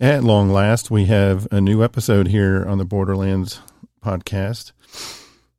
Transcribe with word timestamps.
At 0.00 0.24
long 0.24 0.48
last, 0.48 0.90
we 0.90 1.04
have 1.06 1.46
a 1.50 1.60
new 1.60 1.84
episode 1.84 2.28
here 2.28 2.64
on 2.66 2.78
the 2.78 2.86
Borderlands 2.86 3.60
podcast, 4.02 4.72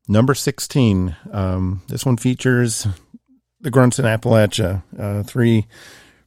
number 0.08 0.34
16. 0.34 1.16
Um, 1.32 1.84
this 1.88 2.08
one 2.08 2.18
features 2.18 2.88
the 3.60 3.70
Grunts 3.70 4.00
in 4.00 4.06
Appalachia, 4.06 4.82
uh, 4.98 5.22
three 5.22 5.68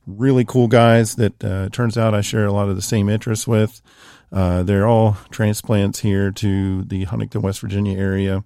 really 0.06 0.44
cool 0.44 0.68
guys 0.68 1.16
that 1.16 1.42
uh, 1.42 1.70
turns 1.70 1.98
out 1.98 2.14
I 2.14 2.20
share 2.20 2.46
a 2.46 2.52
lot 2.52 2.68
of 2.68 2.76
the 2.76 2.82
same 2.82 3.08
interests 3.08 3.48
with. 3.48 3.82
Uh, 4.30 4.62
they're 4.62 4.86
all 4.86 5.16
transplants 5.32 5.98
here 5.98 6.30
to 6.30 6.84
the 6.84 7.04
Huntington, 7.04 7.42
West 7.42 7.58
Virginia 7.58 7.98
area 7.98 8.44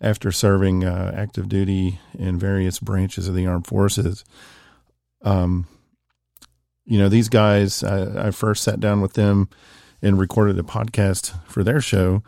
after 0.00 0.32
serving 0.32 0.82
uh, 0.82 1.14
active 1.16 1.48
duty 1.48 2.00
in 2.18 2.36
various 2.36 2.80
branches 2.80 3.28
of 3.28 3.36
the 3.36 3.46
armed 3.46 3.68
forces. 3.68 4.24
Um, 5.22 5.68
you 6.86 6.98
know, 6.98 7.08
these 7.08 7.28
guys, 7.28 7.82
I, 7.82 8.28
I, 8.28 8.30
first 8.30 8.62
sat 8.62 8.80
down 8.80 9.00
with 9.00 9.14
them 9.14 9.48
and 10.02 10.18
recorded 10.18 10.58
a 10.58 10.62
podcast 10.62 11.34
for 11.48 11.64
their 11.64 11.80
show. 11.80 12.22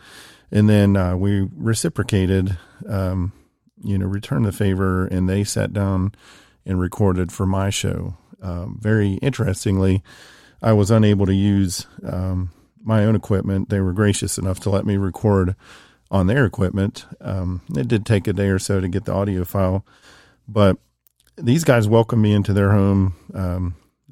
And 0.50 0.68
then 0.68 0.96
uh, 0.96 1.16
we 1.16 1.46
reciprocated, 1.54 2.56
um, 2.88 3.32
you 3.82 3.98
know, 3.98 4.06
returned 4.06 4.46
the 4.46 4.52
favor, 4.52 5.06
and 5.06 5.28
they 5.28 5.44
sat 5.44 5.72
down 5.72 6.12
and 6.64 6.80
recorded 6.80 7.32
for 7.32 7.44
my 7.46 7.70
show. 7.70 8.16
Um, 8.40 8.78
very 8.80 9.14
interestingly, 9.14 10.02
I 10.62 10.72
was 10.72 10.90
unable 10.90 11.26
to 11.26 11.34
use 11.34 11.86
um, 12.04 12.50
my 12.82 13.04
own 13.04 13.16
equipment. 13.16 13.68
They 13.68 13.80
were 13.80 13.92
gracious 13.92 14.38
enough 14.38 14.60
to 14.60 14.70
let 14.70 14.86
me 14.86 14.96
record 14.96 15.54
on 16.10 16.28
their 16.28 16.44
equipment. 16.44 17.04
Um, 17.20 17.60
it 17.76 17.88
did 17.88 18.06
take 18.06 18.26
a 18.28 18.32
day 18.32 18.48
or 18.48 18.58
so 18.58 18.80
to 18.80 18.88
get 18.88 19.04
the 19.04 19.12
audio 19.12 19.44
file, 19.44 19.84
but 20.48 20.78
these 21.36 21.64
guys 21.64 21.88
welcomed 21.88 22.22
me 22.22 22.32
into 22.32 22.52
their 22.52 22.70
home. 22.70 23.14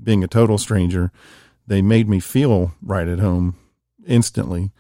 Being 0.05 0.23
a 0.23 0.29
total 0.29 0.59
stranger, 0.59 1.11
they 1.67 1.83
made 1.83 2.09
me 2.09 2.21
feel 2.21 2.73
right 2.83 3.09
at 3.09 3.19
home 3.19 3.57
instantly. 4.07 4.71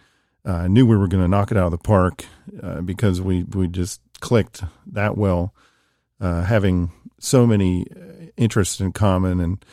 Uh, 0.47 0.53
I 0.53 0.69
knew 0.69 0.86
we 0.86 0.97
were 0.97 1.08
going 1.08 1.22
to 1.22 1.28
knock 1.28 1.50
it 1.50 1.56
out 1.56 1.66
of 1.66 1.70
the 1.72 1.78
park 1.78 2.27
uh, 2.62 2.83
because 2.83 3.20
we 3.20 3.44
we 3.44 3.66
just 3.66 4.00
clicked 4.20 4.62
that 4.86 5.16
well, 5.16 5.55
uh, 6.20 6.42
having 6.42 6.92
so 7.19 7.47
many 7.47 7.86
interests 8.36 8.81
in 8.81 8.92
common 8.92 9.41
and 9.41 9.64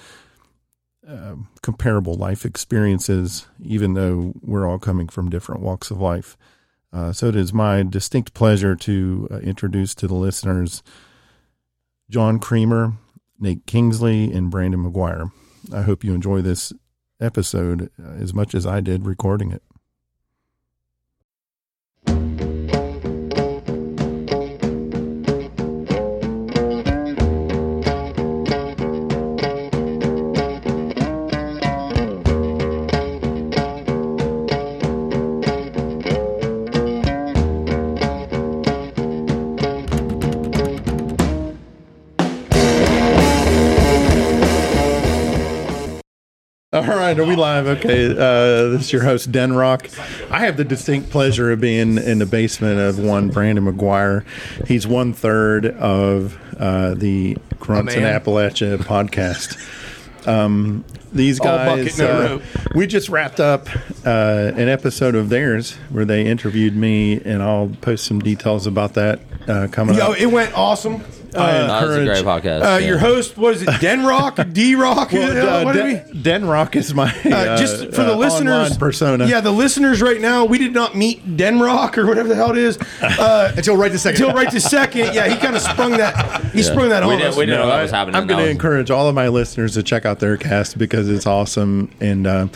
uh, 1.08 1.36
comparable 1.62 2.14
life 2.14 2.46
experiences, 2.46 3.48
even 3.62 3.94
though 3.94 4.34
we're 4.42 4.68
all 4.68 4.80
coming 4.80 5.08
from 5.08 5.30
different 5.30 5.62
walks 5.62 5.92
of 5.92 6.00
life. 6.00 6.38
Uh, 6.94 7.12
so 7.12 7.28
it 7.28 7.36
is 7.36 7.54
my 7.54 7.84
distinct 7.84 8.34
pleasure 8.34 8.76
to 8.76 9.28
uh, 9.32 9.38
introduce 9.40 9.96
to 9.96 10.08
the 10.08 10.16
listeners 10.16 10.84
John 12.10 12.40
Creamer, 12.40 12.94
Nate 13.40 13.66
Kingsley, 13.66 14.32
and 14.32 14.52
Brandon 14.52 14.84
McGuire. 14.84 15.32
I 15.74 15.82
hope 15.84 16.04
you 16.04 16.14
enjoy 16.14 16.42
this 16.42 16.74
episode 17.20 17.90
uh, 18.04 18.14
as 18.14 18.34
much 18.34 18.56
as 18.56 18.66
I 18.66 18.82
did 18.82 19.06
recording 19.06 19.52
it. 19.52 19.64
All 46.92 46.98
right, 46.98 47.18
are 47.18 47.24
we 47.24 47.38
live? 47.38 47.68
Okay, 47.68 48.12
uh, 48.12 48.68
this 48.68 48.82
is 48.82 48.92
your 48.92 49.04
host, 49.04 49.32
Den 49.32 49.54
Rock. 49.54 49.88
I 50.30 50.40
have 50.40 50.58
the 50.58 50.66
distinct 50.66 51.10
pleasure 51.10 51.50
of 51.50 51.62
being 51.62 51.98
in 51.98 52.20
the 52.20 52.26
basement 52.26 52.82
of 52.82 53.00
one 53.00 53.30
Brandon 53.30 53.64
McGuire. 53.64 54.26
He's 54.68 54.86
one 54.86 55.14
third 55.14 55.68
of 55.68 56.38
uh, 56.60 56.96
the 56.96 57.38
Grunts 57.62 57.94
in 57.94 58.04
Appalachia 58.04 58.78
podcast. 58.80 59.58
Um, 60.28 60.84
these 61.14 61.40
guys, 61.40 61.98
uh, 62.02 62.40
we 62.76 62.88
just 62.88 63.08
wrapped 63.08 63.40
up 63.40 63.70
uh, 64.06 64.52
an 64.54 64.68
episode 64.68 65.16
of 65.16 65.30
theirs 65.30 65.76
where 65.92 66.04
they 66.04 66.26
interviewed 66.26 66.76
me, 66.76 67.22
and 67.22 67.42
I'll 67.42 67.72
post 67.80 68.04
some 68.04 68.20
details 68.20 68.68
about 68.68 68.96
that 68.96 69.22
uh, 69.48 69.70
coming 69.72 69.96
Yo, 69.96 70.12
up. 70.12 70.20
it 70.20 70.26
went 70.26 70.54
awesome. 70.58 71.06
I 71.36 71.52
uh, 71.52 71.68
that 71.68 71.88
was 71.88 71.98
a 71.98 72.06
great 72.06 72.26
podcast. 72.26 72.62
Uh, 72.62 72.78
yeah. 72.78 72.88
Your 72.88 72.98
host, 72.98 73.38
what 73.38 73.54
is 73.54 73.62
it, 73.62 73.80
Den 73.80 74.06
Rock, 74.06 74.40
D 74.52 74.76
Rock? 74.76 75.12
Well, 75.12 75.68
uh, 75.68 75.74
Den, 75.74 76.22
Den 76.22 76.46
Rock 76.46 76.76
is 76.76 76.94
my 76.94 77.10
uh, 77.10 77.58
just 77.58 77.94
for 77.94 78.04
the 78.04 78.16
listeners 78.16 78.78
persona. 78.78 79.28
Yeah, 79.28 79.40
the 79.40 79.52
listeners 79.52 80.02
right 80.02 80.20
now, 80.20 80.46
we 80.46 80.58
did 80.58 80.74
not 80.74 80.96
meet 80.96 81.38
Den 81.38 81.60
Rock 81.60 81.98
or 81.98 82.06
whatever 82.06 82.28
the 82.28 82.36
hell 82.36 82.52
it 82.52 82.58
is 82.58 82.78
until 83.02 83.78
right 83.78 83.92
this 83.92 84.04
second. 84.04 84.22
Until 84.22 84.36
right 84.36 84.52
this 84.52 84.66
second. 84.66 85.14
Yeah, 85.14 85.30
he 85.30 85.38
kind 85.38 85.56
of 85.56 85.62
sprung 85.62 85.92
that. 85.92 86.44
He 86.52 86.62
yeah. 86.62 86.72
sprung 86.72 86.90
that 86.90 87.06
we 87.06 87.14
on 87.14 87.20
did, 87.20 87.28
us. 87.28 87.38
We 87.38 87.46
didn't 87.46 87.60
no, 87.60 87.66
know 87.66 87.76
what 87.76 87.82
was 87.82 87.92
happening. 87.92 88.16
I'm 88.16 88.28
going 88.28 88.44
to 88.44 88.50
encourage 88.50 88.92
all 88.92 89.08
of 89.08 89.16
my 89.16 89.30
listeners 89.30 89.76
to 89.76 89.84
check 89.84 90.06
out 90.06 90.20
their 90.20 90.38
cast 90.38 90.78
because 90.78 91.10
it's 91.10 91.26
awesome, 91.26 91.90
and 92.02 92.28
uh, 92.28 92.48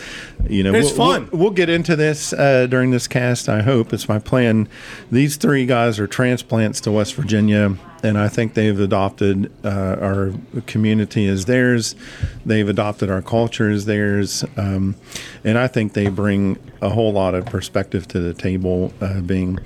you 0.48 0.62
know, 0.62 0.74
it's 0.74 0.88
we'll, 0.88 1.12
fun. 1.12 1.28
We'll, 1.32 1.40
we'll, 1.40 1.50
get 1.56 1.70
into 1.70 1.96
this 1.96 2.32
uh, 2.34 2.66
during 2.66 2.90
this 2.90 3.08
cast. 3.08 3.48
I 3.48 3.62
hope 3.62 3.92
it's 3.92 4.08
my 4.08 4.18
plan. 4.18 4.68
These 5.10 5.36
three 5.36 5.64
guys 5.64 5.98
are 5.98 6.06
transplants 6.06 6.80
to 6.82 6.92
West 6.92 7.14
Virginia 7.14 7.76
and 8.06 8.16
I 8.16 8.28
think 8.28 8.54
they've 8.54 8.78
adopted 8.78 9.52
uh, 9.64 9.96
our 10.00 10.32
community 10.66 11.26
as 11.26 11.46
theirs. 11.46 11.96
They've 12.44 12.68
adopted 12.68 13.10
our 13.10 13.20
culture 13.20 13.68
as 13.68 13.84
theirs, 13.84 14.44
um, 14.56 14.94
and 15.42 15.58
I 15.58 15.66
think 15.66 15.94
they 15.94 16.08
bring 16.08 16.58
a 16.80 16.90
whole 16.90 17.12
lot 17.12 17.34
of 17.34 17.46
perspective 17.46 18.06
to 18.08 18.20
the 18.20 18.32
table, 18.32 18.92
uh, 19.00 19.20
being. 19.20 19.58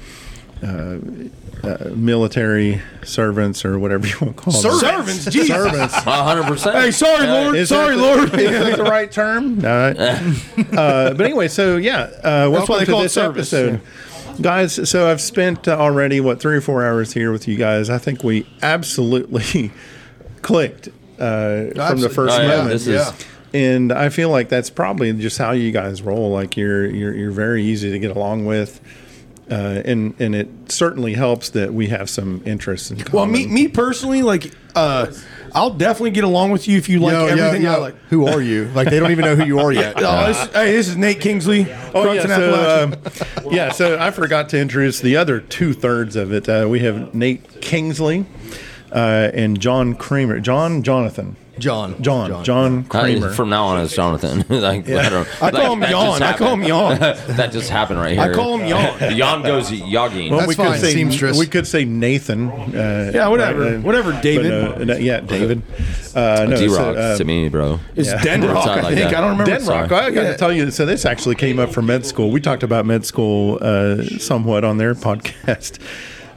Uh, 0.62 0.98
uh, 1.62 1.90
military 1.94 2.80
servants 3.02 3.66
or 3.66 3.78
whatever 3.78 4.06
you 4.06 4.14
want 4.20 4.34
to 4.34 4.42
call 4.42 4.62
them. 4.62 4.72
Servants, 4.78 5.24
Jesus. 5.26 5.48
servants. 5.48 5.94
hundred 5.94 6.44
percent. 6.44 6.74
Hey, 6.74 6.90
sorry, 6.90 7.26
Lord. 7.26 7.68
Sorry, 7.68 7.96
the, 7.96 8.02
Lord. 8.02 8.34
Is 8.40 8.50
that 8.50 8.76
the 8.78 8.84
right 8.84 9.10
term? 9.10 9.60
Uh, 9.64 11.12
but 11.12 11.20
anyway, 11.20 11.48
so 11.48 11.76
yeah, 11.76 12.10
uh, 12.22 12.48
welcome 12.50 12.78
to 12.78 13.02
this 13.02 13.12
service. 13.12 13.52
episode. 13.52 13.80
Yeah 13.82 14.19
guys 14.40 14.88
so 14.88 15.10
i've 15.10 15.20
spent 15.20 15.68
uh, 15.68 15.76
already 15.76 16.20
what 16.20 16.40
three 16.40 16.56
or 16.56 16.60
four 16.60 16.84
hours 16.84 17.12
here 17.12 17.32
with 17.32 17.46
you 17.46 17.56
guys. 17.56 17.90
I 17.90 17.98
think 17.98 18.22
we 18.22 18.46
absolutely 18.62 19.72
clicked 20.42 20.88
uh, 21.18 21.70
from 21.88 22.00
the 22.00 22.08
first 22.08 22.38
oh, 22.38 22.42
yeah. 22.42 22.48
moment. 22.48 22.70
This 22.70 22.86
is 22.86 23.26
and 23.52 23.92
i 23.92 24.08
feel 24.08 24.30
like 24.30 24.48
that's 24.48 24.70
probably 24.70 25.12
just 25.12 25.36
how 25.38 25.52
you 25.52 25.72
guys 25.72 26.02
roll. 26.02 26.30
Like 26.30 26.56
you're 26.56 26.86
you're, 26.86 27.14
you're 27.14 27.32
very 27.32 27.64
easy 27.64 27.90
to 27.90 27.98
get 27.98 28.16
along 28.16 28.46
with 28.46 28.80
uh, 29.50 29.82
and 29.84 30.14
and 30.20 30.34
it 30.34 30.48
certainly 30.68 31.14
helps 31.14 31.50
that 31.50 31.74
we 31.74 31.88
have 31.88 32.08
some 32.08 32.42
interests 32.44 32.90
in 32.90 32.98
common. 32.98 33.12
Well, 33.12 33.26
me 33.26 33.46
me 33.46 33.68
personally, 33.68 34.22
like 34.22 34.52
uh, 34.74 35.12
I'll 35.54 35.70
definitely 35.70 36.12
get 36.12 36.24
along 36.24 36.52
with 36.52 36.68
you 36.68 36.78
if 36.78 36.88
you 36.88 37.00
like 37.00 37.12
yo, 37.12 37.26
everything 37.26 37.62
yo, 37.62 37.72
yo. 37.72 37.76
I 37.76 37.80
like. 37.80 37.96
Who 38.10 38.26
are 38.26 38.40
you? 38.40 38.66
Like 38.66 38.88
they 38.88 39.00
don't 39.00 39.10
even 39.10 39.24
know 39.24 39.34
who 39.34 39.44
you 39.44 39.58
are 39.58 39.72
yet. 39.72 39.94
oh, 39.98 40.26
this, 40.26 40.46
hey, 40.52 40.72
this 40.72 40.88
is 40.88 40.96
Nate 40.96 41.20
Kingsley. 41.20 41.66
Oh 41.92 42.12
yeah, 42.12 42.26
so, 42.26 42.84
um, 42.84 43.52
yeah. 43.52 43.72
So 43.72 43.98
I 43.98 44.12
forgot 44.12 44.50
to 44.50 44.58
introduce 44.60 45.00
the 45.00 45.16
other 45.16 45.40
two 45.40 45.72
thirds 45.72 46.14
of 46.14 46.32
it. 46.32 46.48
Uh, 46.48 46.68
we 46.70 46.80
have 46.80 47.16
Nate 47.16 47.60
Kingsley 47.60 48.26
uh, 48.92 49.30
and 49.34 49.60
John 49.60 49.96
Kramer, 49.96 50.38
John 50.38 50.84
Jonathan. 50.84 51.34
John. 51.60 52.02
John. 52.02 52.28
John, 52.28 52.44
John 52.44 52.84
Creamer. 52.84 53.32
from 53.32 53.50
now 53.50 53.66
on, 53.66 53.84
it's 53.84 53.94
Jonathan. 53.94 54.44
like, 54.60 54.86
yeah. 54.86 55.00
I, 55.00 55.08
don't, 55.08 55.42
I 55.42 55.50
call 55.50 55.72
him 55.74 55.82
Yawn. 55.82 56.22
I 56.22 56.36
call 56.36 56.54
him 56.54 56.62
Yawn. 56.64 56.98
that 56.98 57.52
just 57.52 57.70
happened 57.70 58.00
right 58.00 58.14
here. 58.14 58.22
I 58.22 58.32
call 58.32 58.58
him 58.58 58.66
Yawn. 58.66 59.16
Yawn 59.16 59.42
goes 59.44 59.70
Yogging. 59.70 60.30
Well, 60.30 60.40
That's 60.40 60.48
we 60.48 60.54
fine. 60.54 60.72
Could 60.72 60.80
say, 60.80 60.92
Seamstress. 60.94 61.38
We 61.38 61.46
could 61.46 61.66
say 61.66 61.84
Nathan. 61.84 62.48
Uh, 62.50 63.12
yeah, 63.14 63.28
whatever. 63.28 63.76
Uh, 63.76 63.80
whatever, 63.80 64.18
David. 64.20 64.78
But, 64.78 64.90
uh, 64.90 64.94
yeah, 64.94 65.20
David. 65.20 65.62
Uh, 66.14 66.46
no, 66.48 66.56
D-Rock 66.58 66.96
so, 66.96 67.18
to 67.18 67.24
me, 67.24 67.48
bro. 67.48 67.78
It's 67.94 68.08
yeah. 68.08 68.18
Denrock, 68.18 68.66
I 68.66 68.94
think. 68.94 69.10
That. 69.10 69.14
I 69.14 69.20
don't 69.20 69.38
remember. 69.38 69.52
Denrock. 69.52 69.92
I 69.92 70.10
got 70.10 70.22
to 70.22 70.36
tell 70.36 70.52
you, 70.52 70.70
so 70.70 70.86
this 70.86 71.04
actually 71.04 71.36
came 71.36 71.58
up 71.58 71.70
from 71.70 71.86
med 71.86 72.04
school. 72.06 72.30
We 72.30 72.40
talked 72.40 72.62
about 72.62 72.86
med 72.86 73.04
school 73.04 73.58
uh, 73.60 74.02
somewhat 74.18 74.64
on 74.64 74.78
their 74.78 74.94
podcast. 74.94 75.80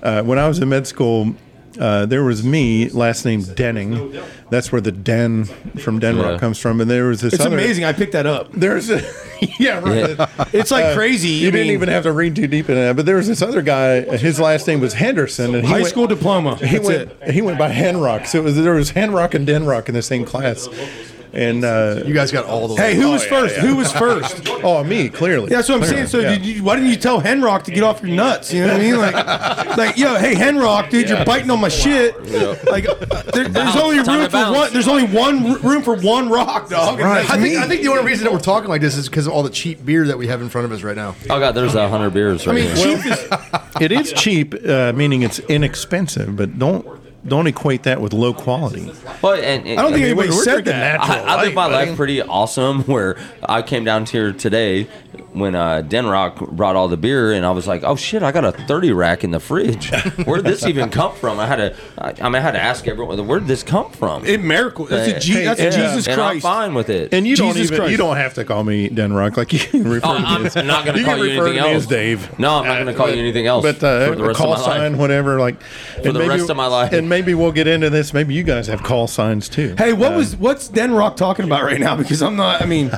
Uh, 0.01 0.21
when 0.21 0.37
I 0.37 0.47
was 0.47 0.59
in 0.59 0.69
med 0.69 0.85
school, 0.85 1.33
uh, 1.79 2.05
there 2.05 2.23
was 2.23 2.43
me, 2.43 2.89
last 2.89 3.25
name 3.25 3.43
Denning. 3.43 4.19
That's 4.49 4.71
where 4.71 4.81
the 4.81 4.91
Den 4.91 5.45
from 5.45 5.99
Denmark 5.99 6.33
yeah. 6.33 6.37
comes 6.37 6.59
from. 6.59 6.79
And 6.79 6.89
there 6.89 7.05
was 7.05 7.21
this. 7.21 7.33
It's 7.33 7.45
other, 7.45 7.55
amazing. 7.55 7.85
I 7.85 7.93
picked 7.93 8.13
that 8.13 8.25
up. 8.25 8.51
There's 8.51 8.89
a 8.89 9.01
yeah, 9.59 9.79
right. 9.79 10.17
Yeah. 10.17 10.45
It's 10.53 10.71
like 10.71 10.85
uh, 10.85 10.95
crazy. 10.95 11.29
You 11.29 11.47
I 11.47 11.51
didn't 11.51 11.67
mean, 11.67 11.73
even 11.73 11.89
have 11.89 12.03
to 12.03 12.11
read 12.11 12.35
too 12.35 12.47
deep 12.47 12.69
in 12.69 12.75
that. 12.75 12.95
But 12.95 13.05
there 13.05 13.15
was 13.15 13.27
this 13.27 13.41
other 13.41 13.61
guy. 13.61 14.01
His 14.17 14.39
last 14.39 14.67
name 14.67 14.79
was 14.79 14.93
Henderson, 14.93 15.55
and 15.55 15.65
high 15.65 15.81
went, 15.81 15.87
school 15.87 16.07
diploma. 16.07 16.55
He 16.57 16.77
That's 16.77 16.87
went. 16.87 17.11
It. 17.21 17.31
He 17.31 17.41
went 17.41 17.57
by 17.57 17.71
Henrock. 17.71 18.27
So 18.27 18.41
was, 18.41 18.55
there 18.55 18.73
was 18.73 18.91
Henrock 18.91 19.33
and 19.33 19.47
Denrock 19.47 19.87
in 19.89 19.95
the 19.95 20.01
same 20.01 20.25
class. 20.25 20.67
And 21.35 21.65
uh, 21.65 22.03
You 22.05 22.13
guys 22.13 22.31
got 22.31 22.45
all 22.45 22.67
the. 22.67 22.75
Hey, 22.75 22.93
who 22.93 23.09
was 23.09 23.23
yeah, 23.23 23.29
first? 23.29 23.55
yeah. 23.55 23.61
Who 23.63 23.75
was 23.77 23.91
first? 23.91 24.47
oh, 24.63 24.83
me 24.83 25.09
clearly. 25.09 25.49
That's 25.49 25.67
what 25.67 25.75
I'm 25.75 25.81
Clearly, 25.81 25.95
saying. 26.05 26.07
So, 26.07 26.19
yeah. 26.19 26.35
did 26.35 26.45
you, 26.45 26.63
why 26.63 26.75
didn't 26.75 26.91
you 26.91 26.95
tell 26.95 27.19
Henrock 27.19 27.63
to 27.63 27.71
get 27.71 27.81
off 27.83 28.03
your 28.03 28.15
nuts? 28.15 28.53
You 28.53 28.61
know 28.61 28.73
what 28.73 28.75
I 28.77 28.79
mean? 28.79 28.97
Like, 28.97 29.77
like, 29.77 29.97
yo, 29.97 30.15
hey, 30.15 30.35
Henrock, 30.35 30.91
dude, 30.91 31.09
you're 31.09 31.25
biting 31.25 31.49
on 31.49 31.59
my 31.59 31.69
shit. 31.69 32.15
Like, 32.65 32.87
uh, 32.87 32.93
there, 33.33 33.47
there's 33.47 33.49
Bounce. 33.51 33.75
only 33.77 34.03
Time 34.03 34.15
room 34.19 34.23
to 34.25 34.29
for 34.29 34.31
bounce. 34.37 34.57
one. 34.57 34.73
There's 34.73 34.87
only 34.87 35.05
one 35.05 35.43
r- 35.45 35.57
room 35.57 35.81
for 35.81 35.95
one 35.95 36.29
rock, 36.29 36.69
dog. 36.69 36.99
and 36.99 37.03
Right. 37.09 37.21
that's 37.25 37.31
I 37.31 37.41
think. 37.41 37.57
I 37.57 37.67
think 37.67 37.81
the 37.81 37.87
only 37.89 38.03
reason 38.05 38.25
that 38.25 38.31
we're 38.33 38.39
talking 38.39 38.69
like 38.69 38.81
this 38.81 38.95
is 38.95 39.09
because 39.09 39.25
of 39.25 39.33
all 39.33 39.41
the 39.41 39.49
cheap 39.49 39.83
beer 39.83 40.05
that 40.05 40.17
we 40.19 40.27
have 40.27 40.39
in 40.43 40.49
front 40.49 40.65
of 40.65 40.71
us 40.71 40.83
right 40.83 40.95
now. 40.95 41.15
Oh 41.31 41.39
god, 41.39 41.53
there's 41.53 41.73
a 41.73 41.89
hundred 41.89 42.11
beers 42.13 42.45
right 42.45 42.53
I 42.57 42.61
mean, 42.61 42.75
here. 42.75 42.97
cheap 42.97 43.05
is. 43.11 43.27
it 43.81 43.91
is 43.91 44.13
cheap, 44.13 44.53
uh, 44.67 44.93
meaning 44.93 45.23
it's 45.23 45.39
inexpensive, 45.39 46.35
but 46.35 46.59
don't 46.59 46.85
don't 47.25 47.47
equate 47.47 47.83
that 47.83 48.01
with 48.01 48.13
low 48.13 48.33
quality. 48.33 48.91
Well, 49.21 49.33
and, 49.33 49.67
I 49.67 49.81
don't 49.81 49.93
think 49.93 50.05
anybody 50.05 50.29
we're 50.29 50.43
said 50.43 50.63
drinking 50.63 50.73
that. 50.73 50.99
natural. 50.99 51.25
I, 51.25 51.35
I 51.37 51.41
live 51.43 51.53
my 51.53 51.69
buddy. 51.69 51.87
life 51.89 51.97
pretty 51.97 52.21
awesome. 52.21 52.83
Where 52.93 53.17
I 53.47 53.61
came 53.61 53.83
down 53.85 54.05
here 54.05 54.33
today 54.33 54.87
when 55.31 55.55
uh, 55.55 55.81
Denrock 55.87 56.51
brought 56.51 56.75
all 56.75 56.87
the 56.87 56.97
beer, 56.97 57.31
and 57.33 57.45
I 57.45 57.51
was 57.51 57.65
like, 57.67 57.83
"Oh 57.83 57.95
shit, 57.95 58.21
I 58.23 58.31
got 58.31 58.43
a 58.45 58.51
thirty 58.51 58.91
rack 58.91 59.23
in 59.23 59.31
the 59.31 59.39
fridge. 59.39 59.89
Where'd 60.25 60.43
this 60.43 60.65
even 60.65 60.89
come 60.89 61.15
from?" 61.15 61.39
I 61.39 61.47
had 61.47 61.55
to, 61.57 61.75
I, 61.97 62.09
I 62.21 62.29
mean, 62.29 62.35
I 62.35 62.39
had 62.41 62.51
to 62.51 62.61
ask 62.61 62.87
everyone, 62.87 63.25
"Where'd 63.25 63.47
this 63.47 63.63
come 63.63 63.91
from?" 63.91 64.25
It 64.25 64.41
miracle. 64.41 64.85
That's 64.85 65.11
a, 65.11 65.19
G, 65.19 65.33
Hey, 65.33 65.45
that's 65.45 65.59
a 65.59 65.63
yeah. 65.65 65.69
Jesus 65.69 66.07
and 66.07 66.19
I'm 66.21 66.39
fine 66.41 66.73
with 66.73 66.89
it. 66.89 67.13
And 67.13 67.25
you 67.25 67.35
don't 67.35 67.57
even 67.57 67.77
Christ. 67.77 67.91
you 67.91 67.97
don't 67.97 68.17
have 68.17 68.33
to 68.35 68.43
call 68.45 68.63
me 68.63 68.89
Den 68.89 69.13
Rock. 69.13 69.37
Like 69.37 69.53
you 69.53 69.59
can 69.59 69.83
refer 69.89 70.07
Oh, 70.07 70.13
to 70.15 70.19
me 70.19 70.25
I'm 70.27 70.45
as, 70.45 70.55
not 70.55 70.85
going 70.85 70.97
to 70.97 71.03
call 71.03 71.17
you 71.17 71.31
anything 71.31 71.45
to 71.45 71.51
me 71.51 71.57
else. 71.59 71.83
as 71.83 71.87
Dave. 71.87 72.39
No, 72.39 72.55
I'm 72.57 72.65
not 72.65 72.73
going 72.75 72.87
to 72.87 72.93
call 72.93 73.09
you 73.09 73.17
anything 73.19 73.47
else. 73.47 73.63
But 73.63 73.83
uh, 73.83 74.09
for 74.09 74.15
the 74.15 74.23
rest 74.25 74.37
call 74.39 74.53
of 74.53 74.59
my 74.59 74.65
sign, 74.65 74.91
life. 74.93 74.99
whatever, 74.99 75.39
like 75.39 75.61
For 76.03 76.11
the 76.11 76.27
rest 76.27 76.49
of 76.49 76.57
my 76.57 76.67
life. 76.67 76.91
And 76.93 77.09
maybe 77.13 77.35
we'll 77.35 77.51
get 77.51 77.67
into 77.67 77.89
this. 77.91 78.11
Maybe 78.13 78.33
you 78.33 78.41
guys 78.41 78.65
have 78.67 78.81
call 78.81 79.05
signs 79.07 79.47
too. 79.47 79.75
Hey, 79.77 79.93
what 79.93 80.13
Uh, 80.13 80.17
was 80.17 80.35
what's 80.35 80.67
Den 80.67 80.91
Rock 80.93 81.15
talking 81.15 81.45
about 81.45 81.63
right 81.63 81.79
now? 81.79 81.95
Because 81.95 82.21
I'm 82.23 82.35
not. 82.35 82.61
I 82.61 82.65
mean, 82.65 82.89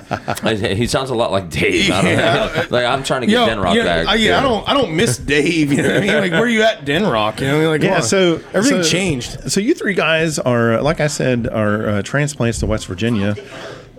He 0.75 0.87
sounds 0.87 1.09
a 1.09 1.15
lot 1.15 1.31
like 1.31 1.49
Dave. 1.49 1.91
I 1.91 2.01
don't 2.01 2.11
Yeah. 2.11 2.33
know. 2.55 2.65
Like 2.69 2.85
I'm 2.85 3.03
trying 3.03 3.21
to 3.21 3.27
get 3.27 3.33
yo, 3.33 3.47
Denrock 3.47 3.75
yeah, 3.75 3.83
back. 3.83 4.07
I, 4.07 4.15
yeah, 4.15 4.39
I 4.39 4.41
don't. 4.41 4.67
I 4.69 4.73
don't 4.73 4.95
miss 4.95 5.17
Dave. 5.17 5.71
You 5.73 5.81
know 5.81 5.89
what 5.89 5.97
I 5.97 5.99
mean? 5.99 6.13
Like, 6.15 6.31
where 6.31 6.43
are 6.43 6.47
you 6.47 6.63
at, 6.63 6.85
Den 6.85 7.05
Rock? 7.05 7.41
You 7.41 7.47
know, 7.47 7.53
what 7.53 7.57
I 7.57 7.61
mean? 7.63 7.69
like, 7.71 7.83
Yeah, 7.83 7.95
on. 7.97 8.03
so 8.03 8.39
everything 8.53 8.83
so- 8.83 8.89
changed. 8.89 9.51
So 9.51 9.59
you 9.59 9.73
three 9.73 9.93
guys 9.93 10.39
are, 10.39 10.75
uh, 10.75 10.81
like 10.81 10.99
I 11.01 11.07
said, 11.07 11.47
are 11.47 11.87
uh, 11.89 12.01
transplants 12.01 12.59
to 12.59 12.65
West 12.65 12.87
Virginia. 12.87 13.35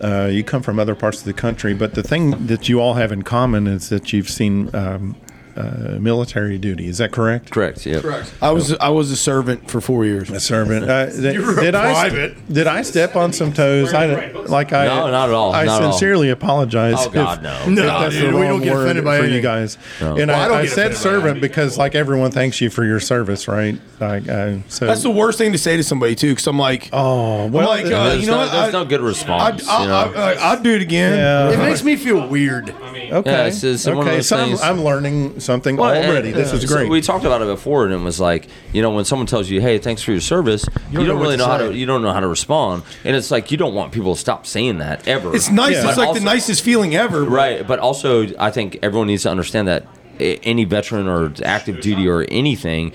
Uh, 0.03 0.29
you 0.31 0.43
come 0.45 0.63
from 0.63 0.79
other 0.79 0.95
parts 0.95 1.19
of 1.21 1.25
the 1.25 1.33
country, 1.33 1.73
but 1.75 1.95
the 1.95 2.03
thing 2.03 2.47
that 2.47 2.69
you 2.69 2.81
all 2.81 2.95
have 2.95 3.13
in 3.13 3.23
common 3.23 3.67
is 3.67 3.89
that 3.91 4.13
you've 4.13 4.29
seen 4.29 4.69
um, 4.75 5.17
uh, 5.57 5.99
military 5.99 6.59
duty. 6.59 6.87
Is 6.89 6.99
that 6.99 7.13
correct? 7.13 7.51
Correct. 7.51 7.87
Yeah. 7.87 8.01
Correct. 8.01 8.33
I 8.43 8.51
was 8.53 8.73
I 8.75 8.89
was 8.91 9.11
a 9.11 9.17
servant 9.17 9.71
for 9.71 9.81
four 9.81 10.05
years. 10.05 10.31
A 10.31 10.41
servant. 10.41 10.89
Uh, 10.89 11.07
did, 11.11 11.39
were 11.41 11.59
a 11.59 11.63
did 11.63 11.75
I 11.75 11.93
private. 11.93 12.53
did 12.53 12.67
I 12.67 12.83
step 12.83 13.17
on 13.17 13.33
some 13.33 13.53
toes? 13.53 13.93
I 13.95 14.31
like 14.33 14.73
I 14.73 14.87
No, 14.87 15.11
not 15.11 15.29
at 15.31 15.35
all. 15.35 15.53
I 15.55 15.65
Not 15.65 15.81
at 15.83 15.87
all. 15.87 15.93
sincerely 15.93 16.31
apologize. 16.31 16.95
Oh, 16.99 17.11
God, 17.11 17.39
if- 17.39 17.43
no. 17.45 17.61
if 17.63 17.69
No, 17.69 17.83
that's 18.01 18.15
the 18.15 18.21
dude, 18.21 18.35
we 18.35 18.43
don't 18.43 18.63
get 18.63 18.77
offended 18.77 19.05
by 19.05 19.17
for 19.19 19.23
you 19.25 19.29
anything. 19.31 19.43
guys. 19.43 19.79
And 20.01 20.17
Well, 20.29 20.31
I 20.31 20.45
I, 20.45 20.49
don't 20.49 20.57
I 20.59 20.63
get 20.65 20.71
said 20.73 20.93
offended 20.93 20.97
by 20.97 21.01
servant 21.03 21.41
because 21.41 21.79
like 21.79 21.95
everyone 21.95 22.31
thanks 22.31 22.61
you 22.61 22.71
for 22.71 22.85
your 22.85 23.01
service, 23.01 23.49
right? 23.49 23.79
Like, 24.01 24.29
uh, 24.29 24.59
so 24.69 24.87
That's 24.87 25.03
the 25.03 25.11
worst 25.11 25.39
thing 25.39 25.53
to 25.53 25.59
say 25.59 25.77
to 25.79 25.83
somebody 25.83 26.15
too, 26.15 26.31
because 26.33 26.47
I'm 26.47 26.59
like, 26.59 26.91
oh 26.93 27.47
well. 27.47 27.67
like, 27.69 27.87
uh, 27.87 28.17
you 28.19 28.27
know 28.27 28.33
no, 28.33 28.39
what? 28.39 28.53
there's 28.53 28.75
I- 28.75 28.79
no 28.79 28.85
good 28.85 29.01
response. 29.01 29.67
I'll, 29.67 29.83
you 29.83 29.89
know? 29.89 30.13
I'll, 30.21 30.39
I'll 30.57 30.63
do 30.63 30.75
it 30.75 30.83
again. 30.83 31.53
It 31.53 31.59
makes 31.59 31.83
me 31.83 31.97
feel 31.97 32.29
weird. 32.29 32.71
Okay. 32.71 33.31
Yeah, 33.31 33.45
it's 33.47 33.61
just 33.61 33.87
okay. 33.87 34.17
those 34.17 34.29
So 34.29 34.37
I'm 34.63 34.83
learning 34.83 35.39
something 35.47 35.77
Well, 35.77 35.91
and- 35.95 36.07
already. 36.11 36.33
this 36.33 36.53
uh, 36.53 36.57
is 36.57 36.69
so 36.69 36.77
great. 36.77 36.91
we 36.91 37.01
talked 37.01 37.25
about 37.25 37.41
it 37.41 37.47
before, 37.47 37.85
and 37.87 37.95
it 37.95 37.99
was 37.99 38.21
like, 38.21 38.49
you 38.75 38.83
know, 38.83 38.91
when 38.91 39.05
someone 39.07 39.27
tells 39.27 39.49
you, 39.49 39.61
"Hey, 39.63 39.79
thanks 39.79 40.03
for 40.03 40.11
your 40.13 40.21
service," 40.21 40.67
you 40.91 40.99
don't, 40.99 41.07
know 41.09 41.15
what 41.15 41.23
really 41.23 41.37
know 41.39 41.47
how 41.47 41.57
to. 41.59 41.75
You 41.75 41.87
don't 41.87 42.03
know 42.03 42.13
how 42.13 42.21
to 42.21 42.29
respond, 42.29 42.83
and 43.05 43.17
it's 43.17 43.31
like 43.31 43.51
you 43.51 43.57
don't 43.57 43.75
want 43.75 43.93
people 43.93 44.15
to 44.15 44.21
stop 44.21 44.47
saying 44.47 44.79
that 44.79 45.09
ever. 45.09 45.35
It's 45.35 45.49
nice. 45.51 45.73
Yeah. 45.77 45.89
It's 45.89 45.97
like 45.97 46.09
also- 46.09 46.19
the 46.21 46.25
nicest 46.27 46.63
feeling 46.63 46.95
ever. 46.95 47.23
right? 47.25 47.67
But 47.67 47.79
also, 47.79 48.27
I 48.39 48.51
think 48.51 48.79
everyone 48.83 49.07
needs 49.07 49.23
to 49.23 49.31
understand 49.31 49.69
that 49.69 49.87
eh, 50.21 50.37
any 50.43 50.65
veteran 50.65 51.09
or 51.09 51.33
active 51.45 51.81
duty 51.81 52.07
or 52.09 52.27
anything 52.29 52.93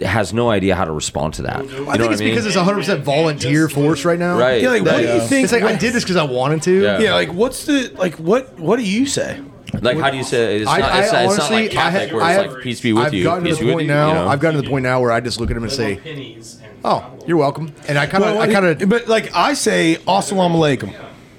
has 0.00 0.32
no 0.32 0.48
idea 0.50 0.74
how 0.74 0.84
to 0.86 0.92
respond 0.92 1.34
to 1.34 1.42
that. 1.42 1.64
You 1.68 1.84
know 1.84 1.90
I 1.90 1.98
think 1.98 2.12
it's 2.12 2.20
I 2.20 2.24
mean? 2.24 2.34
because 2.34 2.46
it's 2.46 2.56
100% 2.56 3.00
volunteer 3.02 3.68
force 3.68 4.04
right 4.06 4.18
now. 4.18 4.38
right. 4.38 4.62
Yeah, 4.62 4.70
like 4.70 4.84
what 4.84 4.96
do 4.96 5.02
you 5.02 5.20
think? 5.20 5.44
It's 5.44 5.52
like 5.52 5.62
I 5.64 5.76
did 5.76 5.92
this 5.92 6.02
because 6.02 6.16
I 6.16 6.24
wanted 6.24 6.62
to. 6.62 6.82
Yeah. 6.82 6.98
Yeah, 6.98 7.14
like 7.14 7.32
what's 7.32 7.66
the 7.66 7.92
like 7.96 8.14
what 8.14 8.58
what 8.58 8.76
do 8.78 8.84
you 8.84 9.04
say? 9.06 9.40
Like, 9.80 9.98
how 9.98 10.10
do 10.10 10.16
you 10.16 10.24
say? 10.24 10.58
It's 10.60 10.68
I, 10.68 10.78
not. 10.78 10.92
I 10.92 11.02
It's, 11.02 11.12
not, 11.12 11.24
it's 11.24 11.36
not 11.38 11.40
honestly, 11.44 11.62
like 11.62 11.70
Catholic 11.70 12.00
I 12.00 12.04
have, 12.04 12.12
where 12.12 12.22
I 12.22 12.32
it's 12.34 12.42
have, 12.42 12.52
like 12.52 12.62
peace 12.62 12.80
be 12.80 12.92
with 12.92 13.06
I've 13.06 13.14
you. 13.14 13.24
gotten 13.24 13.44
peace 13.44 13.56
to 13.56 13.60
be 13.60 13.66
the 13.66 13.66
with 13.66 13.74
point 13.74 13.88
you, 13.88 13.94
now. 13.94 14.08
you 14.08 14.14
know? 14.14 14.28
I've 14.28 14.40
gotten 14.40 14.56
to 14.56 14.62
the 14.62 14.68
point 14.70 14.82
now 14.82 15.00
where 15.00 15.12
I 15.12 15.20
just 15.20 15.40
look 15.40 15.50
at 15.50 15.56
him 15.56 15.62
and 15.62 15.72
say, 15.72 16.38
"Oh, 16.84 17.10
you're 17.26 17.38
welcome," 17.38 17.72
and 17.88 17.98
I 17.98 18.06
kind 18.06 18.24
of, 18.24 18.36
I 18.36 18.52
kind 18.52 18.66
of, 18.66 18.88
but 18.88 19.08
like 19.08 19.34
I 19.34 19.54
say, 19.54 19.96
assalamu 20.06 20.56
alaikum. 20.56 20.94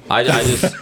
I, 0.09 0.19
I 0.19 0.43
just, 0.43 0.61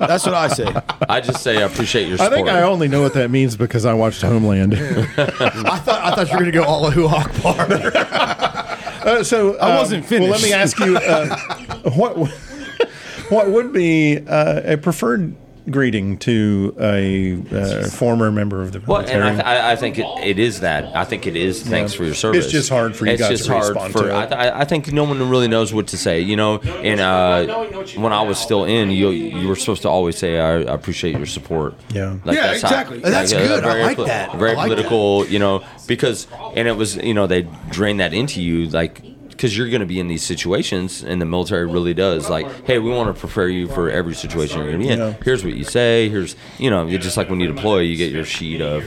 That's 0.00 0.24
what 0.26 0.34
I 0.34 0.48
say. 0.48 0.74
I 1.08 1.20
just 1.20 1.42
say 1.42 1.58
I 1.58 1.66
appreciate 1.66 2.08
your 2.08 2.14
I 2.14 2.24
support. 2.24 2.32
think 2.32 2.48
I 2.48 2.62
only 2.62 2.88
know 2.88 3.02
what 3.02 3.14
that 3.14 3.30
means 3.30 3.56
because 3.56 3.84
I 3.84 3.94
watched 3.94 4.22
Homeland. 4.22 4.74
I 4.74 5.76
thought, 5.78 5.88
I 5.88 6.14
thought 6.14 6.28
you 6.30 6.34
were 6.38 6.50
gonna 6.50 6.52
go 6.52 6.64
Allahu 6.64 7.06
Akbar. 7.06 8.66
Uh, 9.00 9.24
so 9.24 9.56
I 9.56 9.70
um, 9.70 9.76
wasn't 9.78 10.10
Well, 10.10 10.24
let 10.28 10.42
me 10.42 10.52
ask 10.52 10.78
you, 10.78 10.94
uh, 10.98 11.34
what 11.94 12.18
what 13.30 13.48
would 13.48 13.72
be 13.72 14.18
uh, 14.28 14.74
a 14.74 14.76
preferred 14.76 15.34
greeting 15.68 16.16
to 16.18 16.74
a 16.80 17.42
uh, 17.52 17.88
former 17.88 18.30
member 18.30 18.62
of 18.62 18.72
the 18.72 18.80
military. 18.80 19.20
Well, 19.20 19.28
and 19.28 19.40
I, 19.42 19.42
th- 19.42 19.44
I 19.44 19.72
I 19.72 19.76
think 19.76 19.98
it, 19.98 20.06
it 20.22 20.38
is 20.38 20.60
that. 20.60 20.96
I 20.96 21.04
think 21.04 21.26
it 21.26 21.36
is. 21.36 21.62
Thanks 21.62 21.92
for 21.92 22.04
your 22.04 22.14
service. 22.14 22.44
It's 22.44 22.52
just 22.52 22.68
hard 22.70 22.96
for 22.96 23.06
you 23.06 23.12
it's 23.12 23.20
guys 23.22 23.30
just 23.30 23.44
to 23.46 23.52
hard 23.52 23.68
respond 23.68 23.92
for, 23.92 24.02
to 24.04 24.12
I, 24.12 24.24
it. 24.24 24.28
th- 24.28 24.52
I 24.54 24.64
think 24.64 24.92
no 24.92 25.04
one 25.04 25.28
really 25.28 25.48
knows 25.48 25.72
what 25.74 25.88
to 25.88 25.96
say. 25.98 26.20
You 26.20 26.36
know, 26.36 26.58
and 26.58 27.00
uh, 27.00 27.64
when 27.96 28.12
I 28.12 28.22
was 28.22 28.38
still 28.38 28.64
in, 28.64 28.90
you 28.90 29.10
you 29.10 29.48
were 29.48 29.56
supposed 29.56 29.82
to 29.82 29.88
always 29.88 30.16
say, 30.16 30.38
"I, 30.38 30.54
I 30.58 30.74
appreciate 30.74 31.16
your 31.16 31.26
support." 31.26 31.74
Yeah. 31.92 32.16
Like, 32.24 32.36
Yeah, 32.36 32.46
that's 32.48 32.62
how- 32.62 32.68
exactly. 32.68 32.98
That's 33.00 33.32
uh, 33.32 33.38
good. 33.38 33.64
I 33.64 33.72
Very, 33.72 33.82
like 33.82 33.96
that. 34.06 34.36
Very 34.36 34.50
I 34.52 34.54
like 34.54 34.68
that. 34.70 34.74
political. 34.76 35.26
You 35.26 35.38
know, 35.38 35.64
because 35.86 36.26
and 36.56 36.66
it 36.68 36.76
was 36.76 36.96
you 36.96 37.14
know 37.14 37.26
they 37.26 37.42
drain 37.70 37.98
that 37.98 38.14
into 38.14 38.40
you 38.42 38.68
like. 38.70 39.02
Because 39.40 39.56
you're 39.56 39.70
going 39.70 39.80
to 39.80 39.86
be 39.86 39.98
in 39.98 40.06
these 40.06 40.22
situations, 40.22 41.02
and 41.02 41.18
the 41.18 41.24
military 41.24 41.64
really 41.64 41.94
does. 41.94 42.28
Like, 42.28 42.66
hey, 42.66 42.78
we 42.78 42.90
want 42.90 43.14
to 43.14 43.18
prepare 43.18 43.48
you 43.48 43.68
for 43.68 43.90
every 43.90 44.14
situation 44.14 44.58
you're 44.58 44.66
going 44.66 44.78
to 44.78 44.86
be 44.86 44.92
in. 44.92 44.98
Yeah. 44.98 45.14
Here's 45.24 45.42
what 45.42 45.54
you 45.54 45.64
say. 45.64 46.10
Here's, 46.10 46.36
you 46.58 46.68
know, 46.68 46.94
just 46.98 47.16
like 47.16 47.30
when 47.30 47.40
you 47.40 47.50
deploy, 47.50 47.78
you 47.78 47.96
get 47.96 48.12
your 48.12 48.26
sheet 48.26 48.60
of 48.60 48.84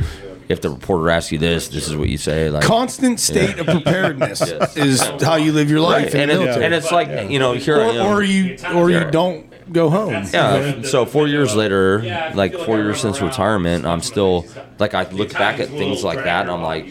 if 0.49 0.61
the 0.61 0.69
reporter 0.69 1.09
asks 1.09 1.31
you 1.31 1.39
this, 1.39 1.69
this 1.69 1.87
is 1.87 1.95
what 1.95 2.07
you 2.07 2.19
say. 2.19 2.51
Like, 2.51 2.63
Constant 2.63 3.19
state 3.19 3.57
of 3.57 3.65
preparedness 3.77 4.41
is 4.75 5.01
how 5.21 5.37
you 5.37 5.53
live 5.53 5.71
your 5.71 5.79
life 5.79 6.13
right. 6.13 6.29
and, 6.29 6.31
it, 6.31 6.61
and 6.61 6.73
it's 6.73 6.91
like, 6.91 7.31
you 7.31 7.39
know, 7.39 7.53
here 7.53 7.81
I 7.81 7.89
am. 7.89 8.05
or, 8.05 8.17
or 8.17 8.23
you 8.23 8.57
or 8.75 8.91
you 8.91 9.09
don't 9.09 9.51
go 9.71 9.89
home. 9.89 10.25
Yeah. 10.31 10.83
So 10.83 11.05
four 11.05 11.27
years 11.27 11.55
later, 11.55 12.31
like 12.35 12.53
four 12.53 12.77
years 12.77 13.01
since 13.01 13.21
retirement, 13.21 13.85
I'm 13.85 14.01
still 14.01 14.45
like 14.79 14.93
I 14.93 15.09
look 15.09 15.33
back 15.33 15.59
at 15.59 15.69
things 15.69 16.03
like 16.03 16.23
that, 16.23 16.41
and 16.41 16.51
I'm 16.51 16.61
like, 16.61 16.87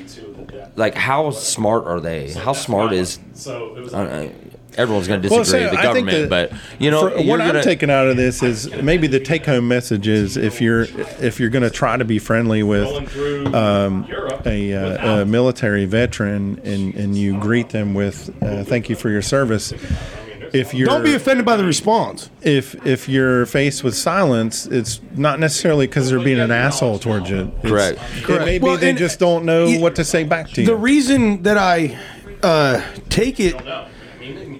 like 0.76 0.94
how 0.94 1.30
smart 1.30 1.86
are 1.86 2.00
they? 2.00 2.32
How 2.32 2.52
smart 2.52 2.92
is? 2.92 3.18
Uh, 3.46 4.30
everyone's 4.76 5.06
going 5.06 5.20
to 5.22 5.28
Well, 5.28 5.40
disagree 5.40 5.60
so 5.60 5.70
with 5.70 5.72
the 5.72 5.78
I 5.78 5.82
government, 5.82 6.30
that 6.30 6.50
but 6.50 6.58
you 6.80 6.90
know, 6.90 7.04
what 7.04 7.38
gonna, 7.38 7.58
I'm 7.58 7.62
taking 7.62 7.90
out 7.90 8.06
of 8.06 8.16
this 8.16 8.42
is 8.42 8.70
maybe 8.82 9.06
the 9.06 9.20
take-home 9.20 9.68
message 9.68 10.08
is 10.08 10.36
if 10.36 10.60
you're 10.60 10.82
if 10.82 11.38
you're 11.40 11.50
going 11.50 11.62
to 11.62 11.70
try 11.70 11.96
to 11.96 12.04
be 12.04 12.18
friendly 12.18 12.62
with 12.62 12.88
um, 13.54 14.06
a, 14.46 14.74
uh, 14.74 15.22
a 15.22 15.26
military 15.26 15.84
veteran 15.84 16.60
and 16.64 16.94
and 16.94 17.16
you 17.16 17.38
greet 17.38 17.70
them 17.70 17.94
with 17.94 18.30
uh, 18.42 18.64
"Thank 18.64 18.88
you 18.88 18.96
for 18.96 19.10
your 19.10 19.22
service." 19.22 19.72
If 20.52 20.74
you're 20.74 20.86
Don't 20.86 21.02
be 21.02 21.14
offended 21.14 21.46
by 21.46 21.56
the 21.56 21.64
response. 21.64 22.28
if 22.42 22.74
if 22.86 23.08
you're 23.08 23.46
faced 23.46 23.82
with 23.82 23.94
silence, 23.96 24.66
it's 24.66 25.00
not 25.14 25.40
necessarily 25.40 25.86
because 25.86 26.10
they're 26.10 26.18
being 26.20 26.40
an 26.40 26.50
asshole 26.50 26.98
towards 26.98 27.30
you. 27.30 27.50
It's- 27.62 27.70
Correct. 27.70 27.98
It 28.28 28.44
may 28.44 28.58
be 28.58 28.64
Well, 28.64 28.76
they 28.76 28.92
just 28.92 29.18
don't 29.18 29.44
know 29.44 29.66
y- 29.66 29.78
what 29.78 29.94
to 29.96 30.04
say 30.04 30.24
back 30.24 30.50
to 30.50 30.60
you. 30.60 30.66
The 30.66 30.76
reason 30.76 31.42
that 31.44 31.56
I 31.56 31.98
uh, 32.42 32.82
take 33.08 33.40
it 33.40 33.56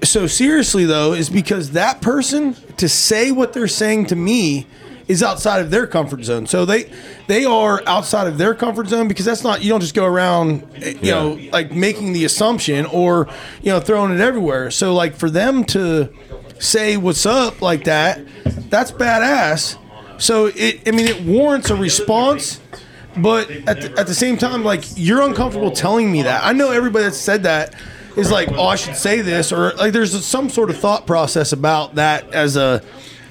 so 0.03 0.27
seriously, 0.27 0.85
though, 0.85 1.13
is 1.13 1.29
because 1.31 1.73
that 1.73 2.01
person 2.01 2.57
to 2.79 2.89
say 2.89 3.31
what 3.31 3.53
they're 3.53 3.69
saying 3.69 4.07
to 4.07 4.17
me 4.17 4.67
is 5.13 5.23
outside 5.23 5.61
of 5.61 5.71
their 5.71 5.87
comfort 5.87 6.25
zone. 6.25 6.47
So 6.47 6.65
they 6.65 6.91
they 7.27 7.45
are 7.45 7.83
outside 7.87 8.27
of 8.27 8.39
their 8.39 8.55
comfort 8.55 8.89
zone 8.89 9.09
because 9.09 9.27
that's 9.27 9.45
not 9.45 9.63
you 9.63 9.69
don't 9.69 9.81
just 9.81 9.95
go 9.95 10.07
around 10.07 10.67
eh, 10.77 10.95
you 11.03 11.13
know 11.13 11.39
like 11.53 11.71
making 11.71 12.15
the 12.15 12.25
assumption 12.25 12.87
or 12.87 13.29
you 13.63 13.71
know 13.71 13.79
throwing 13.79 14.13
it 14.13 14.21
everywhere. 14.21 14.71
So 14.71 14.95
like 14.95 15.15
for 15.15 15.29
them 15.29 15.65
to 15.65 16.13
say 16.59 16.97
what's 16.97 17.27
up 17.27 17.61
like 17.61 17.85
that, 17.85 18.21
that's 18.71 18.91
badass. 18.91 19.77
So 20.19 20.47
it 20.47 20.89
I 20.89 20.93
mean 20.93 21.07
it 21.07 21.23
warrants 21.23 21.71
a 21.71 21.77
response. 21.77 22.61
But 23.15 23.51
at 23.69 23.83
the, 23.83 24.01
at 24.01 24.07
the 24.07 24.15
same 24.15 24.39
time, 24.39 24.65
like 24.65 24.85
you're 24.97 25.21
uncomfortable 25.21 25.71
telling 25.71 26.11
me 26.11 26.23
that. 26.23 26.43
I 26.43 26.55
know 26.55 26.71
everybody 26.71 27.05
that 27.05 27.13
said 27.13 27.43
that 27.43 27.75
is 28.17 28.31
like, 28.31 28.51
oh, 28.53 28.65
I 28.65 28.77
should 28.77 28.97
say 28.97 29.21
this, 29.21 29.53
or 29.53 29.75
like 29.75 29.93
there's 29.93 30.25
some 30.25 30.49
sort 30.49 30.71
of 30.71 30.79
thought 30.79 31.07
process 31.07 31.53
about 31.53 31.97
that 31.97 32.33
as 32.33 32.57
a 32.57 32.83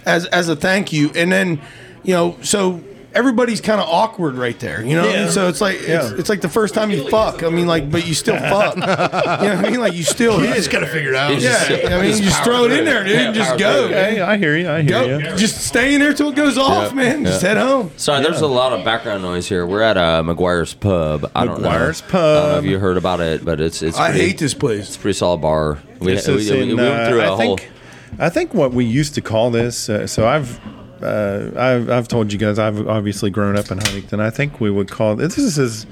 as 0.05 0.25
as 0.27 0.49
a 0.49 0.55
thank 0.55 0.91
you. 0.93 1.11
And 1.15 1.31
then, 1.31 1.61
you 2.03 2.13
know, 2.13 2.37
so 2.41 2.81
everybody's 3.13 3.59
kind 3.59 3.81
of 3.81 3.89
awkward 3.89 4.35
right 4.35 4.57
there. 4.61 4.81
You 4.81 4.95
know, 4.95 5.01
what 5.01 5.09
I 5.09 5.17
mean? 5.17 5.25
Yeah. 5.25 5.31
so 5.31 5.49
it's 5.49 5.59
like 5.59 5.75
it's, 5.79 5.87
Yeah. 5.89 6.13
it's 6.17 6.29
like 6.29 6.39
the 6.39 6.47
first 6.47 6.73
time 6.73 6.91
you 6.91 7.09
fuck. 7.09 7.43
I 7.43 7.49
mean, 7.49 7.67
like, 7.67 7.91
but 7.91 8.07
you 8.07 8.13
still 8.13 8.37
fuck. 8.39 8.75
you 8.75 8.81
know 8.81 8.87
what 8.87 9.65
I 9.65 9.69
mean? 9.69 9.81
Like 9.81 9.93
you 9.95 10.03
still. 10.03 10.39
You 10.41 10.53
just 10.53 10.71
got 10.71 10.79
to 10.79 10.87
figure 10.87 11.09
it 11.09 11.15
out. 11.15 11.31
It's 11.33 11.43
yeah, 11.43 11.67
just- 11.67 11.91
I 11.91 11.97
mean, 11.99 12.11
just 12.11 12.23
you 12.23 12.29
just 12.29 12.43
throw 12.45 12.63
it 12.63 12.71
in 12.71 12.85
there, 12.85 13.03
dude, 13.03 13.13
Yeah, 13.13 13.19
and 13.25 13.35
just 13.35 13.57
go. 13.59 13.87
through. 13.87 13.95
Hey, 13.95 14.21
I 14.21 14.37
hear 14.37 14.55
you. 14.55 14.69
I 14.69 14.81
hear 14.81 14.89
Go, 14.91 15.17
you. 15.17 15.35
just 15.35 15.57
stay 15.61 15.93
in 15.93 15.99
there 15.99 16.13
till 16.13 16.29
it 16.29 16.35
goes 16.35 16.57
off, 16.57 16.91
Yeah. 16.91 16.95
man. 16.95 17.25
Just 17.25 17.41
head 17.41 17.57
home. 17.57 17.91
Sorry, 17.97 18.23
there's 18.23 18.39
a 18.39 18.47
lot 18.47 18.71
of 18.71 18.85
background 18.85 19.23
noise 19.23 19.45
here. 19.49 19.65
We're 19.67 19.81
at 19.81 19.97
uh, 19.97 20.23
McGuire's 20.23 20.73
Pub. 20.73 21.29
I 21.35 21.43
don't 21.45 21.61
know. 21.61 21.67
McGuire's 21.67 22.01
I 22.01 22.05
don't 22.05 22.13
know 22.13 22.51
Pub. 22.53 22.63
if 22.63 22.69
you 22.69 22.79
heard 22.79 22.95
about 22.95 23.19
it, 23.19 23.43
but 23.43 23.59
it's 23.59 23.81
it's. 23.81 23.97
I 23.97 24.11
pretty- 24.11 24.25
hate 24.27 24.37
this 24.37 24.53
place. 24.53 24.87
It's 24.87 24.95
a 24.95 24.99
pretty 24.99 25.17
solid 25.17 25.41
bar. 25.41 25.79
We, 25.99 26.15
we, 26.15 26.21
we- 26.35 26.61
in, 26.61 26.67
we 26.69 26.73
went 26.75 26.87
uh, 26.87 27.09
through 27.09 27.19
a 27.19 27.23
I 27.23 27.27
whole. 27.27 27.37
think, 27.57 27.69
I 28.19 28.29
think 28.29 28.53
what 28.53 28.71
we 28.71 28.85
used 28.85 29.15
to 29.15 29.21
call 29.21 29.51
this. 29.51 29.89
Uh, 29.89 30.07
so 30.07 30.27
I've, 30.27 30.59
uh, 31.03 31.51
I've, 31.55 31.89
I've 31.89 32.07
told 32.07 32.31
you 32.31 32.39
guys 32.39 32.59
I've 32.59 32.87
obviously 32.87 33.29
grown 33.29 33.57
up 33.57 33.71
in 33.71 33.77
Huntington. 33.77 34.19
I 34.19 34.29
think 34.29 34.59
we 34.59 34.69
would 34.69 34.89
call 34.89 35.15
this 35.15 35.37
is, 35.37 35.85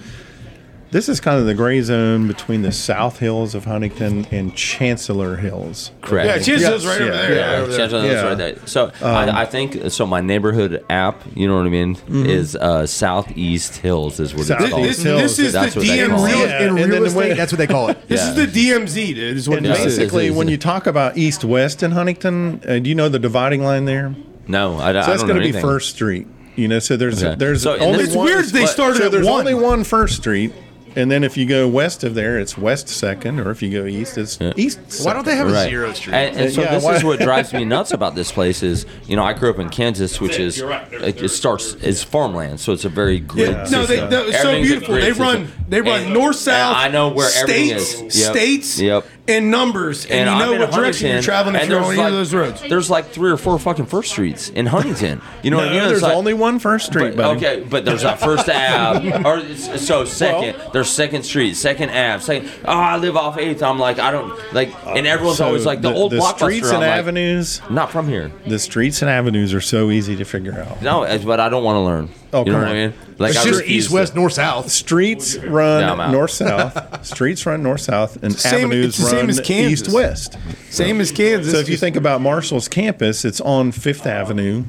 this 0.92 1.08
is 1.08 1.20
kind 1.20 1.40
of 1.40 1.46
the 1.46 1.54
gray 1.54 1.82
zone 1.82 2.28
between 2.28 2.62
the 2.64 2.72
South 2.72 3.20
Hills 3.20 3.54
of 3.54 3.66
Huntington 3.66 4.26
and 4.32 4.56
Chancellor 4.56 5.36
Hills. 5.36 5.92
Correct. 6.02 6.28
Yeah, 6.48 6.58
Chancellor's 6.58 6.86
right 6.88 7.02
over 7.02 7.12
yeah, 7.12 7.22
there. 7.22 7.36
Yeah, 7.36 7.46
Right 7.52 7.60
over 7.60 7.68
there. 7.72 7.78
Chancellor, 7.78 8.02
Hills 8.02 8.14
Yeah. 8.14 8.24
right 8.28 8.38
there. 8.38 8.56
So 8.68 8.92
I, 9.02 9.42
I 9.42 9.46
think 9.46 9.92
so. 9.92 10.06
My 10.08 10.22
neighborhood 10.22 10.84
app, 10.90 11.22
you 11.36 11.48
know 11.48 11.58
what 11.58 11.66
I 11.66 11.70
mean, 11.70 11.98
is 12.10 12.56
uh, 12.56 12.88
Southeast 12.88 13.78
Hills 13.78 14.20
is 14.20 14.34
what 14.34 14.46
Southeast 14.46 14.72
it's 14.72 15.04
called. 15.04 15.20
This, 15.20 15.38
this 15.38 15.40
is 15.40 15.54
That's 15.54 15.74
the 15.74 15.80
what 15.82 15.88
they 15.88 16.08
call 16.08 16.18
DMZ. 16.20 16.30
it. 16.30 16.36
Real, 16.36 16.48
Yeah, 16.48 16.62
in 16.64 16.78
and 16.80 16.92
real 16.92 17.06
estate, 17.06 17.18
way- 17.20 17.34
that's 17.34 17.52
what 17.52 17.58
they 17.60 17.68
call 17.68 17.90
it. 17.90 17.98
This 18.08 18.22
Yeah. 18.22 18.30
is 18.44 18.54
the 18.54 18.70
DMZ, 18.70 19.14
dude. 19.16 19.38
Is 19.38 19.48
what 19.48 19.58
And 19.60 19.68
this 19.68 19.80
is. 19.86 19.98
basically, 19.98 20.32
when 20.32 20.48
you 20.48 20.58
talk 20.58 20.88
about 20.88 21.18
East 21.18 21.44
West 21.44 21.84
in 21.84 21.92
Huntington, 21.92 22.62
uh, 22.68 22.80
do 22.80 22.90
you 22.90 22.96
know 22.96 23.10
the 23.10 23.20
dividing 23.20 23.64
line 23.64 23.86
there? 23.86 24.16
No, 24.48 24.78
I, 24.78 24.90
I 24.90 24.94
So 24.94 24.94
that's 25.12 25.22
don't 25.22 25.28
going 25.30 25.42
to 25.48 25.54
be. 25.54 25.62
First 25.62 25.92
Street. 25.96 26.26
You 26.56 26.68
know, 26.68 26.80
so 26.80 26.98
there's 26.98 27.24
Okay. 27.24 27.36
there's 27.38 27.62
So, 27.62 27.74
and 27.74 27.84
only 27.84 28.04
It's 28.06 28.16
one. 28.16 28.26
weird 28.26 28.46
they 28.46 28.66
started 28.66 28.98
so 28.98 29.10
there's 29.10 29.26
one. 29.26 29.40
only 29.42 29.54
one 29.54 29.84
First 29.86 30.18
Street, 30.18 30.52
and 30.96 31.10
then 31.12 31.24
if 31.24 31.38
you 31.38 31.46
go 31.46 31.68
west 31.68 32.04
of 32.04 32.16
there, 32.16 32.40
it's 32.40 32.58
West 32.58 32.88
Second, 32.88 33.40
or 33.40 33.52
if 33.52 33.62
you 33.62 33.72
go 33.72 33.86
east, 33.86 34.18
it's 34.18 34.40
East. 34.56 34.80
Why 35.04 35.14
don't 35.14 35.26
they 35.26 35.36
have 35.36 35.48
a 35.48 35.52
Right. 35.52 35.70
zero 35.70 35.94
street? 35.94 36.14
And, 36.14 36.38
and 36.38 36.54
so 36.54 36.62
Yeah, 36.62 36.72
this 36.76 36.84
why- 36.84 36.96
is 36.96 37.04
what 37.04 37.20
drives 37.30 37.54
me 37.54 37.66
nuts 37.66 37.92
about 37.92 38.16
this 38.16 38.32
place 38.32 38.64
is, 38.64 38.86
you 39.08 39.16
know, 39.16 39.24
I 39.24 39.34
grew 39.34 39.50
up 39.50 39.60
in 39.60 39.70
Kansas, 39.70 40.20
which 40.22 40.38
is 40.40 40.60
it, 40.62 41.22
it 41.22 41.30
starts 41.30 41.76
as 41.84 42.04
farmland, 42.04 42.60
so 42.60 42.74
it's 42.74 42.86
a 42.86 42.90
very 42.90 43.20
grid 43.20 43.50
Yeah, 43.52 43.68
no, 43.72 43.86
they, 43.86 43.98
system. 43.98 44.10
no, 44.10 44.28
it's 44.28 44.42
so 44.42 44.62
beautiful. 44.62 44.96
They 44.96 45.12
run, 45.12 45.52
they 45.68 45.82
run 45.82 46.02
And- 46.04 46.14
north, 46.14 46.36
south. 46.38 46.76
I 46.78 46.88
know 46.90 47.10
where 47.10 47.30
everything 47.38 47.70
is. 47.78 48.02
Yep. 48.02 48.12
states, 48.36 48.80
Yep. 48.80 49.06
And 49.30 49.52
numbers, 49.52 50.06
and, 50.06 50.30
I'm 50.30 50.40
you 50.40 50.46
know 50.46 50.54
in 50.54 50.60
what 50.62 50.72
direction 50.72 51.10
you're 51.12 51.22
traveling 51.22 51.56
if 51.56 51.62
and 51.64 51.72
you're 51.72 51.80
on 51.80 51.86
there's 51.88 52.00
any 52.00 52.08
of 52.08 52.14
like- 52.14 52.20
those 52.20 52.34
roads. 52.34 52.62
There's 52.68 52.90
like 52.90 53.08
three 53.12 53.32
or 53.32 53.38
four 53.38 53.58
fucking 53.60 53.86
first 53.86 54.12
streets 54.12 54.50
in 54.50 54.66
Huntington. 54.66 55.22
You 55.44 55.52
know 55.52 55.58
No, 55.58 55.64
what 55.64 55.72
I 55.74 55.80
mean? 55.80 55.88
There's 55.90 56.02
like- 56.02 56.14
only 56.16 56.34
one 56.34 56.60
First 56.60 56.88
Street, 56.88 57.16
but, 57.16 57.18
buddy. 57.18 57.38
okay, 57.46 57.64
but 57.70 57.86
there's 57.86 58.04
a 58.04 58.18
first 58.18 58.50
Ave, 58.54 59.24
or 59.24 59.56
so 59.78 60.06
second. 60.06 60.56
there's 60.74 60.90
Second 60.90 61.24
Street, 61.24 61.56
Second 61.56 61.90
Ave, 61.90 62.20
Second. 62.24 62.50
Oh, 62.66 62.72
I 62.72 62.98
live 62.98 63.16
off 63.16 63.38
Eighth. 63.38 63.62
I'm 63.64 63.80
like, 63.80 64.00
I 64.00 64.12
don't 64.12 64.34
like, 64.54 64.70
uh, 64.86 64.94
and 64.96 65.06
everyone's 65.08 65.38
So 65.38 65.46
always 65.46 65.66
like 65.66 65.82
the, 65.82 65.94
old 65.94 66.12
the 66.12 66.18
blockbuster. 66.18 66.36
streets 66.38 66.68
I'm 66.70 66.76
and 66.76 66.82
like, 66.84 66.90
avenues. 67.00 67.62
Not 67.70 67.92
from 67.92 68.08
here. 68.08 68.32
The 68.48 68.60
streets 68.60 69.02
and 69.02 69.10
avenues 69.10 69.54
are 69.54 69.62
so 69.62 69.92
easy 69.92 70.16
to 70.16 70.26
figure 70.26 70.54
out. 70.60 70.82
No, 70.82 71.04
it's- 71.04 71.24
but 71.24 71.40
I 71.40 71.50
don't 71.50 71.64
want 71.64 71.76
to 71.78 71.82
learn. 71.82 72.10
Oh, 72.32 72.46
you 72.46 72.52
know 72.52 72.52
come 72.52 72.62
what 72.62 72.70
on. 72.70 72.76
I 72.76 72.88
mean? 72.88 72.94
Like 73.18 73.30
it's 73.32 73.40
I 73.40 73.46
just 73.46 73.64
east, 73.66 73.90
west, 73.92 74.16
north, 74.16 74.34
south. 74.34 74.70
Streets 74.72 75.36
run 75.38 75.84
out. 76.00 76.12
north 76.12 76.32
south. 76.32 77.06
streets 77.06 77.46
run 77.46 77.64
north 77.64 77.82
south, 77.82 78.22
and 78.24 78.34
same- 78.34 78.66
avenues 78.66 78.86
it's 78.88 78.98
the 79.00 79.04
same 79.06 79.20
run 79.22 79.30
as 79.30 79.40
Kansas. 79.42 79.88
east 79.88 79.94
west. 79.96 80.38
Same 80.70 81.02
as 81.02 81.12
Kansas. 81.12 81.52
So 81.54 81.60
if 81.60 81.70
you 81.70 81.78
think 81.78 81.96
about 81.96 82.22
Marshall's 82.22 82.68
campus, 82.68 83.26
it's 83.26 83.42
on 83.42 83.72
Fifth 83.72 84.06
Avenue, 84.06 84.66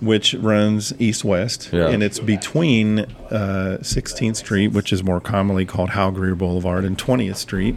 which 0.00 0.34
runs 0.34 0.92
east 1.00 1.24
west, 1.24 1.70
Yeah. 1.72 1.88
and 1.88 2.02
it's 2.02 2.18
between 2.18 3.00
uh, 3.30 3.78
16th 3.80 4.36
Street, 4.36 4.68
which 4.68 4.92
is 4.92 5.02
more 5.02 5.20
commonly 5.20 5.64
called 5.64 5.90
Hal 5.90 6.10
Greer 6.10 6.34
Boulevard, 6.34 6.84
and 6.84 6.98
20th 6.98 7.36
Street. 7.36 7.76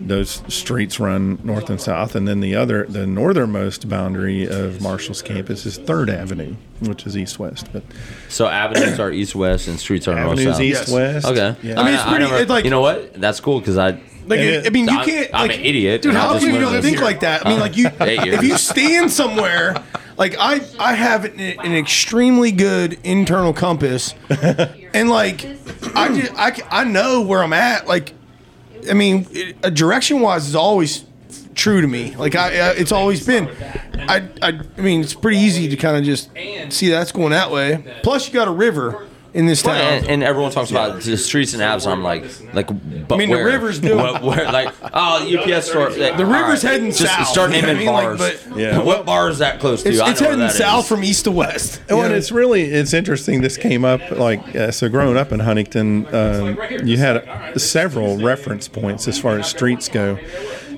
Those 0.00 0.42
streets 0.46 1.00
run 1.00 1.40
north 1.42 1.68
and 1.68 1.80
south, 1.80 2.14
and 2.14 2.28
then 2.28 2.38
the 2.38 2.54
other, 2.54 2.84
the 2.84 3.04
northernmost 3.06 3.88
boundary 3.88 4.46
of 4.46 4.80
Marshall's 4.80 5.22
campus 5.22 5.66
is 5.66 5.76
Third 5.78 6.08
Avenue, 6.08 6.54
which 6.80 7.06
is 7.06 7.16
east 7.16 7.38
west. 7.38 7.68
But 7.72 7.82
So 8.28 8.46
avenues 8.46 9.00
are 9.00 9.10
east 9.10 9.34
west 9.34 9.68
and 9.68 9.78
streets 9.78 10.06
are 10.08 10.14
north 10.14 10.32
avenues 10.38 10.54
south. 10.54 10.62
east 10.62 10.88
west. 10.94 11.26
Okay. 11.26 11.54
Yeah. 11.62 11.80
I 11.80 11.84
mean, 11.84 11.94
it's 11.94 12.02
pretty- 12.04 12.24
it's 12.24 12.50
like- 12.50 12.64
you 12.64 12.70
know 12.70 12.80
what? 12.80 13.14
That's 13.14 13.40
cool 13.40 13.58
because 13.60 13.76
I. 13.78 13.98
Like, 14.26 14.40
And 14.40 14.66
I 14.66 14.70
mean, 14.70 14.84
you 14.88 14.94
I'm- 14.98 15.06
can't. 15.08 15.30
I'm 15.32 15.48
like, 15.48 15.58
an 15.58 15.64
idiot, 15.64 16.02
dude. 16.02 16.14
How 16.14 16.34
just 16.34 16.44
can 16.44 16.54
you 16.54 16.60
learned 16.66 16.82
think 16.82 16.96
here. 16.96 17.04
like 17.04 17.20
that? 17.20 17.46
I 17.46 17.48
mean, 17.48 17.60
like 17.60 17.76
you, 17.78 17.86
if 18.00 18.42
you 18.42 18.58
stand 18.58 19.10
somewhere, 19.10 19.82
like 20.18 20.36
I, 20.38 20.60
I 20.78 20.92
have 20.92 21.24
an, 21.24 21.40
an 21.40 21.74
extremely 21.74 22.52
good 22.52 22.98
internal 23.04 23.54
compass, 23.54 24.14
and 24.92 25.08
like 25.08 25.46
I, 25.96 26.08
just, 26.20 26.32
I, 26.36 26.52
I 26.70 26.84
know 26.84 27.22
where 27.22 27.42
I'm 27.42 27.54
at. 27.54 27.86
Like, 27.88 28.12
I 28.90 28.92
mean, 28.92 29.26
it, 29.30 29.56
uh, 29.64 29.70
direction 29.70 30.20
wise 30.20 30.46
is 30.46 30.54
always 30.54 31.04
true 31.58 31.80
to 31.82 31.86
me. 31.88 32.16
Like 32.16 32.34
I, 32.34 32.58
uh, 32.58 32.74
it's 32.76 32.92
always 32.92 33.26
been. 33.26 33.48
I, 34.08 34.28
I, 34.40 34.60
I 34.76 34.80
mean, 34.80 35.02
it's 35.02 35.14
pretty 35.14 35.38
easy 35.38 35.68
to 35.68 35.76
kind 35.76 35.96
of 35.96 36.04
just 36.04 36.30
see 36.72 36.88
that's 36.88 37.12
going 37.12 37.30
that 37.30 37.50
way. 37.50 37.84
Plus, 38.02 38.26
you 38.28 38.32
got 38.32 38.48
a 38.48 38.52
river 38.52 39.06
in 39.34 39.44
this 39.44 39.62
town. 39.62 39.76
And, 39.76 40.06
and 40.08 40.22
everyone 40.22 40.50
talks 40.52 40.70
about 40.70 41.02
the 41.02 41.16
streets 41.18 41.52
and 41.52 41.62
abs. 41.62 41.86
I'm 41.86 42.02
like, 42.02 42.24
like, 42.54 42.68
but 43.06 43.14
I 43.14 43.18
mean, 43.18 43.28
the 43.30 43.44
river's 43.44 43.78
doing- 43.78 43.98
What- 43.98 44.22
where, 44.22 44.50
like, 44.50 44.72
oh, 44.94 45.22
the 45.24 45.38
UPS 45.56 45.66
store. 45.68 45.90
The 45.90 46.24
river's 46.24 46.62
heading 46.62 46.86
just 46.92 47.00
south, 47.14 47.28
Start 47.28 47.50
you 47.54 47.60
naming 47.60 47.76
I 47.76 47.78
mean? 47.78 47.86
bars. 47.88 48.18
Like, 48.20 48.38
but- 48.48 48.58
Yeah. 48.58 48.78
What 48.80 49.04
bar 49.04 49.28
is 49.28 49.38
that 49.38 49.60
close 49.60 49.82
to? 49.82 49.90
it's 49.90 50.00
it's 50.00 50.20
heading 50.20 50.48
south 50.48 50.84
is. 50.84 50.88
from 50.88 51.04
east 51.04 51.24
to 51.24 51.30
west. 51.30 51.82
Oh, 51.90 51.96
You 51.96 52.02
and 52.04 52.12
know? 52.12 52.16
it's 52.18 52.32
really 52.32 52.62
it's 52.62 52.94
interesting. 52.94 53.42
This 53.42 53.58
came 53.58 53.84
up 53.84 54.00
like 54.12 54.56
uh, 54.56 54.70
so. 54.70 54.88
Growing 54.88 55.18
up 55.18 55.30
in 55.30 55.40
Huntington, 55.40 56.06
um, 56.14 56.58
you 56.84 56.96
had 56.96 57.22
several 57.60 58.16
reference 58.16 58.66
points 58.66 59.06
as 59.06 59.18
far 59.20 59.38
as 59.38 59.46
streets 59.48 59.88
go, 59.90 60.18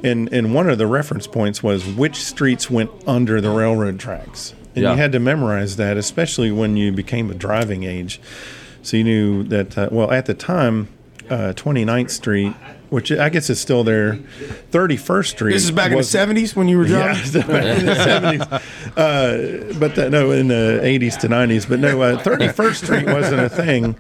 and 0.05 0.33
and 0.33 0.55
one 0.55 0.69
of 0.69 0.79
the 0.79 0.87
reference 0.87 1.27
points 1.27 1.63
was 1.63 1.87
which 1.87 2.17
streets 2.17 2.71
went 2.71 2.91
under 3.07 3.41
the 3.41 3.51
railroad 3.51 3.99
tracks, 3.99 4.55
and 4.75 4.83
Yeah. 4.85 4.93
you 4.93 4.97
had 4.99 5.13
to 5.13 5.19
memorize 5.19 5.77
that, 5.77 5.97
especially 5.97 6.51
when 6.51 6.77
you 6.77 6.93
became 6.93 7.31
a 7.31 7.35
driving 7.35 7.83
age. 7.85 8.21
So 8.83 8.97
you 8.97 9.05
knew 9.05 9.43
that. 9.45 9.77
Uh, 9.77 9.89
well, 9.93 10.11
at 10.11 10.27
the 10.27 10.35
time, 10.35 10.89
uh, 11.29 11.53
29th 11.55 12.11
Street, 12.11 12.55
which 12.91 13.13
I 13.13 13.29
guess 13.29 13.49
is 13.49 13.61
still 13.61 13.85
there, 13.85 14.15
31st 14.73 15.27
Street. 15.27 15.53
This 15.53 15.65
is 15.65 15.71
back 15.71 15.93
in 15.93 15.99
the 15.99 16.05
seventies 16.05 16.55
when 16.55 16.69
you 16.69 16.79
were 16.79 16.87
yeah, 16.87 17.15
driving. 17.31 17.43
back 17.43 17.79
in 17.79 17.87
the 17.87 17.95
seventies, 17.95 18.43
uh, 18.97 19.75
but 19.79 20.11
no, 20.11 20.33
in 20.33 20.49
the 20.49 20.81
eighties 20.83 21.17
to 21.19 21.29
nineties. 21.29 21.67
But 21.67 21.79
no, 21.79 22.19
Thirty 22.19 22.49
First 22.49 22.85
Street 22.85 23.07
wasn't 23.07 23.41
a 23.43 23.49
thing. 23.49 23.97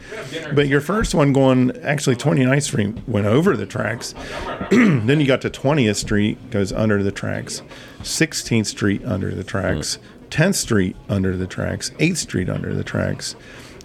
But 0.54 0.68
your 0.68 0.80
first 0.80 1.14
one 1.14 1.32
going 1.32 1.76
actually 1.82 2.16
29th 2.16 2.62
Street 2.62 3.08
went 3.08 3.26
over 3.26 3.56
the 3.56 3.66
tracks. 3.66 4.14
then 4.70 5.20
you 5.20 5.26
got 5.26 5.40
to 5.42 5.50
Twentieth 5.50 5.96
Street 5.96 6.50
goes 6.50 6.72
under 6.72 7.02
the 7.02 7.12
tracks, 7.12 7.62
Sixteenth 8.02 8.66
Street 8.66 9.04
under 9.04 9.32
the 9.34 9.44
tracks, 9.44 9.98
Tenth 10.30 10.56
Street 10.56 10.96
under 11.08 11.36
the 11.36 11.46
tracks, 11.46 11.92
Eighth 12.00 12.18
Street 12.18 12.48
under 12.48 12.74
the 12.74 12.84
tracks, 12.84 13.36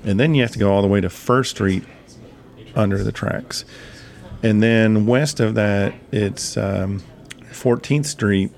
and 0.03 0.19
then 0.19 0.33
you 0.33 0.41
have 0.41 0.51
to 0.51 0.59
go 0.59 0.74
all 0.74 0.81
the 0.81 0.88
way 0.88 1.00
to 1.00 1.09
First 1.09 1.51
Street 1.51 1.83
under 2.75 3.03
the 3.03 3.12
tracks. 3.12 3.65
And 4.44 4.62
then 4.62 5.06
west 5.06 5.39
of 5.39 5.56
that, 5.56 5.94
it's 6.12 6.58
um, 6.58 7.01
14th 7.51 8.06
Street. 8.06 8.51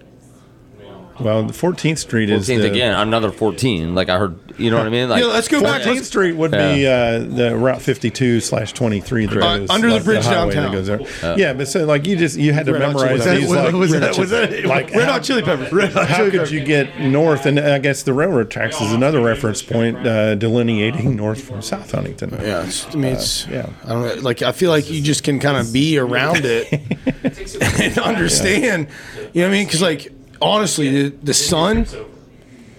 Well, 1.20 1.44
the 1.44 1.54
14th 1.54 1.98
Street 1.98 2.30
is 2.30 2.48
14th 2.48 2.62
the, 2.62 2.72
again, 2.72 2.94
another 2.94 3.32
14. 3.32 3.96
Like 3.96 4.10
I 4.10 4.18
heard, 4.18 4.38
you 4.60 4.70
know 4.70 4.78
what 4.78 4.86
I 4.86 4.90
mean? 4.90 5.10
Like, 5.10 5.22
Yeah, 5.24 5.30
let's 5.30 5.48
go 5.48 5.62
back. 5.62 5.82
14th 5.82 6.04
Street 6.04 6.34
would 6.36 6.52
be 6.52 6.86
uh, 6.88 7.20
the 7.20 7.56
Route 7.58 7.82
52 7.82 8.40
slash 8.40 8.74
23 8.74 9.26
that 9.26 9.38
Uh, 9.38 9.58
goes 9.60 9.70
under 9.70 9.88
the 9.88 9.94
like, 9.96 10.04
bridge 10.04 10.24
highway 10.26 10.54
downtown. 10.54 10.72
That 10.72 10.98
goes 11.00 11.22
there. 11.22 11.38
yeah, 11.40 11.54
but 11.54 11.68
so 11.68 11.86
like 11.86 12.06
you 12.06 12.16
just 12.18 12.38
you 12.38 12.54
had 12.54 12.66
to 12.68 12.74
Red 12.74 12.82
Hot 12.84 12.94
memorize 12.96 13.24
Chili 13.24 13.38
these. 13.42 13.52
Peppers. 13.52 13.64
Like, 13.66 13.74
was 13.74 13.92
that, 13.92 14.18
was 14.18 14.30
that 14.30 14.66
like 14.66 14.92
Red 14.92 15.06
how- 15.08 15.14
Hot 15.14 15.24
Chili 15.24 15.42
Peppers. 15.42 15.94
how 15.94 16.30
could 16.30 16.52
you 16.52 16.64
get 16.64 17.00
north? 17.00 17.46
And 17.46 17.60
I 17.60 17.80
guess 17.80 18.04
the 18.04 18.14
railroad 18.14 18.52
tracks 18.52 18.80
is 18.80 18.92
another 18.94 19.22
reference 19.22 19.62
point 19.64 20.06
uh, 20.06 20.36
delineating 20.36 21.16
north 21.16 21.44
from 21.44 21.62
South 21.62 21.92
Huntington. 21.92 22.30
Yeah, 22.42 22.64
it's, 22.66 22.86
I 22.86 22.92
mean, 22.96 23.06
it's 23.14 23.48
yeah. 23.48 23.70
I 23.86 23.90
don't 23.90 24.02
know, 24.18 24.22
like 24.22 24.42
I 24.44 24.52
feel 24.52 24.70
like 24.70 24.90
you 24.90 25.02
just 25.02 25.24
can 25.24 25.40
kind 25.40 25.58
of 25.58 25.74
be 25.74 25.98
around 25.98 26.42
it 26.44 26.72
and 27.82 27.98
understand. 27.98 28.88
You 29.34 29.42
know 29.42 29.48
what 29.48 29.54
I 29.54 29.58
mean? 29.58 29.66
Because 29.66 29.82
like 29.82 30.12
honestly, 30.42 31.10
the, 31.10 31.18
the 31.24 31.34
sun 31.34 31.86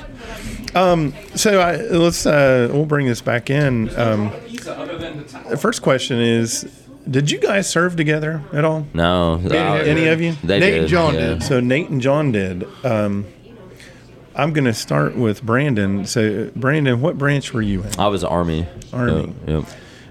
So 1.35 1.59
I, 1.59 1.77
let's 1.77 2.25
uh, 2.25 2.69
we'll 2.71 2.85
bring 2.85 3.07
this 3.07 3.21
back 3.21 3.49
in. 3.49 3.89
Um, 3.97 4.31
the 5.49 5.57
first 5.59 5.81
question 5.81 6.19
is, 6.19 6.63
did 7.09 7.31
you 7.31 7.39
guys 7.39 7.69
serve 7.69 7.95
together 7.95 8.43
at 8.53 8.63
all? 8.65 8.85
No. 8.93 9.41
uh, 9.43 9.47
Any 9.49 10.07
of 10.07 10.21
you? 10.21 10.33
They 10.43 10.59
Nate 10.59 10.73
did. 10.73 10.79
and 10.81 10.87
John 10.89 11.13
yeah. 11.15 11.19
did. 11.21 11.43
So 11.43 11.59
Nate 11.59 11.89
and 11.89 12.01
John 12.01 12.31
did. 12.31 12.65
Um, 12.85 13.25
I'm 14.35 14.53
going 14.53 14.65
to 14.65 14.73
start 14.73 15.15
with 15.15 15.43
Brandon. 15.43 16.05
So 16.05 16.51
Brandon, 16.55 17.01
what 17.01 17.17
branch 17.17 17.53
were 17.53 17.61
you 17.61 17.83
in? 17.83 17.99
I 17.99 18.07
was 18.07 18.23
Army. 18.23 18.67
Army. 18.93 19.33
Yep. 19.47 19.65
yep. 19.65 19.65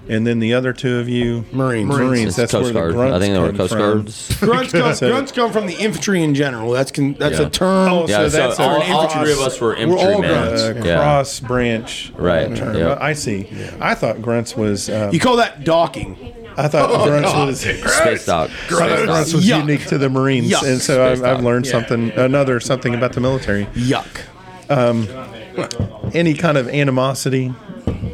And 0.09 0.25
then 0.27 0.39
the 0.39 0.53
other 0.53 0.73
two 0.73 0.97
of 0.97 1.07
you 1.07 1.45
Marines. 1.51 1.87
Marines. 1.87 2.27
It's 2.29 2.35
That's 2.37 2.51
Coast 2.51 2.63
where 2.65 2.73
the 2.73 2.79
Guard. 2.79 2.93
grunts 2.93 3.15
I 3.15 3.19
think 3.19 3.33
they 3.33 3.39
were 3.39 3.47
come 3.47 3.57
Coast 3.57 3.73
from. 3.73 3.79
Guards. 3.79 4.39
Grunts 4.39 4.71
come, 4.73 4.93
So- 4.95 5.09
grunts 5.09 5.31
come 5.31 5.51
from 5.51 5.67
the 5.67 5.75
infantry 5.75 6.23
in 6.23 6.35
general. 6.35 6.71
That's 6.71 6.91
con, 6.91 7.13
that's 7.19 7.39
Yeah. 7.39 7.45
a 7.45 7.49
term. 7.49 7.91
Oh, 7.91 8.07
Yeah, 8.07 8.17
so 8.17 8.29
so, 8.29 8.37
that's 8.37 8.59
all, 8.59 8.81
an 8.81 8.91
all 8.91 9.03
infantry- 9.03 9.23
three 9.23 9.33
of 9.41 9.47
us 9.47 9.61
were 9.61 9.67
We're 9.69 9.97
all 9.97 9.99
infantrymen. 9.99 10.21
grunts. 10.45 10.61
uh, 10.63 10.81
Yeah. 10.83 10.95
cross 10.97 11.39
branch 11.39 12.11
Right, 12.17 12.55
term. 12.55 12.75
yep. 12.75 12.97
I 12.99 13.13
see. 13.13 13.47
I 13.79 13.93
thought 13.95 14.21
grunts 14.21 14.57
was. 14.57 14.89
Um, 14.89 15.13
you 15.13 15.19
call 15.19 15.37
that 15.37 15.63
docking. 15.63 16.17
I 16.57 16.67
thought 16.67 17.07
grunts 17.07 17.33
was. 17.33 17.59
Space 17.61 18.25
dock. 18.25 18.49
Space 18.49 18.67
Grunts 18.67 19.33
was 19.33 19.45
Yuck. 19.45 19.59
unique 19.59 19.85
to 19.87 19.97
the 19.97 20.09
Marines, 20.09 20.51
Yuck. 20.51 20.63
and 20.69 20.81
so 20.81 21.05
I've, 21.05 21.19
Space 21.19 21.27
I've 21.29 21.35
dock. 21.37 21.45
learned 21.45 21.67
something, 21.67 22.11
another 22.11 22.59
something 22.59 22.93
about 22.95 23.13
the 23.13 23.21
military. 23.21 23.65
Yuck. 23.75 24.07
Any 26.13 26.33
kind 26.33 26.57
of 26.57 26.67
animosity 26.69 27.53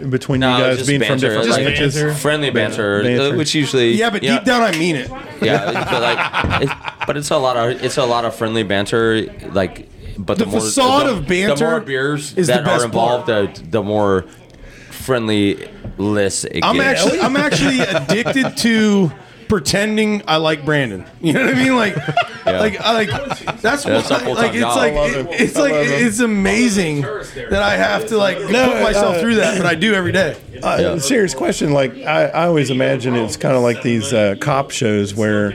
between 0.09 0.39
No, 0.41 0.57
you 0.57 0.63
guys 0.63 0.77
just 0.77 0.87
being 0.89 0.99
from 1.01 1.07
banter, 1.09 1.27
different 1.29 1.49
like, 1.49 1.63
branches? 1.65 2.21
Friendly 2.21 2.49
banter, 2.49 3.03
Banter. 3.03 3.33
uh, 3.33 3.37
which 3.37 3.53
usually 3.55 3.93
Yeah, 3.93 4.09
but 4.09 4.23
you 4.23 4.29
know, 4.29 4.35
deep 4.37 4.45
down, 4.45 4.61
I 4.61 4.71
mean 4.77 4.95
it. 4.95 5.09
yeah, 5.41 5.71
but 5.91 6.01
like, 6.01 6.61
it, 6.63 6.69
but 7.07 7.17
it's 7.17 7.29
a 7.31 7.37
lot 7.37 7.57
of 7.57 7.83
it's 7.83 7.97
a 7.97 8.05
lot 8.05 8.25
of 8.25 8.35
friendly 8.35 8.63
banter, 8.63 9.23
like. 9.51 9.89
But 10.17 10.37
the, 10.37 10.45
The 10.45 10.51
more 10.51 10.59
facade 10.61 11.07
the, 11.07 11.11
of 11.11 11.27
banter 11.27 11.55
the 11.55 11.71
more 11.71 11.79
beers 11.81 12.37
is 12.37 12.47
the 12.47 12.53
that 12.53 12.63
best 12.65 12.83
are 12.83 12.85
involved, 12.85 13.27
the 13.27 13.61
the 13.69 13.83
more 13.83 14.23
friendly 14.89 15.67
less 15.97 16.45
it 16.45 16.63
I'm 16.63 16.75
gets. 16.77 17.01
actually 17.03 17.19
I'm 17.19 17.35
actually 17.35 17.79
addicted 17.81 18.55
to 18.57 19.11
pretending 19.47 20.21
I 20.27 20.37
like 20.37 20.65
Brandon. 20.65 21.05
You 21.21 21.33
know 21.33 21.45
what 21.45 21.55
I 21.55 21.57
mean? 21.63 21.75
Like, 21.75 21.95
like, 22.45 22.79
I 22.81 22.93
like 22.93 23.09
that's 23.61 23.85
Yeah, 23.85 23.99
it's 23.99 24.09
a 24.11 24.13
why. 24.19 24.31
Like, 24.33 24.53
it's 24.53 24.75
like 24.75 24.93
it- 24.93 25.41
it's 25.41 25.55
like 25.55 25.73
it's 25.73 26.19
amazing 26.19 27.01
that 27.01 27.61
I 27.61 27.77
have 27.77 28.07
to 28.07 28.17
like 28.17 28.37
put 28.37 28.51
myself 28.51 29.15
uh, 29.15 29.19
through 29.21 29.35
that, 29.35 29.57
but 29.57 29.65
I 29.65 29.75
do 29.75 29.93
every 29.93 30.11
day. 30.11 30.35
Uh, 30.63 30.97
Serious 30.99 31.33
question. 31.33 31.71
Like 31.73 31.95
I, 31.97 32.25
I 32.27 32.45
always 32.47 32.69
imagine 32.69 33.15
it's 33.15 33.37
kind 33.37 33.55
of 33.55 33.61
like 33.63 33.81
these 33.81 34.13
uh, 34.13 34.35
cop 34.39 34.71
shows 34.71 35.13
where, 35.13 35.53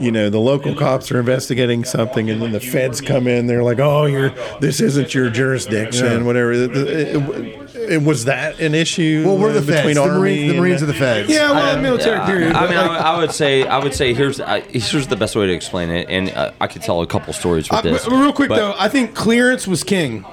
you 0.00 0.10
know, 0.12 0.30
the 0.30 0.38
local 0.40 0.74
cops 0.74 1.10
are 1.12 1.18
investigating 1.18 1.84
something, 1.84 2.30
and 2.30 2.40
then 2.40 2.52
the 2.52 2.60
feds 2.60 3.00
come 3.00 3.26
in. 3.26 3.46
They're 3.46 3.62
like, 3.64 3.78
"Oh, 3.78 4.06
you're 4.06 4.30
this 4.60 4.80
isn't 4.80 5.14
your 5.14 5.30
jurisdiction, 5.30 6.24
whatever." 6.24 6.52
It, 6.52 6.76
it- 6.76 7.16
it- 7.16 8.02
was 8.02 8.26
that 8.26 8.60
an 8.60 8.74
issue? 8.74 9.22
Well, 9.24 9.38
we're 9.38 9.52
the 9.52 9.60
uh, 9.60 9.62
feds. 9.82 9.94
The, 9.94 10.02
Army 10.02 10.18
Marines, 10.18 10.52
the 10.52 10.60
Marines 10.60 10.82
are 10.82 10.86
the 10.86 10.94
feds. 10.94 11.30
Yeah, 11.30 11.52
well, 11.52 11.80
military 11.80 12.18
Yeah, 12.18 12.26
period. 12.26 12.52
I 12.54 12.66
mean, 12.66 12.76
like, 12.76 12.90
I, 13.00 13.14
I 13.14 13.18
would 13.18 13.32
say, 13.32 13.66
I 13.66 13.78
would 13.78 13.94
say, 13.94 14.12
here's 14.12 14.40
I, 14.40 14.60
here's 14.60 15.06
the 15.06 15.16
best 15.16 15.34
way 15.34 15.46
to 15.46 15.52
explain 15.54 15.88
it, 15.90 16.06
and 16.10 16.28
uh, 16.30 16.52
I 16.60 16.66
could 16.66 16.82
tell 16.82 17.00
a 17.00 17.06
couple 17.06 17.32
stories 17.32 17.70
with 17.70 17.78
I- 17.78 17.82
this. 17.82 18.04
but 18.04 18.12
real 18.12 18.32
quick 18.32 18.50
but- 18.50 18.56
though, 18.56 18.74
I 18.78 18.88
think 18.90 19.14
clearance 19.14 19.66
was 19.66 19.84
king. 19.84 20.24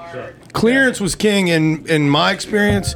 Clearance 0.54 1.00
was 1.02 1.16
king 1.16 1.48
in 1.50 1.86
in 1.88 2.10
my 2.10 2.32
experience, 2.32 2.94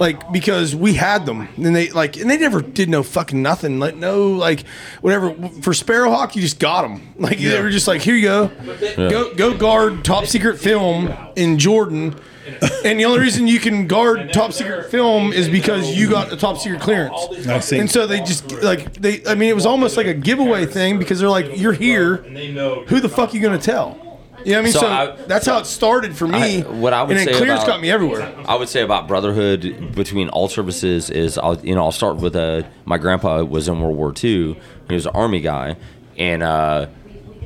like 0.00 0.32
because 0.32 0.74
we 0.74 0.94
had 0.94 1.26
them 1.26 1.46
and 1.56 1.76
they 1.76 1.90
like 1.90 2.16
and 2.16 2.28
they 2.28 2.38
never 2.38 2.62
did 2.62 2.88
no 2.88 3.02
fucking 3.02 3.40
nothing, 3.40 3.78
like 3.78 3.94
no 3.94 4.28
like 4.28 4.66
whatever 5.02 5.32
for 5.60 5.72
Sparrowhawk 5.72 6.34
you 6.34 6.42
just 6.42 6.58
got 6.58 6.82
them 6.82 7.14
like 7.18 7.38
they 7.38 7.60
were 7.60 7.70
just 7.70 7.86
like 7.86 8.00
here 8.00 8.16
you 8.16 8.22
go, 8.22 8.50
go 8.96 9.34
go 9.34 9.56
guard 9.56 10.04
top 10.04 10.26
secret 10.26 10.58
film 10.58 11.14
in 11.36 11.58
Jordan. 11.58 12.18
And 12.84 12.98
the 12.98 13.04
only 13.04 13.20
reason 13.20 13.46
you 13.46 13.60
can 13.60 13.86
guard 13.86 14.32
top 14.32 14.52
secret 14.52 14.90
film 14.90 15.32
is 15.32 15.48
because 15.48 15.94
you 15.96 16.10
got 16.10 16.30
the 16.30 16.36
top 16.36 16.58
secret 16.58 16.80
clearance. 16.80 17.46
I. 17.46 17.76
And 17.76 17.88
so 17.88 18.08
they 18.08 18.18
just 18.20 18.50
like 18.62 18.92
they. 18.94 19.24
I 19.24 19.36
mean, 19.36 19.50
it 19.50 19.54
was 19.54 19.66
almost 19.66 19.96
like 19.96 20.06
a 20.06 20.14
giveaway 20.14 20.66
thing 20.66 20.98
because 20.98 21.20
they're 21.20 21.28
like, 21.28 21.58
"You're 21.58 21.74
here. 21.74 22.16
Who 22.16 22.98
the 22.98 23.08
fuck 23.08 23.32
are 23.32 23.36
you 23.36 23.42
gonna 23.42 23.58
tell?" 23.58 24.09
You 24.44 24.52
know 24.52 24.58
what 24.58 24.60
I 24.60 24.62
mean? 24.64 24.72
So, 24.72 24.80
So 24.80 24.86
I- 24.86 25.16
that's 25.26 25.46
how 25.46 25.58
it 25.58 25.66
started 25.66 26.16
for 26.16 26.26
me. 26.26 26.58
I- 26.58 26.60
what 26.62 26.92
I 26.92 27.02
would 27.02 27.16
and 27.16 27.18
then 27.26 27.34
say 27.34 27.40
clearance 27.40 27.62
about- 27.62 27.74
got 27.74 27.80
me 27.82 27.90
everywhere. 27.90 28.28
I 28.48 28.54
would 28.56 28.68
say 28.68 28.82
about 28.82 29.06
brotherhood 29.08 29.94
between 29.94 30.28
all 30.30 30.48
services 30.48 31.10
is 31.10 31.38
I'll 31.38 31.58
you 31.62 31.74
know 31.74 31.84
I'll 31.84 31.92
start 31.92 32.16
with 32.16 32.34
uh 32.36 32.62
my 32.84 32.98
grandpa 32.98 33.42
was 33.42 33.68
in 33.68 33.80
World 33.80 33.96
War 33.96 34.12
II. 34.22 34.56
He 34.88 34.94
was 34.94 35.06
an 35.06 35.12
army 35.14 35.40
guy, 35.40 35.76
and 36.18 36.42
uh, 36.42 36.86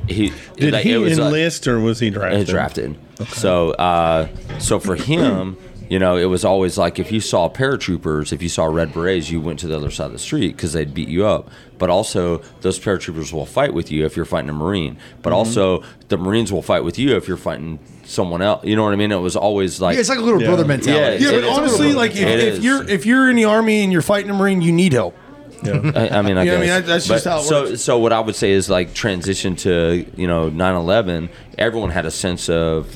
he 0.07 0.31
Did 0.57 0.73
like, 0.73 0.83
he 0.83 0.93
it 0.93 0.97
was, 0.97 1.17
enlist 1.19 1.67
or 1.67 1.79
was 1.79 1.99
he 1.99 2.09
drafted? 2.09 2.47
drafted. 2.47 2.95
So 3.29 3.71
uh, 3.71 4.27
so 4.59 4.79
for 4.79 4.95
him. 4.95 5.57
You 5.89 5.99
know, 5.99 6.15
it 6.17 6.25
was 6.25 6.43
always 6.43 6.77
like 6.77 6.97
if 6.99 7.11
you 7.11 7.19
saw 7.21 7.47
paratroopers, 7.49 8.33
if 8.33 8.41
you 8.41 8.49
saw 8.49 8.65
red 8.65 8.91
berets, 8.93 9.29
you 9.29 9.39
went 9.41 9.59
to 9.59 9.67
the 9.67 9.75
other 9.75 9.91
side 9.91 10.05
of 10.07 10.11
the 10.13 10.19
street 10.19 10.55
because 10.55 10.73
they'd 10.73 10.93
beat 10.93 11.07
you 11.09 11.25
up. 11.25 11.49
But 11.77 11.89
also, 11.89 12.39
those 12.61 12.79
paratroopers 12.79 13.31
will 13.33 13.45
fight 13.45 13.73
with 13.73 13.91
you 13.91 14.05
if 14.05 14.15
you're 14.15 14.25
fighting 14.25 14.49
a 14.49 14.53
marine. 14.53 14.97
But 15.21 15.29
Mm-hmm. 15.31 15.37
also, 15.37 15.83
the 16.07 16.17
marines 16.17 16.51
will 16.51 16.61
fight 16.61 16.83
with 16.83 16.97
you 16.97 17.15
if 17.17 17.27
you're 17.27 17.37
fighting 17.37 17.79
someone 18.05 18.41
else. 18.41 18.63
You 18.65 18.75
know 18.75 18.83
what 18.83 18.93
I 18.93 18.95
mean? 18.95 19.11
It 19.11 19.17
was 19.17 19.35
always 19.35 19.79
like 19.81 19.93
Yeah, 19.95 19.99
it's 19.99 20.09
like 20.09 20.17
a 20.19 20.21
little 20.21 20.41
Yeah. 20.41 20.47
brother 20.47 20.65
mentality. 20.65 21.23
Yeah, 21.23 21.31
It 21.31 21.41
but 21.41 21.43
is. 21.51 21.57
honestly, 21.57 21.93
like 21.93 22.11
if, 22.15 22.19
if 22.57 22.63
you're 22.63 22.87
if 22.89 23.05
you're 23.05 23.29
in 23.29 23.35
the 23.35 23.45
army 23.45 23.83
and 23.83 23.91
you're 23.91 24.01
fighting 24.01 24.31
a 24.31 24.33
marine, 24.33 24.61
you 24.61 24.71
need 24.71 24.93
help. 24.93 25.15
I, 25.63 25.69
I 25.69 26.21
mean, 26.21 26.37
I 26.37 26.43
You 26.43 26.51
know 26.51 26.57
what 26.57 26.57
I 26.57 26.59
mean? 26.59 26.67
That- 26.67 26.85
that's 26.85 27.07
just 27.07 27.23
But 27.25 27.29
how 27.31 27.39
it 27.39 27.43
so, 27.43 27.63
works. 27.63 27.81
So, 27.81 27.97
what 27.97 28.13
I 28.13 28.19
would 28.19 28.35
say 28.35 28.51
is 28.51 28.69
like 28.69 28.93
transition 28.93 29.55
to 29.57 30.05
you 30.15 30.27
know 30.27 30.49
9/11. 30.49 31.29
Everyone 31.57 31.89
had 31.91 32.05
a 32.05 32.11
sense 32.11 32.49
of 32.49 32.87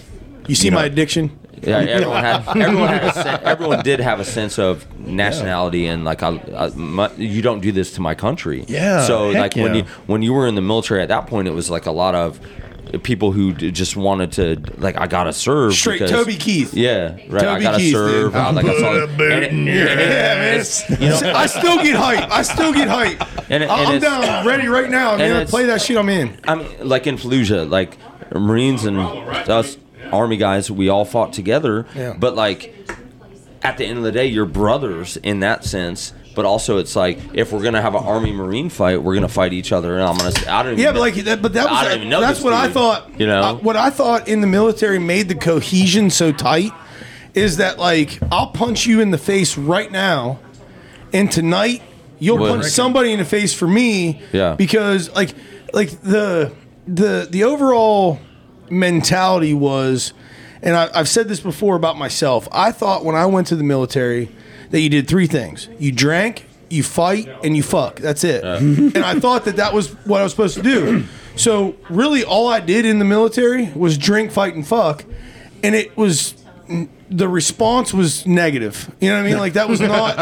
You 0.48 0.56
see 0.56 0.68
You 0.68 0.72
my 0.74 0.86
addiction? 0.86 1.32
Yeah. 1.62 1.78
Everyone 1.80 2.24
had 2.24 2.48
everyone 2.58 2.88
had 2.90 3.04
a 3.04 3.14
sen- 3.14 3.40
everyone 3.44 3.84
did 3.84 4.00
have 4.00 4.20
a 4.20 4.26
sense 4.26 4.58
of 4.60 4.86
nationality 5.00 5.88
and 5.88 6.06
like 6.06 6.24
I, 6.24 6.40
I, 6.56 6.70
my, 6.76 7.12
you 7.18 7.42
don't 7.42 7.60
do 7.62 7.72
this 7.72 7.94
to 7.94 8.02
my 8.02 8.16
country. 8.16 8.66
Yeah, 8.68 9.06
So 9.06 9.32
heck 9.32 9.56
like 9.56 9.56
when 9.56 9.76
yeah. 9.76 9.82
you 9.82 9.88
when 10.08 10.22
you 10.22 10.34
were 10.34 10.48
in 10.48 10.56
the 10.56 10.62
military 10.62 11.02
at 11.02 11.08
that 11.10 11.28
point, 11.28 11.48
it 11.48 11.52
was 11.52 11.70
like 11.70 11.86
a 11.86 11.92
lot 11.92 12.16
of 12.16 12.40
people 13.04 13.32
who 13.32 13.54
d- 13.54 13.70
just 13.70 13.96
wanted 13.96 14.32
to 14.32 14.56
like 14.80 14.98
I 14.98 15.06
gotta 15.06 15.32
serve. 15.32 15.74
Straight 15.76 16.00
because- 16.00 16.10
Toby 16.12 16.36
Keith. 16.38 16.74
Yeah, 16.74 17.12
right. 17.30 17.34
I 17.36 17.40
Toby 17.40 17.62
gotta 17.62 17.78
Keith, 17.78 17.94
serve. 17.94 18.32
dude. 18.34 18.36
I, 18.42 18.50
like 18.52 18.66
I 18.66 18.80
saw, 18.80 18.94
and 19.04 19.20
it- 19.22 19.52
and 19.52 19.70
it- 19.70 19.76
Yeah, 19.76 19.86
man. 19.86 20.54
it's- 20.60 20.90
you 20.90 21.10
know, 21.10 21.34
I 21.36 21.46
still 21.46 21.78
get 21.84 21.96
hype. 21.96 22.32
I 22.32 22.42
still 22.42 22.74
get 22.74 22.88
hype. 22.88 23.22
And 23.52 23.62
it- 23.64 23.70
I- 23.70 23.80
and 23.80 23.90
I'm 23.90 23.96
it's- 23.98 24.02
down, 24.02 24.46
ready 24.48 24.68
right 24.68 24.90
now. 24.90 25.12
and 25.12 25.20
Man, 25.20 25.32
it's- 25.36 25.50
play 25.52 25.66
that 25.68 25.82
shit. 25.84 25.98
I'm 25.98 26.10
in. 26.10 26.36
I 26.48 26.56
mean, 26.56 26.68
like 26.82 27.06
in 27.06 27.18
Fallujah, 27.18 27.70
like 27.70 27.98
Marines 28.34 28.86
and 28.86 28.98
us 28.98 29.78
Army 30.12 30.38
guys, 30.38 30.70
we 30.72 30.90
all 30.90 31.06
fought 31.06 31.34
together. 31.34 31.86
Yeah. 31.96 32.16
But 32.18 32.36
like, 32.36 32.76
at 33.62 33.78
the 33.78 33.86
end 33.86 33.98
of 33.98 34.04
the 34.04 34.12
day, 34.12 34.28
you're 34.28 34.46
brothers 34.46 35.18
in 35.18 35.42
that 35.42 35.64
sense. 35.66 36.14
But 36.36 36.46
also, 36.46 36.78
it's 36.78 36.96
like 36.96 37.20
if 37.34 37.52
we're 37.52 37.64
gonna 37.64 37.82
have 37.82 37.96
an 37.96 38.04
Army 38.04 38.32
Marine 38.32 38.70
fight, 38.70 39.02
we're 39.04 39.16
gonna 39.16 39.28
fight 39.28 39.52
each 39.52 39.72
other, 39.74 39.96
and 39.96 40.04
I'm 40.04 40.16
gonna. 40.18 40.32
say- 40.32 40.48
I 40.48 40.64
don't. 40.64 40.74
Even 40.74 40.84
Yeah, 40.84 40.92
but 40.94 41.00
like 41.02 41.16
that, 41.16 41.42
but 41.42 41.54
that 41.54 41.70
was. 41.70 41.78
I 41.80 41.84
don't 41.86 41.98
even 41.98 42.10
know 42.10 42.22
that's 42.22 42.42
what 42.42 42.54
I 42.54 42.70
thought. 42.70 43.20
you 43.20 43.28
know? 43.28 43.42
uh, 43.42 43.54
what 43.56 43.76
I 43.76 43.90
thought 43.90 44.28
in 44.30 44.40
the 44.42 44.48
military 44.48 45.00
made 45.00 45.28
the 45.28 45.36
cohesion 45.36 46.10
so 46.10 46.32
tight 46.32 46.72
is 47.34 47.58
that 47.58 47.78
like 47.78 48.20
I'll 48.32 48.52
punch 48.52 48.86
you 48.86 49.02
in 49.02 49.12
the 49.12 49.18
face 49.18 49.58
right 49.58 49.92
now, 49.92 50.40
and 51.12 51.30
tonight 51.30 51.82
you'll 52.20 52.38
Well, 52.38 52.54
punch 52.56 52.68
somebody 52.68 53.12
in 53.12 53.20
the 53.20 53.26
face 53.26 53.54
for 53.54 53.68
me. 53.68 54.22
Yeah. 54.32 54.56
because 54.56 55.10
like 55.14 55.34
like 55.74 55.90
the 56.02 56.54
the 56.88 57.28
the 57.30 57.44
overall 57.44 58.20
mentality 58.72 59.54
was, 59.54 60.14
and 60.62 60.76
I, 60.76 60.90
I've 60.94 61.10
said 61.10 61.28
this 61.28 61.40
before 61.40 61.76
about 61.76 61.98
myself. 61.98 62.48
I 62.52 62.72
thought 62.72 63.06
when 63.06 63.16
I 63.16 63.26
went 63.26 63.48
to 63.48 63.56
the 63.56 63.64
military 63.64 64.30
that 64.72 64.80
you 64.82 64.90
did 64.90 65.08
three 65.08 65.28
things: 65.28 65.68
you 65.80 65.92
drank, 65.92 66.48
you 66.70 66.84
fight, 66.84 67.30
and 67.44 67.56
you 67.56 67.64
fuck. 67.64 67.98
That's 67.98 68.24
it. 68.24 68.44
and 68.46 68.98
I 68.98 69.20
thought 69.20 69.46
that 69.46 69.58
that 69.58 69.74
was 69.74 69.90
what 70.06 70.22
I 70.22 70.24
was 70.24 70.32
supposed 70.32 70.56
to 70.56 70.64
do. 70.64 71.06
So 71.36 71.76
really, 71.90 72.24
all 72.24 72.48
I 72.48 72.60
did 72.60 72.86
in 72.86 73.00
the 73.00 73.06
military 73.06 73.72
was 73.74 73.98
drink, 73.98 74.32
fight, 74.32 74.56
and 74.56 74.68
fuck, 74.68 75.06
and 75.64 75.74
it 75.76 75.96
was 75.96 76.34
the 77.10 77.28
response 77.28 77.92
was 77.94 78.26
negative. 78.28 78.94
You 79.00 79.10
know 79.10 79.16
what 79.16 79.26
I 79.26 79.30
mean? 79.30 79.40
Like 79.40 79.54
that 79.54 79.68
was 79.68 79.82
not 79.82 80.16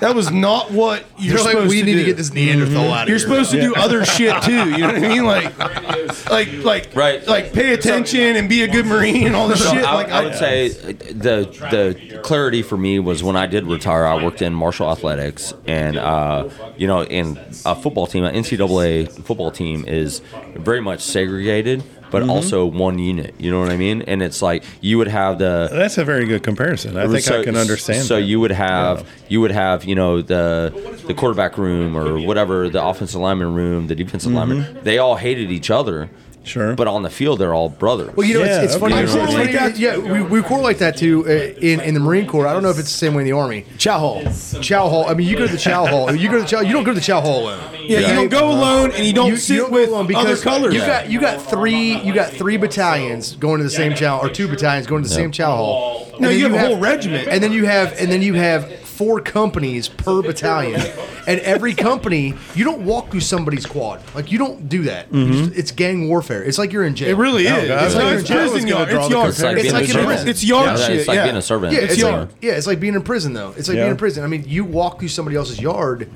that 0.00 0.14
was 0.14 0.30
not 0.30 0.70
what 0.70 1.04
you're 1.18 1.34
They're 1.36 1.44
like, 1.44 1.52
supposed 1.54 1.70
we 1.70 1.80
to 1.80 1.86
need 1.86 1.92
do. 1.94 1.98
to 1.98 2.04
get 2.04 2.16
this 2.16 2.32
Neanderthal 2.32 2.92
out 2.92 3.02
of 3.02 3.08
You're 3.08 3.18
here. 3.18 3.26
supposed 3.26 3.50
to 3.50 3.60
do 3.60 3.74
other 3.74 4.04
shit 4.04 4.40
too. 4.42 4.70
You 4.70 4.78
know 4.78 4.86
what 4.86 4.94
I 4.96 5.00
mean? 5.00 5.24
Like, 5.24 5.58
like, 6.30 6.52
like, 6.64 6.94
Right. 6.94 7.26
Like, 7.26 7.52
pay 7.52 7.74
attention 7.74 8.36
and 8.36 8.48
be 8.48 8.62
a 8.62 8.68
good 8.68 8.86
marine 8.86 9.26
and 9.26 9.34
all 9.34 9.48
this 9.48 9.62
So 9.64 9.72
shit. 9.72 9.84
I, 9.84 9.94
like, 9.94 10.10
I 10.10 10.22
would 10.22 10.34
say 10.36 10.68
the 10.68 11.48
the 11.72 12.20
clarity 12.22 12.62
for 12.62 12.76
me 12.76 13.00
was 13.00 13.22
when 13.24 13.34
I 13.36 13.46
did 13.48 13.64
retire. 13.66 14.06
I 14.06 14.22
worked 14.22 14.40
in 14.40 14.54
Marshall 14.54 14.90
athletics, 14.92 15.52
and 15.66 15.96
uh, 15.96 16.48
you 16.76 16.86
know, 16.86 17.02
in 17.02 17.36
a 17.66 17.74
football 17.74 18.06
team, 18.06 18.22
an 18.24 18.34
NCAA 18.36 19.10
football 19.24 19.50
team 19.50 19.84
is 19.88 20.20
very 20.54 20.80
much 20.80 21.00
segregated, 21.00 21.82
but 22.10 22.22
Mm-hmm. 22.22 22.30
also 22.30 22.66
one 22.66 22.98
unit. 22.98 23.34
You 23.38 23.50
know 23.50 23.60
what 23.60 23.70
I 23.70 23.76
mean? 23.76 24.02
And 24.02 24.22
it's 24.22 24.42
like 24.42 24.64
you 24.80 24.98
would 24.98 25.08
have 25.08 25.38
the 25.38 25.68
That's 25.72 25.98
a 25.98 26.04
very 26.04 26.26
good 26.26 26.42
comparison. 26.42 26.96
I 26.96 27.06
think 27.06 27.28
I 27.30 27.44
can 27.44 27.56
understand. 27.56 28.04
So 28.04 28.16
that. 28.16 28.22
you 28.22 28.40
would 28.40 28.50
have 28.52 29.06
you 29.28 29.40
would 29.40 29.50
have 29.52 29.84
you 29.84 29.94
know 29.94 30.22
the 30.22 30.72
the 31.06 31.14
quarterback 31.14 31.56
room 31.58 31.96
or 31.96 32.18
whatever 32.20 32.68
the 32.68 32.82
offensive 32.84 33.20
lineman 33.20 33.54
room, 33.54 33.86
the 33.86 33.94
defensive 33.94 34.32
lineman. 34.32 34.78
They 34.82 34.98
all 34.98 35.16
hated 35.16 35.50
each 35.50 35.70
other. 35.70 36.08
Sure. 36.44 36.74
But 36.74 36.88
on 36.88 37.02
the 37.02 37.10
field, 37.10 37.38
they're 37.40 37.52
all 37.52 37.68
brothers. 37.68 38.14
Well, 38.16 38.26
you 38.26 38.34
know, 38.34 38.40
Yeah, 38.40 38.62
it's, 38.62 38.74
it's 38.74 38.82
okay. 38.82 38.92
funny. 38.92 38.94
I 38.94 39.02
It's, 39.02 39.12
correlate 39.14 39.52
that- 39.52 39.78
yeah, 39.78 39.98
we, 39.98 40.22
we 40.22 40.40
correlate 40.42 40.78
that 40.78 40.96
too 40.96 41.26
uh, 41.26 41.30
in 41.60 41.80
in 41.80 41.92
the 41.94 42.00
Marine 42.00 42.26
Corps. 42.26 42.46
I 42.46 42.52
don't 42.54 42.62
know 42.62 42.70
if 42.70 42.78
it's 42.78 42.90
the 42.90 42.96
same 42.96 43.12
way 43.14 43.22
in 43.22 43.28
the 43.28 43.36
Army. 43.36 43.66
chow 43.76 43.98
hall. 43.98 44.22
Chow 44.62 44.88
hall. 44.88 45.04
I 45.08 45.14
mean, 45.14 45.28
you 45.28 45.36
go 45.36 45.46
to 45.46 45.52
the 45.52 45.58
chow 45.58 45.84
hall. 45.86 46.14
You 46.14 46.28
go 46.30 46.36
to 46.36 46.42
the 46.42 46.48
chow. 46.48 46.60
You 46.60 46.72
don't 46.72 46.84
go 46.84 46.92
to 46.92 46.98
the 47.00 47.04
chow 47.04 47.20
hall 47.20 47.42
alone. 47.42 47.60
Yeah, 47.74 47.98
Yeah. 48.00 48.08
you 48.08 48.14
don't 48.14 48.28
go 48.30 48.50
alone 48.50 48.92
and 48.92 49.04
you 49.06 49.12
don't 49.12 49.28
You, 49.28 49.36
sit 49.36 49.54
you 49.54 49.60
don't 49.62 49.72
with 49.72 49.88
go 49.90 49.96
alone 50.00 50.14
other 50.14 50.36
colors. 50.36 50.72
you 50.74 50.80
got 50.80 51.10
you 51.10 51.20
got 51.20 51.42
three 51.42 52.00
you 52.00 52.14
got 52.14 52.30
three 52.32 52.56
battalions 52.56 53.36
going 53.36 53.58
to 53.58 53.64
the 53.64 53.70
same 53.70 53.94
chow 53.94 54.18
or 54.18 54.28
two 54.30 54.48
battalions 54.48 54.86
going 54.86 55.02
to 55.02 55.08
the 55.08 55.14
same 55.14 55.30
chow 55.32 55.54
hall. 55.54 56.06
No, 56.20 56.28
then 56.28 56.38
you 56.38 56.48
have 56.48 56.54
a 56.54 56.66
whole 56.68 56.78
regiment. 56.78 57.28
and 57.28 57.42
then 57.42 57.52
you 57.52 57.66
have 57.66 57.92
and 57.98 58.10
then 58.10 58.22
you 58.22 58.34
have 58.34 58.70
four 58.98 59.20
companies 59.20 59.86
per 59.88 60.20
battalion, 60.28 60.80
and 61.26 61.40
every 61.40 61.72
company 61.72 62.34
you 62.54 62.64
don't 62.64 62.84
walk 62.84 63.10
through 63.10 63.20
somebody's 63.20 63.64
quad. 63.64 64.02
Like 64.14 64.32
you 64.32 64.38
don't 64.38 64.68
do 64.68 64.82
that. 64.82 65.12
You 65.14 65.24
mm-hmm. 65.24 65.32
just- 65.44 65.52
it's 65.58 65.70
gang 65.70 66.08
warfare. 66.08 66.42
It's 66.42 66.58
like 66.58 66.72
you're 66.72 66.84
in 66.84 66.96
jail. 66.96 67.08
It 67.10 67.16
really 67.16 67.46
Oh, 67.48 67.56
is. 67.56 67.68
God. 67.68 67.84
It's, 67.84 67.94
I 67.94 67.98
not, 68.02 68.12
was 68.12 68.20
it's 68.22 68.28
gonna- 68.28 68.40
I 68.40 68.42
was 68.44 68.52
prison 68.52 68.68
yard. 68.68 68.88
It's 68.90 69.08
yard. 69.10 69.28
It's 69.30 69.42
like 69.42 69.56
It's 69.56 69.62
being 69.62 69.74
like 69.74 69.82
a 69.82 69.84
in 69.86 69.90
servant. 69.92 70.06
prison. 70.08 70.28
It's 70.28 70.44
yard 70.44 70.66
Yeah, 70.66 70.86
shit. 70.86 70.96
It's 70.96 71.08
like 71.08 71.14
yeah. 71.16 71.24
being 71.24 71.36
a 71.36 71.42
servant. 71.42 71.72
Yeah, 71.72 71.78
it's 71.80 71.92
It's 71.94 72.02
like 72.02 72.12
yard. 72.12 72.28
yeah, 72.42 72.52
it's 72.52 72.66
like 72.66 72.80
being 72.80 72.94
in 72.94 73.02
prison 73.02 73.32
though. 73.34 73.54
It's 73.56 73.68
like 73.68 73.76
Yeah. 73.76 73.82
being 73.84 73.90
in 73.92 73.96
prison. 73.96 74.24
I 74.24 74.26
mean, 74.26 74.44
you 74.48 74.64
walk 74.64 74.98
through 74.98 75.08
somebody 75.08 75.36
else's 75.36 75.60
yard. 75.60 76.08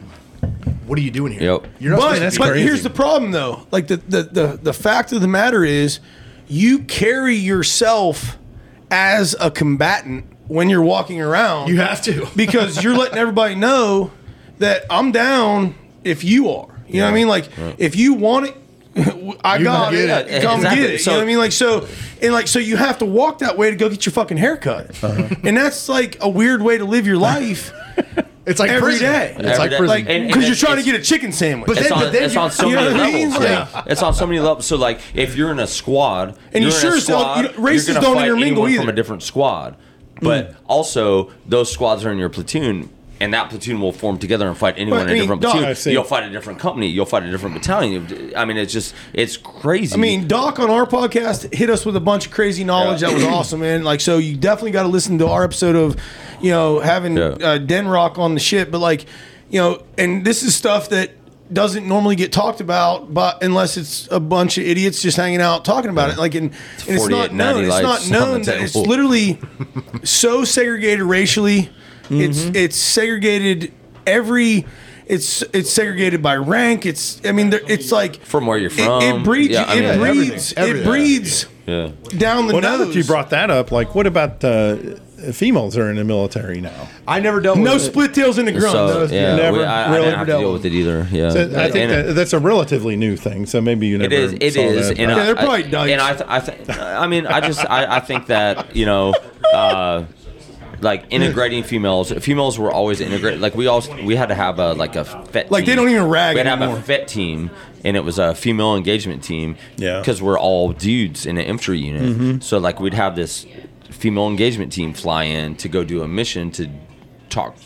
What 0.87 0.99
are 0.99 1.03
you 1.03 1.11
doing 1.13 1.33
here? 1.33 1.43
Yep. 1.53 1.67
You're 1.79 1.91
not 1.93 2.01
But, 2.01 2.03
supposed 2.03 2.15
to 2.17 2.21
that's 2.25 2.37
be- 2.37 2.43
but 2.43 2.49
crazy. 2.51 2.65
here's 2.67 2.83
the 2.83 2.91
problem, 2.91 3.31
though. 3.31 3.67
Like 3.71 3.87
the, 3.87 3.97
the 3.99 4.23
the 4.25 4.59
the 4.63 4.73
fact 4.73 5.13
of 5.13 5.21
the 5.21 5.29
matter 5.29 5.65
is, 5.65 6.01
you 6.49 6.81
carry 6.81 7.37
yourself 7.37 8.37
as 8.91 9.37
a 9.41 9.51
combatant 9.51 10.25
when 10.53 10.69
you're 10.71 10.83
walking 10.83 11.21
around. 11.21 11.69
You 11.69 11.79
have 11.81 12.03
to. 12.03 12.27
because 12.37 12.83
you're 12.83 12.97
letting 12.97 13.19
everybody 13.19 13.55
know 13.55 14.11
that 14.59 14.85
I'm 14.91 15.13
down 15.13 15.75
if 16.05 16.23
you 16.25 16.51
are. 16.51 16.69
You 16.89 17.01
know 17.01 17.07
what 17.07 17.13
I 17.13 17.15
mean? 17.15 17.29
Like 17.29 17.49
if 17.79 17.97
you 17.97 18.15
want 18.15 18.49
it. 18.49 18.57
I 19.43 19.57
You 19.57 19.65
got 19.65 19.95
it. 19.95 20.11
it. 20.11 20.43
Come 20.43 20.57
Exactly. 20.57 20.83
get 20.83 20.91
it. 20.91 21.01
So- 21.01 21.13
you 21.13 21.17
know 21.17 21.21
what 21.21 21.25
I 21.25 21.27
mean? 21.27 21.39
Like 21.39 21.53
so, 21.53 21.87
and 22.21 22.35
like 22.35 22.47
so, 22.47 22.59
you 22.59 22.77
have 22.77 22.99
to 22.99 23.07
walk 23.07 23.39
that 23.39 23.57
way 23.57 23.71
to 23.71 23.77
go 23.77 23.89
get 23.89 24.05
your 24.05 24.13
fucking 24.13 24.37
haircut, 24.37 25.03
Uh-huh. 25.03 25.35
and 25.45 25.57
that's 25.57 25.89
like 25.89 26.19
a 26.21 26.29
weird 26.29 26.61
way 26.61 26.77
to 26.77 26.85
live 26.85 27.07
your 27.07 27.17
life 27.17 27.73
It's 28.45 28.59
like 28.59 28.71
every 28.71 28.99
prison. 28.99 29.13
day. 29.13 29.37
It's 29.39 29.59
like 29.59 29.71
Every 29.71 29.71
day. 29.71 29.77
prison. 29.79 29.87
like 29.87 30.05
because 30.27 30.35
and 30.37 30.47
you're 30.47 30.57
trying 30.57 30.77
to 30.77 30.83
get 30.83 30.95
a 30.97 31.03
chicken 31.03 31.31
sandwich. 31.33 31.69
But 31.69 31.79
It's 31.79 31.89
then- 31.89 31.93
on, 31.99 32.05
but 32.05 32.13
then 32.13 32.23
it's 32.25 32.37
on 32.37 32.51
so 32.51 32.69
you 32.69 32.75
know 32.75 32.83
many 32.93 32.99
what 32.99 33.09
I 33.09 33.13
mean? 33.13 33.31
levels. 33.31 33.49
Like- 33.73 33.87
yeah. 33.87 33.93
It's 33.93 34.03
on 34.03 34.15
so 34.15 34.27
many 34.27 34.41
levels. 34.41 34.67
So 34.67 34.77
like, 34.77 35.01
if 35.15 35.37
you're 35.37 35.53
in 35.53 35.61
a 35.61 35.67
squad, 35.69 36.37
And 36.53 36.63
you 36.65 36.69
you're 36.71 36.79
in 36.81 36.87
a 36.87 36.91
sure 36.91 36.97
as 36.97 37.07
hell- 37.07 37.37
you 37.37 37.43
know, 37.45 37.53
races 37.59 37.89
you're 37.95 38.01
don't 38.03 38.19
intermingle 38.23 38.67
anyone 38.67 38.85
from 38.87 38.89
a 38.93 38.97
different 38.97 39.23
squad. 39.23 39.77
But 40.21 40.55
also, 40.69 41.31
those 41.47 41.73
squads 41.73 42.05
are 42.05 42.13
in 42.13 42.19
your 42.19 42.29
platoon, 42.29 42.91
and 43.21 43.35
that 43.35 43.51
platoon 43.51 43.81
will 43.81 43.93
form 43.93 44.19
together 44.19 44.47
and 44.49 44.57
fight 44.57 44.75
anyone 44.79 45.01
But, 45.01 45.03
in 45.05 45.09
I 45.09 45.11
a 45.11 45.15
mean, 45.15 45.23
different 45.23 45.43
dog, 45.43 45.53
platoon. 45.65 45.93
You'll 45.93 46.05
fight 46.05 46.25
a 46.25 46.31
different 46.31 46.59
company. 46.61 46.87
You'll 46.89 47.07
fight 47.07 47.23
a 47.25 47.31
different 47.31 47.55
battalion. 47.57 48.33
I 48.37 48.45
mean, 48.45 48.57
it's 48.57 48.73
just 48.73 48.95
it's 49.13 49.37
crazy. 49.37 49.95
I 49.95 49.99
mean, 49.99 50.29
Doc 50.29 50.59
on 50.61 50.71
our 50.71 50.87
podcast 50.87 51.53
hit 51.55 51.71
us 51.71 51.85
with 51.87 51.97
a 51.97 52.01
bunch 52.01 52.27
of 52.27 52.33
crazy 52.33 52.63
knowledge 52.65 53.03
Yeah. 53.03 53.09
that 53.09 53.15
was 53.15 53.25
awesome, 53.25 53.61
man. 53.61 53.83
Like, 53.85 54.01
so 54.01 54.19
you 54.19 54.37
definitely 54.37 54.73
got 54.73 54.83
to 54.85 54.89
listen 54.89 55.19
to 55.19 55.29
our 55.29 55.45
episode 55.45 55.77
of, 55.77 55.97
you 56.41 56.51
know, 56.51 56.79
having 56.81 57.17
Yeah. 57.17 57.29
uh, 57.41 57.59
Den 57.59 57.89
Rock 57.89 58.19
on 58.19 58.35
the 58.35 58.41
ship. 58.41 58.71
But 58.71 58.79
like, 58.79 59.07
you 59.51 59.61
know, 59.61 59.83
and 59.99 60.25
this 60.25 60.43
is 60.43 60.55
stuff 60.55 60.89
that 60.91 61.11
doesn't 61.53 61.87
normally 61.87 62.17
get 62.17 62.33
talked 62.33 62.61
about, 62.61 63.13
but 63.13 63.43
unless 63.43 63.77
it's 63.77 64.09
a 64.11 64.21
bunch 64.21 64.59
of 64.59 64.65
idiots 64.65 65.03
just 65.03 65.17
hanging 65.17 65.41
out 65.41 65.65
talking 65.65 65.91
about 65.91 66.11
it. 66.11 66.19
Like, 66.19 66.35
and, 66.35 66.51
and 66.87 66.97
it's 66.97 67.09
not 67.09 67.33
known. 67.33 67.65
It's 67.65 67.83
not 67.83 68.09
known 68.11 68.43
that 68.43 68.61
it's 68.61 68.75
literally 68.75 69.39
so 70.05 70.45
segregated 70.45 71.03
racially. 71.03 71.71
It's 72.11 72.45
it's 72.45 72.77
segregated 72.77 73.73
every. 74.07 74.67
It's 75.07 75.43
it's 75.53 75.71
segregated 75.71 76.23
by 76.23 76.37
rank. 76.37 76.87
It's 76.87 77.21
I 77.25 77.33
mean 77.33 77.51
there, 77.51 77.61
it's 77.67 77.91
like 77.91 78.17
From 78.25 78.47
where 78.47 78.57
you're 78.59 78.71
it- 78.71 78.75
from. 78.75 79.03
It, 79.03 79.25
breeds. 79.25 79.53
Yeah, 79.53 79.65
I 79.65 79.75
it 79.77 79.81
mean- 79.83 79.99
breeds. 80.01 80.53
Everything. 80.55 80.83
It 80.83 80.85
breeds 80.87 81.47
yeah. 81.67 81.91
down 82.17 82.47
the 82.47 82.55
Well, 82.55 82.63
now 82.63 82.77
that 82.79 82.95
you 82.95 83.05
brought 83.05 83.31
that 83.31 83.51
up, 83.51 83.73
like, 83.73 83.95
what 83.95 84.07
about 84.07 84.43
uh, 84.45 84.77
females 85.33 85.77
are 85.77 85.89
in 85.91 85.97
the 85.97 86.05
military 86.05 86.61
now? 86.61 86.89
I 87.07 87.21
never 87.21 87.41
dealt 87.41 87.59
no 87.59 87.75
with 87.75 87.83
it. 87.83 87.87
split 87.87 88.15
tails 88.15 88.39
in 88.39 88.47
the 88.47 88.53
grunt. 88.53 88.73
So 88.73 88.87
those- 88.89 89.13
yeah, 89.13 89.37
never 89.37 89.59
we, 89.59 89.65
I, 89.65 89.85
I 89.85 89.91
really 89.95 90.05
didn't 90.07 90.19
have 90.19 90.27
to 90.27 90.33
dealt 90.33 90.41
deal 90.43 90.53
with 90.53 90.63
with 90.65 90.73
it 90.73 90.77
either. 90.77 91.09
Yeah, 91.13 91.31
So 91.31 91.43
I 91.45 91.71
think 91.71 91.91
And- 91.91 92.09
that, 92.09 92.13
that's 92.15 92.33
a 92.33 92.39
relatively 92.39 92.97
new 92.97 93.17
thing. 93.17 93.47
So 93.47 93.61
maybe 93.61 93.87
you 93.87 93.99
never. 93.99 94.13
It 94.13 94.19
is. 94.19 94.33
It 94.41 94.55
saw 94.55 94.61
is. 94.61 94.89
that. 94.89 94.99
And 94.99 95.11
Yeah, 95.11 95.17
I, 95.17 95.25
they're 95.25 95.35
probably 95.37 95.65
I, 95.65 95.71
dykes. 95.71 95.93
And 95.93 96.01
I, 96.01 96.13
th- 96.15 96.27
I, 96.29 96.41
th- 96.41 96.79
I 96.79 97.07
mean, 97.07 97.27
I 97.27 97.41
just, 97.41 97.65
I, 97.71 97.97
I 97.97 98.01
think 98.01 98.27
that 98.27 98.75
you 98.75 98.87
know, 98.87 99.15
uh, 99.53 100.05
like 100.81 101.05
integrating 101.11 101.63
females. 101.63 102.11
Females 102.11 102.59
were 102.59 102.73
always 102.73 103.01
integrated. 103.01 103.41
Like 103.41 103.55
we 103.55 103.67
all, 103.69 103.83
we 104.05 104.17
had 104.17 104.31
to 104.31 104.35
have 104.35 104.59
a 104.59 104.73
like 104.73 104.97
a 104.97 105.05
fet. 105.05 105.51
Like, 105.51 105.65
they 105.65 105.77
don't 105.77 105.89
even 105.89 106.09
rag 106.09 106.35
We 106.35 106.39
had 106.41 106.45
to 106.45 106.51
anymore. 106.51 106.75
have 106.77 106.79
a 106.79 106.83
fet 106.87 107.07
team, 107.07 107.51
and 107.85 107.97
it 107.97 108.01
was 108.01 108.19
a 108.19 108.35
female 108.35 108.75
engagement 108.77 109.23
team. 109.23 109.57
Yeah. 109.77 110.01
Because 110.01 110.21
we're 110.21 110.39
all 110.39 110.73
dudes 110.73 111.25
in 111.25 111.39
an 111.39 111.45
infantry 111.45 111.79
unit. 111.79 112.03
Mm-hmm. 112.03 112.41
So 112.41 112.59
like 112.59 112.81
we'd 112.81 112.95
have 112.95 113.15
this 113.15 113.47
female 113.93 114.29
engagement 114.29 114.73
team 114.73 114.93
fly 114.95 115.25
in 115.25 115.57
to 115.57 115.69
go 115.69 115.85
do 115.85 116.03
a 116.03 116.09
mission 116.09 116.51
to 116.53 116.69
talk 117.31 117.57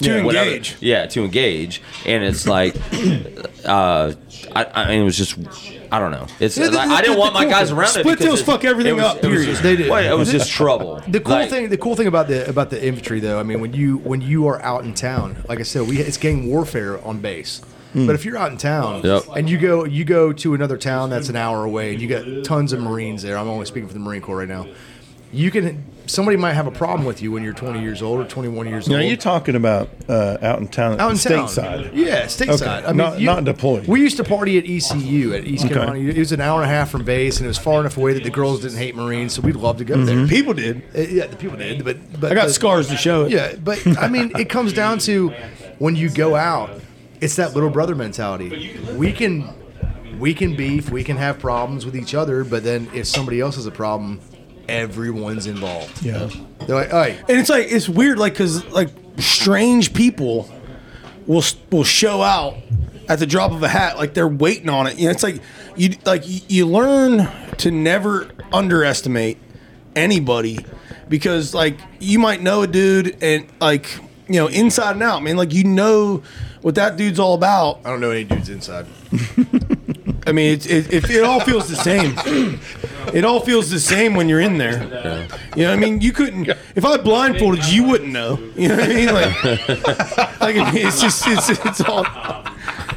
To 0.00 0.22
whatever. 0.24 0.48
engage. 0.50 0.76
Yeah, 0.80 1.06
to 1.06 1.24
engage, 1.24 1.80
and 2.04 2.24
it's 2.24 2.46
like, 2.46 2.74
uh, 3.64 4.12
I, 4.54 4.64
I 4.74 4.88
mean, 4.88 5.02
it 5.02 5.04
was 5.04 5.16
just, 5.16 5.38
I 5.92 5.98
don't 5.98 6.10
know. 6.10 6.26
It's 6.40 6.56
Yeah, 6.58 6.66
the- 6.66 6.72
like, 6.72 6.88
the- 6.88 6.94
I 6.94 7.00
didn't 7.02 7.14
the 7.14 7.20
want 7.20 7.34
my 7.34 7.42
cool 7.42 7.50
guys 7.50 7.68
thing- 7.68 7.78
around 7.78 7.96
it. 7.96 8.00
split 8.00 8.18
tails 8.18 8.42
fuck 8.42 8.64
everything 8.64 8.96
was, 8.96 9.04
up, 9.04 9.20
period. 9.20 9.46
just, 9.46 9.62
They 9.62 9.76
did. 9.76 9.90
well, 9.90 10.12
it 10.12 10.18
was 10.18 10.30
just 10.32 10.50
trouble. 10.60 11.02
The 11.06 11.20
cool 11.20 11.34
Like, 11.34 11.50
thing, 11.50 11.68
the 11.68 11.76
cool 11.76 11.94
thing 11.94 12.06
about 12.08 12.28
the 12.28 12.48
about 12.48 12.70
the 12.70 12.84
infantry, 12.84 13.20
though, 13.20 13.38
I 13.38 13.42
mean, 13.44 13.60
when 13.60 13.72
you 13.74 13.98
when 13.98 14.20
you 14.20 14.46
are 14.48 14.60
out 14.62 14.84
in 14.84 14.94
town, 14.94 15.36
like 15.48 15.60
I 15.60 15.62
said, 15.64 15.86
we 15.86 15.98
it's 15.98 16.16
gang 16.16 16.46
warfare 16.48 17.04
on 17.04 17.18
base. 17.20 17.60
But 17.94 18.14
if 18.14 18.24
you're 18.24 18.38
out 18.38 18.50
in 18.50 18.56
town 18.56 19.02
Yep. 19.04 19.24
and 19.36 19.50
you 19.50 19.58
go 19.58 19.84
you 19.84 20.04
go 20.04 20.32
to 20.32 20.54
another 20.54 20.78
town 20.78 21.10
that's 21.10 21.28
an 21.28 21.36
hour 21.36 21.62
away, 21.62 21.92
and 21.92 22.00
you 22.00 22.08
got 22.08 22.24
tons 22.42 22.72
of 22.72 22.80
Marines 22.80 23.22
there. 23.22 23.36
I'm 23.36 23.48
only 23.48 23.66
speaking 23.66 23.86
for 23.86 23.92
the 23.92 24.00
Marine 24.00 24.22
Corps 24.22 24.38
right 24.38 24.48
now. 24.48 24.66
You 25.32 25.50
can 25.50 25.84
somebody 26.06 26.36
might 26.36 26.52
have 26.52 26.66
a 26.66 26.70
problem 26.70 27.06
with 27.06 27.22
you 27.22 27.32
when 27.32 27.42
you're 27.42 27.52
20 27.54 27.80
years 27.80 28.02
old 28.02 28.20
or 28.20 28.24
21 28.28 28.66
years 28.68 28.86
Now 28.88 28.96
old. 28.96 29.02
Now 29.02 29.08
you're 29.08 29.16
talking 29.16 29.54
about 29.56 29.88
uh, 30.08 30.36
out 30.42 30.58
in 30.58 30.68
town, 30.68 31.00
out 31.00 31.10
in 31.12 31.16
town. 31.16 31.46
stateside. 31.46 31.90
Yeah, 31.94 32.24
stateside. 32.26 32.60
Okay. 32.80 32.86
I 32.86 32.88
mean, 32.88 32.96
Not- 32.98 33.20
not 33.20 33.44
deployed. 33.44 33.86
We 33.86 34.00
used 34.00 34.16
to 34.18 34.24
party 34.24 34.58
at 34.58 34.64
ECU 34.64 35.32
at 35.32 35.44
East 35.46 35.64
Okay. 35.64 35.74
Carolina. 35.74 36.00
It 36.10 36.18
was 36.18 36.32
an 36.32 36.40
hour 36.42 36.60
and 36.62 36.70
a 36.70 36.74
half 36.74 36.90
from 36.90 37.04
base, 37.04 37.38
and 37.38 37.46
it 37.46 37.48
was 37.48 37.56
far 37.58 37.80
enough 37.80 37.96
away 37.96 38.12
that 38.14 38.24
the 38.24 38.30
girls 38.30 38.60
didn't 38.60 38.76
hate 38.78 38.94
Marines, 38.94 39.32
so 39.34 39.42
we'd 39.42 39.56
love 39.56 39.78
to 39.78 39.84
go 39.84 39.96
there. 40.04 40.26
People 40.26 40.52
did. 40.54 40.82
Uh, 40.94 41.00
yeah, 41.00 41.26
the 41.28 41.36
people 41.36 41.56
did, 41.56 41.82
but 41.84 41.96
but 42.20 42.32
I 42.32 42.34
got 42.34 42.48
the- 42.48 42.52
scars 42.52 42.88
to 42.88 42.96
show 42.96 43.24
it. 43.24 43.30
Yeah, 43.32 43.54
but 43.54 43.78
I 43.98 44.08
mean, 44.08 44.32
it 44.38 44.50
comes 44.50 44.72
down 44.74 44.98
to 45.00 45.30
when 45.78 45.96
you 45.96 46.10
go 46.10 46.34
out, 46.34 46.70
it's 47.22 47.36
that 47.36 47.54
little 47.54 47.70
brother 47.70 47.94
mentality. 47.94 48.76
We 48.96 49.12
can 49.12 49.48
we 50.18 50.34
can 50.34 50.56
beef, 50.56 50.90
we 50.90 51.04
can 51.04 51.16
have 51.16 51.38
problems 51.38 51.86
with 51.86 51.96
each 51.96 52.14
other, 52.14 52.44
but 52.44 52.64
then 52.64 52.88
if 52.92 53.06
somebody 53.06 53.40
else 53.40 53.54
has 53.56 53.66
a 53.66 53.70
problem, 53.70 54.20
everyone's 54.72 55.46
involved. 55.46 56.02
Yeah. 56.02 56.28
They're 56.66 56.76
like, 56.76 56.92
all 56.92 56.98
right. 56.98 57.18
And 57.28 57.38
it's 57.38 57.50
like 57.50 57.66
it's 57.70 57.88
weird, 57.88 58.18
like 58.18 58.32
because 58.32 58.64
like 58.70 58.88
strange 59.18 59.92
people 59.94 60.50
will 61.26 61.44
will 61.70 61.84
show 61.84 62.22
out 62.22 62.56
at 63.08 63.18
the 63.18 63.26
drop 63.26 63.52
of 63.52 63.62
a 63.62 63.68
hat, 63.68 63.98
like 63.98 64.14
they're 64.14 64.28
waiting 64.28 64.68
on 64.68 64.86
it. 64.86 64.98
You 64.98 65.06
know, 65.06 65.10
it's 65.10 65.22
like 65.22 65.40
you 65.76 65.94
like 66.04 66.22
you, 66.26 66.66
learn 66.66 67.28
to 67.58 67.70
never 67.70 68.30
underestimate 68.52 69.38
anybody 69.94 70.58
because 71.08 71.54
like 71.54 71.78
you 72.00 72.18
might 72.18 72.40
know 72.40 72.62
a 72.62 72.66
dude 72.66 73.22
and 73.22 73.46
like 73.60 73.86
you 74.28 74.36
know 74.36 74.46
inside 74.46 74.92
and 74.92 75.02
out, 75.02 75.22
man. 75.22 75.36
Like 75.36 75.52
you 75.52 75.64
know 75.64 76.22
what 76.62 76.76
that 76.76 76.96
dude's 76.96 77.18
all 77.18 77.34
about. 77.34 77.80
I 77.84 77.90
don't 77.90 78.00
know 78.00 78.10
any 78.10 78.24
dudes 78.24 78.48
inside. 78.48 78.86
I 80.26 80.32
mean, 80.32 80.52
it, 80.52 80.70
it, 80.70 80.92
it, 80.92 81.10
it 81.10 81.24
all 81.24 81.40
feels 81.40 81.68
the 81.68 81.76
same. 81.76 82.60
It 83.12 83.24
all 83.24 83.40
feels 83.40 83.68
the 83.68 83.80
same 83.80 84.14
when 84.14 84.28
you're 84.28 84.40
in 84.40 84.58
there. 84.58 84.84
You 85.56 85.64
know 85.64 85.70
what 85.70 85.76
I 85.76 85.76
mean? 85.76 86.00
You 86.00 86.12
couldn't, 86.12 86.48
if 86.76 86.84
I 86.84 86.96
blindfolded 86.96 87.66
you, 87.66 87.82
you 87.82 87.88
wouldn't 87.88 88.12
know. 88.12 88.38
You 88.56 88.68
know 88.68 88.76
what 88.76 88.90
I 88.90 88.94
mean? 88.94 89.12
Like, 89.12 89.44
like 90.40 90.56
I 90.56 90.72
mean, 90.72 90.86
it's 90.86 91.00
just, 91.00 91.24
it's, 91.26 91.50
it's 91.50 91.80
all, 91.80 92.06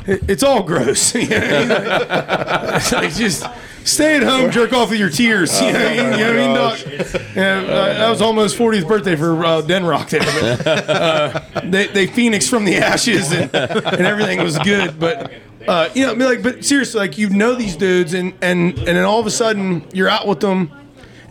it's 0.06 0.44
all 0.44 0.64
gross. 0.64 1.16
You 1.16 1.28
know 1.28 1.40
what 1.40 1.54
I 1.54 1.60
mean? 1.60 1.70
Like, 1.70 2.76
it's 2.76 2.92
like 2.92 3.14
just 3.16 3.46
stay 3.84 4.18
at 4.18 4.24
home, 4.24 4.52
jerk 4.52 4.74
off 4.74 4.90
with 4.92 5.00
your 5.00 5.10
tears. 5.10 5.60
You 5.60 5.74
know 5.74 5.80
what 5.80 5.88
I 5.88 5.90
mean? 5.90 5.98
You 5.98 6.26
know 6.26 6.28
what 6.28 6.36
I 6.36 6.46
mean, 6.46 6.56
Doc? 6.56 7.26
Yeah, 7.36 7.60
uh, 7.62 7.94
that 7.94 8.10
was 8.10 8.22
almost 8.22 8.58
40th 8.58 8.88
birthday 8.88 9.16
for 9.16 9.44
uh, 9.44 9.62
Den 9.62 9.86
Rock 9.86 10.10
there. 10.10 10.22
Uh, 10.86 11.62
they, 11.64 11.88
they 11.88 12.08
phoenix 12.08 12.48
from 12.48 12.66
the 12.66 12.78
ashes 12.78 13.32
and, 13.32 13.54
and 13.54 14.06
everything 14.06 14.42
was 14.42 14.58
good. 14.60 15.00
But, 15.00 15.32
uh, 15.68 15.90
you 15.94 16.06
know, 16.06 16.12
I 16.12 16.16
mean, 16.16 16.28
like, 16.28 16.44
but 16.44 16.64
seriously, 16.64 17.00
like 17.00 17.18
you 17.18 17.30
know 17.30 17.56
these 17.56 17.76
dudes, 17.76 18.14
and 18.14 18.34
and 18.42 18.78
and 18.78 18.88
then 18.88 19.06
all 19.06 19.20
of 19.20 19.26
a 19.26 19.32
sudden 19.32 19.88
you're 19.94 20.10
out 20.10 20.28
with 20.28 20.40
them, 20.40 20.72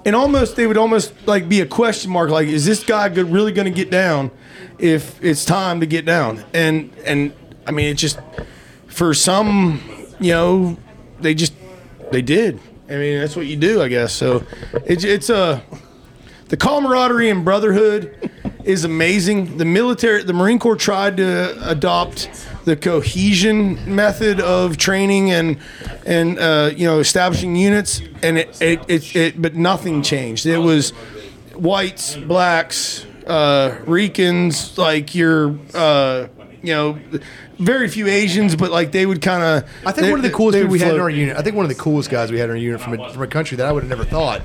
and 0.04 0.16
almost 0.16 0.56
they 0.56 0.66
would 0.66 0.76
almost 0.76 1.12
like 1.26 1.48
be 1.48 1.60
a 1.60 1.66
question 1.66 2.10
mark, 2.10 2.30
like, 2.30 2.48
is 2.48 2.64
this 2.66 2.82
guy 2.84 3.08
good, 3.08 3.30
really 3.30 3.52
going 3.52 3.66
to 3.66 3.76
get 3.76 3.90
down 3.90 4.30
if 4.78 5.22
it's 5.22 5.44
time 5.44 5.80
to 5.80 5.86
get 5.86 6.04
down? 6.04 6.44
And 6.52 6.92
and 7.04 7.32
I 7.66 7.70
mean, 7.70 7.86
it 7.86 7.94
just 7.94 8.18
for 8.86 9.14
some, 9.14 9.80
you 10.20 10.32
know, 10.32 10.76
they 11.20 11.34
just 11.34 11.54
they 12.10 12.22
did. 12.22 12.60
I 12.88 12.96
mean, 12.96 13.20
that's 13.20 13.36
what 13.36 13.46
you 13.46 13.56
do, 13.56 13.82
I 13.82 13.88
guess. 13.88 14.12
So 14.12 14.44
it's 14.84 15.04
it's 15.04 15.30
a 15.30 15.62
the 16.48 16.56
camaraderie 16.56 17.30
and 17.30 17.44
brotherhood 17.44 18.30
is 18.64 18.84
amazing. 18.84 19.56
The 19.58 19.64
military, 19.64 20.22
the 20.22 20.32
Marine 20.32 20.58
Corps 20.58 20.76
tried 20.76 21.16
to 21.18 21.56
adopt 21.68 22.28
the 22.64 22.76
cohesion 22.76 23.94
method 23.94 24.40
of 24.40 24.76
training 24.76 25.30
and 25.30 25.58
and 26.04 26.38
uh, 26.38 26.70
you 26.74 26.86
know 26.86 26.98
establishing 26.98 27.56
units, 27.56 28.00
and 28.22 28.38
it 28.38 28.60
it, 28.60 28.80
it 28.88 29.16
it 29.16 29.42
but 29.42 29.54
nothing 29.54 30.02
changed. 30.02 30.46
It 30.46 30.58
was 30.58 30.90
whites, 31.54 32.16
blacks, 32.16 33.06
uh, 33.26 33.76
Ricans, 33.86 34.76
like 34.78 35.14
your 35.14 35.56
uh, 35.74 36.28
you 36.62 36.74
know. 36.74 36.98
Very 37.56 37.86
few 37.86 38.08
Asians, 38.08 38.56
but 38.56 38.72
like 38.72 38.90
they 38.90 39.06
would 39.06 39.22
kind 39.22 39.40
of. 39.40 39.70
I 39.86 39.92
think 39.92 40.10
one 40.10 40.18
of 40.18 40.24
the 40.24 40.30
coolest 40.36 40.58
people 40.58 40.72
we 40.72 40.80
had 40.80 40.92
in 40.92 41.00
our 41.00 41.08
unit. 41.08 41.36
I 41.36 41.42
think 41.42 41.54
one 41.54 41.64
of 41.64 41.68
the 41.68 41.80
coolest 41.80 42.10
guys 42.10 42.32
we 42.32 42.40
had 42.40 42.46
in 42.46 42.50
our 42.50 42.56
unit 42.56 42.80
from 42.80 42.98
a, 42.98 43.12
from 43.12 43.22
a 43.22 43.28
country 43.28 43.56
that 43.58 43.64
I 43.64 43.70
would 43.70 43.84
have 43.84 43.90
never 43.90 44.04
thought 44.04 44.42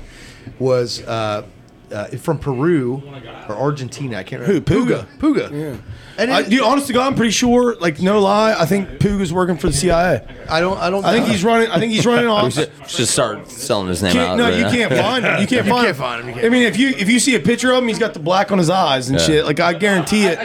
was 0.60 1.02
uh, 1.02 1.44
uh, 1.90 2.06
from 2.18 2.38
Peru 2.38 3.02
or 3.48 3.56
Argentina. 3.56 4.18
I 4.18 4.22
can't 4.22 4.42
remember. 4.42 4.72
Who, 4.72 4.86
Puga? 4.86 5.06
Puga. 5.18 5.50
Yeah. 5.50 5.80
And 6.20 6.30
I, 6.32 6.42
dude, 6.42 6.60
honest 6.60 6.86
to 6.88 6.92
God, 6.92 7.06
I'm 7.06 7.14
pretty 7.14 7.30
sure. 7.30 7.76
Like, 7.76 8.00
no 8.00 8.20
lie, 8.20 8.54
I 8.58 8.66
think 8.66 8.88
Puga's 8.98 9.32
working 9.32 9.56
for 9.56 9.68
the 9.68 9.72
CIA. 9.72 10.24
I 10.48 10.60
don't. 10.60 10.76
I 10.78 10.90
don't. 10.90 11.04
I 11.04 11.12
think 11.12 11.26
he's 11.26 11.42
running. 11.42 11.70
I 11.70 11.78
think 11.78 11.92
he's 11.92 12.04
running 12.04 12.26
off. 12.28 12.52
Just 12.88 13.12
start 13.12 13.48
selling 13.50 13.88
his 13.88 14.02
name 14.02 14.12
Can't, 14.12 14.30
out. 14.32 14.36
no, 14.36 14.50
there. 14.50 14.58
you 14.58 14.64
can't 14.66 14.92
find 15.02 15.24
him. 15.24 15.40
You 15.40 15.46
can't 15.46 15.66
You 15.66 15.72
find 15.72 15.86
can't 15.86 15.88
him. 15.88 15.94
find 15.94 16.20
him. 16.20 16.28
You 16.28 16.34
can't 16.34 16.46
I 16.46 16.48
mean, 16.50 16.62
if 16.64 16.76
you 16.76 16.88
if 16.90 17.08
you 17.08 17.18
see 17.20 17.34
a 17.36 17.40
picture 17.40 17.72
of 17.72 17.78
him, 17.82 17.88
he's 17.88 17.98
got 17.98 18.12
the 18.12 18.20
black 18.20 18.52
on 18.52 18.58
his 18.58 18.68
eyes 18.70 19.08
and 19.08 19.18
Yeah. 19.18 19.24
shit. 19.26 19.44
Like 19.46 19.60
I 19.60 19.72
guarantee 19.72 20.26
it. 20.26 20.38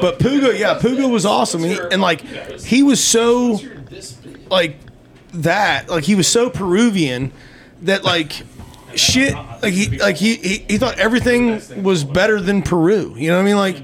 But 0.00 0.18
Puga, 0.18 0.58
yeah, 0.58 0.78
Puga 0.80 1.08
was 1.08 1.24
awesome, 1.24 1.62
He- 1.62 1.78
and 1.92 2.02
like 2.02 2.22
he 2.60 2.82
was 2.82 3.02
so 3.02 3.60
like 4.50 4.78
that. 5.34 5.88
Like 5.88 6.04
he 6.04 6.14
was 6.16 6.26
so 6.28 6.50
Peruvian 6.50 7.32
that 7.82 8.04
like 8.04 8.32
shit. 8.96 9.34
Like 9.34 9.72
he 9.72 9.98
like 9.98 10.16
he, 10.16 10.36
he 10.36 10.64
he 10.68 10.78
thought 10.78 10.98
everything 10.98 11.60
was 11.82 12.04
better 12.04 12.40
than 12.40 12.62
Peru. 12.62 13.14
You 13.16 13.28
know 13.30 13.36
what 13.36 13.42
I 13.42 13.44
mean? 13.44 13.56
Like, 13.56 13.76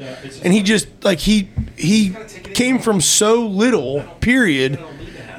and 0.43 0.53
he 0.53 0.63
just 0.63 0.89
like 1.05 1.19
he 1.19 1.49
he 1.77 2.15
came 2.55 2.79
from 2.79 3.01
so 3.01 3.47
little. 3.47 4.03
Period. 4.21 4.79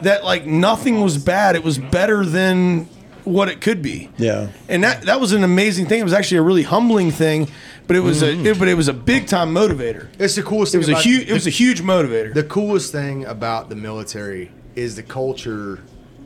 That 0.03 0.23
like 0.23 0.45
nothing 0.45 1.01
was 1.01 1.17
bad. 1.17 1.56
It 1.56 1.63
was 1.63 1.77
better 1.80 2.23
than 2.23 2.88
what 3.23 3.49
it 3.49 3.60
could 3.60 3.82
be 3.82 4.10
Yeah. 4.17 4.47
and 4.69 4.84
that 4.86 5.01
that 5.03 5.19
was 5.19 5.34
an 5.34 5.43
amazing 5.43 5.88
thing. 5.88 5.99
It 5.99 6.03
was 6.03 6.13
actually 6.13 6.38
a 6.38 6.41
really 6.43 6.63
humbling 6.63 7.12
thing, 7.12 7.49
but 7.86 7.95
it 7.97 7.99
was 7.99 8.21
a 8.21 8.27
mm-hmm. 8.32 8.45
it, 8.45 8.60
but 8.60 8.69
it 8.69 8.75
was 8.75 8.88
a 8.88 8.93
big 8.93 9.27
time 9.27 9.53
motivator. 9.53 10.08
It's 10.17 10.36
the 10.36 10.43
coolest. 10.43 10.73
It 10.73 10.77
thing 10.77 10.80
was 10.80 10.89
a 10.89 10.91
about- 10.93 11.03
huge 11.03 11.27
it 11.27 11.34
was 11.34 11.45
a 11.47 11.49
huge 11.49 11.82
motivator. 11.82 12.34
The 12.34 12.43
coolest 12.43 12.91
thing 12.93 13.25
about 13.25 13.69
the 13.69 13.75
military 13.75 14.51
is 14.75 14.95
the 14.95 15.03
culture 15.03 15.84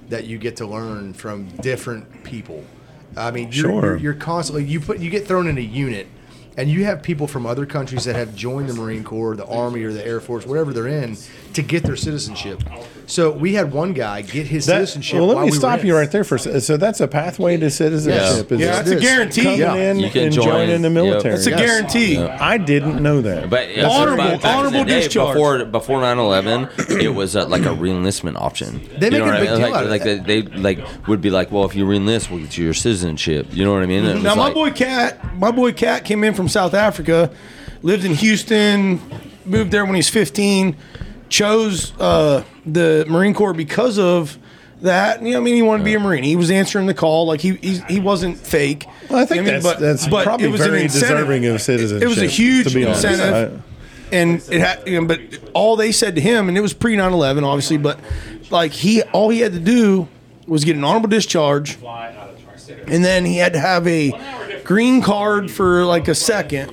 that 0.10 0.26
you 0.26 0.38
get 0.38 0.58
to 0.58 0.68
learn 0.68 1.14
from 1.14 1.48
different 1.58 2.24
people. 2.24 2.64
I 3.18 3.32
mean, 3.32 3.46
you're, 3.52 3.66
Sure. 3.70 3.82
you're, 3.82 3.98
you're 3.98 4.14
constantly 4.14 4.64
you 4.66 4.80
put 4.80 5.00
you 5.00 5.10
get 5.10 5.28
thrown 5.28 5.48
in 5.48 5.58
a 5.58 5.62
unit, 5.62 6.08
and 6.58 6.70
you 6.70 6.86
have 6.86 7.02
people 7.04 7.28
from 7.28 7.46
other 7.46 7.66
countries 7.66 8.06
that 8.06 8.16
have 8.16 8.36
joined 8.36 8.70
the 8.70 8.74
Marine 8.74 9.04
Corps, 9.04 9.36
the 9.36 9.46
Army, 9.46 9.84
or 9.84 9.92
the 9.94 10.06
Air 10.06 10.20
Force, 10.20 10.46
whatever 10.46 10.72
they're 10.74 10.88
in, 10.88 11.18
to 11.54 11.62
get 11.62 11.84
their 11.84 11.96
citizenship. 11.96 12.64
So 13.08 13.30
we 13.32 13.56
had 13.56 13.74
one 13.74 13.92
guy 13.92 14.22
get 14.22 14.48
his 14.48 14.66
That, 14.68 14.76
citizenship. 14.88 15.16
well, 15.20 15.28
let 15.28 15.36
while 15.36 15.46
me 15.46 15.52
we 15.52 15.58
stop 15.58 15.84
you 15.84 15.94
right 15.96 16.10
there 16.10 16.24
for 16.24 16.36
a 16.36 16.40
se- 16.40 16.60
so 16.62 16.78
that's 16.78 17.02
a 17.02 17.08
pathway 17.10 17.58
to 17.58 17.70
citizenship. 17.70 18.48
Yes. 18.50 18.52
is 18.52 18.60
Yeah, 18.62 18.80
it's 18.80 18.90
a 18.92 18.96
guarantee. 19.00 19.44
Coming 19.44 19.60
Yeah. 19.60 19.74
in 19.76 20.00
You 20.00 20.10
can 20.10 20.24
and 20.26 20.34
join, 20.34 20.70
in 20.70 20.82
the 20.82 20.90
military. 20.90 21.36
It's 21.36 21.46
a 21.46 21.50
Yes. 21.50 21.60
guarantee. 21.60 22.18
I 22.20 22.58
didn't 22.58 23.04
know 23.04 23.20
that. 23.22 23.50
But 23.50 23.64
it's 23.70 23.84
Honorable- 23.84 24.18
back- 24.18 24.28
back 24.28 24.34
in 24.36 24.42
the 24.42 24.48
honorable 24.70 24.84
day, 24.86 25.02
discharge. 25.02 25.34
Before 25.36 25.66
before 25.66 26.00
9/11, 26.02 26.70
it 27.02 27.14
was 27.14 27.36
uh, 27.36 27.48
like 27.48 27.64
a 27.64 27.76
reenlistment 27.76 28.40
option. 28.40 28.80
They 28.98 29.08
You 29.08 29.12
make 29.12 29.20
know 29.20 29.24
a 29.24 29.26
what 29.26 29.36
I 29.36 29.40
big 29.42 29.50
mean? 29.50 29.60
deal 29.60 29.70
like, 29.72 29.76
out 29.78 29.84
of 29.84 29.90
that. 29.90 30.26
They, 30.28 30.42
they 30.42 30.58
like 30.58 30.80
would 31.08 31.22
be 31.22 31.32
like, 31.32 31.52
well, 31.52 31.66
if 31.66 31.76
you 31.76 31.86
reenlist, 31.86 32.30
we'll 32.32 32.40
get 32.40 32.58
you 32.58 32.64
your 32.66 32.74
citizenship. 32.74 33.48
You 33.52 33.66
know 33.66 33.74
what 33.74 33.84
I 33.84 33.88
mean? 33.88 34.06
And 34.06 34.20
it 34.20 34.24
Now 34.24 34.36
my 34.36 34.46
like- 34.46 34.54
boy 34.54 34.72
Cat, 34.72 35.38
my 35.38 35.52
boy 35.52 35.74
Cat 35.74 36.06
came 36.06 36.24
in 36.24 36.34
from 36.34 36.48
South 36.48 36.74
Africa, 36.74 37.30
lived 37.84 38.06
in 38.06 38.14
Houston, 38.14 39.02
moved 39.46 39.72
there 39.72 39.84
when 39.84 39.96
he 39.96 40.00
was 40.00 40.10
15, 40.10 40.76
chose 41.32 41.94
uh, 42.00 42.44
the 42.66 43.06
Marine 43.10 43.34
Corps 43.34 43.54
because 43.54 43.98
of 43.98 44.38
that. 44.82 45.24
You 45.24 45.32
know, 45.32 45.38
I 45.38 45.42
mean, 45.42 45.56
he 45.56 45.62
wanted 45.64 45.80
to 45.80 45.86
be 45.86 45.96
a 45.96 46.00
Marine. 46.00 46.24
He 46.24 46.36
was 46.36 46.52
answering 46.52 46.86
the 46.86 46.94
call, 46.94 47.26
like 47.26 47.42
he 47.42 47.56
he, 47.56 47.80
he 47.90 48.00
wasn't 48.00 48.38
fake. 48.38 48.86
well, 49.10 49.20
I 49.20 49.26
think 49.26 49.46
You 49.46 49.52
know 49.54 49.60
what 49.60 49.80
that's, 49.80 50.06
that's 50.06 50.24
probably 50.24 50.48
it 50.48 50.52
was 50.52 50.62
an 50.62 50.70
very 50.70 50.84
incentive. 50.84 51.10
deserving 51.18 51.46
of 51.48 51.62
citizenship. 51.62 52.04
It 52.06 52.08
was 52.10 52.22
a 52.22 52.28
huge 52.28 52.68
to 52.68 52.76
be 52.76 52.86
honest. 52.86 53.06
incentive. 53.06 53.64
and 54.12 54.44
it 54.52 54.60
had, 54.60 54.88
you 54.88 55.00
know, 55.02 55.08
but 55.08 55.20
all 55.54 55.76
they 55.76 55.92
said 55.92 56.16
to 56.16 56.22
him, 56.22 56.50
and 56.50 56.58
it 56.58 56.62
was 56.62 56.74
pre 56.74 56.96
9/11, 56.96 57.44
obviously, 57.44 57.78
but 57.78 58.00
like 58.52 58.74
he, 58.74 59.02
all 59.14 59.30
he 59.30 59.40
had 59.40 59.54
to 59.54 59.60
do 59.60 60.08
was 60.48 60.66
get 60.66 60.76
an 60.76 60.84
honorable 60.84 61.08
discharge, 61.08 61.78
and 62.88 63.06
then 63.06 63.24
he 63.26 63.38
had 63.38 63.54
to 63.54 63.60
have 63.60 63.88
a 63.88 64.12
green 64.66 65.02
card 65.02 65.50
for 65.50 65.86
like 65.86 66.08
a 66.08 66.16
second, 66.16 66.72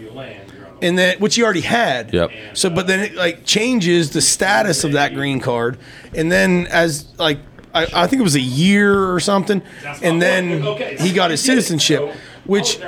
and 0.82 0.98
then 0.98 1.18
which 1.18 1.34
he 1.36 1.42
already 1.42 1.60
had. 1.60 2.12
Yep. 2.12 2.30
So, 2.54 2.70
but 2.70 2.86
then 2.86 3.00
it 3.00 3.14
like 3.14 3.44
changes 3.44 4.10
the 4.10 4.20
status 4.20 4.84
of 4.84 4.92
that 4.92 5.14
green 5.14 5.40
card, 5.40 5.78
and 6.14 6.30
then 6.30 6.66
as 6.68 7.06
like 7.18 7.38
I, 7.74 7.86
I 7.94 8.06
think 8.06 8.20
it 8.20 8.24
was 8.24 8.36
a 8.36 8.40
year 8.40 9.12
or 9.12 9.20
something, 9.20 9.62
and 10.02 10.20
then 10.20 10.62
he 10.98 11.12
got 11.12 11.30
his 11.30 11.42
citizenship. 11.42 12.14
Which, 12.44 12.80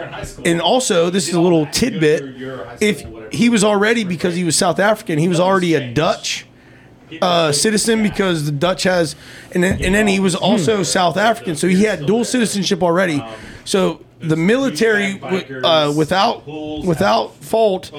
and 0.42 0.62
also 0.62 1.11
this 1.11 1.29
is 1.29 1.35
a 1.35 1.40
little 1.40 1.66
tidbit. 1.66 2.22
If 2.81 3.05
he 3.31 3.50
was 3.50 3.62
already 3.62 4.05
because 4.05 4.35
he 4.35 4.42
was 4.42 4.57
South 4.57 4.79
African, 4.79 5.18
he 5.18 5.29
was 5.29 5.38
already 5.38 5.74
a 5.74 5.92
Dutch 5.92 6.46
uh, 7.20 7.53
citizen 7.53 8.03
because 8.03 8.46
the 8.46 8.53
Dutch 8.53 8.85
has, 8.85 9.16
and 9.53 9.62
then, 9.62 9.83
and 9.83 9.94
then 9.94 10.07
he 10.07 10.18
was 10.18 10.35
also 10.35 10.83
South 10.83 11.18
African, 11.18 11.57
so 11.57 11.68
he 11.68 11.85
had 11.85 12.07
dual 12.07 12.24
citizenship 12.24 12.83
already. 12.83 13.22
So 13.64 14.03
the 14.21 14.37
military, 14.37 15.21
uh, 15.21 15.93
without 15.93 16.47
without 16.47 17.35
fault, 17.37 17.91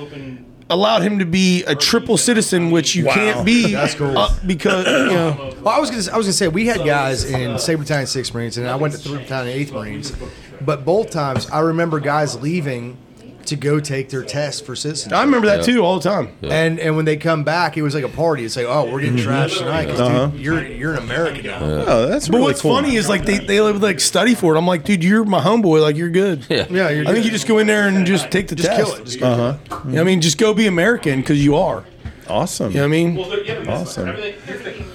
allowed 0.70 1.02
him 1.02 1.20
to 1.20 1.26
be 1.26 1.64
a 1.66 1.76
triple 1.76 2.18
citizen, 2.18 2.72
which 2.72 2.96
you 2.96 3.06
can't 3.06 3.46
be. 3.46 3.72
That's 3.74 3.96
cool. 3.96 4.18
uh, 4.18 4.34
because 4.46 4.86
you 4.86 5.16
know. 5.16 5.54
Well, 5.62 5.76
I 5.76 5.80
was 5.80 5.92
gonna, 5.92 6.12
I 6.12 6.18
was 6.18 6.26
gonna 6.26 6.34
say 6.34 6.48
we 6.48 6.66
had 6.66 6.84
guys 6.86 7.24
in 7.24 7.60
Sabre 7.60 7.84
Battalion, 7.84 8.08
Six 8.08 8.34
Marines, 8.34 8.58
and 8.58 8.68
I 8.68 8.76
went 8.76 8.94
to 8.96 9.00
Three 9.00 9.18
Battalion, 9.20 9.56
Eighth 9.56 9.72
Marines. 9.72 10.12
But 10.60 10.86
both 10.86 11.12
times, 11.12 11.48
I 11.52 11.60
remember 11.60 12.00
guys 12.00 12.40
leaving 12.42 12.98
to 13.48 13.56
go 13.56 13.80
take 13.80 14.10
their 14.10 14.24
test 14.24 14.66
for 14.66 14.76
citizenship. 14.76 15.18
I 15.18 15.24
remember 15.24 15.48
that 15.48 15.64
too 15.66 15.84
all 15.84 16.00
the 16.00 16.10
time. 16.10 16.30
And 16.42 16.80
and 16.80 16.96
when 16.96 17.06
they 17.06 17.18
come 17.18 17.44
back, 17.44 17.78
it 17.78 17.82
was 17.82 17.94
like 17.96 18.04
a 18.04 18.10
party. 18.10 18.44
It's 18.46 18.56
like, 18.56 18.66
oh, 18.68 18.92
we're 18.92 19.02
getting 19.02 19.18
trashed 19.18 19.58
tonight. 19.60 19.88
'cause, 19.88 20.32
dude, 20.32 20.40
you're 20.42 20.64
you're 20.66 20.92
an 20.94 21.00
American 21.00 21.46
now. 21.46 21.60
Oh, 21.62 22.08
that's 22.08 22.28
But 22.28 22.38
really 22.38 22.48
what's 22.50 22.62
cool. 22.62 22.76
funny 22.76 22.96
is 22.96 23.08
like 23.10 23.26
they, 23.26 23.40
they 23.40 23.60
would 23.62 23.82
like 23.82 24.00
study 24.00 24.36
for 24.36 24.56
it. 24.56 24.58
I'm 24.58 24.68
like, 24.68 24.84
dude, 24.84 25.04
you're 25.04 25.24
my 25.26 25.42
homeboy. 25.42 25.82
Like 25.82 25.96
you're 25.96 26.10
good. 26.10 26.46
Yeah. 26.50 26.66
Yeah, 26.70 26.90
you're 26.90 27.08
I 27.08 27.14
think 27.14 27.26
you 27.26 27.32
just 27.32 27.48
go 27.48 27.58
in 27.60 27.68
there 27.68 27.88
and 27.88 28.06
just 28.06 28.30
take 28.32 28.48
the 28.48 28.56
just 28.56 28.70
test. 28.70 28.84
kill 28.92 28.96
it. 29.02 29.06
Just 29.06 29.20
kill 29.20 29.50
it. 29.50 29.58
You 29.70 29.76
know 29.76 29.92
what 29.94 30.00
I 30.00 30.04
mean, 30.04 30.22
just 30.22 30.38
go 30.38 30.54
be 30.54 30.68
American 30.68 31.22
because 31.22 31.44
you 31.44 31.56
are. 31.56 31.84
awesome. 32.30 32.72
You 32.72 32.78
know 32.78 32.84
what 32.84 32.86
I 32.86 32.90
mean? 32.90 33.68
Awesome. 33.68 34.16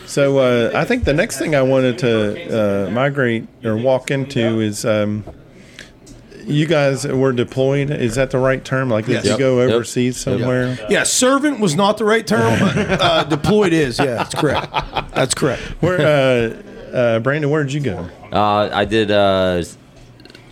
So 0.06 0.38
uh, 0.38 0.70
I 0.74 0.84
think 0.84 1.04
the 1.04 1.12
next 1.12 1.38
thing 1.38 1.54
I 1.54 1.62
wanted 1.62 1.98
to 1.98 2.86
uh, 2.86 2.90
migrate 2.90 3.46
or 3.64 3.76
walk 3.76 4.10
into 4.10 4.60
is 4.60 4.84
um, 4.84 5.24
you 6.46 6.66
guys 6.66 7.06
were 7.06 7.32
deployed. 7.32 7.90
Is 7.90 8.14
that 8.14 8.30
the 8.30 8.38
right 8.38 8.64
term? 8.64 8.88
Like, 8.90 9.06
did 9.06 9.12
Yes. 9.14 9.24
you 9.24 9.30
Yep. 9.30 9.38
go 9.38 9.60
Yep. 9.60 9.70
overseas 9.72 10.16
somewhere? 10.16 10.78
Yeah, 10.88 11.02
servant 11.02 11.60
was 11.60 11.74
not 11.74 11.98
the 11.98 12.04
right 12.04 12.26
term, 12.26 12.58
but 12.60 13.00
uh, 13.00 13.24
deployed 13.28 13.72
is. 13.72 13.98
Yeah, 13.98 14.16
that's 14.16 14.34
correct. 14.34 14.72
That's 15.14 15.34
correct. 15.34 15.62
Where, 15.80 16.00
uh, 16.00 16.96
uh, 16.96 17.18
Brandon? 17.20 17.50
Where 17.50 17.62
did 17.64 17.72
you 17.72 17.80
go? 17.80 18.08
Uh, 18.32 18.70
I 18.72 18.84
did 18.84 19.10
uh, 19.10 19.62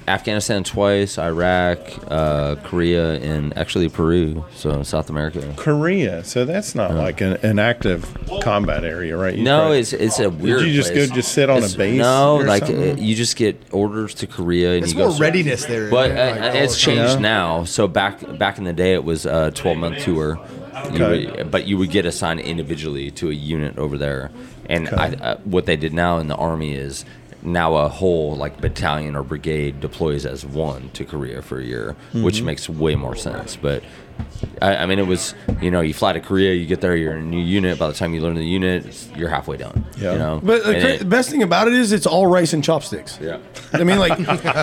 Afghanistan 0.06 0.64
twice, 0.64 1.18
Iraq, 1.18 1.78
uh, 2.10 2.56
Korea, 2.56 3.14
and 3.20 3.56
actually 3.56 3.88
Peru. 3.88 4.44
So 4.54 4.82
South 4.82 5.08
America. 5.08 5.54
Korea. 5.56 6.22
So 6.24 6.44
that's 6.44 6.74
not 6.74 6.92
like 6.94 7.20
an, 7.22 7.34
an 7.42 7.58
active 7.58 8.06
combat 8.42 8.84
area, 8.84 9.16
right? 9.16 9.34
You 9.34 9.44
No, 9.44 9.60
probably- 9.60 9.78
it's 9.80 9.92
it's 9.94 10.18
a 10.18 10.28
weird. 10.28 10.34
Situation. 10.34 10.56
Would 10.58 10.66
you 10.66 10.72
just 10.74 10.92
place. 10.92 11.08
go 11.08 11.14
just 11.14 11.32
sit 11.32 11.48
on 11.50 11.64
a 11.64 11.68
base 11.68 11.98
No, 11.98 12.36
or 12.36 12.44
like 12.44 12.66
something? 12.66 12.98
uh, 12.98 13.00
you 13.00 13.14
just 13.14 13.36
get 13.36 13.60
orders 13.72 14.14
to 14.16 14.26
Korea 14.26 14.74
and 14.74 14.84
It's 14.84 14.92
you 14.92 14.98
go. 14.98 15.08
more 15.08 15.18
readiness 15.18 15.64
there. 15.64 15.88
But 15.90 16.10
uh, 16.10 16.14
Like, 16.14 16.40
all 16.40 16.56
it's 16.62 16.78
changed 16.80 17.14
Yeah. 17.14 17.18
now. 17.20 17.64
So 17.64 17.88
back 17.88 18.20
back 18.38 18.58
in 18.58 18.64
the 18.64 18.72
day, 18.74 18.92
it 18.92 19.04
was 19.04 19.24
a 19.24 19.52
12 19.52 19.78
month 19.78 19.98
tour. 20.04 20.38
You 20.92 21.02
Okay. 21.04 21.26
would, 21.36 21.50
but 21.50 21.66
you 21.66 21.78
would 21.78 21.90
get 21.90 22.04
assigned 22.04 22.40
individually 22.40 23.10
to 23.12 23.30
a 23.30 23.32
unit 23.32 23.78
over 23.78 23.96
there. 23.96 24.30
And 24.68 24.88
I, 24.90 25.08
uh, 25.14 25.36
what 25.44 25.66
they 25.66 25.76
did 25.76 25.92
now 25.94 26.18
in 26.18 26.28
the 26.28 26.34
army 26.36 26.74
is 26.74 27.04
now 27.44 27.74
a 27.76 27.88
whole 27.88 28.34
like 28.36 28.60
battalion 28.60 29.14
or 29.14 29.22
brigade 29.22 29.80
deploys 29.80 30.24
as 30.26 30.44
one 30.46 30.88
to 30.94 31.04
Korea 31.04 31.42
for 31.42 31.58
a 31.60 31.64
year, 31.64 31.94
which 32.12 32.36
Mm-hmm. 32.36 32.46
makes 32.46 32.68
way 32.68 32.94
more 32.96 33.14
sense. 33.14 33.54
But 33.56 33.82
I, 34.62 34.76
I 34.76 34.86
mean, 34.86 34.98
it 35.00 35.06
was 35.06 35.34
you 35.60 35.70
know 35.70 35.80
you 35.80 35.92
fly 35.92 36.12
to 36.12 36.20
Korea, 36.20 36.54
you 36.54 36.66
get 36.66 36.80
there, 36.80 36.94
you're 36.96 37.12
in 37.12 37.18
a 37.18 37.22
new 37.22 37.42
unit. 37.42 37.78
By 37.78 37.88
the 37.88 37.92
time 37.94 38.14
you 38.14 38.20
learn 38.22 38.36
the 38.36 38.44
unit, 38.44 39.08
you're 39.16 39.28
halfway 39.28 39.56
done. 39.56 39.84
Yeah. 39.98 40.12
You 40.12 40.18
know, 40.18 40.40
But 40.42 40.64
the, 40.64 40.72
cra- 40.72 40.82
it- 40.94 40.98
the 41.00 41.04
best 41.04 41.30
thing 41.30 41.42
about 41.42 41.66
it 41.68 41.74
is 41.74 41.92
it's 41.92 42.06
all 42.06 42.26
rice 42.28 42.52
and 42.52 42.62
chopsticks. 42.64 43.18
yeah. 43.20 43.38
I 43.72 43.82
mean, 43.84 43.98
like 43.98 44.12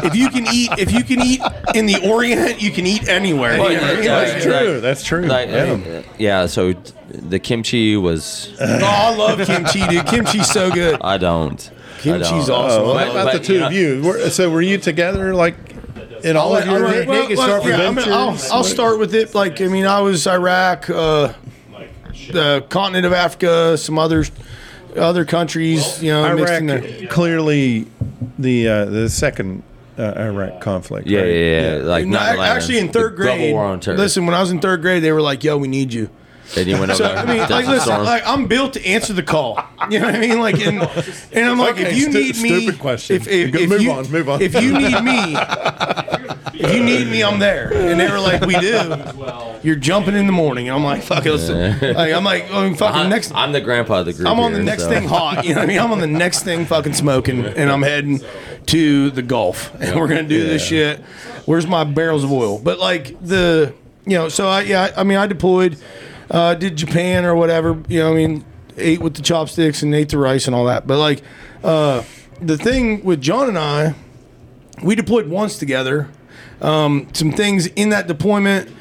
if 0.05 0.15
you 0.15 0.29
can 0.29 0.45
eat, 0.51 0.69
if 0.79 0.91
you 0.91 1.03
can 1.03 1.21
eat 1.21 1.41
in 1.75 1.85
the 1.85 2.09
Orient, 2.09 2.61
you 2.61 2.71
can 2.71 2.87
eat 2.87 3.07
anywhere. 3.09 3.59
Well, 3.59 3.71
You 3.71 3.81
know 3.81 3.93
what 3.93 4.03
yeah, 4.03 4.17
Like, 4.17 4.27
That's 4.31 4.43
true. 4.43 4.81
That's 4.81 5.03
true. 5.03 5.25
Like, 5.27 5.49
yeah. 5.49 5.73
uh, 5.99 6.03
yeah, 6.17 6.45
so 6.47 6.73
the 7.09 7.37
kimchi 7.39 7.97
was. 7.97 8.55
oh, 8.61 8.79
I 8.81 9.15
love 9.15 9.45
kimchi, 9.45 9.85
dude. 9.87 10.05
Kimchi's 10.07 10.49
so 10.49 10.71
good. 10.71 10.97
I 11.01 11.17
don't. 11.17 11.69
I 12.01 12.07
Kimchi's 12.19 12.49
awesome. 12.49 12.83
Oh, 12.83 12.93
But- 12.93 13.05
how 13.05 13.11
about 13.11 13.25
but, 13.25 13.33
the 13.33 13.39
two 13.39 13.53
you 13.53 13.63
of 13.63 13.71
know- 13.71 13.77
you? 13.77 14.01
Were, 14.03 14.29
so 14.29 14.49
were 14.49 14.61
you 14.61 14.77
together 14.77 15.33
like 15.33 15.55
in 16.23 16.35
all 16.37 16.55
of 16.55 16.65
let- 16.65 16.79
your? 16.79 16.87
I'll 16.87 17.27
Nick 17.27 17.37
start 17.37 17.63
with 17.63 17.73
I 17.79 17.89
mean, 17.91 18.09
I'll. 18.11 18.37
I'll 18.51 18.63
start 18.63 18.99
with 18.99 19.13
it. 19.15 19.33
Like, 19.35 19.61
I 19.61 19.67
mean, 19.67 19.85
I 19.85 20.01
was 20.01 20.25
Iraq, 20.27 20.89
uh, 20.89 21.33
the 22.31 22.63
continent 22.69 23.05
of 23.05 23.13
Africa, 23.13 23.77
some 23.77 23.97
other 23.99 24.25
other 24.95 25.25
countries. 25.25 26.01
You 26.01 26.11
know, 26.11 26.35
mixed 26.35 26.53
in 26.53 26.65
there. 26.67 26.83
Iraq 26.83 27.09
clearly 27.09 27.87
the 28.39 28.67
uh, 28.67 28.85
the 28.85 29.09
second 29.09 29.63
uh, 29.97 30.13
Iraq 30.17 30.61
conflict. 30.61 31.07
Yeah, 31.07 31.21
right? 31.21 31.27
yeah, 31.29 31.75
yeah. 31.77 31.83
Like 31.83 32.05
No, 32.05 32.17
not 32.19 32.39
I- 32.39 32.47
actually, 32.47 32.79
in 32.79 32.89
third 32.89 33.15
Global 33.15 33.35
grade. 33.37 33.53
war 33.53 33.65
on 33.65 33.79
terror. 33.79 33.97
Listen, 33.97 34.25
when 34.25 34.35
I 34.35 34.41
was 34.41 34.51
in 34.51 34.59
third 34.59 34.81
grade, 34.81 35.03
they 35.03 35.11
were 35.11 35.21
like, 35.21 35.43
"Yo, 35.43 35.57
we 35.57 35.67
need 35.67 35.93
you." 35.93 36.09
And 36.57 36.67
you 36.67 36.77
went 36.77 36.91
over 36.91 36.95
So 36.95 37.03
there. 37.03 37.17
I 37.17 37.25
mean, 37.25 37.39
like, 37.49 37.67
listen, 37.67 38.03
like, 38.03 38.23
I'm 38.25 38.47
built 38.47 38.73
to 38.73 38.85
answer 38.85 39.13
the 39.13 39.23
call. 39.23 39.63
You 39.89 39.99
know 39.99 40.07
what 40.07 40.15
I 40.15 40.19
mean? 40.19 40.39
Like, 40.39 40.59
and, 40.59 40.81
and 41.31 41.45
I'm 41.45 41.57
like, 41.57 41.75
Okay, 41.75 41.91
if 41.91 41.95
you 41.95 42.11
stu- 42.11 42.19
need 42.19 42.37
me, 42.41 42.61
stupid 42.61 42.79
question. 42.79 43.15
If, 43.15 43.27
if, 43.27 43.55
if 43.55 43.69
move 43.69 43.81
you, 43.81 43.91
on, 43.91 44.09
move 44.11 44.29
on. 44.29 44.41
If 44.41 44.61
you 44.61 44.73
need 44.73 45.01
me, 45.01 45.35
if 46.53 46.73
you 46.75 46.83
need 46.83 47.07
me, 47.07 47.23
I'm 47.23 47.39
there. 47.39 47.73
And 47.73 47.99
they 47.99 48.09
were 48.11 48.19
like, 48.19 48.41
we 48.41 48.55
do. 48.59 49.03
You're 49.63 49.75
jumping 49.75 50.15
in 50.15 50.25
the 50.25 50.31
morning, 50.33 50.67
and 50.67 50.75
I'm 50.75 50.83
like, 50.83 51.03
fuck 51.03 51.25
it. 51.25 51.31
Let's, 51.31 51.49
like, 51.81 52.13
I'm 52.13 52.23
like, 52.23 52.47
oh, 52.49 52.73
fucking 52.73 53.01
I'm, 53.01 53.09
next. 53.09 53.31
I'm 53.33 53.51
the 53.51 53.61
grandpa 53.61 53.99
of 53.99 54.07
the 54.07 54.13
group. 54.13 54.27
I'm 54.27 54.39
on 54.39 54.53
the 54.53 54.63
next 54.63 54.83
so. 54.83 54.89
thing 54.89 55.07
hot. 55.07 55.45
You 55.45 55.53
know 55.53 55.61
what 55.61 55.63
I 55.63 55.67
mean? 55.67 55.79
I'm 55.79 55.91
on 55.91 55.99
the 55.99 56.07
next 56.07 56.43
thing 56.43 56.65
fucking 56.65 56.93
smoking, 56.93 57.45
and 57.45 57.71
I'm 57.71 57.81
heading 57.81 58.21
to 58.67 59.09
the 59.11 59.21
Gulf, 59.21 59.73
and 59.81 59.99
we're 59.99 60.07
gonna 60.07 60.23
do 60.23 60.43
this 60.43 60.65
shit. 60.65 60.99
Where's 61.45 61.65
my 61.65 61.83
barrels 61.83 62.23
of 62.23 62.31
oil? 62.31 62.59
But 62.59 62.79
like 62.79 63.19
the, 63.21 63.73
you 64.05 64.17
know, 64.17 64.29
so 64.29 64.47
I 64.47 64.61
yeah, 64.61 64.93
I 64.95 65.03
mean, 65.03 65.17
I 65.17 65.25
deployed, 65.27 65.77
uh, 66.31 66.55
did 66.55 66.77
Japan 66.77 67.25
or 67.25 67.35
whatever. 67.35 67.81
You 67.87 67.99
know, 67.99 68.11
I 68.11 68.15
mean, 68.15 68.45
ate 68.77 69.01
with 69.01 69.15
the 69.15 69.21
chopsticks 69.21 69.83
and 69.83 69.93
ate 69.93 70.09
the 70.09 70.17
rice 70.17 70.47
and 70.47 70.55
all 70.55 70.65
that. 70.65 70.87
But 70.87 70.97
like, 70.97 71.21
uh, 71.63 72.03
the 72.41 72.57
thing 72.57 73.03
with 73.03 73.21
John 73.21 73.47
and 73.47 73.57
I, 73.57 73.93
we 74.81 74.95
deployed 74.95 75.27
once 75.27 75.59
together. 75.59 76.09
Um, 76.61 77.07
some 77.13 77.31
things 77.31 77.67
in 77.67 77.89
that 77.89 78.07
deployment, 78.07 78.71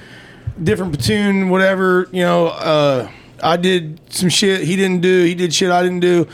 different 0.62 0.94
platoon, 0.94 1.48
whatever. 1.48 2.08
You 2.12 2.22
know, 2.22 2.46
uh, 2.46 3.10
I 3.42 3.56
did 3.56 4.00
some 4.12 4.28
shit 4.28 4.62
he 4.62 4.76
didn't 4.76 5.00
do. 5.00 5.24
He 5.24 5.34
did 5.34 5.52
shit 5.52 5.70
I 5.70 5.82
didn't 5.82 6.00
do. 6.00 6.28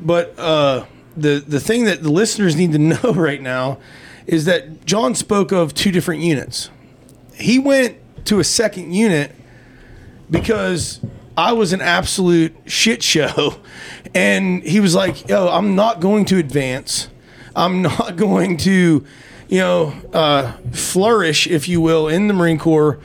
But 0.00 0.38
uh, 0.38 0.86
the 1.16 1.42
the 1.46 1.60
thing 1.60 1.84
that 1.84 2.02
the 2.02 2.10
listeners 2.10 2.54
need 2.54 2.72
to 2.72 2.78
know 2.78 3.12
right 3.14 3.42
now 3.42 3.78
is 4.26 4.44
that 4.44 4.86
John 4.86 5.14
spoke 5.14 5.52
of 5.52 5.74
two 5.74 5.90
different 5.90 6.22
units. 6.22 6.70
He 7.34 7.58
went 7.58 7.96
to 8.26 8.38
a 8.38 8.44
second 8.44 8.92
unit 8.92 9.34
because 10.30 11.00
I 11.36 11.52
was 11.52 11.72
an 11.72 11.80
absolute 11.80 12.54
shit 12.66 13.02
show. 13.02 13.56
And 14.12 14.64
he 14.64 14.80
was 14.80 14.92
like, 14.92 15.28
yo, 15.28 15.46
I'm 15.48 15.76
not 15.76 16.00
going 16.00 16.24
to 16.24 16.38
advance. 16.38 17.08
I'm 17.54 17.80
not 17.82 18.16
going 18.16 18.56
to, 18.56 19.04
you 19.48 19.58
know, 19.58 19.94
uh, 20.12 20.54
flourish, 20.72 21.46
if 21.46 21.68
you 21.68 21.80
will, 21.80 22.08
in 22.08 22.26
the 22.26 22.34
Marine 22.34 22.58
Corps 22.58 22.98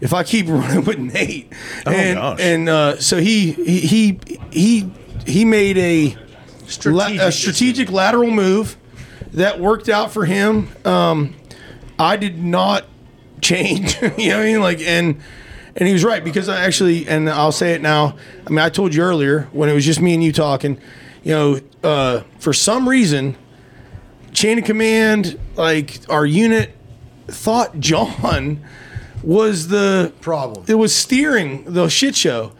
if 0.00 0.12
I 0.12 0.22
keep 0.22 0.46
running 0.48 0.84
with 0.84 0.98
Nate. 0.98 1.52
Oh, 1.84 1.90
and 1.90 2.16
gosh. 2.16 2.38
and 2.40 2.68
uh, 2.68 3.00
so 3.00 3.18
he, 3.18 3.52
he 3.52 4.20
he 4.52 4.92
he 5.26 5.44
made 5.44 5.78
a 5.78 6.16
la- 6.84 7.06
a 7.06 7.32
strategic 7.32 7.90
lateral 7.90 8.30
move 8.30 8.76
that 9.32 9.58
worked 9.58 9.88
out 9.88 10.12
for 10.12 10.26
him. 10.26 10.68
Um, 10.84 11.34
I 11.98 12.16
did 12.16 12.42
not 12.42 12.84
change. 13.40 14.00
you 14.00 14.08
know 14.28 14.36
what 14.36 14.42
I 14.42 14.44
mean? 14.44 14.60
Like, 14.60 14.80
and 14.80 15.20
and 15.76 15.86
he 15.86 15.92
was 15.92 16.04
right 16.04 16.22
because 16.22 16.48
I 16.48 16.64
actually, 16.64 17.06
and 17.08 17.28
I'll 17.30 17.52
say 17.52 17.72
it 17.74 17.80
now. 17.82 18.16
I 18.46 18.50
mean, 18.50 18.58
I 18.58 18.68
told 18.68 18.94
you 18.94 19.02
earlier 19.02 19.48
when 19.52 19.68
it 19.68 19.72
was 19.74 19.84
just 19.84 20.00
me 20.00 20.14
and 20.14 20.22
you 20.22 20.32
talking. 20.32 20.78
You 21.22 21.32
know, 21.32 21.60
uh, 21.84 22.22
for 22.40 22.52
some 22.52 22.88
reason, 22.88 23.36
chain 24.32 24.58
of 24.58 24.64
command, 24.64 25.38
like 25.56 26.00
our 26.08 26.26
unit, 26.26 26.76
thought 27.28 27.78
John 27.80 28.62
was 29.22 29.68
the 29.68 30.12
Problem. 30.20 30.64
It 30.68 30.74
was 30.74 30.94
steering 30.94 31.64
the 31.64 31.88
shit 31.88 32.16
show, 32.16 32.52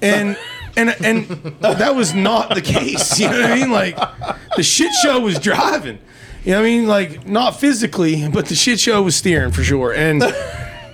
and 0.00 0.36
and 0.76 0.94
and 1.04 1.26
that 1.60 1.94
was 1.96 2.14
not 2.14 2.54
the 2.54 2.62
case. 2.62 3.18
You 3.18 3.28
know 3.28 3.40
what 3.40 3.50
I 3.50 3.54
mean? 3.56 3.70
Like 3.70 3.98
the 4.56 4.62
shit 4.62 4.92
show 5.02 5.20
was 5.20 5.38
driving. 5.38 5.98
You 6.44 6.52
know 6.52 6.58
what 6.60 6.66
I 6.66 6.70
mean? 6.70 6.86
Like 6.86 7.26
not 7.26 7.58
physically, 7.58 8.28
but 8.28 8.46
the 8.46 8.54
shit 8.54 8.78
show 8.78 9.02
was 9.02 9.16
steering 9.16 9.50
for 9.50 9.64
sure. 9.64 9.92
And 9.92 10.22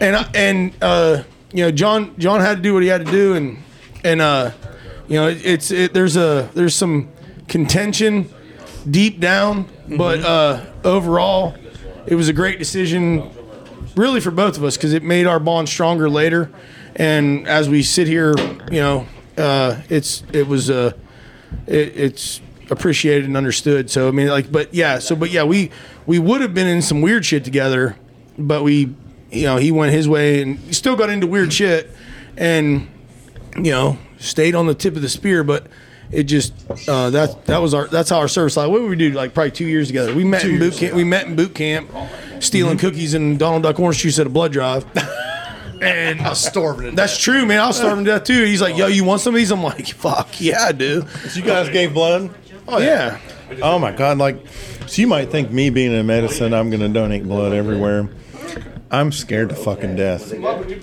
and 0.01 0.17
I- 0.17 0.31
and 0.35 0.73
uh, 0.81 1.25
you 1.53 1.65
know, 1.65 1.71
John 1.71 2.15
John 2.19 2.41
had 2.41 2.57
to 2.57 2.63
do 2.63 2.75
what 2.75 2.83
he 2.83 2.89
had 2.89 3.05
to 3.05 3.11
do, 3.11 3.35
and 3.35 3.59
and 4.05 4.21
uh, 4.21 4.53
you 5.09 5.17
know, 5.17 5.29
it, 5.29 5.45
it's 5.45 5.71
it, 5.71 5.93
there's 5.93 6.17
a 6.17 6.51
there's 6.55 6.75
some 6.75 7.09
contention 7.49 8.31
deep 8.91 9.21
down, 9.21 9.69
but 9.97 10.21
uh, 10.21 10.65
overall, 10.85 11.55
it 12.07 12.15
was 12.15 12.29
a 12.29 12.33
great 12.33 12.59
decision, 12.59 13.31
really 13.95 14.21
for 14.21 14.31
both 14.31 14.57
of 14.57 14.65
us 14.65 14.77
because 14.77 14.93
it 14.93 15.03
made 15.03 15.27
our 15.27 15.39
bond 15.39 15.69
stronger 15.69 16.09
later. 16.09 16.51
And 16.97 17.47
as 17.49 17.69
we 17.69 17.83
sit 17.83 18.07
here, 18.07 18.35
you 18.71 18.81
know, 18.81 19.07
uh, 19.37 19.81
it's 19.89 20.23
it 20.33 20.47
was 20.47 20.71
uh, 20.71 20.93
it, 21.67 21.97
it's 21.97 22.41
appreciated 22.71 23.25
and 23.27 23.37
understood. 23.37 23.91
So 23.91 24.09
I 24.09 24.11
mean, 24.11 24.29
like, 24.29 24.51
but 24.51 24.75
yeah, 24.75 24.99
so 24.99 25.15
but 25.15 25.31
yeah, 25.31 25.45
we 25.45 25.71
we 26.07 26.19
would 26.19 26.41
have 26.41 26.55
been 26.55 26.67
in 26.67 26.83
some 26.83 27.01
weird 27.01 27.25
shit 27.25 27.45
together, 27.45 27.97
but 28.39 28.63
we, 28.63 28.95
you 29.33 29.47
know, 29.47 29.57
he 29.57 29.73
went 29.73 29.93
his 29.93 30.09
way 30.09 30.43
and 30.43 30.59
he 30.59 30.73
still 30.73 30.97
got 30.97 31.11
into 31.11 31.27
weird 31.27 31.53
shit, 31.53 31.91
and 32.37 32.89
you 33.57 33.71
know, 33.71 33.99
stayed 34.19 34.55
on 34.55 34.67
the 34.67 34.75
tip 34.75 34.97
of 34.97 35.03
the 35.03 35.09
spear, 35.09 35.45
but. 35.45 35.67
It 36.11 36.25
just 36.25 36.53
uh, 36.91 37.09
that 37.09 37.47
that 37.47 37.63
was 37.63 37.73
our 37.73 37.87
that's 37.87 38.11
how 38.11 38.19
our 38.19 38.29
service 38.29 38.59
life. 38.59 38.69
What 38.69 38.81
did 38.81 38.91
we 38.91 38.97
do? 38.97 39.13
Like 39.13 39.33
probably 39.33 39.51
two 39.51 39.65
years 39.65 39.87
together. 39.87 40.15
We 40.15 40.25
met 40.25 40.45
in 40.45 40.59
boot 40.59 40.75
camp. 40.75 40.95
We 40.95 41.05
met 41.05 41.27
in 41.27 41.37
boot 41.37 41.55
camp, 41.55 41.91
stealing 42.39 42.77
cookies 42.77 43.15
and 43.15 43.39
Donald 43.39 43.63
Duck 43.63 43.81
orange 43.81 44.01
juice 44.01 44.19
at 44.19 44.27
a 44.27 44.29
blood 44.29 44.53
drive. 44.53 44.85
And 45.83 46.21
I 46.21 46.29
was 46.29 46.45
starving 46.45 46.91
to 46.91 46.97
that's 46.97 47.19
true, 47.19 47.45
man. 47.45 47.59
I 47.59 47.67
was 47.67 47.77
starving 47.77 48.05
to 48.05 48.11
death 48.13 48.25
too. 48.25 48.45
He's 48.45 48.63
like, 48.63 48.77
"Yo, 48.77 48.87
you 48.87 49.03
want 49.03 49.21
some 49.21 49.35
of 49.35 49.39
these?" 49.39 49.51
I'm 49.51 49.65
like, 49.65 49.89
"Fuck 49.89 50.41
yeah, 50.41 50.63
I 50.63 50.71
do." 50.71 51.05
So 51.29 51.41
you 51.41 51.45
guys 51.45 51.71
gave 51.71 51.93
blood? 51.93 52.33
Oh 52.69 52.79
yeah. 52.79 53.19
Oh 53.61 53.81
my 53.81 53.91
god! 53.91 54.19
Like, 54.19 54.47
so 54.87 55.03
you 55.03 55.09
might 55.09 55.31
think 55.31 55.51
me 55.51 55.71
being 55.71 55.93
in 55.93 56.07
medicine, 56.07 56.55
I'm 56.55 56.71
going 56.71 56.83
to 56.83 56.89
donate 56.89 57.25
blood 57.25 57.53
everywhere. 57.53 58.09
I'm 58.93 59.11
scared 59.11 59.49
to 59.49 59.55
fucking 59.55 59.97
death 59.97 60.33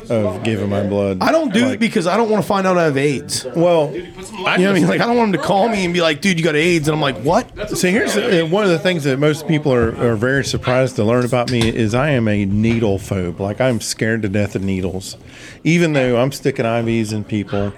of 0.10 0.44
giving 0.44 0.68
my 0.68 0.84
blood. 0.86 1.20
I 1.22 1.32
don't 1.32 1.54
do 1.54 1.66
Like, 1.68 1.76
it 1.76 1.80
because 1.80 2.08
I 2.08 2.18
don't 2.18 2.28
want 2.28 2.42
to 2.44 2.48
find 2.48 2.66
out 2.66 2.76
I 2.76 2.86
have 2.86 2.98
AIDS. 2.98 3.44
You 3.44 3.52
Well, 3.56 3.92
know 3.92 4.02
what 4.42 4.60
I 4.60 4.74
mean? 4.74 4.88
Like, 4.88 5.00
I 5.00 5.06
don't 5.06 5.16
want 5.16 5.36
him 5.36 5.40
to 5.40 5.48
call 5.48 5.70
me 5.70 5.86
and 5.86 5.94
be 5.94 6.02
like, 6.02 6.20
"Dude, 6.20 6.40
you 6.40 6.44
got 6.44 6.56
AIDS," 6.56 6.88
and 6.88 6.96
I'm 6.96 7.02
like, 7.02 7.18
"What?" 7.22 7.70
See, 7.78 7.92
here's 7.92 8.18
uh, 8.18 8.48
one 8.50 8.64
of 8.64 8.72
the 8.72 8.80
things 8.80 9.04
that 9.04 9.20
most 9.20 9.48
people 9.48 9.72
are, 9.72 9.96
are 10.04 10.16
very 10.16 10.44
surprised 10.44 10.96
to 10.96 11.04
learn 11.04 11.24
about 11.24 11.52
me 11.52 11.70
is 11.70 11.94
I 11.94 12.10
am 12.10 12.28
a 12.28 12.46
needle 12.46 12.98
phobe. 12.98 13.38
Like 13.40 13.62
I'm 13.62 13.80
scared 13.80 14.24
to 14.24 14.30
death 14.30 14.56
of 14.56 14.64
needles, 14.64 15.16
even 15.64 15.94
though 15.94 16.18
I'm 16.20 16.32
sticking 16.32 16.66
IVs 16.66 17.14
in 17.14 17.24
people 17.24 17.74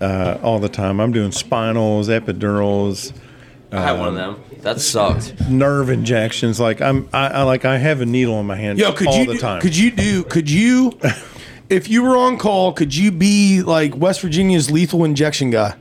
uh, 0.00 0.38
all 0.44 0.60
the 0.60 0.68
time. 0.68 1.00
I'm 1.00 1.10
doing 1.10 1.32
spinals, 1.32 2.06
epidurals, 2.06 3.12
I 3.72 3.80
had 3.82 3.98
one 3.98 4.08
of 4.08 4.14
them. 4.14 4.44
That 4.62 4.80
sucked. 4.80 5.38
nerve 5.48 5.90
injections. 5.90 6.60
Like 6.60 6.80
I'm, 6.80 7.08
I, 7.12 7.28
I 7.28 7.42
like 7.42 7.64
I 7.64 7.78
have 7.78 8.00
a 8.00 8.06
needle 8.06 8.38
in 8.40 8.46
my 8.46 8.56
hand 8.56 8.78
Yo, 8.78 8.92
could 8.92 9.08
all 9.08 9.16
you 9.18 9.26
the 9.26 9.32
do, 9.34 9.38
time. 9.38 9.60
could 9.60 9.76
you 9.76 9.90
do 9.90 10.24
could 10.24 10.50
you 10.50 10.98
if 11.68 11.88
you 11.88 12.02
were 12.02 12.16
on 12.16 12.36
call, 12.38 12.72
could 12.72 12.94
you 12.94 13.10
be 13.12 13.62
like 13.62 13.96
West 13.96 14.20
Virginia's 14.22 14.70
lethal 14.70 15.04
injection 15.04 15.50
guy? 15.50 15.76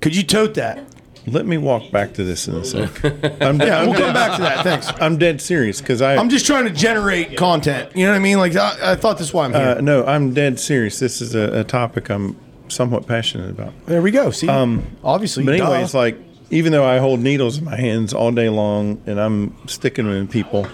Could 0.00 0.14
you 0.16 0.22
tote 0.22 0.54
that? 0.54 0.82
Let 1.28 1.44
me 1.44 1.58
walk 1.58 1.90
back 1.90 2.14
to 2.14 2.22
this 2.24 2.46
in 2.46 2.54
a 2.54 2.64
sec. 2.64 3.04
I'm, 3.42 3.60
Yeah, 3.60 3.80
I'm 3.80 3.90
we'll 3.90 3.98
come 3.98 4.14
back 4.14 4.36
to 4.36 4.42
that. 4.42 4.62
Thanks. 4.62 4.88
I'm 5.00 5.18
dead 5.18 5.40
serious 5.40 5.80
because 5.80 6.00
I. 6.00 6.14
I'm 6.16 6.28
just 6.28 6.46
trying 6.46 6.66
to 6.66 6.70
generate 6.70 7.36
content. 7.36 7.90
You 7.96 8.04
know 8.04 8.12
what 8.12 8.16
I 8.16 8.20
mean? 8.20 8.38
Like 8.38 8.54
I, 8.54 8.92
I 8.92 8.94
thought 8.94 9.18
this 9.18 9.26
is 9.28 9.34
why 9.34 9.46
I'm 9.46 9.52
here. 9.52 9.74
uh, 9.78 9.80
no, 9.80 10.04
I'm 10.06 10.32
dead 10.34 10.60
serious. 10.60 11.00
This 11.00 11.20
is 11.20 11.34
a, 11.34 11.60
a 11.60 11.64
topic 11.64 12.10
I'm 12.10 12.36
somewhat 12.68 13.08
passionate 13.08 13.50
about. 13.50 13.72
there 13.86 14.02
we 14.02 14.12
go. 14.12 14.30
See, 14.30 14.48
um, 14.48 14.84
obviously, 15.02 15.44
But 15.44 15.56
duh. 15.56 15.64
anyways, 15.68 15.94
like 15.94 16.16
even 16.50 16.72
though 16.72 16.84
I 16.84 16.98
hold 16.98 17.20
needles 17.20 17.58
in 17.58 17.64
my 17.64 17.76
hands 17.76 18.12
all 18.14 18.30
day 18.32 18.48
long 18.48 19.02
and 19.06 19.20
I'm 19.20 19.56
sticking 19.68 20.06
them 20.06 20.14
in 20.14 20.28
people, 20.28 20.66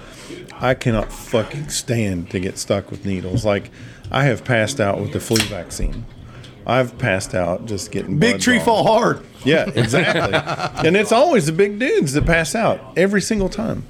I 0.61 0.74
cannot 0.74 1.12
fucking 1.12 1.68
stand 1.70 2.30
to 2.30 2.40
get 2.40 2.58
stuck 2.58 2.90
with 2.90 3.04
needles. 3.06 3.44
Like 3.44 3.70
I 4.11 4.24
have 4.24 4.44
passed 4.44 4.80
out 4.80 5.00
with 5.00 5.12
the 5.12 5.20
flu 5.20 5.37
vaccine. 5.46 6.04
I've 6.64 6.96
passed 6.98 7.35
out 7.35 7.66
just 7.66 7.90
getting 7.90 8.18
big 8.18 8.40
tree 8.40 8.54
drawn. 8.56 8.64
fall 8.66 8.85
hard. 8.85 9.24
Yeah, 9.44 9.68
exactly. 9.74 10.32
and 10.87 10.96
it's 10.96 11.11
always 11.11 11.46
the 11.46 11.52
big 11.52 11.78
dudes 11.80 12.12
that 12.12 12.24
pass 12.26 12.54
out 12.54 12.80
every 12.96 13.20
single 13.20 13.48
time. 13.48 13.85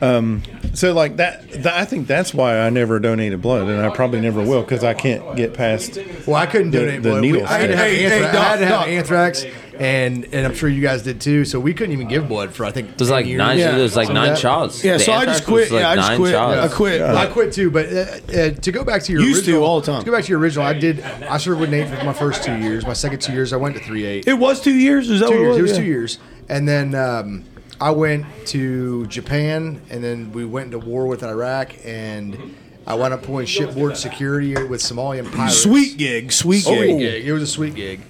Um, 0.00 0.42
so 0.74 0.92
like 0.92 1.16
that, 1.16 1.48
that, 1.62 1.74
I 1.74 1.84
think 1.84 2.06
that's 2.08 2.32
why 2.34 2.58
I 2.60 2.70
never 2.70 2.98
donated 2.98 3.40
blood, 3.42 3.68
and 3.68 3.80
I 3.80 3.88
probably 3.90 4.20
never 4.20 4.42
will 4.42 4.62
because 4.62 4.82
I 4.84 4.94
can't 4.94 5.36
get 5.36 5.54
past. 5.54 5.98
Well, 6.26 6.36
I 6.36 6.46
couldn't 6.46 6.70
The- 6.72 6.78
donate 6.80 7.02
the 7.02 7.10
blood. 7.10 7.22
needle 7.22 7.40
We- 7.42 7.46
I 7.46 7.58
had 7.58 7.66
to 7.68 7.76
have, 7.76 7.86
Hey, 7.86 7.96
hey, 8.02 8.20
Doc, 8.20 8.34
I 8.34 8.42
had 8.42 8.56
to 8.58 8.66
have 8.66 8.80
Doc. 8.80 8.88
anthrax, 8.88 9.44
and 9.78 10.24
and 10.32 10.46
I'm 10.46 10.54
sure 10.54 10.68
you 10.68 10.82
guys 10.82 11.02
did 11.02 11.20
too. 11.20 11.44
So 11.44 11.60
we 11.60 11.72
couldn't 11.74 11.92
even 11.92 12.08
give 12.08 12.28
blood 12.28 12.52
for 12.52 12.64
I 12.64 12.70
think. 12.72 12.96
There's 12.96 13.10
like 13.10 13.26
years. 13.26 13.38
nine. 13.38 13.58
Yeah. 13.58 13.76
There's 13.76 13.94
like 13.96 14.06
Something 14.06 14.22
nine 14.22 14.32
that. 14.34 14.38
shots. 14.38 14.82
Yeah, 14.84 14.94
The 14.94 15.04
so 15.04 15.12
I 15.12 15.24
just 15.24 15.44
quit. 15.46 15.70
like 15.70 15.80
yeah, 15.82 15.90
I 15.90 15.96
just 15.96 16.16
quit. 16.16 16.32
shots. 16.32 16.72
I 16.72 16.76
quit. 16.76 17.00
I 17.02 17.26
quit 17.26 17.52
too, 17.52 17.70
but 17.70 17.86
uh, 17.86 17.96
uh, 17.96 18.50
to 18.50 18.72
go 18.72 18.84
back 18.84 19.02
to 19.04 19.12
your 19.12 19.22
Used 19.22 19.44
to 19.44 19.52
original, 19.52 19.64
all 19.66 19.80
the 19.80 19.86
time. 19.86 20.00
To 20.00 20.06
go 20.06 20.12
back 20.16 20.24
to 20.24 20.30
your 20.30 20.40
original, 20.40 20.64
I 20.66 20.72
did. 20.72 21.00
I 21.00 21.38
served 21.38 21.60
with 21.60 21.70
Nate 21.70 21.88
for 21.88 22.04
my 22.04 22.12
first 22.12 22.42
two 22.42 22.56
years. 22.58 22.84
My 22.86 22.92
second 22.92 23.20
two 23.20 23.32
years, 23.32 23.52
I 23.52 23.56
went 23.56 23.76
to 23.76 23.82
three 23.82 24.04
eight. 24.04 24.26
It 24.26 24.34
was 24.34 24.60
two 24.60 24.74
years. 24.74 25.08
Is 25.10 25.20
that 25.20 25.28
two 25.28 25.34
what 25.34 25.40
years. 25.42 25.56
It 25.56 25.58
it 25.58 25.62
was 25.62 25.70
was? 25.72 25.78
two 25.78 25.84
years, 25.84 26.18
and 26.48 26.68
then 26.68 26.94
um, 26.94 27.44
I 27.80 27.90
went 27.92 28.26
to 28.46 29.06
Japan, 29.06 29.80
and 29.90 30.02
then 30.02 30.32
we 30.32 30.44
went 30.44 30.66
into 30.74 30.78
war 30.80 31.06
with 31.06 31.22
Iraq, 31.22 31.72
and 31.84 32.56
I 32.86 32.94
wound 32.94 33.14
up 33.14 33.22
pulling 33.22 33.46
shipboard 33.46 33.96
security 33.96 34.54
with 34.64 34.80
Somalian 34.80 35.30
pirates. 35.32 35.58
Sweet 35.62 35.96
gig. 35.98 36.32
Sweet 36.32 36.60
Sweet 36.62 36.86
gig. 36.86 36.98
gig. 36.98 37.26
It 37.28 37.32
was 37.32 37.42
a 37.42 37.46
sweet 37.46 37.74
gig. 37.74 38.00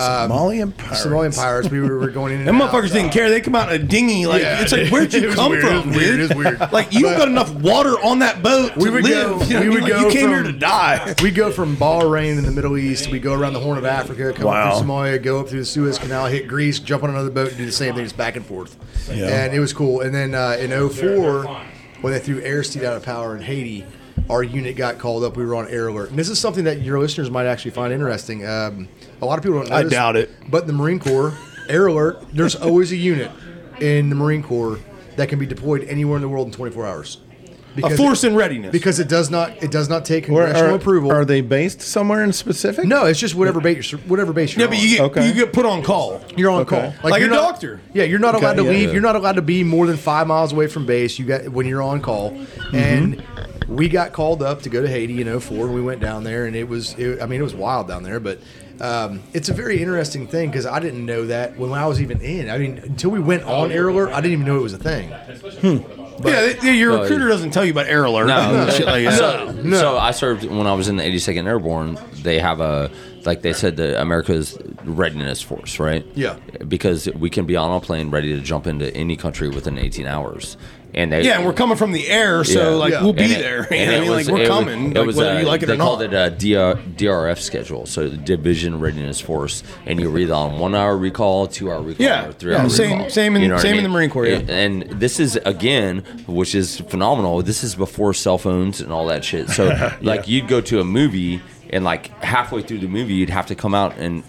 Somalian 0.00 0.76
pirates. 0.76 1.04
Somalian 1.06 1.36
pirates. 1.36 1.70
We 1.70 1.80
were, 1.80 1.98
were 1.98 2.10
going 2.10 2.32
in. 2.32 2.38
And 2.40 2.48
Them 2.48 2.60
out. 2.62 2.70
motherfuckers 2.70 2.92
didn't 2.92 3.10
care. 3.12 3.28
They 3.30 3.40
come 3.40 3.54
out 3.54 3.72
in 3.72 3.80
a 3.80 3.84
dinghy. 3.84 4.26
Like 4.26 4.42
Yeah, 4.42 4.60
it's 4.62 4.72
like, 4.72 4.88
where'd 4.92 5.12
it 5.12 5.20
you 5.22 5.26
was 5.28 5.36
come 5.36 5.50
weird, 5.52 5.64
it 5.64 5.72
was 5.72 5.82
from, 5.82 5.90
weird, 5.92 6.00
dude? 6.00 6.20
it 6.20 6.36
was 6.36 6.44
weird. 6.44 6.60
Like 6.72 6.92
you 6.92 7.02
But- 7.02 7.18
got 7.18 7.28
enough 7.28 7.52
water 7.54 7.94
on 8.04 8.18
that 8.20 8.42
boat 8.42 8.74
to 8.74 8.78
We 8.78 8.90
would 8.90 9.04
live. 9.04 9.38
go- 9.40 9.44
You 9.46 9.54
know 9.54 9.60
we 9.60 9.68
what 9.68 9.78
I 9.78 9.80
would? 9.80 9.82
Like, 9.82 9.92
go 9.92 10.06
you 10.08 10.10
came 10.12 10.22
from- 10.22 10.30
here 10.30 10.42
to 10.44 10.52
die. 10.52 11.14
We 11.22 11.30
go 11.30 11.50
from 11.52 11.76
Bahrain 11.76 12.38
in 12.38 12.44
the 12.44 12.50
Middle 12.52 12.76
East. 12.78 13.10
We 13.10 13.18
go 13.18 13.34
around 13.34 13.52
the 13.54 13.60
Horn 13.60 13.78
of 13.78 13.84
Africa, 13.84 14.32
come 14.34 14.46
Wow. 14.46 14.72
up 14.72 14.78
through 14.78 14.88
Somalia, 14.88 15.22
go 15.22 15.40
up 15.40 15.48
through 15.48 15.60
the 15.60 15.66
Suez 15.66 15.98
Canal, 15.98 16.26
hit 16.26 16.46
Greece, 16.48 16.78
jump 16.78 17.02
on 17.04 17.10
another 17.10 17.30
boat, 17.30 17.48
and 17.48 17.56
do 17.58 17.66
the 17.66 17.72
same 17.72 17.94
thing, 17.94 18.04
just 18.04 18.16
back 18.16 18.36
and 18.36 18.44
forth. 18.46 18.76
Yeah. 19.12 19.26
And 19.44 19.54
it 19.54 19.60
was 19.60 19.72
cool. 19.72 20.00
And 20.02 20.14
then 20.14 20.34
uh, 20.34 20.56
in 20.60 20.70
04, 20.88 21.44
when 22.00 22.12
they 22.12 22.18
threw 22.20 22.40
Aristide 22.40 22.84
out 22.84 22.96
of 22.96 23.02
power 23.04 23.34
in 23.36 23.42
Haiti, 23.42 23.84
our 24.30 24.42
unit 24.42 24.76
got 24.76 24.98
called 24.98 25.24
up. 25.24 25.36
We 25.36 25.44
were 25.44 25.54
on 25.54 25.68
air 25.68 25.88
alert. 25.88 26.10
And 26.10 26.18
this 26.18 26.28
is 26.28 26.38
something 26.38 26.64
that 26.64 26.82
your 26.82 26.98
listeners 26.98 27.30
might 27.30 27.46
actually 27.46 27.70
find 27.72 27.92
interesting. 27.92 28.46
Um, 28.46 28.88
a 29.22 29.26
lot 29.26 29.38
of 29.38 29.42
people 29.44 29.60
don't 29.60 29.70
know 29.70 29.76
I 29.76 29.82
this, 29.84 29.92
doubt 29.92 30.16
it. 30.16 30.30
But 30.50 30.66
the 30.66 30.72
Marine 30.72 30.98
Corps, 30.98 31.32
air 31.68 31.86
alert, 31.86 32.22
there's 32.32 32.54
always 32.56 32.92
a 32.92 32.96
unit 32.96 33.30
in 33.80 34.10
the 34.10 34.16
Marine 34.16 34.42
Corps 34.42 34.78
that 35.16 35.28
can 35.28 35.38
be 35.38 35.46
deployed 35.46 35.84
anywhere 35.84 36.16
in 36.16 36.22
the 36.22 36.28
world 36.28 36.46
in 36.48 36.52
24 36.52 36.86
hours. 36.86 37.18
A 37.84 37.96
force 37.96 38.24
in 38.24 38.34
readiness. 38.34 38.72
because 38.72 38.98
it 38.98 39.08
does 39.08 39.30
not 39.30 39.62
it 39.62 39.70
does 39.70 39.88
not 39.88 40.04
take 40.04 40.26
Where 40.26 40.46
congressional 40.46 40.74
are, 40.74 40.76
approval. 40.78 41.12
Are 41.12 41.24
they 41.24 41.42
based 41.42 41.80
somewhere 41.80 42.24
in 42.24 42.32
specific? 42.32 42.84
No, 42.86 43.04
it's 43.04 43.20
just 43.20 43.36
whatever 43.36 43.60
base 43.60 43.92
you're, 43.92 44.00
whatever 44.00 44.32
base 44.32 44.56
you're 44.56 44.62
yeah, 44.64 44.68
but 44.68 44.82
you 44.82 44.96
get 44.96 45.00
Okay. 45.02 45.28
you 45.28 45.32
get 45.32 45.52
put 45.52 45.64
on 45.64 45.84
call. 45.84 46.20
you're 46.36 46.50
on 46.50 46.62
Okay. 46.62 46.92
call 46.92 47.10
Like 47.10 47.20
a 47.20 47.24
you're 47.24 47.30
not- 47.32 47.52
doctor. 47.52 47.80
Yeah, 47.94 48.02
you're 48.02 48.18
not 48.18 48.34
Okay, 48.34 48.44
allowed 48.46 48.56
to 48.56 48.64
yeah. 48.64 48.70
leave. 48.70 48.92
You're 48.92 49.02
not 49.02 49.14
allowed 49.14 49.36
to 49.36 49.42
be 49.42 49.62
more 49.62 49.86
than 49.86 49.96
five 49.96 50.26
miles 50.26 50.52
away 50.52 50.66
from 50.66 50.86
base. 50.86 51.20
You 51.20 51.26
got 51.26 51.50
when 51.50 51.66
you're 51.66 51.82
on 51.82 52.00
call, 52.00 52.32
Mm-hmm. 52.32 52.76
and 52.76 53.22
we 53.68 53.88
got 53.88 54.12
called 54.12 54.42
up 54.42 54.62
to 54.62 54.68
go 54.70 54.82
to 54.82 54.88
Haiti 54.88 55.20
in 55.20 55.38
04 55.40 55.66
and 55.66 55.74
we 55.74 55.82
went 55.82 56.00
down 56.00 56.24
there, 56.24 56.46
and 56.46 56.56
it 56.56 56.68
was 56.68 56.94
it, 56.98 57.22
I 57.22 57.26
mean 57.26 57.40
it 57.40 57.44
was 57.44 57.54
wild 57.54 57.88
down 57.88 58.02
there, 58.02 58.20
but. 58.20 58.40
Um, 58.80 59.24
it's 59.32 59.48
a 59.48 59.52
very 59.54 59.82
interesting 59.82 60.28
thing 60.28 60.50
because 60.50 60.64
I 60.64 60.78
didn't 60.78 61.04
know 61.04 61.26
that 61.26 61.58
when 61.58 61.72
I 61.72 61.88
was 61.88 62.00
even 62.00 62.20
in. 62.20 62.48
I 62.48 62.58
mean, 62.58 62.78
until 62.78 63.10
we 63.10 63.18
went 63.18 63.42
on 63.42 63.72
Air 63.72 63.88
Alert, 63.88 64.12
I 64.12 64.20
didn't 64.20 64.34
even 64.34 64.46
know 64.46 64.56
it 64.56 64.62
was 64.62 64.72
a 64.72 64.78
thing. 64.78 65.08
yeah, 65.10 66.52
they- 66.62 66.74
your 66.76 66.92
No, 66.92 67.02
recruiter 67.02 67.26
doesn't 67.26 67.50
tell 67.50 67.64
you 67.64 67.72
about 67.72 67.86
air 67.86 68.04
alert. 68.04 68.26
No, 68.28 68.70
shit 68.72 68.86
like 68.86 69.04
that. 69.04 69.18
so, 69.18 69.70
so 69.72 69.98
I 69.98 70.12
served 70.12 70.44
when 70.44 70.68
I 70.68 70.74
was 70.74 70.86
in 70.86 70.94
the 70.96 71.02
82nd 71.02 71.46
Airborne. 71.48 71.98
They 72.22 72.38
have 72.38 72.60
a 72.60 72.88
like 73.24 73.42
they 73.42 73.52
said 73.52 73.76
the 73.76 74.00
America's 74.00 74.56
readiness 74.84 75.42
force, 75.42 75.80
right? 75.80 76.06
Yeah. 76.14 76.36
Because 76.68 77.08
we 77.16 77.30
can 77.30 77.46
be 77.46 77.56
on 77.56 77.70
a 77.76 77.80
plane 77.80 78.10
ready 78.10 78.32
to 78.34 78.40
jump 78.40 78.68
into 78.68 78.94
any 78.96 79.16
country 79.16 79.48
within 79.48 79.76
18 79.76 80.06
hours, 80.06 80.56
and 80.94 81.12
they 81.12 81.22
yeah, 81.24 81.36
and 81.36 81.44
we're 81.46 81.52
coming 81.52 81.76
from 81.76 81.92
the 81.92 82.08
air, 82.08 82.42
so 82.44 82.70
Yeah. 82.72 82.76
like 82.76 82.92
Yeah. 82.92 83.02
we'll 83.02 83.12
be 83.12 83.24
it- 83.24 83.38
there. 83.40 83.66
You 83.70 83.76
and 83.76 83.90
know 83.90 83.96
I 83.96 84.00
mean, 84.00 84.10
was- 84.10 84.26
like 84.26 84.32
we're 84.32 84.38
it 84.38 84.40
was- 84.40 84.48
coming, 84.48 84.90
It 84.92 84.96
like, 84.98 85.06
was 85.06 85.16
whether 85.16 85.30
uh, 85.32 85.38
you 85.40 85.46
like 85.46 85.62
it 85.62 85.66
they 85.66 85.74
or 85.74 85.76
not. 85.76 85.98
They 85.98 86.06
called 86.08 86.14
it 86.14 86.14
a 86.14 86.30
DR, 86.30 86.74
DRF 86.96 87.38
schedule, 87.40 87.86
so 87.86 88.08
the 88.08 88.16
Division 88.16 88.80
Readiness 88.80 89.20
Force, 89.20 89.62
and 89.86 90.00
you 90.00 90.10
were 90.10 90.18
either 90.18 90.34
on 90.34 90.58
one 90.58 90.74
hour 90.74 90.96
recall, 90.96 91.46
two 91.46 91.70
hour 91.70 91.82
recall, 91.82 92.04
Yeah. 92.06 92.28
or 92.28 92.32
three 92.32 92.52
Yeah, 92.52 92.62
hour 92.62 92.68
same- 92.70 92.92
recall. 92.98 93.10
same 93.10 93.36
in- 93.36 93.42
You 93.42 93.48
know 93.48 93.54
what 93.56 93.64
I 93.64 93.68
same 93.68 93.76
in 93.76 93.82
the 93.84 93.88
Marine 93.90 94.10
Corps, 94.10 94.26
yeah. 94.26 94.36
It- 94.38 94.50
and 94.50 94.82
this 94.90 95.20
is 95.20 95.36
again, 95.44 96.02
which 96.26 96.54
is 96.54 96.80
phenomenal. 96.88 97.42
This 97.42 97.62
is 97.62 97.74
before 97.74 98.14
cell 98.14 98.38
phones 98.38 98.80
and 98.80 98.90
all 98.92 99.06
that 99.08 99.24
shit. 99.24 99.50
So 99.50 99.92
like 100.02 100.26
you'd 100.28 100.48
go 100.48 100.60
to 100.62 100.80
a 100.80 100.84
movie. 100.84 101.40
And 101.70 101.84
like 101.84 102.08
halfway 102.24 102.62
through 102.62 102.78
the 102.78 102.88
movie, 102.88 103.12
you'd 103.12 103.28
have 103.28 103.44
to 103.48 103.54
come 103.54 103.74
out 103.74 103.98
and 103.98 104.22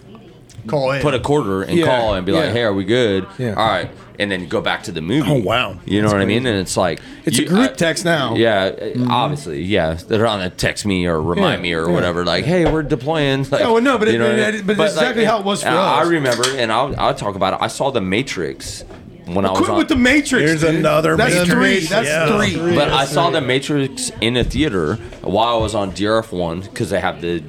Call 0.68 0.92
in. 0.92 1.02
put 1.02 1.14
a 1.14 1.20
quarter 1.20 1.62
and 1.64 1.78
Yeah, 1.78 1.86
call 1.86 2.14
and 2.16 2.26
be 2.26 2.32
yeah. 2.34 2.40
like, 2.40 2.50
"Hey, 2.52 2.64
are 2.64 2.74
we 2.74 2.86
good? 2.86 3.26
Yeah. 3.38 3.50
All 3.56 3.68
right." 3.68 3.90
And 4.20 4.30
then 4.30 4.48
go 4.50 4.60
back 4.60 4.84
to 4.84 4.92
the 4.92 5.00
movie. 5.02 5.32
Oh, 5.32 5.40
wow. 5.42 5.78
You 5.86 6.02
know 6.02 6.10
That's 6.10 6.14
what 6.16 6.22
I 6.22 6.26
mean? 6.26 6.46
And 6.46 6.60
it's 6.60 6.76
like 6.76 7.00
It's 7.24 7.40
a 7.40 7.46
group 7.46 7.72
I- 7.72 7.74
text 7.74 8.04
now. 8.04 8.36
Yeah, 8.36 8.66
uh, 8.66 9.06
obviously, 9.10 9.62
yeah. 9.64 9.94
They're 9.94 10.28
on 10.28 10.42
to 10.42 10.50
text 10.50 10.86
me 10.86 11.06
or 11.06 11.22
remind 11.22 11.60
Yeah, 11.60 11.62
me 11.62 11.74
or 11.74 11.88
yeah. 11.88 11.94
whatever. 11.94 12.26
Like, 12.26 12.44
hey, 12.44 12.70
we're 12.70 12.84
deploying. 12.84 13.46
Like, 13.50 13.62
Oh, 13.62 13.76
well, 13.76 13.82
no, 13.82 13.98
but 13.98 14.10
it- 14.10 14.14
you 14.14 14.18
know 14.20 14.26
but 14.28 14.38
what 14.38 14.44
I 14.44 14.48
it- 14.50 14.54
mean? 14.56 14.64
but 14.66 14.78
that's 14.78 14.94
exactly 14.96 15.24
how 15.24 15.40
it 15.40 15.46
was 15.46 15.62
for 15.62 15.70
and 15.70 15.78
I 15.78 16.02
us. 16.02 16.08
remember, 16.08 16.44
and 16.58 16.70
I'll, 16.70 16.94
I'll 17.00 17.14
talk 17.16 17.36
about 17.36 17.54
it. 17.54 17.60
I 17.62 17.68
saw 17.68 17.92
the 17.92 18.02
Matrix 18.02 18.84
when 19.26 19.46
I 19.46 19.52
was 19.52 19.60
Quit 19.60 19.70
on. 19.70 19.78
with 19.78 19.88
the 19.88 19.96
Matrix. 19.96 20.32
Here's 20.50 20.62
dude. 20.64 20.76
another 20.76 21.16
That's 21.16 21.34
Matrix. 21.36 21.52
three. 21.54 21.80
That's 21.86 22.08
Yeah. 22.10 22.38
three. 22.58 22.76
but 22.76 22.90
I 22.90 23.06
saw 23.06 23.30
the 23.30 23.40
Matrix 23.40 24.12
in 24.20 24.36
a 24.36 24.44
theater 24.44 24.96
while 25.22 25.56
I 25.56 25.60
was 25.62 25.76
on 25.76 25.92
DRF 25.94 26.34
one 26.34 26.60
because 26.60 26.90
they 26.90 27.00
have 27.00 27.22
the 27.22 27.42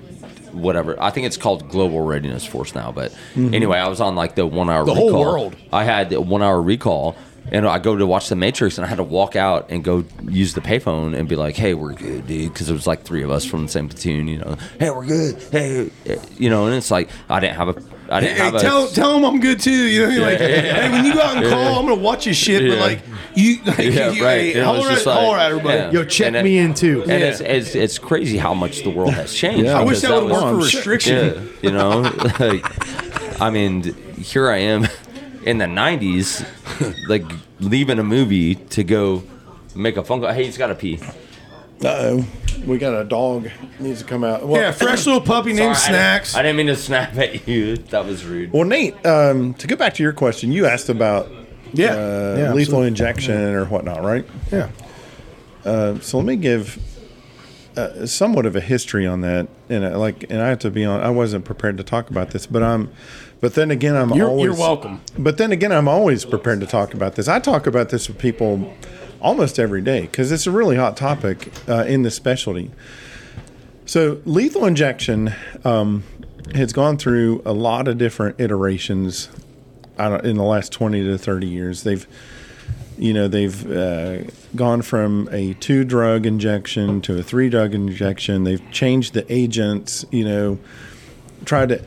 whatever. 0.52 1.00
I 1.02 1.10
think 1.10 1.26
it's 1.26 1.36
called 1.36 1.68
Global 1.68 2.00
Readiness 2.00 2.44
Force 2.44 2.74
now. 2.74 2.92
But 2.92 3.14
anyway, 3.36 3.78
I 3.78 3.88
was 3.88 4.00
on 4.00 4.14
like 4.14 4.34
the 4.34 4.46
one 4.46 4.68
hour 4.70 4.84
Mm-hmm. 4.84 4.86
The 4.86 4.94
whole 4.94 5.08
recall. 5.10 5.32
world. 5.32 5.56
I 5.72 5.84
had 5.84 6.10
the 6.10 6.20
one 6.20 6.42
hour 6.42 6.60
recall. 6.60 7.16
And 7.52 7.66
I 7.66 7.78
go 7.80 7.96
to 7.96 8.06
watch 8.06 8.28
the 8.28 8.36
Matrix, 8.36 8.78
and 8.78 8.84
I 8.84 8.88
had 8.88 8.96
to 8.98 9.02
walk 9.02 9.34
out 9.34 9.70
and 9.70 9.82
go 9.82 10.04
use 10.28 10.54
the 10.54 10.60
payphone 10.60 11.16
and 11.18 11.28
be 11.28 11.34
like, 11.34 11.56
"Hey, 11.56 11.74
we're 11.74 11.94
good, 11.94 12.26
dude," 12.26 12.52
because 12.52 12.70
it 12.70 12.72
was 12.72 12.86
like 12.86 13.02
three 13.02 13.22
of 13.24 13.30
us 13.30 13.44
from 13.44 13.64
the 13.66 13.68
same 13.72 13.88
platoon. 13.88 14.28
You 14.28 14.38
know, 14.38 14.56
hey, 14.78 14.90
we're 14.90 15.04
good. 15.06 15.36
Hey, 15.50 15.90
you 16.38 16.48
know, 16.48 16.66
and 16.66 16.74
it's 16.76 16.90
like 16.92 17.08
I 17.28 17.40
didn't 17.40 17.56
have 17.56 17.68
a, 17.70 17.82
I 18.08 18.20
didn't 18.20 18.36
Hey, 18.36 18.44
have 18.44 18.54
a. 18.54 18.60
tell 18.60 18.86
tell 18.88 19.16
him 19.16 19.24
I'm 19.24 19.40
good 19.40 19.58
too. 19.58 19.72
You 19.72 20.02
know, 20.06 20.22
like, 20.22 20.38
Yeah, 20.38 20.46
yeah, 20.48 20.62
yeah. 20.64 20.80
hey, 20.82 20.90
when 20.92 21.04
you 21.04 21.14
go 21.14 21.20
out 21.22 21.36
and 21.38 21.46
call, 21.46 21.78
I'm 21.80 21.86
gonna 21.88 21.94
watch 22.00 22.24
your 22.26 22.34
shit. 22.36 22.68
But 22.70 22.78
like, 22.78 23.00
you, 23.34 23.58
like, 23.66 23.78
Yeah, 23.78 24.10
you 24.10 24.24
right. 24.24 24.40
hey, 24.40 24.52
And 24.52 24.58
it 24.60 24.66
was 24.66 24.84
holler, 24.84 24.90
at, 24.90 25.06
like- 25.06 25.16
holler 25.18 25.38
at 25.38 25.50
everybody. 25.50 25.78
yeah. 25.78 25.90
Yo, 25.90 26.04
check 26.04 26.26
And 26.28 26.36
it- 26.36 26.44
me 26.44 26.58
in 26.58 26.74
too. 26.74 27.02
And 27.02 27.10
it's, 27.10 27.40
it's 27.40 27.74
it's 27.74 27.98
crazy 27.98 28.36
how 28.38 28.54
much 28.54 28.82
the 28.84 28.90
world 28.90 29.14
has 29.14 29.34
changed. 29.34 29.64
Yeah. 29.64 29.80
I 29.80 29.82
wish 29.82 30.02
because 30.02 30.02
that 30.02 30.22
would 30.22 30.30
was- 30.30 30.42
work 30.42 30.52
for 30.52 30.56
restriction. 30.76 31.50
Yeah, 31.62 31.68
you 31.68 31.72
know, 31.72 32.00
like, 32.38 33.40
I 33.40 33.50
mean, 33.50 33.82
here 34.20 34.48
I 34.50 34.58
am 34.58 34.86
in 35.44 35.58
the 35.58 35.64
'90s, 35.66 36.44
like 37.08 37.24
leaving 37.60 37.98
a 37.98 38.02
movie 38.04 38.54
to 38.56 38.84
go 38.84 39.22
make 39.74 39.96
a 39.96 40.04
phone 40.04 40.20
call. 40.20 40.32
Hey, 40.32 40.44
he's 40.44 40.58
got 40.58 40.68
to 40.68 40.74
pee. 40.74 40.98
Uh 41.82 41.86
oh. 41.88 42.24
We 42.66 42.76
got 42.76 42.92
a 43.00 43.04
dog 43.04 43.48
needs 43.78 44.00
to 44.00 44.04
come 44.04 44.22
out. 44.22 44.46
Well, 44.46 44.60
Yeah, 44.60 44.70
fresh 44.72 45.06
little 45.06 45.22
puppy 45.22 45.54
named 45.54 45.76
Sorry, 45.78 45.96
I 45.96 45.96
didn't- 45.96 46.26
Snacks. 46.26 46.34
I 46.36 46.42
didn't, 46.42 46.56
mean 46.58 46.66
to 46.66 46.76
snap 46.76 47.16
at 47.16 47.48
you. 47.48 47.76
That 47.76 48.04
was 48.04 48.22
rude. 48.24 48.52
Well, 48.52 48.64
Nate, 48.64 48.94
um, 49.06 49.54
to 49.54 49.66
go 49.66 49.76
back 49.76 49.94
to 49.94 50.02
your 50.02 50.12
question, 50.12 50.52
you 50.52 50.66
asked 50.66 50.90
about 50.90 51.30
Yeah. 51.72 51.92
uh, 51.94 51.96
Yeah, 51.96 52.52
lethal 52.52 52.82
absolutely. 52.82 52.88
injection 52.88 53.34
or 53.54 53.64
whatnot, 53.64 54.04
right? 54.04 54.26
yeah. 54.52 54.68
So 55.64 56.18
let 56.18 56.26
me 56.26 56.36
give 56.36 56.78
uh, 57.78 58.04
somewhat 58.04 58.44
of 58.44 58.56
a 58.56 58.60
history 58.60 59.06
on 59.06 59.20
that, 59.22 59.48
and 59.70 59.84
uh, 59.84 59.98
like, 59.98 60.24
and 60.28 60.42
I 60.42 60.48
have 60.48 60.58
to 60.60 60.70
be 60.70 60.84
on. 60.84 61.00
I 61.00 61.08
wasn't 61.10 61.44
prepared 61.46 61.78
to 61.78 61.84
talk 61.84 62.10
about 62.10 62.30
this, 62.30 62.46
but 62.46 62.62
I'm. 62.62 62.90
But 63.40 63.54
then 63.54 63.70
again, 63.70 63.96
I'm 63.96 64.10
You're- 64.10 64.30
always 64.30 64.44
you're 64.44 64.54
welcome. 64.54 65.00
But 65.18 65.38
then 65.38 65.50
again, 65.52 65.72
I'm 65.72 65.88
always 65.88 66.24
prepared 66.24 66.60
to 66.60 66.66
talk 66.66 66.92
about 66.92 67.14
this. 67.14 67.26
I 67.26 67.38
talk 67.38 67.66
about 67.66 67.88
this 67.88 68.08
with 68.08 68.18
people 68.18 68.74
almost 69.20 69.58
every 69.58 69.80
day 69.80 70.02
because 70.02 70.30
it's 70.30 70.46
a 70.46 70.50
really 70.50 70.76
hot 70.76 70.96
topic 70.96 71.52
uh, 71.68 71.84
in 71.86 72.02
the 72.02 72.10
specialty. 72.10 72.70
So 73.86 74.20
lethal 74.24 74.66
injection 74.66 75.32
um, 75.64 76.04
has 76.54 76.72
gone 76.72 76.96
through 76.96 77.42
a 77.44 77.52
lot 77.52 77.88
of 77.88 77.98
different 77.98 78.38
iterations. 78.40 79.28
In 79.98 80.36
the 80.36 80.44
last 80.44 80.72
twenty 80.72 81.04
to 81.04 81.18
thirty 81.18 81.46
years, 81.46 81.82
they've 81.82 82.06
you 82.96 83.12
know 83.12 83.28
they've 83.28 83.70
uh, 83.70 84.22
gone 84.54 84.80
from 84.82 85.28
a 85.30 85.54
two 85.54 85.84
drug 85.84 86.24
injection 86.24 87.00
to 87.02 87.18
a 87.18 87.22
three 87.22 87.48
drug 87.48 87.74
injection 87.74 88.44
they've 88.44 88.70
changed 88.70 89.14
the 89.14 89.24
agents 89.32 90.04
you 90.10 90.22
know 90.24 90.58
tried 91.46 91.70
to 91.70 91.82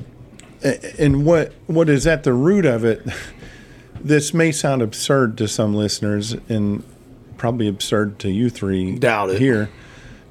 and 0.64 1.26
what 1.26 1.52
what 1.68 1.90
is 1.90 2.08
at 2.08 2.24
the 2.24 2.34
root 2.34 2.66
of 2.66 2.84
it 2.86 3.06
this 4.02 4.34
may 4.34 4.52
sound 4.52 4.82
absurd 4.82 5.38
to 5.38 5.48
some 5.48 5.74
listeners 5.76 6.34
and 6.50 6.84
probably 7.38 7.68
absurd 7.68 8.18
to 8.20 8.30
you 8.32 8.50
three 8.50 8.96
Doubt 8.98 9.32
it. 9.32 9.40
here 9.40 9.70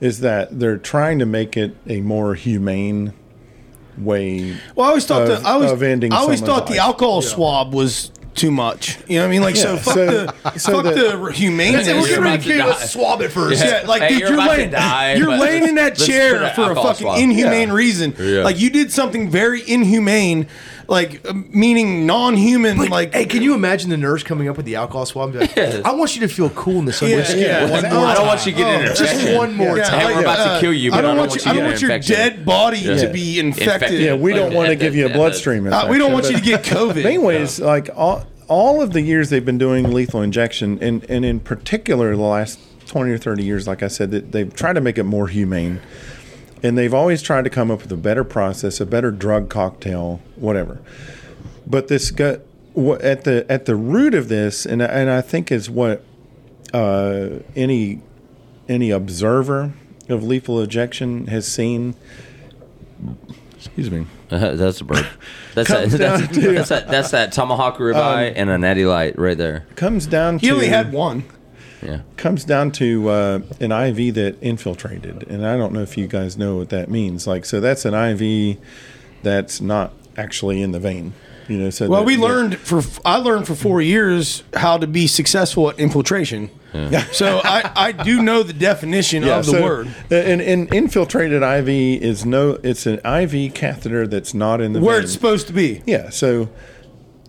is 0.01 0.21
that 0.21 0.59
they're 0.59 0.79
trying 0.79 1.19
to 1.19 1.27
make 1.27 1.57
it 1.57 1.77
a 1.87 2.01
more 2.01 2.35
humane 2.35 3.13
way 3.99 4.57
Well, 4.75 4.87
I 4.87 4.89
always 4.91 5.05
thought 5.07 5.23
of- 5.23 5.43
the 5.43 5.49
I 5.49 5.53
always, 5.53 5.71
of 5.71 5.83
ending 5.83 6.13
I 6.13 6.17
always 6.17 6.39
someone's 6.39 6.61
thought 6.61 6.67
the 6.69 6.73
life. 6.79 6.81
alcohol 6.83 7.23
swab 7.23 7.75
was 7.75 8.11
too 8.35 8.51
much. 8.51 8.99
You 9.09 9.17
know 9.17 9.23
what 9.23 9.29
I 9.29 9.31
mean? 9.31 9.43
Like, 9.43 9.57
so 9.57 9.77
fuck 9.77 9.95
so- 9.95 10.07
the 10.07 10.59
so 10.59 10.73
fuck 10.83 10.85
the- 10.95 11.17
the, 11.19 11.33
humaneness. 11.33 11.87
We're 11.87 11.95
You're 11.95 12.07
getting 12.09 12.23
ready 12.25 12.43
to 12.45 12.53
to 12.59 12.67
let's 12.67 12.91
swab 12.91 13.21
it 13.21 13.29
first. 13.31 13.65
Yeah, 13.65 13.85
like 13.87 14.03
Hey, 14.03 14.09
dude, 14.11 14.19
you're 14.21 14.29
you're, 14.31 14.39
about 14.39 14.51
to 14.53 14.59
laying, 14.59 14.71
die, 14.71 15.15
you're 15.15 15.27
but 15.27 15.41
laying 15.41 15.69
in 15.69 15.75
that 15.77 15.99
let's 15.99 16.01
put 16.01 16.07
chair 16.09 16.43
an 16.43 16.55
for 16.55 16.63
a 16.63 16.65
alcohol 16.69 16.85
fucking 16.93 17.05
swab. 17.07 17.19
inhumane 17.19 17.69
Yeah. 17.69 17.75
reason. 17.75 18.15
Yeah. 18.19 18.43
Like 18.45 18.59
you 18.59 18.71
did 18.71 18.91
something 18.93 19.31
very 19.31 19.63
inhumane, 19.69 20.47
like 20.93 21.27
uh, 21.29 21.33
meaning 21.51 22.07
non-human. 22.07 22.77
Like, 22.77 22.91
Like, 22.91 23.15
hey, 23.15 23.25
can 23.27 23.43
you 23.43 23.55
imagine 23.55 23.91
the 23.91 23.97
nurse 23.97 24.23
coming 24.23 24.49
up 24.49 24.57
with 24.59 24.67
the 24.67 24.77
alcohol 24.77 25.07
swab? 25.07 25.35
and 25.35 25.49
be 25.55 25.61
Like, 25.63 25.85
I 25.87 25.93
want 25.95 26.15
you 26.15 26.21
to 26.21 26.29
feel 26.29 26.51
cool 26.51 26.79
in 26.81 26.85
this 26.85 27.03
on 27.03 27.09
your 27.09 27.19
Yeah, 27.19 27.25
skin. 27.25 27.39
yeah. 27.41 27.71
One 27.71 27.85
Oh, 27.87 27.91
more 27.95 28.07
I 28.07 28.15
don't 28.15 28.27
want 28.27 28.45
you 28.47 28.53
to 28.53 28.59
get 28.59 28.67
an 28.91 28.95
Just 28.97 29.37
one 29.37 29.55
more 29.57 29.77
Yeah, 29.79 29.85
time. 29.85 30.01
Hey, 30.01 30.15
we're 30.15 30.21
about 30.21 30.37
to 30.37 30.51
uh, 30.53 30.61
kill 30.61 30.73
you, 30.73 30.91
but 30.91 30.99
I 30.99 31.03
don't 31.03 31.11
I 31.13 31.15
don't 31.15 31.19
want 31.19 31.31
want 31.31 31.45
you. 31.45 31.51
I 31.51 31.55
don't 31.55 31.65
want 31.65 31.81
your 31.81 31.91
infection. 31.91 32.15
dead 32.17 32.45
body 32.45 32.79
Yeah. 32.79 32.97
to 32.97 33.09
be 33.13 33.41
infected. 33.41 34.01
yeah 34.01 34.15
we 34.15 34.35
don't 34.35 34.53
want 34.55 34.69
to 34.69 34.77
give 34.77 34.95
you 34.95 35.07
a 35.07 35.09
bloodstream 35.09 35.67
Uh, 35.73 35.89
we 35.89 35.99
don't 35.99 36.13
want 36.13 36.31
you 36.31 36.37
to 36.37 36.43
get 36.43 36.63
COVID. 36.65 37.05
Anyways, 37.05 37.59
like 37.59 37.89
all, 37.97 38.27
all 38.49 38.83
of 38.83 38.93
the 38.93 39.01
years 39.01 39.31
they've 39.31 39.45
been 39.45 39.59
doing 39.59 39.91
lethal 39.93 40.21
injection, 40.21 40.79
and, 40.83 41.05
and 41.11 41.25
in 41.25 41.41
particular 41.41 42.15
the 42.15 42.23
last 42.23 42.59
20 42.87 43.11
or 43.11 43.17
30 43.19 43.43
years, 43.43 43.67
like 43.67 43.83
I 43.83 43.89
said, 43.89 44.11
that 44.11 44.33
they've 44.33 44.53
tried 44.55 44.75
to 44.75 44.83
make 44.83 44.99
it 44.99 45.05
more 45.05 45.27
humane. 45.29 45.81
And 46.63 46.79
they've 46.79 46.95
always 46.95 47.23
tried 47.23 47.45
to 47.45 47.51
come 47.51 47.71
up 47.71 47.83
with 47.83 47.93
a 47.93 47.97
better 47.97 48.25
process, 48.25 48.81
a 48.81 48.87
better 48.87 49.11
drug 49.11 49.49
cocktail, 49.49 50.21
whatever. 50.37 50.81
But 51.67 51.89
this 51.89 52.11
got 52.11 52.41
at 53.01 53.25
the 53.25 53.45
at 53.49 53.67
the 53.67 53.77
root 53.77 54.15
of 54.15 54.29
this, 54.29 54.65
and 54.65 54.81
and 54.81 55.11
I 55.11 55.21
think 55.21 55.51
is 55.51 55.69
what 55.69 56.05
uh, 56.73 57.41
any 57.57 58.01
any 58.69 58.91
observer 58.91 59.73
of 60.09 60.23
lethal 60.23 60.61
injection 60.61 61.27
has 61.29 61.47
seen 61.47 61.95
Excuse 63.57 63.91
me. 63.91 64.07
that's 64.29 64.81
a 64.81 64.85
bird. 64.85 65.07
That's 65.55 65.69
that, 65.69 65.91
that's, 65.91 66.35
to- 66.35 66.53
that's 66.55 66.69
that. 66.71 66.89
That's 66.89 67.11
that 67.11 67.31
tomahawk 67.33 67.77
ribeye 67.77 68.33
and 68.35 68.49
a 68.49 68.57
natty 68.57 68.87
light 68.87 69.19
right 69.19 69.37
there. 69.37 69.67
Comes 69.77 70.07
down 70.07 70.39
to 70.39 70.47
He 70.47 70.51
only 70.51 70.69
had 70.69 70.93
one. 70.95 71.25
Yeah. 71.83 72.01
comes 72.17 72.45
down 72.45 72.71
to 72.73 73.09
uh, 73.09 73.41
an 73.61 73.73
IV 73.73 74.15
that 74.15 74.37
infiltrated, 74.41 75.29
and 75.29 75.47
I 75.47 75.57
don't 75.57 75.73
know 75.73 75.81
if 75.83 75.97
you 75.99 76.07
guys 76.07 76.37
know 76.39 76.57
what 76.57 76.69
that 76.71 76.89
means. 76.91 77.27
Like, 77.27 77.45
so 77.45 77.61
that's 77.61 77.85
an 77.85 77.95
IV 77.95 78.59
that's 79.23 79.61
not 79.61 79.93
actually 80.17 80.63
in 80.63 80.73
the 80.73 80.81
vein. 80.81 81.13
You 81.49 81.59
know, 81.59 81.71
so 81.71 81.89
Well, 81.89 82.01
that- 82.03 82.07
we 82.07 82.15
that- 82.17 82.23
learned 82.23 82.59
for 82.59 82.83
I 83.05 83.17
learned 83.17 83.47
for 83.49 83.55
four 83.57 83.83
years 83.83 84.45
how 84.55 84.79
to 84.79 84.87
be 84.87 85.07
successful 85.09 85.69
at 85.71 85.79
infiltration. 85.79 86.51
So 87.13 87.43
I, 87.45 87.71
I 87.77 87.93
do 87.93 88.23
know 88.23 88.43
the 88.43 88.55
definition 88.55 89.25
of 89.25 89.45
the 89.45 89.53
so- 89.53 89.63
word. 89.63 89.89
An, 90.11 90.41
an 90.41 90.69
infiltrated 90.69 91.43
IV 91.43 91.69
is 91.69 92.25
no, 92.25 92.59
it's 92.63 92.87
an 92.87 92.99
IV 93.05 93.53
catheter 93.53 94.07
that's 94.07 94.33
not 94.33 94.63
in 94.63 94.73
the 94.73 94.81
Where 94.81 94.95
vein. 94.97 95.05
it's 95.05 95.13
supposed 95.13 95.47
to 95.49 95.53
be. 95.53 95.83
Yeah, 95.85 96.09
so 96.09 96.49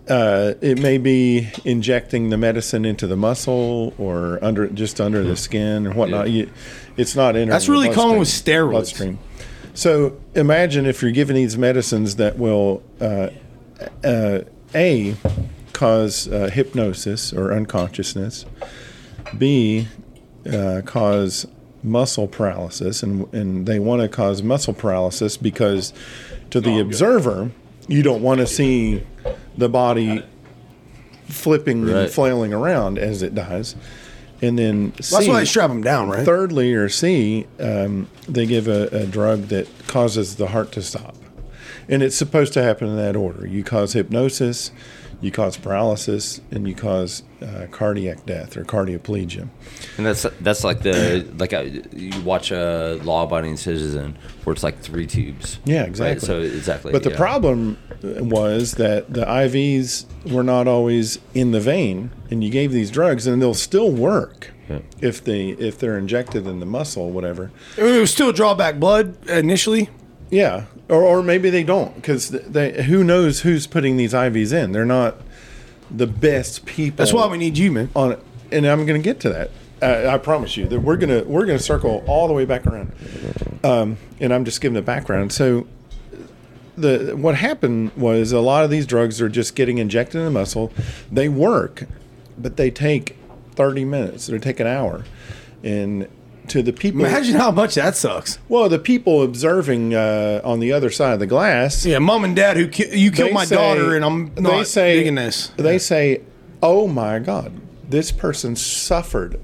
uh, 0.08 0.54
it 0.60 0.78
may 0.80 0.98
be 0.98 1.50
injecting 1.64 2.30
the 2.30 2.36
medicine 2.36 2.84
into 2.84 3.06
the 3.06 3.16
muscle 3.16 3.94
or 3.98 4.38
under 4.42 4.68
just 4.68 5.00
under 5.00 5.22
the 5.22 5.36
skin 5.36 5.86
or 5.86 5.92
whatnot. 5.92 6.30
You, 6.30 6.50
it's 6.96 7.16
not 7.16 7.30
entering. 7.30 7.48
That's 7.48 7.66
the 7.66 7.72
really 7.72 7.90
common 7.90 8.18
with 8.18 8.28
steroids. 8.28 8.70
bloodstream. 8.70 9.18
So 9.72 10.16
imagine 10.34 10.86
if 10.86 11.02
you're 11.02 11.10
giving 11.10 11.36
these 11.36 11.58
medicines 11.58 12.16
that 12.16 12.38
will 12.38 12.82
uh, 13.00 13.30
uh, 14.04 14.40
a 14.74 15.16
cause 15.72 16.28
uh, 16.28 16.50
hypnosis 16.52 17.32
or 17.32 17.52
unconsciousness, 17.52 18.44
b 19.36 19.88
uh, 20.52 20.82
cause 20.84 21.46
muscle 21.82 22.28
paralysis, 22.28 23.02
and 23.02 23.32
and 23.32 23.66
they 23.66 23.78
want 23.78 24.02
to 24.02 24.08
cause 24.08 24.42
muscle 24.42 24.74
paralysis 24.74 25.36
because 25.38 25.94
to 26.50 26.60
the 26.60 26.78
observer, 26.78 27.50
you 27.88 28.02
don't 28.02 28.22
want 28.22 28.40
to 28.40 28.46
see 28.46 29.02
the 29.56 29.68
body 29.68 30.22
flipping 31.28 31.84
Right. 31.84 31.96
and 32.04 32.10
flailing 32.10 32.52
around 32.52 32.98
as 32.98 33.22
it 33.22 33.34
dies. 33.34 33.74
And 34.42 34.58
then 34.58 34.90
That's 34.96 35.08
C, 35.08 35.28
why 35.28 35.40
they 35.40 35.44
strap 35.46 35.70
them 35.70 35.80
down, 35.82 36.10
right? 36.10 36.24
thirdly, 36.24 36.74
or 36.74 36.88
C, 36.88 37.46
um, 37.60 38.08
they 38.28 38.44
give 38.46 38.68
a, 38.68 38.88
a 38.88 39.06
drug 39.06 39.42
that 39.44 39.66
causes 39.86 40.36
the 40.36 40.48
heart 40.48 40.70
to 40.72 40.82
stop. 40.82 41.16
And 41.88 42.02
it's 42.02 42.16
supposed 42.16 42.52
to 42.54 42.62
happen 42.62 42.88
in 42.88 42.96
that 42.96 43.16
order. 43.16 43.46
You 43.46 43.62
cause 43.64 43.92
hypnosis, 43.94 44.70
you 45.24 45.30
cause 45.32 45.56
paralysis, 45.56 46.40
and 46.50 46.68
you 46.68 46.74
cause 46.74 47.22
uh, 47.40 47.66
cardiac 47.70 48.26
death 48.26 48.56
or 48.56 48.64
cardioplegia. 48.64 49.48
And 49.96 50.06
that's 50.06 50.26
that's 50.40 50.62
like 50.64 50.82
the 50.82 51.26
like 51.38 51.52
a, 51.52 51.82
you 51.94 52.20
watch 52.22 52.50
a 52.50 53.00
law 53.02 53.24
abiding 53.24 53.56
citizen 53.56 54.16
where 54.44 54.52
it's 54.52 54.62
like 54.62 54.80
three 54.80 55.06
tubes. 55.06 55.58
Yeah, 55.64 55.80
Right? 55.80 55.88
exactly. 55.88 56.26
So 56.26 56.40
exactly. 56.40 56.92
But 56.92 57.02
the 57.04 57.10
yeah. 57.10 57.16
problem 57.16 57.78
was 58.02 58.72
that 58.74 59.12
the 59.14 59.24
IVs 59.24 60.04
were 60.30 60.42
not 60.42 60.68
always 60.68 61.18
in 61.32 61.52
the 61.52 61.60
vein, 61.60 62.10
and 62.30 62.44
you 62.44 62.50
gave 62.50 62.70
these 62.72 62.90
drugs, 62.90 63.26
and 63.26 63.40
they'll 63.40 63.54
still 63.54 63.90
work 63.90 64.50
Yeah. 64.68 64.80
if 65.00 65.24
they 65.24 65.48
if 65.50 65.78
they're 65.78 65.96
injected 65.98 66.46
in 66.46 66.60
the 66.60 66.66
muscle, 66.66 67.10
whatever. 67.10 67.50
It 67.78 67.82
was 67.82 68.10
still 68.12 68.32
draw 68.32 68.54
back 68.54 68.78
blood 68.78 69.16
initially. 69.28 69.88
Yeah, 70.30 70.64
or 70.88 71.02
or 71.02 71.22
maybe 71.22 71.50
they 71.50 71.64
don't 71.64 71.94
because 71.96 72.28
they 72.30 72.82
who 72.84 73.04
knows 73.04 73.40
who's 73.40 73.66
putting 73.66 73.96
these 73.96 74.12
IVs 74.12 74.52
in? 74.52 74.72
They're 74.72 74.84
not 74.84 75.16
the 75.90 76.06
best 76.06 76.66
people. 76.66 76.96
That's 76.96 77.12
why 77.12 77.26
we 77.26 77.38
need 77.38 77.58
you, 77.58 77.72
man. 77.72 77.90
on 77.94 78.12
it, 78.12 78.20
and 78.50 78.66
I'm 78.66 78.86
going 78.86 79.00
to 79.00 79.04
get 79.04 79.20
to 79.20 79.28
that. 79.30 79.50
Uh, 79.82 80.08
I 80.08 80.18
promise 80.18 80.56
you 80.56 80.66
that 80.68 80.80
we're 80.80 80.96
gonna 80.96 81.24
we're 81.24 81.46
gonna 81.46 81.58
circle 81.58 82.04
all 82.06 82.26
the 82.28 82.32
way 82.34 82.44
back 82.44 82.66
around. 82.66 82.92
Um, 83.62 83.96
and 84.20 84.32
I'm 84.32 84.44
just 84.44 84.60
giving 84.60 84.74
the 84.74 84.82
background. 84.82 85.32
So 85.32 85.66
the 86.76 87.14
what 87.16 87.36
happened 87.36 87.92
was 87.96 88.32
a 88.32 88.40
lot 88.40 88.64
of 88.64 88.70
these 88.70 88.86
drugs 88.86 89.20
are 89.20 89.28
just 89.28 89.54
getting 89.54 89.78
injected 89.78 90.18
in 90.18 90.24
the 90.24 90.30
muscle. 90.30 90.72
They 91.10 91.28
work, 91.28 91.84
but 92.38 92.56
they 92.56 92.70
take 92.70 93.16
30 93.56 93.84
minutes. 93.84 94.26
They 94.26 94.38
take 94.38 94.60
an 94.60 94.66
hour, 94.66 95.04
and 95.62 96.08
to 96.48 96.62
the 96.62 96.72
people. 96.72 97.00
Imagine 97.04 97.36
how 97.36 97.50
much 97.50 97.74
that 97.76 97.96
sucks. 97.96 98.38
Well, 98.48 98.68
the 98.68 98.78
people 98.78 99.22
observing 99.22 99.94
uh, 99.94 100.40
on 100.44 100.60
the 100.60 100.72
other 100.72 100.90
side 100.90 101.12
of 101.14 101.18
the 101.20 101.26
glass. 101.26 101.84
Yeah, 101.86 101.98
mom 101.98 102.24
and 102.24 102.36
dad 102.36 102.56
who 102.56 102.68
ki- 102.68 102.96
you 102.98 103.10
killed 103.10 103.32
my 103.32 103.44
say- 103.44 103.56
daughter, 103.56 103.94
and 103.96 104.04
I'm 104.04 104.32
not 104.36 104.58
they 104.58 104.64
say, 104.64 104.96
digging 104.96 105.14
this. 105.14 105.48
They 105.56 105.78
say, 105.78 106.20
"Oh 106.62 106.86
my 106.86 107.18
God, 107.18 107.52
this 107.88 108.12
person 108.12 108.56
suffered 108.56 109.40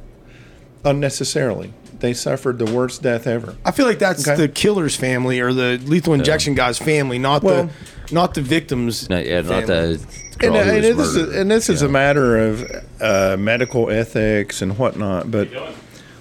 unnecessarily. 0.85 1.73
They 2.01 2.15
suffered 2.15 2.59
the 2.59 2.71
worst 2.73 3.03
death 3.03 3.27
ever." 3.27 3.57
I 3.65 3.71
feel 3.73 3.87
like 3.87 3.99
that's 3.99 4.27
Okay. 4.27 4.37
the 4.41 4.49
killer's 4.49 4.97
family 4.97 5.41
or 5.41 5.53
the 5.53 5.81
lethal 5.85 6.15
injection 6.15 6.55
guy's 6.55 6.79
family, 6.79 7.19
not 7.19 7.43
Well- 7.43 7.65
the 7.65 8.15
not 8.15 8.35
the 8.35 8.41
victim's. 8.43 9.09
No, 9.09 9.19
yeah, 9.19 9.41
not 9.43 9.67
family. 9.67 9.97
the 9.97 10.07
girl 10.39 10.57
And, 10.57 10.69
who 10.71 10.75
and 10.77 10.85
this, 10.99 11.15
is, 11.15 11.37
and 11.37 11.51
this 11.51 11.69
is 11.69 11.83
a 11.83 11.89
matter 11.89 12.39
of 12.39 12.65
uh, 13.01 13.37
medical 13.39 13.89
ethics 13.91 14.63
and 14.63 14.77
whatnot. 14.79 15.31
But 15.31 15.49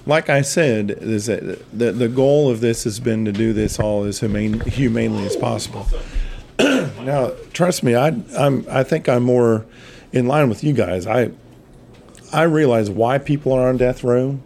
like 0.10 0.30
I 0.30 0.42
said, 0.42 0.92
is 0.92 1.28
that 1.28 1.42
the, 1.72 1.92
the 1.92 2.10
goal 2.10 2.50
of 2.50 2.60
this 2.60 2.84
has 2.84 3.00
been 3.00 3.26
to 3.26 3.32
do 3.32 3.54
this 3.54 3.80
all 3.80 4.04
as 4.04 4.20
humane, 4.20 4.60
humanely 4.62 5.26
as 5.26 5.38
possible. 5.38 5.88
now, 6.60 7.32
trust 7.54 7.84
me, 7.84 7.96
I, 7.96 8.08
I'm 8.38 8.66
I 8.70 8.84
think 8.84 9.08
I'm 9.08 9.24
more 9.24 9.66
in 10.12 10.28
line 10.28 10.50
with 10.50 10.64
you 10.64 10.74
guys. 10.74 11.08
I 11.08 11.32
I 12.34 12.44
realize 12.44 12.90
why 12.90 13.20
people 13.20 13.54
are 13.54 13.70
on 13.70 13.78
death 13.78 14.04
row. 14.04 14.40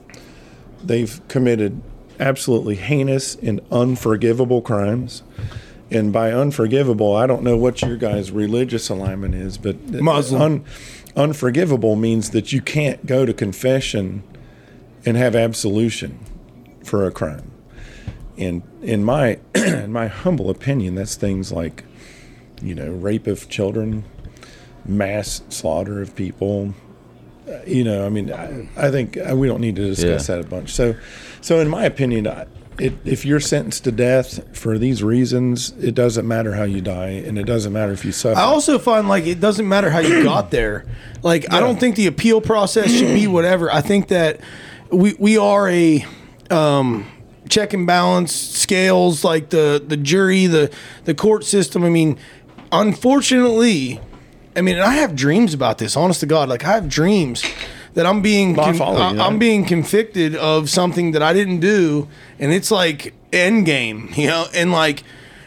They've 0.84 1.20
committed 1.30 1.82
absolutely 2.20 2.76
heinous 2.76 3.36
and 3.36 3.62
unforgivable 3.72 4.62
crimes. 4.62 5.24
And 5.90 6.12
by 6.12 6.32
unforgivable, 6.32 7.16
I 7.16 7.28
don't 7.28 7.44
know 7.44 7.56
what 7.56 7.82
your 7.82 7.98
guys' 7.98 8.32
religious 8.32 8.90
alignment 8.90 9.36
is, 9.36 9.58
but 9.58 9.80
Muslim. 9.90 10.42
un- 10.42 10.66
unforgivable 11.16 11.96
means 11.96 12.32
that 12.32 12.52
you 12.52 12.62
can't 12.62 13.06
go 13.06 13.26
to 13.26 13.34
confession 13.34 14.24
and 15.06 15.18
have 15.18 15.36
absolution 15.36 16.20
for 16.84 17.06
a 17.06 17.12
crime. 17.12 17.52
And 18.38 18.64
in 18.82 19.04
my 19.04 19.40
in 19.56 19.92
my 19.92 20.08
humble 20.08 20.50
opinion, 20.50 20.96
that's 20.96 21.16
things 21.16 21.52
like, 21.52 21.84
you 22.62 22.74
know, 22.76 22.92
rape 22.92 23.28
of 23.28 23.50
children, 23.50 24.06
mass 24.86 25.42
slaughter 25.50 26.02
of 26.02 26.16
people. 26.16 26.74
Uh, 27.48 27.60
You 27.68 27.84
know, 27.84 28.06
I 28.06 28.10
mean, 28.10 28.32
I, 28.32 28.68
I 28.78 28.90
think 28.92 29.18
uh, 29.18 29.36
we 29.36 29.48
don't 29.48 29.62
need 29.62 29.76
to 29.76 29.86
discuss 29.86 30.30
Yeah. 30.30 30.38
that 30.38 30.46
a 30.46 30.50
bunch. 30.50 30.72
So, 30.72 30.96
so 31.42 31.60
in 31.60 31.68
my 31.68 31.84
opinion, 31.86 32.28
I, 32.28 32.46
it, 32.80 32.94
if 33.06 33.24
you're 33.24 33.40
sentenced 33.42 33.84
to 33.84 33.92
death 33.92 34.58
for 34.58 34.80
these 34.80 35.04
reasons, 35.04 35.72
it 35.80 35.94
doesn't 35.94 36.28
matter 36.28 36.54
how 36.56 36.64
you 36.64 36.82
die, 36.82 37.10
and 37.28 37.38
it 37.38 37.44
doesn't 37.46 37.72
matter 37.72 37.92
if 37.92 38.04
you 38.04 38.12
suffer. 38.12 38.40
I 38.40 38.44
also 38.44 38.80
find 38.80 39.08
like 39.08 39.28
it 39.28 39.40
doesn't 39.40 39.68
matter 39.68 39.92
how 39.92 40.00
you 40.00 40.24
got 40.34 40.50
there. 40.50 40.86
Like 41.22 41.52
I 41.54 41.60
don't 41.60 41.80
think 41.80 41.98
the 41.98 42.08
appeal 42.08 42.42
process 42.42 42.90
should 42.92 43.14
be 43.14 43.28
whatever. 43.28 43.72
I 43.72 43.82
think 43.82 44.08
that 44.08 44.40
we 44.94 45.14
we 45.20 45.38
are 45.38 45.70
a 45.70 46.06
um, 46.50 47.06
check 47.50 47.74
and 47.74 47.86
balance 47.88 48.32
scales 48.34 49.24
like 49.24 49.50
the 49.50 49.84
the 49.86 49.98
jury, 49.98 50.48
the 50.48 50.72
the 51.06 51.14
court 51.14 51.44
system. 51.46 51.84
I 51.84 51.90
mean, 51.90 52.18
unfortunately, 52.72 54.00
I 54.56 54.62
mean, 54.62 54.76
and 54.76 54.84
I 54.84 54.94
have 54.96 55.16
dreams 55.16 55.54
about 55.54 55.78
this. 55.78 55.96
Honest 55.98 56.20
to 56.22 56.26
God, 56.26 56.50
like 56.50 56.64
I 56.64 56.74
have 56.74 56.88
dreams 56.90 57.44
that 57.96 58.06
I'm 58.06 58.22
being 58.22 58.56
con- 58.56 58.78
I- 59.02 59.12
I'm 59.22 59.40
being 59.40 59.66
convicted 59.66 60.36
of 60.36 60.70
something 60.70 61.12
that 61.12 61.22
I 61.24 61.34
didn't 61.34 61.60
do, 61.60 62.08
and 62.40 62.52
it's 62.54 62.72
like 62.72 63.14
end 63.32 63.66
game, 63.66 64.10
you 64.16 64.28
know, 64.28 64.46
and 64.54 64.72
like, 64.72 65.04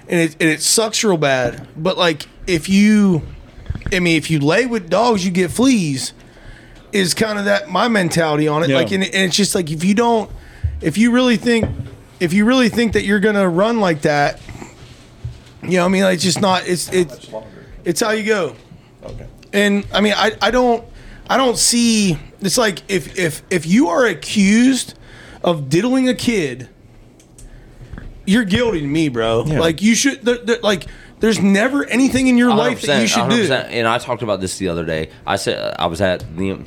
and 0.09 0.21
it 0.21 0.33
and 0.41 0.51
it 0.51 0.61
sucks 0.63 1.03
real 1.05 1.17
bad. 1.17 1.67
But 1.77 1.97
like, 1.97 2.27
if 2.47 2.69
you, 2.69 3.23
I 3.93 4.01
mean, 4.01 4.17
if 4.17 4.31
you 4.31 4.41
lay 4.41 4.67
with 4.67 4.91
dogs, 4.91 5.25
you 5.25 5.31
get 5.31 5.51
fleas. 5.51 6.13
Is 6.97 7.15
kind 7.15 7.39
of 7.39 7.45
that 7.45 7.69
my 7.69 7.89
mentality 7.89 8.49
on 8.49 8.63
it. 8.63 8.71
Yeah. 8.71 8.77
Like, 8.77 8.91
and, 8.91 9.05
and 9.05 9.15
it's 9.15 9.37
just 9.37 9.55
like 9.55 9.71
if 9.71 9.85
you 9.85 9.95
don't, 9.95 10.31
if 10.81 10.97
you 10.97 11.11
really 11.13 11.37
think, 11.37 11.69
if 12.21 12.33
you 12.33 12.45
really 12.45 12.69
think 12.69 12.95
that 12.95 13.05
you're 13.05 13.21
gonna 13.21 13.49
run 13.49 13.81
like 13.81 14.03
that, 14.03 14.41
you 15.63 15.73
know, 15.73 15.81
what 15.81 15.85
I 15.87 15.89
mean, 15.89 16.03
like, 16.05 16.15
it's 16.15 16.25
just 16.25 16.41
not. 16.41 16.67
It's 16.67 16.91
it's 16.93 17.29
it's 17.85 18.01
how 18.01 18.11
you 18.13 18.25
go. 18.25 18.57
Okay. 19.05 19.27
And 19.53 19.87
I 19.93 20.01
mean, 20.01 20.15
I, 20.17 20.33
I 20.41 20.51
don't 20.51 20.85
I 21.29 21.37
don't 21.37 21.57
see 21.59 22.19
it's 22.41 22.59
like 22.59 22.83
if 22.89 23.19
if 23.19 23.43
if 23.51 23.67
you 23.67 23.89
are 23.89 24.07
accused 24.07 24.95
of 25.43 25.69
diddling 25.69 26.09
a 26.09 26.15
kid, 26.15 26.69
you're 28.27 28.45
guilty 28.45 28.81
to 28.81 28.87
me, 28.87 29.09
bro. 29.09 29.45
Yeah. 29.47 29.61
Like 29.61 29.83
you 29.83 29.95
should 29.95 30.23
there, 30.25 30.39
there- 30.39 30.61
like 30.63 30.87
there's 31.21 31.41
never 31.41 31.85
anything 31.85 32.27
in 32.29 32.37
your 32.37 32.55
life 32.55 32.83
that 32.83 33.01
you 33.01 33.09
100%, 33.09 33.09
should 33.09 33.49
do. 33.49 33.53
And 33.53 33.89
I 33.89 33.99
talked 33.99 34.23
about 34.23 34.41
this 34.41 34.59
the 34.59 34.69
other 34.69 34.85
day. 34.85 35.11
I 35.27 35.37
said 35.37 35.75
I 35.79 35.87
was 35.87 36.01
at 36.01 36.21
Liam. 36.37 36.67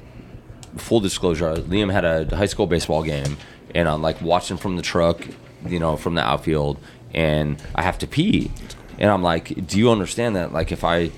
Full 0.79 0.99
disclosure: 0.99 1.55
Liam 1.55 1.91
had 1.91 2.05
a 2.05 2.35
high 2.35 2.45
school 2.47 2.67
baseball 2.67 3.03
game, 3.03 3.37
and 3.75 3.87
I'm 3.87 4.01
like 4.01 4.21
watching 4.21 4.57
from 4.57 4.75
the 4.75 4.81
truck, 4.81 5.25
you 5.67 5.79
know, 5.79 5.97
from 5.97 6.15
the 6.15 6.21
outfield, 6.21 6.77
and 7.13 7.61
I 7.75 7.83
have 7.83 7.97
to 7.99 8.07
pee, 8.07 8.51
and 8.97 9.09
I'm 9.09 9.23
like, 9.23 9.67
"Do 9.67 9.77
you 9.77 9.91
understand 9.91 10.35
that? 10.35 10.53
Like, 10.53 10.71
if 10.71 10.83
I, 10.83 11.11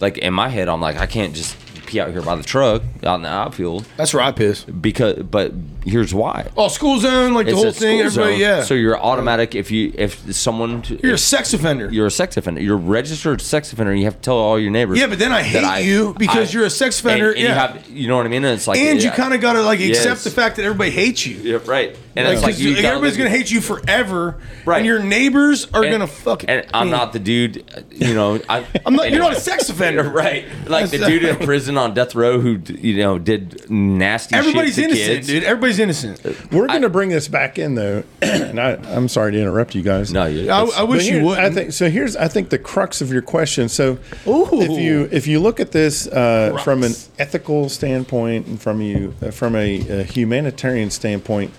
like, 0.00 0.18
in 0.18 0.32
my 0.34 0.48
head, 0.48 0.68
I'm 0.68 0.80
like, 0.80 0.96
I 0.96 1.06
can't 1.06 1.34
just 1.34 1.56
pee 1.86 2.00
out 2.00 2.10
here 2.10 2.22
by 2.22 2.36
the 2.36 2.42
truck 2.42 2.82
out 3.04 3.16
in 3.16 3.22
the 3.22 3.28
outfield." 3.28 3.86
That's 3.96 4.14
where 4.14 4.22
I 4.22 4.32
piss. 4.32 4.64
because 4.64 5.22
but 5.22 5.52
here's 5.88 6.14
why. 6.14 6.48
Oh, 6.56 6.68
school 6.68 6.98
zone, 7.00 7.34
like 7.34 7.46
the 7.46 7.54
whole 7.56 7.72
thing. 7.72 8.00
Everybody, 8.00 8.32
zone, 8.34 8.40
yeah. 8.40 8.62
So 8.62 8.74
you're 8.74 8.98
automatic 8.98 9.54
if 9.54 9.70
you 9.70 9.92
if 9.96 10.34
someone 10.34 10.84
you're 11.02 11.14
a 11.14 11.18
sex 11.18 11.52
offender. 11.54 11.88
you're 11.90 12.06
a 12.06 12.10
sex 12.10 12.36
offender. 12.36 12.60
You're 12.62 12.76
a 12.76 12.78
registered 12.78 13.40
sex 13.40 13.72
offender. 13.72 13.94
You 13.94 14.04
have 14.04 14.14
to 14.16 14.20
tell 14.20 14.36
all 14.36 14.58
your 14.58 14.70
neighbors. 14.70 14.98
Yeah, 14.98 15.06
but 15.06 15.18
then 15.18 15.32
I 15.32 15.42
hate 15.42 15.60
that 15.62 15.84
you 15.84 16.14
because 16.18 16.52
you're 16.54 16.64
a 16.64 16.70
sex 16.70 17.00
offender, 17.00 17.30
And, 17.30 17.38
and 17.38 17.42
yeah. 17.44 17.48
you 17.48 17.54
have, 17.78 17.90
you 17.90 18.08
know 18.08 18.16
what 18.16 18.26
I 18.26 18.28
mean? 18.28 18.44
And 18.44 18.54
it's 18.54 18.66
like, 18.66 18.78
and 18.78 19.02
you 19.02 19.10
kind 19.10 19.34
of 19.34 19.40
got 19.40 19.54
to 19.54 19.62
like 19.62 19.80
accept 19.80 20.06
Yes. 20.06 20.24
the 20.24 20.30
fact 20.30 20.56
that 20.56 20.64
everybody 20.64 20.90
hates 20.90 21.26
you. 21.26 21.36
yeah, 21.38 21.58
right. 21.66 21.96
And 22.16 22.26
Like, 22.26 22.34
it's 22.36 22.42
like 22.42 22.58
you 22.58 22.74
gotta 22.74 22.88
everybody's 22.88 23.16
gonna 23.16 23.30
hate 23.30 23.48
you 23.50 23.60
forever, 23.60 24.38
Right. 24.64 24.78
And 24.78 24.86
your 24.86 24.98
neighbors 24.98 25.66
are 25.72 25.82
and- 25.84 25.92
gonna 25.92 26.06
fuck. 26.08 26.44
And 26.48 26.66
I'm 26.74 26.90
not 26.90 27.12
the 27.12 27.20
dude. 27.20 27.64
You 27.92 28.12
know, 28.14 28.40
I, 28.48 28.66
I'm 28.84 28.94
not. 28.96 29.10
You're 29.10 29.20
not 29.20 29.36
a 29.36 29.40
sex 29.40 29.68
offender, 29.68 30.02
Right, 30.08 30.44
like 30.66 30.90
the 30.90 30.98
dude 30.98 31.22
in 31.22 31.36
prison 31.46 31.76
on 31.78 31.94
death 31.94 32.16
row 32.16 32.40
who 32.40 32.60
you 32.74 32.96
know 32.98 33.18
did 33.20 33.70
nasty. 33.70 34.34
Everybody's 34.34 34.78
innocent, 34.78 34.98
kids. 35.06 35.26
dude. 35.28 35.44
Everybody's 35.44 35.77
innocent. 35.78 36.22
We're 36.52 36.66
going 36.66 36.82
to 36.82 36.88
bring 36.88 37.10
this 37.10 37.28
back 37.28 37.58
in 37.58 37.74
though, 37.74 38.04
and 38.22 38.60
I, 38.60 38.72
I'm 38.94 39.08
sorry 39.08 39.32
to 39.32 39.40
interrupt 39.40 39.74
you 39.74 39.82
guys. 39.82 40.12
No, 40.12 40.26
you. 40.26 40.50
I, 40.50 40.64
I 40.76 40.82
wish 40.82 41.08
you 41.08 41.24
would. 41.24 41.38
I 41.38 41.50
think 41.50 41.72
so. 41.72 41.90
Here's 41.90 42.16
I 42.16 42.28
think 42.28 42.50
the 42.50 42.58
crux 42.58 43.00
of 43.00 43.12
your 43.12 43.22
question. 43.22 43.68
So, 43.68 43.98
Ooh. 44.26 44.48
if 44.52 44.70
you 44.70 45.08
if 45.10 45.26
you 45.26 45.40
look 45.40 45.60
at 45.60 45.72
this 45.72 46.06
uh, 46.06 46.60
from 46.64 46.82
an 46.82 46.92
ethical 47.18 47.68
standpoint 47.68 48.46
and 48.46 48.60
from 48.60 48.80
you 48.80 49.14
uh, 49.22 49.30
from 49.30 49.54
a, 49.54 50.00
a 50.00 50.02
humanitarian 50.04 50.90
standpoint, 50.90 51.52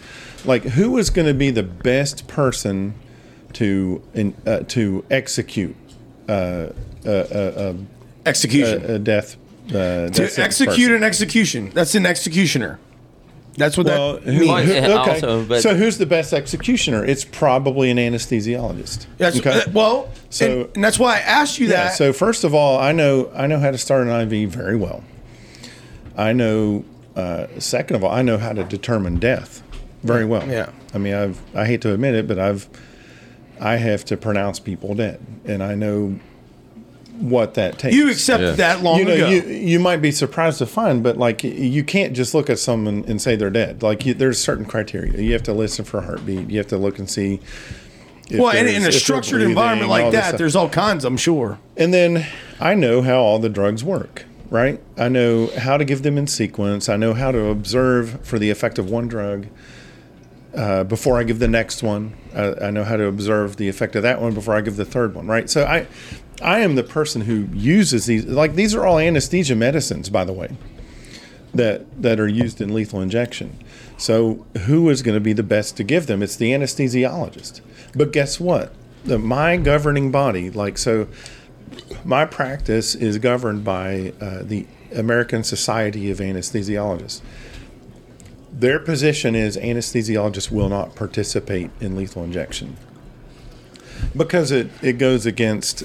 like 0.46 0.64
who 0.64 0.98
is 0.98 1.10
going 1.10 1.28
to 1.28 1.34
be 1.34 1.52
the 1.52 1.64
best 1.64 2.28
person 2.28 2.94
to 3.54 4.02
in, 4.14 4.36
uh, 4.46 4.60
to 4.68 5.06
execute 5.10 5.76
uh, 6.28 6.68
a, 7.06 7.12
a, 7.12 7.76
execution. 8.26 8.86
a, 8.86 8.96
a 8.96 9.00
death 9.00 9.38
uh, 9.70 10.10
to 10.10 10.32
execute 10.38 10.92
an 10.92 11.04
execution. 11.04 11.70
That's 11.72 11.96
an 11.96 12.06
executioner. 12.06 12.80
That's 13.60 13.78
what 13.78 13.86
Well, 13.86 14.14
that 14.14 14.24
who, 14.24 14.32
means. 14.40 14.48
Well, 14.48 14.64
who- 14.64 14.72
okay. 14.74 15.12
also, 15.14 15.44
but- 15.44 15.62
so 15.62 15.76
who's 15.76 15.98
the 16.00 16.06
best 16.08 16.34
executioner? 16.34 17.06
It's 17.06 17.24
probably 17.26 17.92
an 17.92 17.98
anesthesiologist. 17.98 19.06
That's, 19.18 19.38
Okay? 19.38 19.62
uh, 19.62 19.72
well, 19.74 20.10
So- 20.32 20.46
and, 20.62 20.70
and 20.76 20.84
that's 20.84 20.98
why 20.98 21.18
I 21.18 21.20
asked 21.20 21.60
you 21.60 21.68
Yeah. 21.68 21.84
that. 21.84 21.96
So 21.96 22.12
first 22.14 22.44
of 22.44 22.54
all, 22.56 22.80
I 22.80 22.92
know 22.94 23.30
I 23.36 23.46
know 23.48 23.60
how 23.60 23.70
to 23.72 23.78
start 23.78 24.08
an 24.08 24.34
IV 24.34 24.50
very 24.50 24.76
well. 24.76 25.04
I 26.18 26.34
know. 26.34 26.84
Uh, 27.16 27.48
second 27.60 27.96
of 27.98 28.04
all, 28.04 28.12
I 28.12 28.22
know 28.22 28.38
how 28.38 28.54
to 28.54 28.64
determine 28.64 29.18
death 29.18 29.62
very 30.04 30.24
well. 30.24 30.48
Yeah. 30.48 30.70
I 30.94 30.98
mean, 30.98 31.14
I've 31.14 31.40
I 31.54 31.66
hate 31.66 31.82
to 31.82 31.94
admit 31.94 32.16
it, 32.16 32.28
but 32.28 32.40
I've 32.40 32.68
I 33.60 33.76
have 33.76 34.06
to 34.06 34.16
pronounce 34.16 34.58
people 34.60 34.96
dead, 34.96 35.20
and 35.46 35.62
I 35.62 35.76
know 35.76 36.18
what 37.20 37.56
that 37.56 37.78
takes. 37.78 37.96
you 37.96 38.10
accepted 38.10 38.46
Yeah. 38.50 38.52
that 38.54 38.82
long 38.84 39.00
you 39.00 39.06
know, 39.06 39.14
ago. 39.14 39.28
you 39.30 39.42
you 39.42 39.80
might 39.80 40.02
be 40.02 40.12
surprised 40.12 40.58
to 40.60 40.66
find, 40.66 41.04
but 41.04 41.18
like 41.18 41.44
you 41.44 41.84
can't 41.84 42.14
just 42.14 42.34
look 42.34 42.50
at 42.50 42.60
someone 42.60 43.04
and 43.08 43.22
say 43.22 43.36
they're 43.36 43.50
dead. 43.50 43.84
Like 43.84 44.06
you, 44.06 44.14
there's 44.14 44.40
certain 44.40 44.66
criteria. 44.66 45.22
You 45.22 45.34
have 45.34 45.44
to 45.44 45.54
listen 45.54 45.86
for 45.86 45.98
a 46.00 46.02
heartbeat. 46.02 46.50
You 46.50 46.58
have 46.58 46.68
to 46.68 46.78
look 46.78 46.98
and 47.00 47.10
see. 47.10 47.40
if 48.30 48.40
well, 48.40 48.56
in, 48.56 48.68
in 48.68 48.84
a 48.84 48.92
structured 48.92 49.42
environment 49.42 49.90
like 49.90 50.12
that, 50.12 50.38
there's 50.38 50.56
all 50.56 50.70
kinds. 50.70 51.04
I'm 51.06 51.18
sure. 51.18 51.60
And 51.76 51.94
then 51.94 52.26
I 52.60 52.74
know 52.76 53.02
how 53.02 53.18
all 53.20 53.40
the 53.40 53.50
drugs 53.50 53.84
work, 53.84 54.26
right? 54.50 54.80
I 54.98 55.10
know 55.10 55.48
how 55.58 55.78
to 55.78 55.84
give 55.86 56.04
them 56.04 56.18
in 56.18 56.28
sequence. 56.28 56.88
I 56.90 56.96
know 56.96 57.14
how 57.14 57.32
to 57.32 57.46
observe 57.48 58.26
for 58.26 58.40
the 58.40 58.50
effect 58.50 58.80
of 58.80 58.90
one 58.90 59.08
drug 59.08 59.48
uh, 60.54 60.84
before 60.84 61.20
I 61.20 61.24
give 61.24 61.40
the 61.40 61.48
next 61.48 61.84
one. 61.84 62.16
I, 62.34 62.68
I 62.68 62.72
know 62.72 62.84
how 62.84 62.98
to 62.98 63.06
observe 63.06 63.58
the 63.58 63.70
effect 63.70 63.96
of 63.96 64.04
that 64.04 64.22
one 64.22 64.34
before 64.34 64.56
I 64.56 64.62
give 64.62 64.78
the 64.78 64.86
third 64.86 65.16
one, 65.16 65.28
right? 65.28 65.50
So 65.50 65.66
I, 65.66 65.88
I 66.42 66.60
am 66.60 66.76
the 66.76 66.84
person 66.84 67.22
who 67.22 67.48
uses 67.54 68.06
these. 68.06 68.26
Like 68.26 68.56
these 68.56 68.74
are 68.74 68.86
all 68.86 69.00
anesthesia 69.00 69.56
medicines, 69.56 70.10
by 70.10 70.26
the 70.26 70.34
way, 70.34 70.56
that 71.54 72.02
that 72.02 72.20
are 72.20 72.28
used 72.28 72.62
in 72.62 72.74
lethal 72.74 73.02
injection. 73.02 73.64
So 73.98 74.46
who 74.66 74.90
is 74.90 75.02
going 75.02 75.16
to 75.16 75.22
be 75.22 75.34
the 75.34 75.44
best 75.44 75.76
to 75.78 75.84
give 75.84 76.08
them? 76.08 76.24
It's 76.24 76.36
the 76.36 76.52
anesthesiologist. 76.52 77.62
But 77.96 78.14
guess 78.14 78.40
what? 78.40 78.74
The 79.04 79.20
my 79.20 79.58
governing 79.58 80.12
body, 80.12 80.50
like 80.50 80.78
so, 80.78 81.08
my 82.04 82.26
practice 82.26 82.96
is 82.96 83.18
governed 83.18 83.64
by 83.64 84.14
uh, 84.22 84.44
the 84.44 84.66
American 84.96 85.44
Society 85.44 86.10
of 86.10 86.18
Anesthesiologists. 86.20 87.22
Their 88.52 88.80
position 88.80 89.36
is 89.36 89.56
anesthesiologists 89.58 90.52
will 90.52 90.70
not 90.70 90.96
participate 90.96 91.70
in 91.80 91.96
lethal 91.96 92.24
injection 92.24 92.78
because 94.16 94.52
it, 94.52 94.70
it 94.82 94.94
goes 94.94 95.26
against 95.26 95.84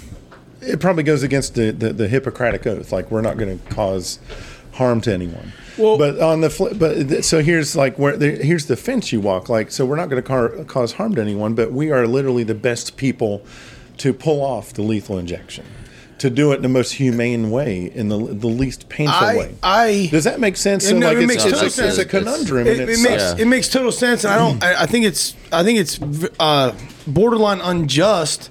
it 0.60 0.80
probably 0.80 1.02
goes 1.02 1.22
against 1.22 1.54
the, 1.56 1.72
the, 1.72 1.92
the 1.92 2.08
Hippocratic 2.08 2.66
oath. 2.66 2.90
Like 2.90 3.10
we're 3.10 3.20
not 3.20 3.36
going 3.36 3.58
to 3.58 3.74
cause 3.74 4.18
harm 4.72 5.00
to 5.02 5.12
anyone. 5.12 5.52
Well- 5.76 5.98
but 5.98 6.18
on 6.20 6.40
the 6.40 6.48
flip, 6.50 6.78
but 6.78 7.08
th- 7.08 7.24
so 7.24 7.42
here's 7.42 7.76
like 7.76 7.98
where 7.98 8.16
the, 8.16 8.30
here's 8.30 8.66
the 8.66 8.76
fence 8.76 9.12
you 9.12 9.20
walk. 9.20 9.48
Like 9.48 9.70
so, 9.70 9.84
we're 9.84 9.96
not 9.96 10.08
going 10.08 10.22
to 10.22 10.26
car- 10.26 10.64
cause 10.64 10.94
harm 10.94 11.14
to 11.16 11.20
anyone, 11.20 11.54
but 11.54 11.70
we 11.72 11.90
are 11.90 12.06
literally 12.06 12.44
the 12.44 12.54
best 12.54 12.96
people 12.96 13.44
to 13.98 14.12
pull 14.14 14.40
off 14.42 14.72
the 14.72 14.82
lethal 14.82 15.18
injection, 15.18 15.64
to 16.18 16.30
do 16.30 16.52
it 16.52 16.56
in 16.56 16.62
the 16.62 16.68
most 16.68 16.92
humane 16.92 17.50
way, 17.50 17.90
in 17.94 18.08
the 18.08 18.16
the 18.16 18.46
least 18.46 18.88
painful 18.88 19.14
I, 19.16 19.36
way. 19.36 19.54
I 19.62 20.08
Does 20.10 20.24
that 20.24 20.40
make 20.40 20.56
sense? 20.56 20.88
So 20.88 20.96
No, 20.96 21.08
like 21.08 21.18
it 21.18 21.26
makes 21.26 21.44
it's, 21.44 21.52
total 21.52 21.60
a, 21.60 21.66
it's 21.66 21.78
a 21.78 21.94
sense. 21.94 22.10
conundrum. 22.10 22.66
it, 22.66 22.80
and 22.80 22.90
it 22.90 23.00
makes 23.00 23.22
Yeah. 23.22 23.36
it 23.38 23.46
makes 23.46 23.68
total 23.68 23.92
sense, 23.92 24.24
and 24.24 24.32
I 24.32 24.38
don't. 24.38 24.62
I, 24.62 24.82
I 24.82 24.86
think 24.86 25.04
it's 25.06 25.34
I 25.52 25.62
think 25.64 25.78
it's 25.78 25.98
uh, 26.38 26.72
borderline 27.06 27.60
unjust 27.60 28.50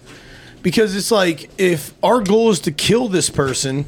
because 0.62 0.96
it's 0.96 1.12
like 1.12 1.50
if 1.58 1.94
our 2.04 2.22
goal 2.22 2.50
is 2.52 2.60
to 2.62 2.72
kill 2.72 3.08
this 3.08 3.30
person 3.30 3.86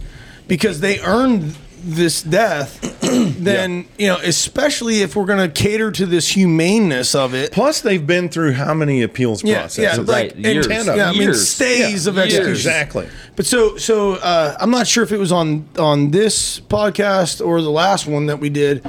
because 0.47 0.80
they 0.80 0.99
earned 1.01 1.55
this 1.86 2.22
death, 2.24 2.82
then 3.02 3.86
you 3.98 4.08
know, 4.08 4.18
especially 4.24 5.02
if 5.02 5.16
we're 5.16 5.26
going 5.26 5.40
to 5.40 5.62
cater 5.62 5.92
to 5.92 6.06
this 6.06 6.28
humaneness 6.36 7.14
of 7.16 7.34
it. 7.36 7.52
Plus, 7.52 7.82
they've 7.82 8.06
been 8.06 8.28
through 8.30 8.54
how 8.54 8.74
many 8.74 9.02
appeals 9.04 9.44
Yeah, 9.44 9.60
processes? 9.62 9.98
yeah, 10.00 10.04
like 10.04 10.08
Right, 10.08 10.36
and- 10.36 10.46
years. 10.46 10.68
Ten 10.68 10.90
of 10.90 10.96
yeah, 10.98 11.10
I 11.10 11.12
mean 11.12 11.22
Years. 11.22 11.48
stays 11.48 12.06
Yeah, 12.06 12.10
of 12.12 12.16
years. 12.18 12.26
execution. 12.34 12.52
Exactly. 12.52 13.08
But 13.36 13.46
so 13.46 13.78
so 13.78 14.14
uh, 14.16 14.58
I'm 14.60 14.72
not 14.72 14.88
sure 14.88 15.04
if 15.04 15.12
it 15.12 15.20
was 15.20 15.32
on 15.32 15.68
on 15.78 16.12
this 16.12 16.60
podcast 16.62 17.46
or 17.46 17.62
the 17.62 17.70
last 17.72 18.08
one 18.08 18.26
that 18.28 18.40
we 18.40 18.50
did 18.50 18.84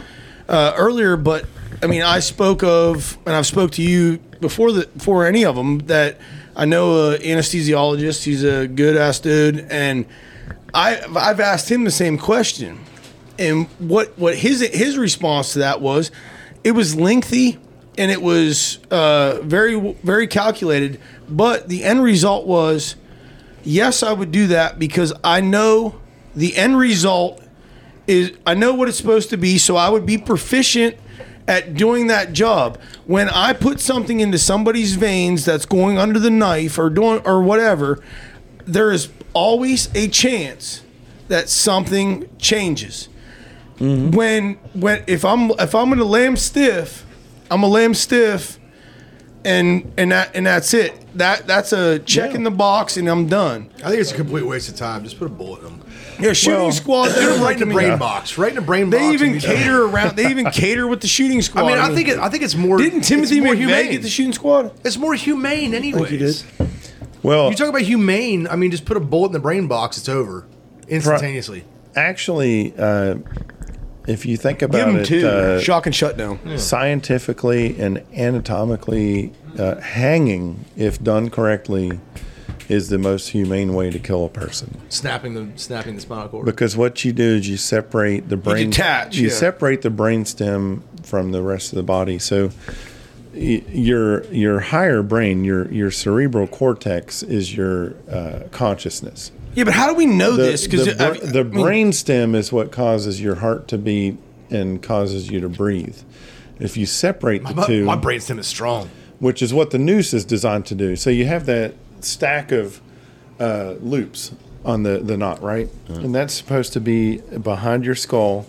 uh, 0.49 0.73
earlier, 0.77 1.17
but 1.17 1.45
I 1.83 1.87
mean 1.87 2.03
I 2.03 2.21
spoke 2.21 2.63
of 2.63 3.19
and 3.27 3.35
I've 3.35 3.47
spoke 3.47 3.73
to 3.73 3.83
you 3.83 4.19
before 4.41 4.73
the 4.73 4.87
before 4.87 5.27
any 5.27 5.45
of 5.45 5.57
them 5.57 5.81
that 5.87 6.19
I 6.55 6.65
know 6.65 7.11
a 7.13 7.19
anesthesiologist. 7.19 8.25
He's 8.25 8.43
a 8.45 8.67
good 8.67 8.97
ass 8.97 9.19
dude, 9.21 9.67
and 9.71 10.07
I 10.75 11.01
I've 11.17 11.41
asked 11.41 11.71
him 11.71 11.85
the 11.85 11.91
same 11.91 12.19
question, 12.19 12.81
and 13.39 13.67
what 13.79 14.19
what 14.19 14.37
his 14.37 14.61
his 14.61 14.99
response 14.99 15.53
to 15.55 15.61
that 15.61 15.81
was, 15.81 16.11
it 16.65 16.73
was 16.73 16.97
lengthy 16.97 17.59
and 17.99 18.11
it 18.11 18.21
was 18.21 18.79
uh, 18.91 19.41
very 19.43 19.95
very 20.03 20.27
calculated, 20.27 21.01
but 21.29 21.69
the 21.69 21.85
end 21.85 22.03
result 22.03 22.47
was 22.47 22.97
yes, 23.65 24.03
I 24.03 24.13
would 24.13 24.31
do 24.31 24.47
that 24.49 24.79
because 24.79 25.13
I 25.25 25.41
know 25.41 26.01
the 26.35 26.57
end 26.57 26.79
result 26.79 27.43
is 28.07 28.33
I 28.47 28.55
know 28.55 28.75
what 28.75 28.89
it's 28.89 28.99
supposed 28.99 29.31
to 29.31 29.37
be, 29.37 29.59
so 29.59 29.77
I 29.77 29.89
would 29.89 30.07
be 30.07 30.19
proficient 30.19 30.97
at 31.49 31.75
doing 31.75 32.09
that 32.09 32.33
job. 32.33 32.79
When 33.07 33.29
I 33.29 33.53
put 33.53 33.81
something 33.81 34.21
into 34.21 34.39
somebody's 34.39 34.95
veins 34.95 35.45
that's 35.45 35.67
going 35.67 35.99
under 35.99 36.19
the 36.19 36.31
knife 36.31 36.79
or 36.79 36.91
doing 36.91 37.21
or 37.25 37.43
whatever, 37.43 38.03
there 38.65 38.91
is 38.93 39.09
always 39.37 39.89
a 39.95 40.09
chance 40.09 40.83
that 41.29 41.49
something 41.49 42.29
changes. 42.39 43.09
When 43.79 44.55
when 44.73 45.05
if 45.07 45.25
I'm 45.25 45.51
if 45.59 45.75
I'm 45.75 45.91
gonna 45.91 46.05
lamb 46.05 46.37
stiff, 46.37 47.05
I'm 47.51 47.63
a 47.63 47.69
lamb 47.69 47.93
stiff 47.93 48.59
and 49.45 49.93
and 49.99 50.13
that 50.13 50.35
and 50.35 50.47
that's 50.47 50.73
it. 50.73 50.95
That 51.19 51.47
that's 51.47 51.73
a 51.73 51.99
check 51.99 52.35
in 52.35 52.43
the 52.43 52.51
box, 52.51 52.97
and 52.97 53.07
I'm 53.09 53.27
done. 53.29 53.69
I 53.85 53.89
think 53.91 54.01
it's 54.01 54.13
a 54.13 54.17
complete 54.17 54.45
waste 54.45 54.71
of 54.71 54.77
time. 54.77 55.05
Just 55.05 55.19
put 55.19 55.27
a 55.27 55.31
bullet 55.31 55.59
in 55.61 55.65
them. 55.65 55.83
Yeah, 56.19 56.33
shooting 56.33 56.61
Well, 56.61 56.73
squad. 56.73 57.09
They're 57.09 57.39
right 57.43 57.61
in 57.61 57.69
the 57.69 57.75
brain 57.75 57.89
Yeah. 57.89 57.97
box. 57.97 58.39
Right 58.39 58.49
in 58.49 58.55
the 58.57 58.63
brain 58.63 58.89
box. 58.89 59.03
They 59.03 59.13
even 59.13 59.33
and 59.33 59.41
be 59.43 59.47
cater 59.47 59.83
around. 59.85 60.17
They 60.17 60.31
even 60.31 60.51
cater 60.51 60.87
with 60.89 61.03
the 61.03 61.09
shooting 61.09 61.43
squad. 61.43 61.63
I 61.65 61.67
mean, 61.69 61.79
I 61.79 61.95
think 61.95 62.09
it, 62.09 62.19
I 62.19 62.31
think 62.31 62.43
it's 62.43 62.55
more. 62.55 62.79
didn't 62.79 63.03
Timothy 63.03 63.41
more 63.41 63.53
McVeigh 63.53 63.59
humane. 63.59 63.91
get 63.91 64.03
the 64.03 64.09
shooting 64.09 64.33
squad? 64.33 64.73
It's 64.85 64.97
more 64.97 65.13
humane, 65.15 65.75
anyways. 65.75 66.09
he 66.09 66.17
did. 66.17 66.43
Well, 67.27 67.51
You 67.51 67.57
talk 67.57 67.69
about 67.69 67.83
humane. 67.83 68.47
I 68.47 68.55
mean, 68.57 68.71
just 68.71 68.85
put 68.85 68.97
a 68.97 69.01
bullet 69.01 69.27
in 69.29 69.33
the 69.33 69.41
brain 69.41 69.67
box. 69.67 69.99
It's 69.99 70.09
over 70.09 70.47
instantaneously. 70.89 71.65
actually, 71.97 72.73
uh, 72.79 73.17
if 74.07 74.25
you 74.25 74.37
think 74.37 74.61
Give 74.61 74.71
about 74.71 74.87
them 74.87 74.97
it, 74.99 75.07
two. 75.07 75.27
uh, 75.27 75.59
Shock 75.61 75.87
and 75.87 75.95
shutdown. 75.95 76.39
scientifically 76.59 77.77
and 77.81 78.05
anatomically, 78.17 79.33
uh, 79.59 79.81
hanging, 79.81 80.65
if 80.77 81.03
done 81.03 81.29
correctly, 81.31 81.99
is 82.69 82.89
the 82.91 82.99
most 82.99 83.31
humane 83.31 83.75
way 83.75 83.91
to 83.91 83.99
kill 83.99 84.25
a 84.25 84.29
person. 84.29 84.77
Snapping 84.89 85.35
the 85.35 85.49
snapping 85.57 85.97
the 85.97 86.01
spinal 86.01 86.29
cord. 86.29 86.47
Because 86.47 86.77
what 86.77 87.05
you 87.05 87.13
do 87.13 87.25
is 87.37 87.49
you 87.49 87.57
separate 87.57 88.29
the 88.29 88.37
brain. 88.37 88.67
You 88.67 88.71
detach, 88.71 89.17
You 89.17 89.29
yeah. 89.29 89.35
separate 89.35 89.83
the 89.83 89.91
brain 89.91 90.25
stem 90.25 90.85
from 91.03 91.33
the 91.33 91.43
rest 91.43 91.73
of 91.73 91.77
the 91.77 91.83
body. 91.83 92.19
So 92.21 92.47
y- 92.47 92.53
your 93.37 94.25
your 94.33 94.61
higher 94.61 95.03
brain, 95.03 95.45
your 95.45 95.71
your 95.73 95.91
cerebral 95.91 96.47
cortex, 96.47 97.23
is 97.23 97.57
your 97.57 97.95
uh, 98.11 98.45
consciousness. 98.51 99.33
Yeah, 99.55 99.65
but 99.65 99.75
how 99.75 99.89
do 99.89 99.95
we 99.95 100.07
know 100.07 100.37
The, 100.37 100.43
this? 100.43 100.67
Because 100.67 100.87
the, 100.87 101.19
br- 101.21 101.27
the 101.27 101.45
brain 101.45 101.93
stem 101.93 102.35
is 102.35 102.53
what 102.53 102.71
causes 102.73 103.21
your 103.21 103.37
heart 103.37 103.69
to 103.69 103.79
beat 103.79 104.19
and 104.51 104.83
causes 104.83 105.31
you 105.31 105.41
to 105.41 105.49
breathe. 105.49 105.99
If 106.59 106.77
you 106.77 106.85
separate 106.87 107.45
the 107.47 107.55
My, 107.55 107.67
two, 107.67 107.85
my 107.85 107.97
brainstem 107.97 108.39
is 108.39 108.47
strong. 108.47 108.91
which 109.19 109.41
is 109.43 109.53
what 109.55 109.71
the 109.71 109.79
noose 109.79 110.13
is 110.15 110.25
designed 110.25 110.67
to 110.67 110.75
do. 110.75 110.95
So 110.97 111.11
you 111.11 111.25
have 111.27 111.47
that 111.47 111.75
stack 112.01 112.53
of 112.53 112.81
uh, 113.41 113.75
loops 113.81 114.33
on 114.65 114.83
the, 114.83 114.99
the 114.99 115.17
knot, 115.17 115.43
right? 115.43 115.69
And 115.89 116.15
that's 116.15 116.35
supposed 116.35 116.73
to 116.75 116.81
be 116.81 117.19
behind 117.19 117.85
your 117.85 117.95
skull. 117.95 118.47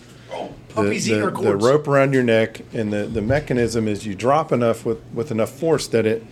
The, 0.83 0.89
the, 1.11 1.19
the 1.43 1.55
rope 1.65 1.87
around 1.87 2.13
your 2.13 2.23
neck, 2.23 2.61
and 2.73 2.91
the, 2.93 3.05
the 3.05 3.21
mechanism 3.21 3.87
is 3.87 4.05
you 4.05 4.15
drop 4.15 4.51
enough 4.51 4.85
with, 4.85 4.99
with 5.13 5.31
enough 5.31 5.49
force 5.51 5.87
that 5.87 6.05
it 6.05 6.23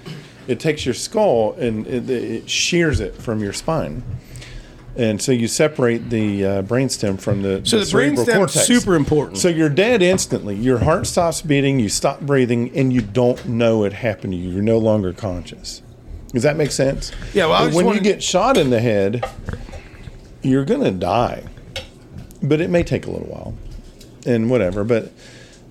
it 0.47 0.59
takes 0.59 0.85
your 0.85 0.93
skull 0.93 1.53
and 1.53 1.87
it, 1.87 2.07
it 2.09 2.47
shears 2.49 2.99
it 2.99 3.15
from 3.15 3.39
your 3.41 3.51
spine. 3.53 4.03
And 4.97 5.21
so 5.21 5.31
you 5.33 5.47
separate 5.47 6.09
the 6.09 6.45
uh, 6.45 6.61
brainstem 6.61 7.19
from 7.19 7.41
the 7.41 7.61
So 7.65 7.79
the 7.79 7.85
brainstem's 7.85 8.33
cortex. 8.33 8.65
super 8.65 8.95
important. 8.95 9.39
So 9.39 9.49
you're 9.49 9.69
dead 9.69 10.01
instantly. 10.01 10.55
Your 10.55 10.77
heart 10.77 11.07
stops 11.07 11.41
beating, 11.41 11.79
you 11.79 11.89
stop 11.89 12.21
breathing, 12.21 12.71
and 12.77 12.93
you 12.93 13.01
don't 13.01 13.45
know 13.47 13.83
it 13.83 13.91
happened 13.93 14.33
to 14.33 14.37
you. 14.37 14.51
You're 14.51 14.61
no 14.61 14.77
longer 14.77 15.11
conscious. 15.13 15.81
Does 16.31 16.43
that 16.43 16.55
make 16.57 16.71
sense? 16.71 17.11
Yeah, 17.33 17.47
well, 17.47 17.65
when 17.71 17.85
wanted- 17.87 18.05
you 18.05 18.11
get 18.13 18.21
shot 18.23 18.55
in 18.55 18.69
the 18.69 18.79
head, 18.79 19.25
you're 20.43 20.65
gonna 20.65 20.91
die, 20.91 21.43
but 22.43 22.61
it 22.61 22.69
may 22.69 22.83
take 22.83 23.07
a 23.07 23.11
little 23.11 23.27
while, 23.27 23.53
and 24.26 24.49
whatever. 24.49 24.84
But 24.84 25.11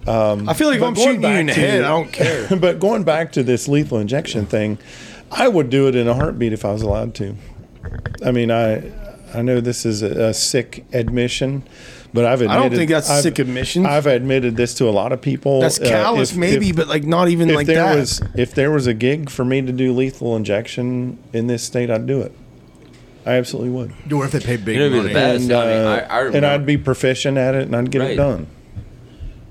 I 0.06 0.54
feel 0.54 0.68
like 0.68 0.78
if 0.78 0.82
I'm 0.82 0.94
shooting 0.94 1.22
you 1.22 1.28
in 1.28 1.46
the 1.46 1.54
head, 1.54 1.82
I 1.84 1.88
don't 1.88 2.12
care. 2.12 2.48
but 2.60 2.78
going 2.80 3.04
back 3.04 3.32
to 3.32 3.42
this 3.42 3.68
lethal 3.68 3.98
injection 3.98 4.46
thing, 4.46 4.78
I 5.30 5.48
would 5.48 5.70
do 5.70 5.88
it 5.88 5.96
in 5.96 6.08
a 6.08 6.14
heartbeat 6.14 6.52
if 6.52 6.64
I 6.64 6.72
was 6.72 6.82
allowed 6.82 7.14
to. 7.16 7.34
I 8.24 8.30
mean, 8.30 8.50
I 8.50 8.92
I 9.34 9.42
know 9.42 9.60
this 9.60 9.84
is 9.84 10.02
a, 10.02 10.26
a 10.28 10.34
sick 10.34 10.84
admission, 10.92 11.64
but 12.12 12.24
I've 12.24 12.40
admitted 12.40 12.58
I 12.58 12.68
don't 12.68 12.76
think 12.76 12.90
that's 12.90 13.08
a 13.10 13.14
I've- 13.14 13.22
sick 13.22 13.38
admission. 13.38 13.84
I've 13.86 14.06
admitted 14.06 14.56
this 14.56 14.74
to 14.74 14.88
a 14.88 14.90
lot 14.92 15.12
of 15.12 15.20
people. 15.20 15.60
That's 15.60 15.80
Uh, 15.80 15.88
callous, 15.88 16.32
if- 16.32 16.36
maybe, 16.38 16.70
if- 16.70 16.76
but 16.76 16.86
like 16.88 17.04
not 17.04 17.28
even 17.28 17.50
if 17.50 17.56
like 17.56 17.66
there 17.66 17.82
that. 17.82 17.96
was 17.96 18.22
if 18.36 18.54
there 18.54 18.70
was 18.70 18.86
a 18.86 18.94
gig 18.94 19.30
for 19.30 19.44
me 19.44 19.60
to 19.62 19.72
do 19.72 19.92
lethal 19.92 20.36
injection 20.36 21.18
in 21.32 21.46
this 21.48 21.62
state, 21.62 21.90
I'd 21.90 22.06
do 22.06 22.20
it. 22.20 22.32
I 23.26 23.32
absolutely 23.34 23.70
would. 23.70 23.92
Dude, 24.08 24.18
what 24.18 24.26
if 24.26 24.32
they 24.32 24.40
pay 24.40 24.56
big 24.56 24.76
It'd 24.76 24.92
be 24.92 24.98
the 24.98 25.02
money? 25.04 25.14
best. 25.14 25.44
And, 25.44 25.52
I 25.52 25.66
mean, 25.66 25.86
uh, 25.86 25.88
I- 25.88 26.14
I 26.16 26.18
and 26.20 26.34
remember- 26.34 26.46
I'd 26.48 26.66
be 26.66 26.76
proficient 26.76 27.38
at 27.38 27.54
it, 27.54 27.62
and 27.62 27.74
I'd 27.76 27.90
get 27.90 28.02
it 28.02 28.04
Right. 28.04 28.16
done. 28.16 28.46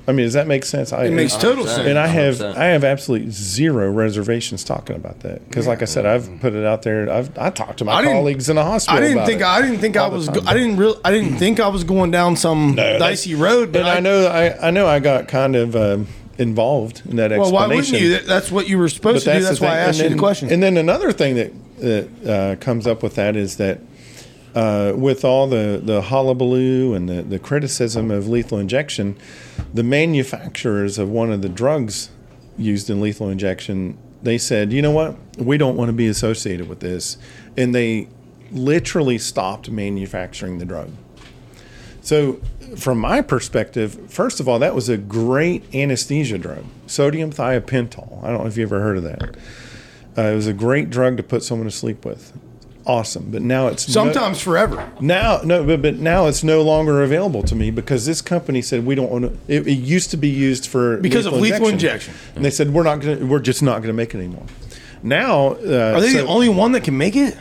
I 0.05 0.11
mean, 0.11 0.25
does 0.25 0.33
that 0.33 0.47
make 0.47 0.65
sense? 0.65 0.91
I, 0.91 1.05
it 1.05 1.13
makes 1.13 1.33
total 1.37 1.63
100%. 1.63 1.75
sense. 1.77 1.87
and 1.87 1.97
I 1.97 2.07
have 2.07 2.35
100%. 2.35 2.57
I 2.57 2.65
have 2.65 2.83
absolutely 2.83 3.31
zero 3.31 3.89
reservations 3.89 4.65
talking 4.65 4.97
about 4.97 5.21
that 5.21 5.47
because, 5.47 5.65
like 5.65 5.81
I 5.81 5.85
said, 5.85 6.05
I've 6.05 6.29
put 6.41 6.53
it 6.53 6.65
out 6.65 6.81
there. 6.83 7.09
I've 7.09 7.29
I 7.37 7.49
talked 7.49 7.79
to 7.79 7.85
my 7.85 7.93
I 7.93 8.01
didn't- 8.01 8.17
colleagues 8.17 8.49
in 8.49 8.57
the 8.57 8.65
hospital. 8.65 8.97
I 8.97 9.01
didn't 9.01 9.17
about 9.19 9.27
think 9.27 9.39
it 9.41 9.47
I 9.47 9.61
didn't 9.61 9.79
think 9.79 9.95
I 9.95 10.01
all 10.01 10.09
the 10.09 10.17
was 10.17 10.25
time. 10.27 10.35
go, 10.35 10.41
I 10.45 10.53
didn't 10.55 10.75
real 10.75 10.99
I 11.05 11.11
didn't 11.11 11.37
think 11.37 11.61
I 11.61 11.69
was 11.69 11.85
going 11.85 12.11
down 12.11 12.35
some 12.35 12.75
that's- 12.75 12.99
dicey 12.99 13.33
road. 13.33 13.71
But 13.71 13.79
And 13.83 13.89
I, 13.89 13.99
know 14.01 14.27
I, 14.27 14.67
I 14.67 14.71
know 14.71 14.87
I 14.87 14.99
got 14.99 15.29
kind 15.29 15.55
of 15.55 15.73
um, 15.73 16.07
involved 16.37 17.03
in 17.05 17.15
that 17.17 17.31
explanation. 17.31 17.53
Well, 17.53 17.69
why 17.69 17.75
wouldn't 17.75 17.99
you? 17.99 18.19
That's 18.19 18.51
what 18.51 18.67
you 18.67 18.77
were 18.77 18.89
supposed 18.89 19.25
to 19.25 19.33
do. 19.33 19.43
That's 19.43 19.61
why 19.61 19.67
I 19.67 19.77
asked 19.77 19.99
and 19.99 20.09
you 20.09 20.15
the 20.15 20.19
question. 20.19 20.51
And 20.51 20.61
then 20.61 20.77
another 20.77 21.11
thing 21.11 21.35
that 21.35 21.51
that 21.79 22.29
uh, 22.29 22.55
comes 22.57 22.87
up 22.87 23.03
with 23.03 23.15
that 23.15 23.35
is 23.35 23.57
that 23.57 23.79
uh, 24.55 24.93
with 24.95 25.25
all 25.25 25.47
the 25.47 25.81
the 25.83 26.03
hullabaloo 26.03 26.93
and 26.93 27.09
the 27.09 27.21
the 27.21 27.39
criticism 27.39 28.11
of 28.11 28.27
lethal 28.27 28.57
injection, 28.57 29.17
the 29.73 29.83
manufacturers 29.83 30.97
of 30.97 31.09
one 31.09 31.31
of 31.31 31.41
the 31.41 31.49
drugs 31.49 32.09
used 32.57 32.89
in 32.89 33.01
lethal 33.01 33.29
injection, 33.29 33.97
they 34.21 34.37
said, 34.37 34.71
you 34.71 34.81
know 34.81 34.91
what, 34.91 35.17
we 35.37 35.57
don't 35.57 35.75
want 35.75 35.89
to 35.89 35.93
be 35.93 36.07
associated 36.07 36.69
with 36.69 36.79
this, 36.79 37.17
and 37.57 37.73
they 37.73 38.07
literally 38.51 39.17
stopped 39.17 39.69
manufacturing 39.69 40.59
the 40.59 40.65
drug. 40.65 40.91
So, 42.01 42.39
from 42.77 42.99
my 42.99 43.21
perspective, 43.21 44.11
first 44.11 44.39
of 44.39 44.47
all, 44.47 44.59
that 44.59 44.73
was 44.75 44.89
a 44.89 44.97
great 44.97 45.63
anesthesia 45.75 46.37
drug, 46.37 46.63
sodium 46.87 47.31
thiopental. 47.31 48.23
I 48.23 48.27
don't 48.31 48.41
know 48.41 48.47
if 48.47 48.57
you 48.57 48.63
ever 48.63 48.79
heard 48.81 48.97
of 48.97 49.03
that. 49.03 49.35
Uh, 50.17 50.21
it 50.31 50.35
was 50.35 50.47
a 50.47 50.53
great 50.53 50.89
drug 50.89 51.17
to 51.17 51.23
put 51.23 51.43
someone 51.43 51.67
to 51.67 51.71
sleep 51.75 52.05
with. 52.05 52.33
Awesome, 52.85 53.31
but 53.31 53.41
now 53.41 53.67
it's 53.67 53.87
no- 53.87 53.93
Sometimes 53.93 54.41
forever. 54.41 54.91
now 54.99 55.39
no, 55.43 55.63
but, 55.63 55.81
but 55.81 55.95
now 55.99 56.25
it's 56.27 56.43
no 56.43 56.61
longer 56.61 57.01
available 57.01 57.41
to 57.43 57.55
me 57.55 57.71
because 57.71 58.05
this 58.05 58.21
company 58.21 58.61
said 58.61 58.85
we 58.85 58.93
don't 58.93 59.09
want 59.09 59.23
to. 59.23 59.53
It, 59.53 59.65
it 59.67 59.75
used 59.75 60.11
to 60.11 60.17
be 60.17 60.27
used 60.27 60.67
for 60.67 60.97
Because 60.97 61.25
of 61.25 61.31
lethal 61.33 61.69
injection. 61.69 62.13
and 62.35 62.43
they 62.43 62.49
said 62.49 62.73
we're 62.73 62.83
not 62.83 62.99
going. 62.99 63.19
to 63.19 63.25
We're 63.25 63.39
just 63.39 63.63
not 63.63 63.75
going 63.77 63.87
to 63.87 63.93
make 63.93 64.13
it 64.13 64.17
anymore. 64.17 64.43
Now, 65.01 65.53
uh, 65.53 65.93
Are 65.95 66.01
they 66.01 66.11
so- 66.11 66.23
the 66.23 66.27
only 66.27 66.49
one 66.49 66.73
that 66.73 66.83
can 66.83 66.97
make 66.97 67.15
it? 67.15 67.37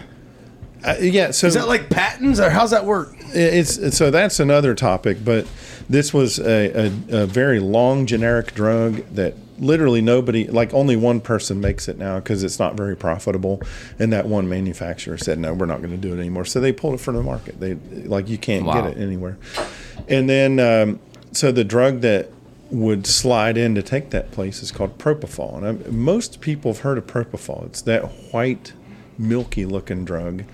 uh, 0.85 0.95
yeah, 1.01 1.33
so 1.33 1.49
Is 1.49 1.55
that 1.55 1.67
like 1.67 1.91
patents 1.91 2.39
or 2.39 2.49
how's 2.49 2.71
that 2.71 2.85
work? 2.85 3.13
It's 3.35 3.97
so 3.97 4.11
that's 4.11 4.41
another 4.41 4.75
topic, 4.75 5.25
but 5.25 5.47
this 5.89 6.13
was 6.15 6.39
a, 6.39 6.87
a, 7.11 7.23
a 7.23 7.27
very 7.27 7.61
long 7.61 8.07
generic 8.07 8.55
drug 8.55 8.97
that 9.15 9.35
literally 9.59 10.01
nobody, 10.01 10.47
like 10.49 10.73
only 10.75 10.97
one 10.97 11.21
person 11.21 11.61
makes 11.61 11.89
it 11.89 11.99
now 11.99 12.17
because 12.19 12.43
it's 12.43 12.59
not 12.59 12.75
very 12.77 12.97
profitable, 12.97 13.61
and 13.99 14.13
that 14.13 14.27
one 14.27 14.49
manufacturer 14.49 15.17
said 15.19 15.39
no, 15.39 15.53
we're 15.55 15.67
not 15.67 15.79
going 15.79 15.91
to 15.93 15.97
do 15.97 16.13
it 16.15 16.19
anymore. 16.19 16.45
So 16.45 16.61
they 16.61 16.73
pulled 16.73 16.95
it 16.95 17.01
from 17.01 17.17
the 17.17 17.23
market. 17.23 17.61
They 17.61 17.75
like 18.05 18.29
you 18.29 18.39
can't 18.39 18.65
Wow. 18.65 18.83
get 18.83 18.97
it 18.97 19.01
anywhere, 19.01 19.39
and 20.09 20.29
then 20.29 20.59
um, 20.61 21.01
so 21.33 21.53
the 21.53 21.65
drug 21.65 22.01
that 22.01 22.31
would 22.71 23.07
slide 23.07 23.59
in 23.59 23.75
to 23.75 23.83
take 23.83 24.11
that 24.11 24.31
place 24.31 24.63
is 24.63 24.73
called 24.73 24.97
propofol, 24.99 25.59
and 25.63 25.67
i 25.87 25.91
most 25.91 26.41
people 26.41 26.73
have 26.73 26.81
heard 26.83 26.99
of 26.99 27.07
propofol. 27.07 27.67
It's 27.67 27.83
that 27.83 28.03
white, 28.33 28.73
milky 29.19 29.65
looking 29.67 30.05
drug. 30.05 30.45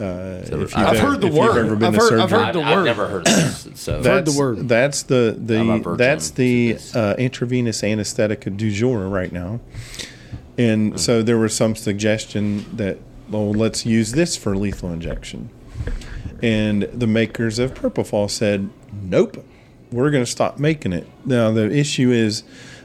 Uh, 0.00 0.40
if 0.42 0.50
you've 0.50 0.74
I've 0.76 0.96
ever- 0.96 1.06
heard 1.10 1.20
the 1.20 1.26
if 1.26 1.34
you've 1.34 1.42
word. 1.42 1.66
ever 1.66 1.76
been 1.76 1.88
I've 1.88 1.94
to 1.94 2.00
heard- 2.00 2.20
I've 2.20 2.30
heard 2.30 2.54
the 2.54 2.62
I've 2.62 2.76
word. 2.78 2.84
never 2.84 3.06
heard 3.08 3.24
this. 3.26 3.68
So 3.74 3.94
heard 3.94 4.02
That's 4.04 4.32
the 4.32 4.38
word. 4.40 4.68
That's 4.68 5.02
the 5.02 5.36
the 5.38 5.94
that's 5.98 6.30
the 6.30 6.78
uh, 6.94 7.14
intravenous 7.18 7.84
anesthetic 7.84 8.40
du 8.56 8.70
jour 8.70 9.08
right 9.08 9.30
now, 9.32 9.60
and 10.56 10.98
so 10.98 11.22
there 11.22 11.38
was 11.38 11.54
some 11.54 11.76
suggestion 11.76 12.64
that 12.76 12.98
well 13.28 13.52
let's 13.52 13.84
use 13.86 14.12
this 14.12 14.36
for 14.36 14.56
lethal 14.56 14.90
injection, 14.92 15.50
and 16.42 16.84
the 16.84 17.06
makers 17.06 17.58
of 17.58 17.74
propofol 17.74 18.30
said 18.30 18.70
nope, 19.02 19.44
we're 19.92 20.10
going 20.10 20.24
to 20.24 20.30
stop 20.30 20.58
making 20.58 20.92
it. 20.94 21.06
Now 21.24 21.50
the 21.50 21.70
issue 21.70 22.10
is 22.10 22.42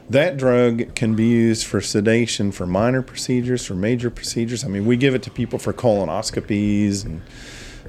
that 0.08 0.36
drug 0.36 0.94
can 0.94 1.14
be 1.14 1.26
used 1.26 1.66
for 1.66 1.80
sedation 1.80 2.52
for 2.52 2.66
minor 2.66 3.02
procedures, 3.02 3.66
for 3.66 3.74
major 3.74 4.10
procedures. 4.10 4.64
I 4.64 4.68
mean, 4.68 4.86
we 4.86 4.96
give 4.96 5.14
it 5.14 5.22
to 5.24 5.30
people 5.30 5.58
for 5.58 5.72
colonoscopies 5.72 7.04
and 7.04 7.22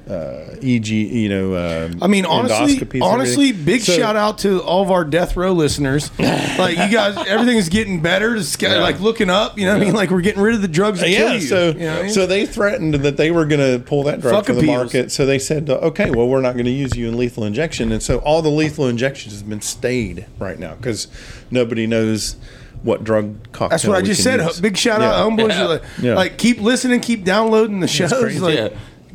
uh, 0.08 0.56
EG, 0.62 0.86
you 0.88 1.28
know. 1.28 1.54
Um, 1.86 1.98
I 2.02 2.06
mean, 2.06 2.24
honestly, 2.24 2.80
honestly, 3.02 3.52
big 3.52 3.82
So- 3.82 3.92
shout 3.92 4.16
out 4.16 4.38
to 4.38 4.60
all 4.62 4.82
of 4.82 4.90
our 4.90 5.04
death 5.04 5.36
row 5.36 5.52
listeners. 5.52 6.10
like 6.18 6.78
you 6.78 6.88
guys, 6.90 7.16
everything 7.28 7.56
is 7.58 7.68
getting 7.68 8.00
better. 8.00 8.34
It's 8.36 8.56
kind 8.56 8.72
of 8.74 8.80
like 8.80 9.00
looking 9.00 9.28
up. 9.30 9.58
You 9.58 9.66
know 9.66 9.74
what 9.74 9.82
I 9.82 9.84
mean? 9.84 9.94
Like 9.94 10.10
we're 10.10 10.20
getting 10.22 10.40
rid 10.42 10.54
of 10.54 10.62
the 10.62 10.68
drugs 10.68 11.00
that 11.00 11.08
kill 11.08 11.28
Yeah, 11.28 11.34
you. 11.34 11.40
so 11.42 11.66
you 11.68 11.74
know 11.80 11.98
I 11.98 12.02
mean? 12.04 12.10
so 12.12 12.26
they 12.26 12.46
threatened 12.46 12.94
that 12.94 13.16
they 13.16 13.30
were 13.30 13.44
going 13.44 13.60
to 13.60 13.84
pull 13.84 14.02
that 14.04 14.20
drug 14.20 14.34
Fuck 14.34 14.46
from 14.46 14.54
the 14.56 14.60
appeals. 14.62 14.76
market. 14.94 15.12
So 15.12 15.26
they 15.26 15.38
said, 15.38 15.68
uh, 15.68 15.74
okay, 15.74 16.10
well, 16.10 16.26
we're 16.28 16.40
not 16.40 16.54
going 16.54 16.64
to 16.66 16.70
use 16.70 16.96
you 16.96 17.08
in 17.08 17.16
lethal 17.18 17.44
injection, 17.44 17.92
and 17.92 18.02
so 18.02 18.18
all 18.20 18.40
the 18.42 18.48
lethal 18.50 18.86
injections 18.86 19.34
has 19.34 19.42
been 19.42 19.60
stayed 19.60 20.26
right 20.38 20.58
now 20.58 20.74
because 20.74 21.08
nobody 21.50 21.86
knows 21.86 22.36
what 22.82 23.02
drug 23.02 23.34
cocktail. 23.50 23.68
That's 23.70 23.84
what 23.86 23.96
I 23.96 24.02
just 24.02 24.22
said. 24.22 24.40
use. 24.40 24.60
Big 24.60 24.76
shout 24.76 25.00
Yeah. 25.00 25.10
out, 25.12 25.30
homeboys. 25.32 25.48
Yeah. 25.50 25.64
Like, 25.66 25.82
Yeah. 26.00 26.14
like, 26.14 26.38
keep 26.38 26.60
listening, 26.60 27.00
keep 27.00 27.24
downloading 27.24 27.80
the 27.80 27.88
shows. 27.88 28.12
Like, 28.40 28.54
yeah, 28.54 28.68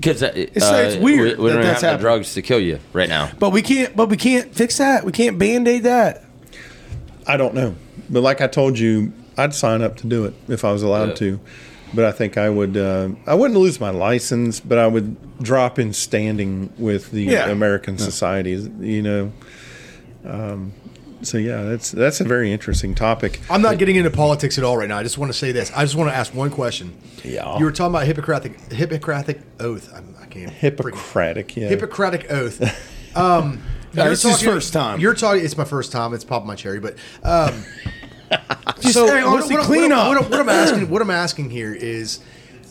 because 0.03 0.21
uh, 0.23 0.31
it's 0.35 0.97
weird 0.97 1.37
We, 1.37 1.43
we 1.45 1.49
that 1.49 1.55
don't 1.55 1.63
that's 1.63 1.71
have 1.73 1.81
the 1.81 1.87
happening. 1.87 2.01
drugs 2.01 2.33
to 2.33 2.41
kill 2.41 2.59
you 2.59 2.79
right 2.91 3.07
now. 3.09 3.31
But 3.39 3.51
we 3.51 3.61
can't. 3.61 3.95
But 3.95 4.09
we 4.09 4.17
can't 4.17 4.53
fix 4.53 4.77
that. 4.77 5.03
We 5.05 5.11
can't 5.11 5.37
band 5.39 5.67
aid 5.67 5.83
that. 5.83 6.23
I 7.25 7.37
don't 7.37 7.53
know, 7.53 7.75
but 8.09 8.21
like 8.21 8.41
I 8.41 8.47
told 8.47 8.77
you, 8.77 9.13
I'd 9.37 9.53
sign 9.53 9.81
up 9.81 9.95
to 9.97 10.07
do 10.07 10.25
it 10.25 10.33
if 10.49 10.65
I 10.65 10.71
was 10.73 10.83
allowed 10.83 11.09
Yeah. 11.09 11.15
to. 11.15 11.39
But 11.95 12.05
I 12.05 12.11
think 12.11 12.37
I 12.37 12.49
would. 12.49 12.75
Uh, 12.75 13.09
I 13.27 13.35
wouldn't 13.35 13.59
lose 13.59 13.79
my 13.79 13.91
license, 13.91 14.59
but 14.59 14.77
I 14.79 14.87
would 14.87 15.15
drop 15.41 15.77
in 15.79 15.93
standing 15.93 16.73
with 16.77 17.11
the 17.11 17.23
Yeah. 17.23 17.49
American 17.49 17.97
societies. 17.97 18.67
You 18.79 19.01
know. 19.03 19.31
Um, 20.25 20.73
so 21.23 21.37
yeah, 21.37 21.63
that's 21.63 21.91
that's 21.91 22.21
a 22.21 22.23
very 22.23 22.51
interesting 22.51 22.95
topic. 22.95 23.39
I'm 23.49 23.61
not 23.61 23.77
getting 23.77 23.95
into 23.95 24.11
politics 24.11 24.57
at 24.57 24.63
all 24.63 24.77
right 24.77 24.87
now. 24.89 24.97
I 24.97 25.03
just 25.03 25.17
want 25.17 25.31
to 25.31 25.37
say 25.37 25.51
this. 25.51 25.71
I 25.71 25.83
just 25.83 25.95
want 25.95 26.09
to 26.09 26.15
ask 26.15 26.33
one 26.33 26.49
question. 26.49 26.95
Yeah. 27.23 27.57
You 27.57 27.65
were 27.65 27.71
talking 27.71 27.93
about 27.95 28.05
Hippocratic 28.05 28.59
Hippocratic 28.71 29.41
oath. 29.59 29.91
I'm, 29.95 30.15
I 30.21 30.25
can't. 30.25 30.51
Hippocratic, 30.51 31.55
yeah. 31.55 31.67
Hippocratic 31.69 32.31
oath. 32.31 32.89
Um, 33.15 33.61
Yeah, 33.93 34.05
you're 34.05 34.09
this 34.09 34.25
is 34.25 34.41
first 34.41 34.73
time. 34.73 34.99
You're 34.99 35.13
talking. 35.13 35.45
It's 35.45 35.55
my 35.55 35.65
first 35.65 35.91
time. 35.91 36.15
It's 36.15 36.23
popping 36.23 36.47
my 36.47 36.55
cherry, 36.55 36.79
but 36.79 36.95
um, 37.21 37.63
Just 38.79 38.95
so 38.95 39.05
hey, 39.05 39.23
what- 39.23 39.33
honestly, 39.33 39.55
what, 39.55 39.65
clean 39.65 39.91
what, 39.91 40.17
up. 40.17 40.21
What, 40.21 40.31
what 40.31 40.39
I'm 40.39 40.49
asking, 40.49 40.89
what 40.89 41.01
I'm 41.01 41.11
asking 41.11 41.51
here 41.51 41.73
is, 41.73 42.19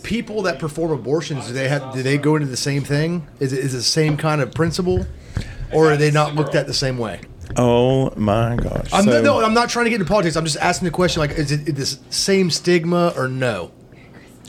people 0.02 0.42
that 0.42 0.58
perform 0.58 0.90
abortions, 0.90 1.46
do 1.46 1.52
they 1.52 1.68
have? 1.68 1.94
Do 1.94 2.02
they 2.02 2.18
go 2.18 2.36
into 2.36 2.48
the 2.48 2.56
same 2.56 2.82
thing? 2.82 3.26
Is 3.40 3.52
it 3.52 3.60
is 3.60 3.74
it 3.74 3.76
the 3.78 3.82
same 3.84 4.16
kind 4.16 4.40
of 4.40 4.52
principle, 4.52 5.06
or 5.72 5.92
are 5.92 5.96
they 5.96 6.10
not 6.10 6.34
looked 6.34 6.54
at 6.54 6.66
the 6.66 6.74
same 6.74 6.98
way? 6.98 7.20
Oh 7.56 8.12
my 8.16 8.56
gosh! 8.56 8.88
I'm 8.92 9.04
So- 9.04 9.22
no, 9.22 9.44
I'm 9.44 9.54
not 9.54 9.68
trying 9.68 9.84
to 9.84 9.90
get 9.90 10.00
into 10.00 10.08
politics. 10.08 10.36
I'm 10.36 10.44
just 10.44 10.56
asking 10.58 10.86
the 10.86 10.92
question: 10.92 11.20
like, 11.20 11.32
is 11.32 11.52
it 11.52 11.64
the 11.76 11.86
same 12.10 12.50
stigma 12.50 13.12
or 13.16 13.28
no? 13.28 13.70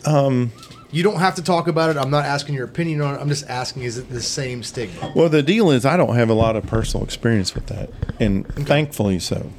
Um, 0.06 0.52
you 0.92 1.02
don't 1.04 1.20
have 1.20 1.36
to 1.36 1.42
talk 1.44 1.68
about 1.68 1.90
it. 1.90 1.98
I'm 1.98 2.12
not 2.12 2.26
asking 2.26 2.56
your 2.56 2.66
opinion 2.66 3.02
on 3.02 3.16
it. 3.16 3.20
I'm 3.22 3.30
just 3.30 3.50
asking: 3.50 3.84
is 3.84 3.98
it 3.98 4.10
the 4.10 4.22
same 4.22 4.64
stigma? 4.64 5.12
Well, 5.16 5.28
the 5.30 5.44
deal 5.44 5.72
is, 5.72 5.86
I 5.86 5.98
don't 5.98 6.16
have 6.16 6.30
a 6.30 6.34
lot 6.34 6.56
of 6.56 6.66
personal 6.66 7.04
experience 7.04 7.54
with 7.56 7.66
that, 7.68 7.90
and 8.20 8.48
thankfully 8.68 9.20
so. 9.20 9.50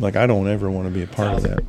Like 0.00 0.16
I 0.16 0.26
don't 0.26 0.48
ever 0.48 0.70
want 0.70 0.88
to 0.88 0.92
be 0.92 1.02
a 1.02 1.06
part 1.06 1.34
of 1.34 1.42
that. 1.44 1.60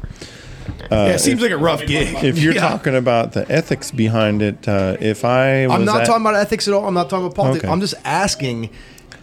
yeah, 0.89 1.07
it 1.07 1.19
seems 1.19 1.41
like 1.41 1.51
a 1.51 1.57
rough 1.57 1.85
gig. 1.85 2.23
If 2.23 2.39
you're 2.39 2.53
Yeah. 2.55 2.61
talking 2.69 2.95
about 2.95 3.33
the 3.33 3.49
ethics 3.51 3.91
behind 3.91 4.41
it, 4.41 4.67
uh, 4.67 4.97
if 4.99 5.23
I 5.23 5.67
was 5.67 5.75
I'm 5.75 5.85
not 5.85 6.01
at- 6.01 6.07
talking 6.07 6.23
about 6.23 6.35
ethics 6.35 6.67
at 6.67 6.73
all. 6.73 6.87
I'm 6.87 6.93
not 6.95 7.09
talking 7.09 7.25
about 7.27 7.35
politics. 7.35 7.65
Okay. 7.65 7.71
I'm 7.71 7.81
just 7.81 7.95
asking 8.05 8.69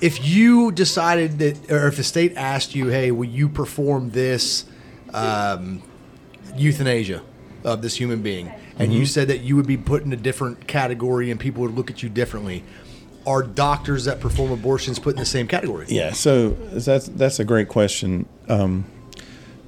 if 0.00 0.24
you 0.24 0.72
decided 0.72 1.38
that, 1.38 1.70
or 1.70 1.88
if 1.88 1.96
the 1.96 2.04
state 2.04 2.34
asked 2.36 2.74
you, 2.74 2.88
"Hey, 2.88 3.10
will 3.10 3.28
you 3.28 3.48
perform 3.48 4.10
this 4.10 4.64
um, 5.12 5.82
euthanasia 6.56 7.22
of 7.64 7.82
this 7.82 7.96
human 7.96 8.22
being?" 8.22 8.50
and 8.80 8.88
Mm-hmm. 8.88 9.00
you 9.00 9.06
said 9.06 9.28
that 9.28 9.40
you 9.40 9.56
would 9.56 9.66
be 9.66 9.76
put 9.76 10.04
in 10.04 10.12
a 10.12 10.16
different 10.16 10.66
category 10.66 11.30
and 11.30 11.38
people 11.38 11.62
would 11.62 11.74
look 11.74 11.90
at 11.90 12.02
you 12.02 12.08
differently. 12.08 12.64
Are 13.26 13.42
doctors 13.42 14.06
that 14.06 14.20
perform 14.20 14.50
abortions 14.50 14.98
put 14.98 15.14
in 15.14 15.20
the 15.20 15.26
same 15.26 15.46
category? 15.46 15.84
Yeah, 15.88 16.12
so 16.12 16.50
that's 16.72 17.06
that's 17.08 17.38
a 17.38 17.44
great 17.44 17.68
question. 17.68 18.26
Um, 18.48 18.86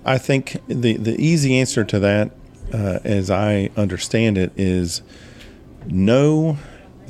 I 0.07 0.17
think 0.17 0.57
the 0.67 0.97
the 0.97 1.21
easy 1.23 1.59
answer 1.59 1.85
to 1.85 1.99
that, 1.99 2.31
uh, 2.73 3.01
as 3.05 3.31
I 3.31 3.71
understand 3.77 4.39
it, 4.39 4.53
is 4.57 5.03
no 5.87 6.57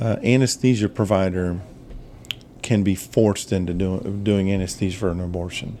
uh, 0.01 0.17
anesthesia 0.21 0.89
provider 0.89 1.61
can 2.63 2.83
be 2.83 2.95
forced 2.95 3.51
into 3.51 3.73
doing 3.73 4.23
doing 4.23 4.51
anesthesia 4.51 4.97
for 4.97 5.11
an 5.11 5.19
abortion. 5.19 5.77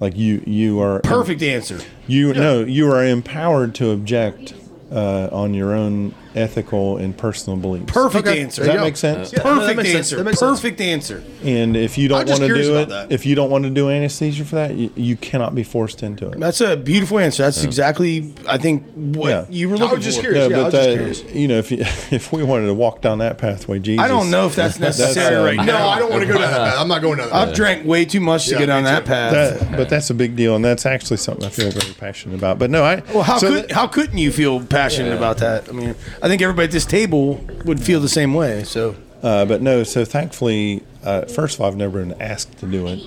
Like 0.00 0.16
you, 0.16 0.42
you 0.46 0.80
are 0.80 1.00
Perfect 1.00 1.42
answer. 1.42 1.80
You 2.08 2.34
no, 2.34 2.64
you 2.64 2.90
are 2.90 3.04
empowered 3.04 3.74
to 3.76 3.90
object 3.90 4.54
uh, 4.90 5.28
on 5.30 5.54
your 5.54 5.72
own 5.72 6.14
ethical 6.34 6.96
and 6.96 7.16
personal 7.16 7.56
beliefs. 7.56 7.92
Perfect 7.92 8.26
Okay. 8.26 8.40
answer. 8.42 8.62
Does 8.62 8.66
that 8.68 8.72
There 8.74 8.82
make 8.84 8.96
sense? 8.96 9.32
Yeah, 9.32 9.38
no, 9.42 9.44
that 9.54 9.60
Perfect 9.60 9.76
makes 9.76 9.88
sense. 9.90 9.98
answer. 9.98 10.16
That 10.16 10.24
makes 10.24 10.38
sense. 10.38 10.60
Perfect 10.60 10.80
answer. 10.80 11.22
And 11.44 11.76
if 11.76 11.96
you 11.98 12.08
don't 12.08 12.26
want 12.28 12.40
to 12.40 12.48
do 12.48 12.76
it, 12.78 12.88
that. 12.88 13.12
if 13.12 13.24
you 13.26 13.34
don't 13.34 13.50
want 13.50 13.64
to 13.64 13.70
do 13.70 13.88
anesthesia 13.90 14.44
for 14.44 14.56
that, 14.56 14.74
you, 14.74 14.90
you 14.96 15.16
cannot 15.16 15.54
be 15.54 15.62
forced 15.62 16.02
into 16.02 16.28
it. 16.28 16.40
That's 16.40 16.60
a 16.60 16.76
beautiful 16.76 17.18
answer. 17.18 17.42
That's 17.44 17.62
exactly, 17.64 18.32
I 18.48 18.58
think, 18.58 18.84
what 18.94 19.28
Yeah. 19.28 19.44
you 19.50 19.68
were 19.68 19.76
looking 19.76 19.82
I 19.82 19.90
looking 19.92 19.98
was 19.98 20.04
just 20.06 20.16
for. 20.18 20.22
curious. 20.22 20.50
Yeah, 20.50 20.56
Yeah, 20.56 20.60
I 20.66 20.70
but 20.70 20.72
was 20.72 20.74
just 20.74 20.88
that, 20.88 20.96
curious. 21.22 21.34
you 21.34 21.48
know, 21.48 21.58
if 21.58 21.70
you, 21.70 21.78
if 22.10 22.32
we 22.32 22.42
wanted 22.42 22.66
to 22.66 22.74
walk 22.74 23.00
down 23.00 23.18
that 23.18 23.38
pathway, 23.38 23.78
Jesus, 23.78 24.04
I 24.04 24.08
don't 24.08 24.30
know 24.30 24.46
if 24.46 24.54
that's 24.56 24.78
necessary 24.80 25.36
um, 25.36 25.58
right 25.58 25.66
No. 25.66 25.76
I 25.76 25.98
don't 25.98 26.10
want 26.10 26.22
to 26.22 26.26
go 26.26 26.38
down 26.38 26.50
that 26.50 26.70
path. 26.72 26.80
I'm 26.80 26.88
not 26.88 27.02
going 27.02 27.18
down 27.18 27.28
that 27.28 27.34
I've 27.36 27.48
path. 27.48 27.56
drank 27.56 27.86
way 27.86 28.04
too 28.04 28.20
much 28.20 28.46
to 28.46 28.52
Yeah, 28.52 28.58
get 28.58 28.70
on 28.70 28.84
that 28.84 29.04
path. 29.04 29.32
That, 29.60 29.76
but 29.76 29.88
that's 29.88 30.10
a 30.10 30.14
big 30.14 30.36
deal, 30.36 30.56
and 30.56 30.64
that's 30.64 30.84
actually 30.86 31.18
something 31.18 31.44
I 31.44 31.50
feel 31.50 31.70
very 31.70 31.92
passionate 31.94 32.34
about. 32.36 32.58
But 32.58 32.70
no, 32.70 32.82
I 32.82 33.02
well, 33.12 33.22
how 33.22 33.38
so 33.38 33.48
could 33.48 33.64
that- 33.68 33.72
how 33.72 33.86
couldn't 33.86 34.18
you 34.18 34.32
feel 34.32 34.60
passionate 34.64 35.16
about 35.16 35.38
that? 35.38 35.68
I 35.68 35.72
mean, 35.72 35.94
I 36.24 36.28
think 36.28 36.40
everybody 36.40 36.64
at 36.64 36.70
this 36.72 36.86
table 36.86 37.38
would 37.66 37.80
feel 37.80 38.00
the 38.00 38.08
same 38.08 38.32
way. 38.32 38.64
So 38.64 38.96
Uh, 39.22 39.44
but 39.44 39.60
no, 39.62 39.84
so 39.84 40.04
thankfully, 40.04 40.82
uh, 41.04 41.22
first 41.26 41.54
of 41.56 41.60
all, 41.60 41.68
I've 41.68 41.76
never 41.76 42.00
been 42.04 42.20
asked 42.20 42.58
to 42.58 42.66
do 42.66 42.86
it, 42.88 43.00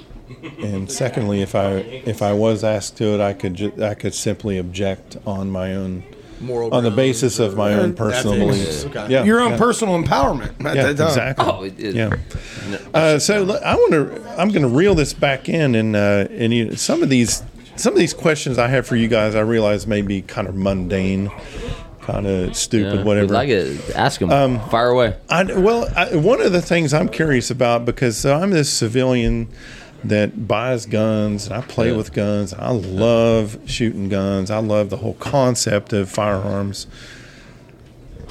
and 0.63 0.89
secondly, 0.91 1.41
if 1.41 1.53
I 1.55 1.69
if 2.05 2.21
I 2.21 2.33
was 2.33 2.63
asked 2.63 2.97
to 2.97 3.05
it, 3.15 3.19
I 3.21 3.33
could 3.33 3.55
ju- 3.55 3.73
I 3.81 3.93
could 3.95 4.13
simply 4.13 4.57
object 4.59 5.17
on 5.25 5.49
my 5.51 5.73
own 5.75 6.03
Moral 6.39 6.71
on 6.73 6.83
the 6.83 6.91
basis 6.91 7.39
of 7.39 7.55
my 7.57 7.73
own 7.73 7.93
personal 7.95 8.33
ethics. 8.35 8.83
beliefs. 8.83 8.85
Okay. 8.85 9.13
Yeah, 9.13 9.23
your 9.23 9.39
own 9.41 9.51
yeah. 9.53 9.57
personal 9.57 9.99
empowerment. 10.01 10.63
At 10.65 10.75
Yeah, 10.75 10.83
that 10.93 10.97
time. 10.97 11.07
exactly. 11.07 11.45
Oh, 11.47 11.63
it, 11.63 11.79
it, 11.79 11.95
Yeah. 11.95 12.15
Uh, 12.93 13.17
so 13.19 13.33
l- 13.43 13.59
I 13.65 13.73
want 13.75 13.91
to. 13.93 14.29
I'm 14.39 14.49
going 14.49 14.61
to 14.61 14.67
reel 14.67 14.93
this 14.95 15.13
back 15.13 15.49
in, 15.49 15.73
and 15.73 15.95
uh, 15.95 16.27
and 16.31 16.53
you, 16.53 16.75
some 16.75 17.01
of 17.01 17.09
these 17.09 17.41
some 17.75 17.93
of 17.93 17.99
these 17.99 18.13
questions 18.13 18.57
I 18.59 18.67
have 18.67 18.85
for 18.87 18.95
you 18.95 19.07
guys, 19.07 19.33
I 19.35 19.41
realize 19.41 19.85
may 19.87 20.01
be 20.03 20.21
kind 20.21 20.47
of 20.47 20.55
mundane, 20.55 21.31
kind 22.07 22.25
of 22.25 22.55
stupid, 22.55 22.99
Yeah, 22.99 23.03
whatever. 23.03 23.33
Like 23.33 23.49
it. 23.49 23.89
Ask 23.95 24.21
him. 24.21 24.31
Um, 24.31 24.59
Fire 24.69 24.89
away. 24.89 25.15
I, 25.29 25.43
well, 25.43 25.87
I, 25.95 26.15
one 26.15 26.41
of 26.41 26.53
the 26.53 26.61
things 26.61 26.93
I'm 26.93 27.09
curious 27.09 27.51
about 27.51 27.83
because 27.85 28.17
so 28.17 28.33
I'm 28.33 28.51
this 28.51 28.71
civilian 28.71 29.49
that 30.05 30.47
buys 30.47 30.85
guns 30.85 31.47
and 31.47 31.55
I 31.55 31.61
play 31.61 31.89
Yeah. 31.91 31.97
with 31.97 32.13
guns. 32.13 32.53
I 32.53 32.69
love 32.71 33.57
shooting 33.65 34.07
guns. 34.09 34.49
I 34.49 34.59
love 34.59 34.89
the 34.89 34.97
whole 34.97 35.15
concept 35.15 35.91
of 35.91 36.09
firearms. 36.09 36.87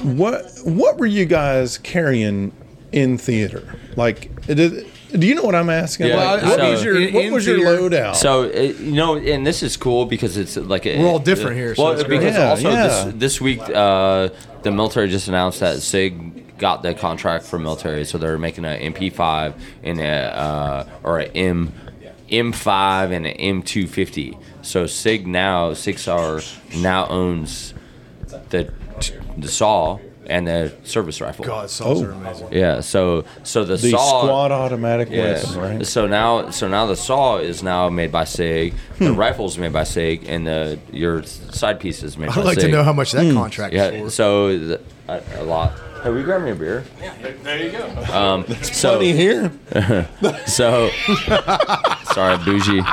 What 0.03 0.45
what 0.65 0.99
were 0.99 1.07
you 1.07 1.25
guys 1.27 1.79
carrying 1.79 2.53
in 2.93 3.19
theater? 3.19 3.77
Like, 3.97 4.45
did, 4.47 4.87
do 5.17 5.27
you 5.27 5.35
know 5.35 5.43
what 5.43 5.55
I'm 5.55 5.71
asking? 5.71 6.07
Yeah, 6.09 6.17
Like, 6.17 6.43
I- 6.43 6.49
what 6.49 6.59
so- 6.61 6.71
was 6.71 6.85
your 6.85 7.01
in- 7.01 7.15
what 7.15 7.31
was 7.33 7.47
your 7.47 7.59
loadout? 7.59 8.17
So 8.17 8.45
uh, 8.45 8.49
you 8.61 8.93
know, 8.93 9.17
and 9.17 9.47
this 9.47 9.63
is 9.63 9.77
cool 9.77 10.07
because 10.07 10.37
it's 10.37 10.57
like 10.57 10.87
a, 10.87 10.99
We're 10.99 11.07
all 11.09 11.19
different 11.19 11.57
here, 11.57 11.75
so 11.75 11.85
Well, 11.85 11.93
it's 11.93 12.05
because 12.05 12.35
Yeah, 12.35 12.51
also 12.51 12.71
yeah. 12.71 12.87
this 12.87 13.15
this 13.17 13.41
week 13.41 13.61
uh, 13.61 14.29
the 14.63 14.71
military 14.71 15.09
just 15.09 15.29
announced 15.29 15.61
that 15.61 15.81
Sig 15.83 16.59
got 16.59 16.83
the 16.83 16.95
contract 16.95 17.45
for 17.45 17.59
military, 17.59 18.05
so 18.05 18.17
they're 18.19 18.39
making 18.39 18.65
an 18.65 18.95
MP5 18.95 19.55
and 19.83 20.01
a 20.01 20.05
uh, 20.07 20.87
or 21.03 21.19
an 21.21 21.31
M 21.35 21.73
M5 22.31 23.13
and 23.13 23.27
an 23.27 23.63
M250. 23.63 24.37
So 24.63 24.87
Sig 24.87 25.27
now 25.27 25.75
Sig 25.75 25.99
Sauer 25.99 26.41
now 26.77 27.07
owns 27.09 27.73
the 28.51 28.73
the 29.37 29.49
saw 29.49 29.99
and 30.29 30.47
the 30.47 30.73
service 30.85 31.21
rifle. 31.21 31.45
God, 31.45 31.71
saws 31.71 32.03
Oh. 32.03 32.07
are 32.07 32.11
amazing. 32.11 32.49
Yeah, 32.53 32.81
so 32.81 33.25
so 33.43 33.65
the, 33.65 33.77
the 33.77 33.91
saw 33.91 34.23
squad 34.23 34.53
automatic 34.53 35.09
yeah. 35.11 35.35
weapon, 35.35 35.59
right? 35.79 35.87
So 35.87 36.07
now, 36.07 36.51
so 36.51 36.69
now 36.69 36.87
the 36.87 36.97
saw 36.97 37.39
is 37.39 37.63
now 37.63 37.89
made 37.89 38.11
by 38.13 38.25
Sig. 38.25 38.75
The 38.99 39.13
Hmm. 39.13 39.17
rifle's 39.19 39.57
made 39.59 39.73
by 39.73 39.85
Sig, 39.85 40.25
and 40.29 40.47
the 40.47 40.79
your 40.93 41.23
side 41.25 41.81
piece 41.81 42.03
is 42.03 42.17
made 42.19 42.29
by 42.29 42.35
I'd 42.41 42.45
like 42.45 42.61
Sig. 42.61 42.71
to 42.71 42.77
know 42.77 42.83
how 42.85 42.93
much 42.93 43.13
that 43.13 43.33
contract 43.35 43.75
Yeah. 43.75 43.89
is 43.91 44.03
for. 44.03 44.11
So 44.11 44.59
the, 44.59 44.81
a, 45.09 45.23
a 45.39 45.45
lot. 45.45 45.73
Hey, 46.07 46.13
we 46.13 46.23
grab 46.23 46.43
me 46.43 46.53
a 46.53 46.55
beer. 46.55 46.85
Yeah, 47.01 47.15
there 47.43 47.61
you 47.61 47.73
go. 47.73 47.89
Um, 48.15 48.47
so 48.63 48.93
Funny 48.95 49.13
here. 49.13 49.51
so. 50.47 50.89
sorry, 52.13 52.37
bougie. 52.45 52.81
Sorry, 52.81 52.85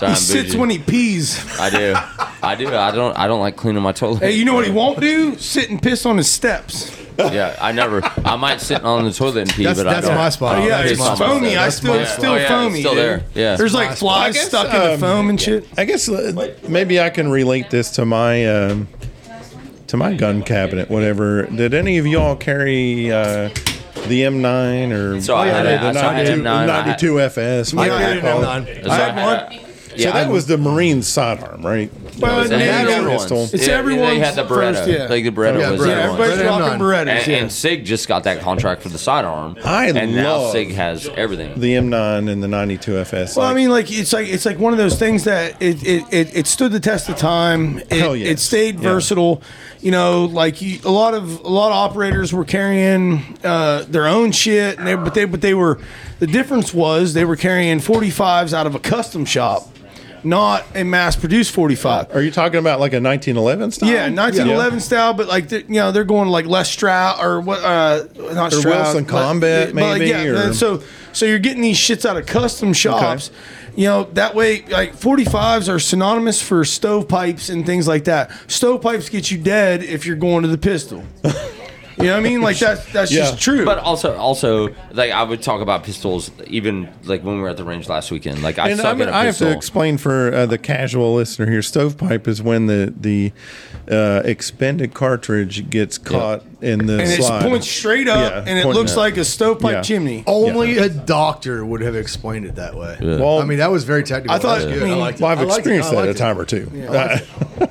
He 0.00 0.06
I'm 0.06 0.14
sits 0.14 0.48
bougie. 0.52 0.56
when 0.58 0.70
he 0.70 0.78
pees. 0.78 1.60
I 1.60 1.68
do. 1.68 1.94
I 2.42 2.54
do. 2.54 2.68
I 2.74 2.90
don't. 2.90 3.18
I 3.18 3.26
don't 3.26 3.40
like 3.40 3.56
cleaning 3.56 3.82
my 3.82 3.92
toilet. 3.92 4.20
Hey, 4.22 4.32
you 4.32 4.46
know 4.46 4.54
what 4.54 4.64
he 4.64 4.70
won't 4.72 4.98
do? 4.98 5.36
Sit 5.36 5.68
and 5.68 5.82
piss 5.82 6.06
on 6.06 6.16
his 6.16 6.30
steps. 6.30 6.98
Yeah, 7.18 7.54
I 7.60 7.72
never. 7.72 8.00
I 8.24 8.36
might 8.36 8.62
sit 8.62 8.82
on 8.82 9.04
the 9.04 9.12
toilet 9.12 9.36
and 9.42 9.50
pee, 9.50 9.64
That's, 9.64 9.78
but 9.78 9.86
I 9.86 9.92
that's 9.92 10.06
don't. 10.06 10.16
my 10.16 10.30
spot. 10.30 10.56
Oh, 10.56 10.62
yeah, 10.62 10.78
That's 10.78 10.90
it's 10.92 11.00
my 11.00 11.14
spot. 11.16 11.18
foamy. 11.18 11.48
I 11.58 11.64
That's 11.64 11.76
still, 11.76 11.94
my 11.94 12.00
it's 12.00 12.10
spot. 12.12 12.18
still 12.20 12.32
Oh, 12.32 12.36
yeah, 12.36 12.48
foamy. 12.48 12.66
it's 12.70 12.78
still 12.80 12.94
dude. 12.94 12.98
there. 13.04 13.24
Yeah. 13.34 13.56
There's 13.56 13.74
like 13.74 13.94
flies 13.98 14.32
guess, 14.34 14.48
stuck 14.48 14.72
in 14.72 14.80
the 14.80 14.94
um, 14.94 15.00
foam 15.00 15.28
and 15.28 15.38
shit. 15.38 15.68
I 15.76 15.84
guess 15.84 16.08
uh, 16.08 16.54
maybe 16.66 16.98
I 16.98 17.10
can 17.10 17.30
relate 17.30 17.68
this 17.68 17.90
to 17.92 18.06
my 18.06 18.46
um, 18.46 18.88
to 19.88 19.96
my 19.96 20.14
gun 20.14 20.42
cabinet. 20.42 20.90
Whatever. 20.90 21.44
Did 21.46 21.74
any 21.74 21.98
of 21.98 22.06
y'all 22.06 22.36
carry 22.36 23.10
uh, 23.12 23.48
the 24.08 24.22
M9 24.22 24.92
or 24.92 25.20
So 25.20 25.36
I 25.36 25.46
had 25.48 25.66
a- 25.66 25.78
the 25.80 25.92
so 25.94 26.00
I 26.06 26.12
had 26.12 26.26
92, 26.28 26.42
M9, 26.42 26.46
I 26.46 26.60
had- 26.60 26.86
92 26.86 27.20
FS? 27.20 27.72
Yeah, 27.72 27.76
whatever 27.78 27.94
I 27.96 27.98
they 27.98 28.04
had 28.04 28.16
an 28.16 28.22
call 28.22 28.42
it. 28.42 28.44
M9. 28.84 28.88
I 28.88 28.94
had 29.10 29.50
one. 29.50 29.60
So 29.96 30.10
that 30.10 30.28
was 30.30 30.46
the 30.46 30.58
Marine 30.58 31.02
sidearm, 31.02 31.64
right? 31.64 31.90
Well, 32.18 32.40
It's 32.40 32.50
yeah, 32.50 32.56
everyone's. 32.56 33.22
pistol. 33.22 33.48
It's 33.52 33.66
Yeah, 33.66 33.74
everyone's 33.74 34.10
They 34.10 34.18
had 34.20 34.34
the 34.36 34.42
Beretta. 34.44 34.74
first, 34.74 34.88
yeah. 34.88 35.06
Like 35.08 35.24
the 35.24 35.30
Beretta 35.30 35.60
Yeah, 35.60 35.70
was 35.70 35.80
Beretta. 35.80 35.86
Yeah, 35.88 36.02
everybody's 36.12 36.38
Beretta 36.38 36.46
rocking 36.48 36.78
Berettas. 36.80 37.08
And, 37.08 37.26
Yeah. 37.26 37.36
and 37.38 37.52
Sig 37.52 37.84
just 37.84 38.08
got 38.08 38.24
that 38.24 38.40
contract 38.40 38.82
for 38.82 38.88
the 38.88 38.98
sidearm. 38.98 39.56
I 39.64 39.86
and 39.88 40.14
now 40.14 40.50
Sig 40.52 40.72
has 40.74 41.08
everything. 41.16 41.58
The 41.58 41.74
M9 41.74 42.28
and 42.30 42.42
the 42.42 42.48
92 42.48 42.98
FS. 42.98 43.36
Well, 43.36 43.46
I 43.46 43.54
mean, 43.54 43.70
like 43.70 43.90
it's 43.90 44.12
like 44.12 44.28
it's 44.28 44.46
like 44.46 44.58
one 44.58 44.72
of 44.72 44.78
those 44.78 44.98
things 44.98 45.24
that 45.24 45.60
it 45.62 45.82
it, 45.82 46.04
it, 46.12 46.36
it 46.36 46.46
stood 46.46 46.72
the 46.72 46.80
test 46.80 47.08
of 47.08 47.16
time. 47.16 47.78
It, 47.90 47.92
Hell 47.92 48.16
yes. 48.16 48.28
it 48.28 48.38
stayed 48.38 48.76
Yeah. 48.76 48.82
versatile. 48.92 49.42
You 49.80 49.90
know, 49.90 50.24
like 50.24 50.62
you, 50.62 50.78
a 50.84 50.90
lot 50.90 51.14
of 51.14 51.40
a 51.44 51.48
lot 51.48 51.68
of 51.68 51.74
operators 51.74 52.32
were 52.32 52.44
carrying 52.46 53.22
uh, 53.44 53.84
their 53.88 54.06
own 54.06 54.32
shit, 54.32 54.78
and 54.78 54.86
they, 54.86 54.94
but 54.94 55.14
they 55.14 55.24
but 55.26 55.40
they 55.42 55.52
were 55.54 55.78
the 56.20 56.26
difference 56.26 56.72
was 56.72 57.12
they 57.12 57.24
were 57.26 57.36
carrying 57.36 57.80
45s 57.80 58.54
out 58.54 58.66
of 58.66 58.74
a 58.74 58.78
custom 58.78 59.26
shop, 59.26 59.68
not 60.24 60.64
a 60.74 60.84
mass 60.84 61.16
produced 61.16 61.52
45. 61.52 62.14
Are 62.14 62.22
you 62.22 62.30
talking 62.30 62.58
about 62.58 62.80
like 62.80 62.92
a 62.92 63.00
1911 63.00 63.70
style? 63.72 63.88
Yeah, 63.90 64.08
1911 64.08 64.80
style, 64.80 65.14
but 65.14 65.26
like 65.28 65.50
you 65.52 65.64
know 65.68 65.92
they're 65.92 66.04
going 66.04 66.28
like 66.28 66.46
Les 66.46 66.70
Stroud 66.70 67.22
or 67.24 67.40
what? 67.40 67.60
Uh, 67.62 68.04
not 68.32 68.52
Or 68.52 68.60
Stroud, 68.60 68.84
Wilson 68.84 69.04
but- 69.04 69.10
Combat, 69.10 69.74
but, 69.74 69.82
like, 69.82 69.98
maybe, 70.00 70.10
yeah, 70.10 70.24
or- 70.24 70.52
so 70.54 70.82
so 71.12 71.26
you're 71.26 71.38
getting 71.38 71.62
these 71.62 71.78
shits 71.78 72.08
out 72.08 72.16
of 72.16 72.26
custom 72.26 72.72
shops. 72.72 73.30
You 73.76 73.86
know 73.86 74.04
that 74.12 74.36
way, 74.36 74.64
like 74.66 74.94
45s 74.94 75.68
are 75.68 75.80
synonymous 75.80 76.40
for 76.40 76.64
stovepipes 76.64 77.50
and 77.50 77.66
things 77.66 77.88
like 77.88 78.04
that. 78.04 78.30
Stovepipes 78.46 79.08
get 79.10 79.30
you 79.32 79.38
dead 79.38 79.82
if 79.82 80.06
you're 80.06 80.14
going 80.16 80.42
to 80.42 80.48
the 80.48 80.58
pistol. 80.58 81.02
You 81.96 82.04
know 82.04 82.12
what 82.12 82.18
I 82.18 82.22
mean? 82.22 82.42
Like 82.42 82.58
that's 82.58 82.92
that's 82.92 83.12
Yeah. 83.12 83.30
just 83.30 83.40
true. 83.40 83.64
But 83.64 83.78
also, 83.78 84.16
also, 84.16 84.74
like 84.92 85.12
I 85.12 85.22
would 85.22 85.42
talk 85.42 85.60
about 85.60 85.84
pistols, 85.84 86.30
even 86.46 86.88
like 87.04 87.22
when 87.22 87.36
we 87.36 87.40
were 87.42 87.48
at 87.48 87.56
the 87.56 87.64
range 87.64 87.88
last 87.88 88.10
weekend. 88.10 88.42
Like 88.42 88.58
I 88.58 88.70
And 88.70 88.80
suck 88.80 88.86
I'm, 88.96 89.02
at 89.02 89.08
a 89.08 89.14
I 89.14 89.24
have 89.26 89.38
to 89.38 89.50
explain 89.52 89.96
for 89.98 90.34
uh, 90.34 90.46
the 90.46 90.58
casual 90.58 91.14
listener 91.14 91.48
here. 91.50 91.62
Stovepipe 91.62 92.26
is 92.26 92.42
when 92.42 92.66
the 92.66 92.92
the 92.98 93.32
uh, 93.90 94.22
expended 94.24 94.94
cartridge 94.94 95.68
gets 95.70 95.98
caught 95.98 96.42
in 96.62 96.86
the 96.86 96.94
and 96.94 97.02
it 97.10 97.22
slide. 97.22 97.42
points 97.42 97.68
straight 97.68 98.08
up, 98.08 98.32
Yeah, 98.32 98.44
and 98.50 98.58
it 98.58 98.66
looks 98.66 98.92
yeah. 98.94 99.00
like 99.00 99.16
a 99.18 99.24
stovepipe 99.24 99.72
Yeah. 99.72 99.82
chimney. 99.82 100.24
Only 100.26 100.78
a 100.78 100.88
doctor 100.88 101.64
would 101.64 101.82
have 101.82 101.94
explained 101.94 102.46
it 102.46 102.54
that 102.56 102.74
way. 102.74 102.96
Well, 103.00 103.40
I 103.40 103.44
mean, 103.44 103.58
that 103.58 103.70
was 103.70 103.84
very 103.84 104.02
technical. 104.02 104.34
I 104.34 104.38
thought- 104.38 104.60
That 104.60 104.68
good. 104.72 104.82
I 104.82 104.86
mean- 104.86 104.98
liked 104.98 105.18
it. 105.20 105.22
well, 105.22 105.30
I've 105.32 105.38
I 105.40 105.42
liked 105.42 105.66
it. 105.66 105.70
experienced 105.76 105.90
that 105.90 106.08
a 106.08 106.14
time 106.14 106.38
or 106.38 106.44
two. 106.46 106.70
it. 106.74 106.88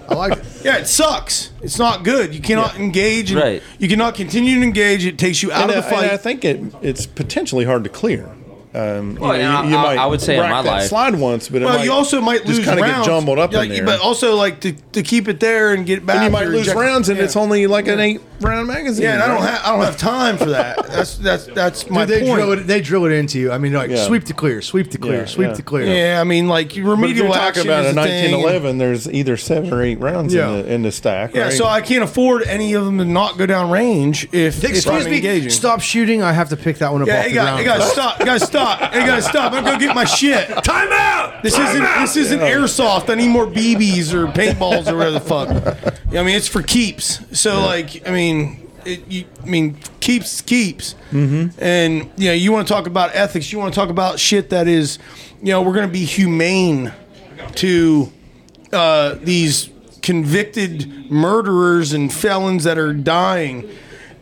I 0.07 0.13
like 0.13 0.33
it. 0.37 0.43
Yeah, 0.63 0.77
it 0.77 0.87
sucks. 0.87 1.49
It's 1.63 1.79
not 1.79 2.03
good. 2.03 2.35
You 2.35 2.41
cannot 2.41 2.75
engage. 2.77 3.31
And 3.31 3.39
Right. 3.39 3.63
You 3.79 3.87
cannot 3.87 4.15
continue 4.15 4.55
to 4.59 4.61
engage. 4.61 5.05
It 5.05 5.17
takes 5.17 5.41
you 5.41 5.51
out 5.51 5.63
and, 5.63 5.71
of 5.71 5.75
the 5.77 5.83
fight. 5.83 6.03
and 6.03 6.11
I 6.11 6.17
think 6.17 6.43
it 6.45 6.61
it's 6.81 7.05
potentially 7.05 7.65
hard 7.65 7.83
to 7.85 7.89
clear. 7.89 8.29
Um, 8.75 9.15
Well, 9.21 9.35
you, 9.35 9.41
and 9.43 9.47
I- 9.53 9.69
you 9.69 9.77
I- 9.77 9.83
might 9.83 9.97
I 9.99 10.05
would 10.07 10.19
say 10.19 10.35
in 10.35 10.41
rack 10.41 10.49
my 10.51 10.61
that 10.63 10.69
life- 10.69 10.89
slide 10.89 11.15
once, 11.15 11.47
but 11.47 11.61
it 11.61 11.65
Well, 11.65 11.77
might 11.77 11.85
you 11.85 11.91
also 11.93 12.19
might 12.21 12.43
just 12.45 12.63
kind 12.63 12.79
of 12.79 12.85
rounds, 12.85 13.05
get 13.07 13.13
jumbled 13.13 13.37
up 13.37 13.53
Like, 13.53 13.69
in 13.69 13.75
there. 13.75 13.85
But 13.85 14.01
also, 14.01 14.35
like 14.35 14.61
to, 14.61 14.73
to 14.93 15.03
keep 15.03 15.27
it 15.29 15.39
there 15.39 15.73
and 15.73 15.85
get 15.85 15.99
it 15.99 16.05
back. 16.07 16.15
and 16.17 16.25
you 16.25 16.31
might 16.31 16.47
or 16.47 16.49
lose 16.49 16.61
eject- 16.63 16.77
rounds, 16.79 17.07
and 17.07 17.17
yeah. 17.19 17.23
it's 17.25 17.35
only 17.35 17.67
like 17.67 17.87
an 17.87 17.99
eight 17.99 18.19
round 18.43 18.67
magazine. 18.67 19.03
Yeah, 19.05 19.13
and 19.15 19.23
I 19.23 19.27
don't 19.27 19.41
have 19.43 19.61
I 19.65 19.71
don't 19.75 19.85
have 19.85 19.97
time 19.97 20.37
for 20.37 20.45
that. 20.51 20.85
That's 20.93 21.17
that's 21.17 21.45
that's 21.47 21.89
my 21.89 22.05
Dude, 22.05 22.15
they 22.21 22.21
point. 22.27 22.35
drill 22.35 22.51
it. 22.53 22.67
They 22.67 22.81
drill 22.81 23.05
it 23.05 23.11
into 23.13 23.39
you. 23.39 23.51
I 23.51 23.57
mean, 23.57 23.73
like 23.73 23.89
Yeah. 23.89 24.05
sweep 24.05 24.25
to 24.25 24.33
clear, 24.33 24.61
sweep 24.61 24.91
to 24.91 24.97
clear, 24.97 25.19
Yeah, 25.21 25.25
sweep 25.25 25.47
yeah. 25.49 25.53
to 25.55 25.61
clear. 25.63 25.85
Yeah, 25.87 26.21
I 26.21 26.23
mean, 26.23 26.47
like 26.47 26.69
But 26.69 26.77
if 26.77 26.85
remedial 26.85 27.25
you're 27.25 27.33
talking 27.33 27.47
action 27.47 27.67
about 27.67 27.85
is 27.85 27.95
a 27.97 27.99
a 27.99 28.03
thing. 28.03 28.31
1911, 28.31 28.77
there's 28.77 29.09
either 29.11 29.37
seven 29.37 29.73
or 29.73 29.81
eight 29.81 29.99
rounds 29.99 30.33
Yeah. 30.33 30.49
in, 30.49 30.53
the, 30.65 30.73
in 30.73 30.81
the 30.83 30.91
stack. 30.91 31.33
Yeah, 31.33 31.43
right? 31.45 31.53
so 31.53 31.65
I 31.65 31.81
can't 31.81 32.03
afford 32.03 32.43
any 32.43 32.73
of 32.73 32.85
them 32.85 32.97
to 32.99 33.05
not 33.05 33.37
go 33.37 33.45
down 33.45 33.71
range 33.71 34.25
if, 34.31 34.63
if 34.63 34.69
Excuse 34.71 34.87
I'm 34.87 35.09
me. 35.09 35.17
engaging. 35.17 35.49
Stop 35.49 35.81
shooting. 35.81 36.21
I 36.21 36.31
have 36.33 36.49
to 36.49 36.57
pick 36.57 36.77
that 36.77 36.91
one 36.91 37.01
up 37.01 37.07
Yeah, 37.07 37.19
off 37.19 37.23
hey 37.23 37.29
the 37.29 37.35
guys, 37.35 37.43
ground. 37.45 37.59
hey 37.59 37.65
guys, 37.65 37.91
stop! 37.91 38.17
Hey 38.19 38.25
guys, 38.25 38.43
stop! 38.43 38.79
Hey 38.93 38.99
guys, 39.07 39.25
stop! 39.25 39.53
I'm 39.53 39.63
gonna 39.63 39.77
go 39.77 39.85
get 39.85 39.95
my 39.95 40.05
shit. 40.05 40.47
Time 40.63 40.89
out. 40.91 41.41
This 41.43 41.57
isn't 41.57 41.83
this 42.01 42.15
isn't 42.17 42.39
airsoft. 42.39 43.09
I 43.09 43.15
need 43.15 43.29
more 43.29 43.47
BBs 43.47 44.13
or 44.13 44.27
paintballs 44.27 44.87
or 44.91 44.95
whatever 44.97 45.11
the 45.11 45.19
fuck. 45.19 45.49
Yeah, 46.11 46.21
I 46.21 46.23
mean 46.23 46.35
it's 46.35 46.47
for 46.47 46.61
keeps. 46.61 47.19
So 47.37 47.61
like, 47.61 48.07
I 48.07 48.11
mean, 48.11 48.32
it, 48.85 49.07
you, 49.07 49.25
I 49.41 49.45
mean 49.45 49.77
keeps 49.99 50.41
keeps. 50.41 50.95
Mm-hmm. 51.11 51.57
And 51.61 52.09
you 52.17 52.27
know, 52.29 52.33
you 52.33 52.51
want 52.51 52.67
to 52.67 52.73
talk 52.73 52.87
about 52.87 53.15
ethics. 53.15 53.51
You 53.51 53.59
want 53.59 53.73
to 53.73 53.79
talk 53.79 53.89
about 53.89 54.19
shit 54.19 54.49
that 54.49 54.67
is, 54.67 54.99
you 55.41 55.51
know, 55.53 55.61
we're 55.61 55.73
gonna 55.73 55.87
be 55.87 56.05
humane 56.05 56.91
to 57.55 58.11
uh, 58.71 59.15
these 59.21 59.69
convicted 60.01 61.09
murderers 61.11 61.93
and 61.93 62.11
felons 62.13 62.63
that 62.65 62.77
are 62.77 62.93
dying, 62.93 63.69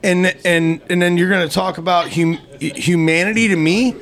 and 0.04 0.28
and 0.46 0.82
and 0.90 1.02
then 1.02 1.18
you're 1.18 1.30
going 1.30 1.48
to 1.48 1.54
talk 1.54 1.78
about 1.78 2.12
hum- 2.12 2.40
humanity 2.60 3.48
to 3.48 3.56
me, 3.56 3.96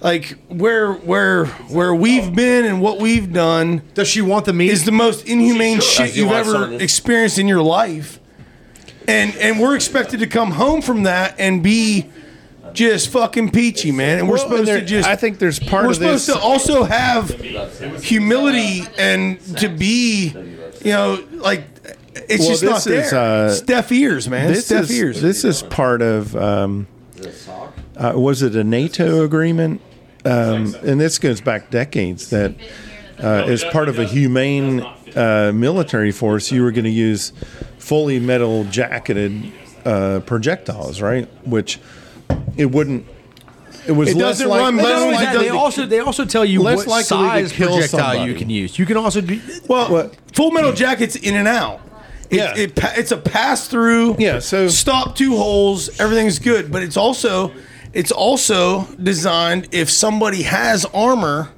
like 0.00 0.36
where 0.48 0.92
where 0.92 1.46
where 1.68 1.94
we've 1.94 2.34
been 2.34 2.64
and 2.64 2.80
what 2.80 2.98
we've 2.98 3.32
done 3.32 3.82
Does 3.94 4.08
she 4.08 4.20
want 4.22 4.44
the 4.44 4.52
meat? 4.52 4.70
is 4.70 4.84
the 4.84 4.92
most 4.92 5.26
inhumane 5.26 5.80
shit 5.80 6.16
you 6.16 6.24
you've 6.24 6.32
ever 6.32 6.72
experienced 6.74 7.38
in 7.38 7.46
your 7.48 7.62
life, 7.62 8.19
and 9.08 9.34
and 9.36 9.58
we're 9.60 9.74
expected 9.74 10.20
to 10.20 10.26
come 10.26 10.52
home 10.52 10.82
from 10.82 11.04
that 11.04 11.34
and 11.38 11.62
be. 11.62 12.06
Just 12.72 13.08
fucking 13.08 13.50
peachy, 13.50 13.90
man, 13.90 14.20
and 14.20 14.28
we're 14.28 14.36
Well, 14.36 14.44
supposed 14.48 14.68
to 14.70 14.80
just. 14.84 15.08
I 15.08 15.16
think 15.16 15.40
there's 15.40 15.58
part 15.58 15.86
we're 15.86 15.90
of 15.90 15.98
this- 15.98 16.28
We're 16.28 16.34
supposed 16.34 16.40
to 16.40 16.46
also 16.46 16.84
have 16.84 17.30
humility 18.00 18.84
and 18.96 19.40
to 19.56 19.68
be, 19.68 20.32
you 20.84 20.92
know, 20.92 21.18
like 21.32 21.64
it's 22.14 22.38
Well, 22.40 22.48
just 22.50 22.62
not 22.62 22.74
this 22.74 22.84
there. 22.84 23.04
is, 23.06 23.12
uh, 23.12 23.48
it's 23.50 23.60
deaf 23.62 23.90
ears, 23.90 24.28
man. 24.28 24.52
this 24.52 24.68
deaf 24.68 24.84
is 24.84 24.92
ears. 24.92 25.20
this 25.20 25.44
is 25.44 25.62
part 25.64 26.00
of 26.00 26.36
um, 26.36 26.86
uh, 27.96 28.12
was 28.14 28.42
it 28.42 28.54
a 28.54 28.62
NATO 28.62 29.24
agreement? 29.24 29.80
Um, 30.24 30.76
and 30.84 31.00
this 31.00 31.18
goes 31.18 31.40
back 31.40 31.70
decades 31.70 32.30
that 32.30 32.54
uh, 33.20 33.46
as 33.48 33.64
part 33.64 33.88
of 33.88 33.98
a 33.98 34.04
humane 34.04 34.86
uh, 35.16 35.52
military 35.52 36.12
force, 36.12 36.50
you 36.52 36.62
were 36.62 36.70
going 36.72 36.84
to 36.84 36.90
use 36.90 37.32
fully 37.78 38.20
metal 38.20 38.64
jacketed 38.64 39.52
uh, 39.84 40.20
projectiles, 40.20 41.00
right? 41.00 41.28
Which 41.46 41.80
it 42.56 42.66
wouldn't. 42.66 43.06
It 43.86 43.92
was 43.92 44.10
It 44.10 44.16
less 44.16 44.38
doesn't 44.38 44.48
like, 44.48 44.60
run 44.60 44.78
only 44.80 45.14
like 45.14 45.32
that, 45.32 45.38
they 45.38 45.48
also 45.48 45.86
they 45.86 46.00
also 46.00 46.24
tell 46.26 46.44
you 46.44 46.60
Less 46.62 46.86
what 46.86 47.04
size 47.04 47.50
projectile 47.52 47.88
somebody. 47.88 48.30
you 48.30 48.36
can 48.36 48.50
use. 48.50 48.78
You 48.78 48.84
can 48.86 48.96
also 48.98 49.20
do. 49.22 49.40
well, 49.68 49.90
what- 49.90 50.16
Full 50.34 50.50
Metal 50.50 50.72
Jacket's 50.72 51.16
in 51.16 51.34
and 51.34 51.48
out. 51.48 51.80
It, 52.28 52.36
Yeah. 52.36 52.54
it, 52.56 52.72
it's 52.98 53.10
a 53.10 53.16
pass 53.16 53.66
through. 53.68 54.16
Yeah, 54.18 54.38
so- 54.38 54.68
stop 54.68 55.16
two 55.16 55.36
holes, 55.36 55.98
everything's 55.98 56.38
good. 56.38 56.70
But 56.70 56.82
it's 56.82 56.96
also 56.98 57.52
it's 57.92 58.12
also 58.12 58.84
designed 59.02 59.68
if 59.72 59.90
somebody 59.90 60.42
has 60.42 60.84
armor. 60.94 61.48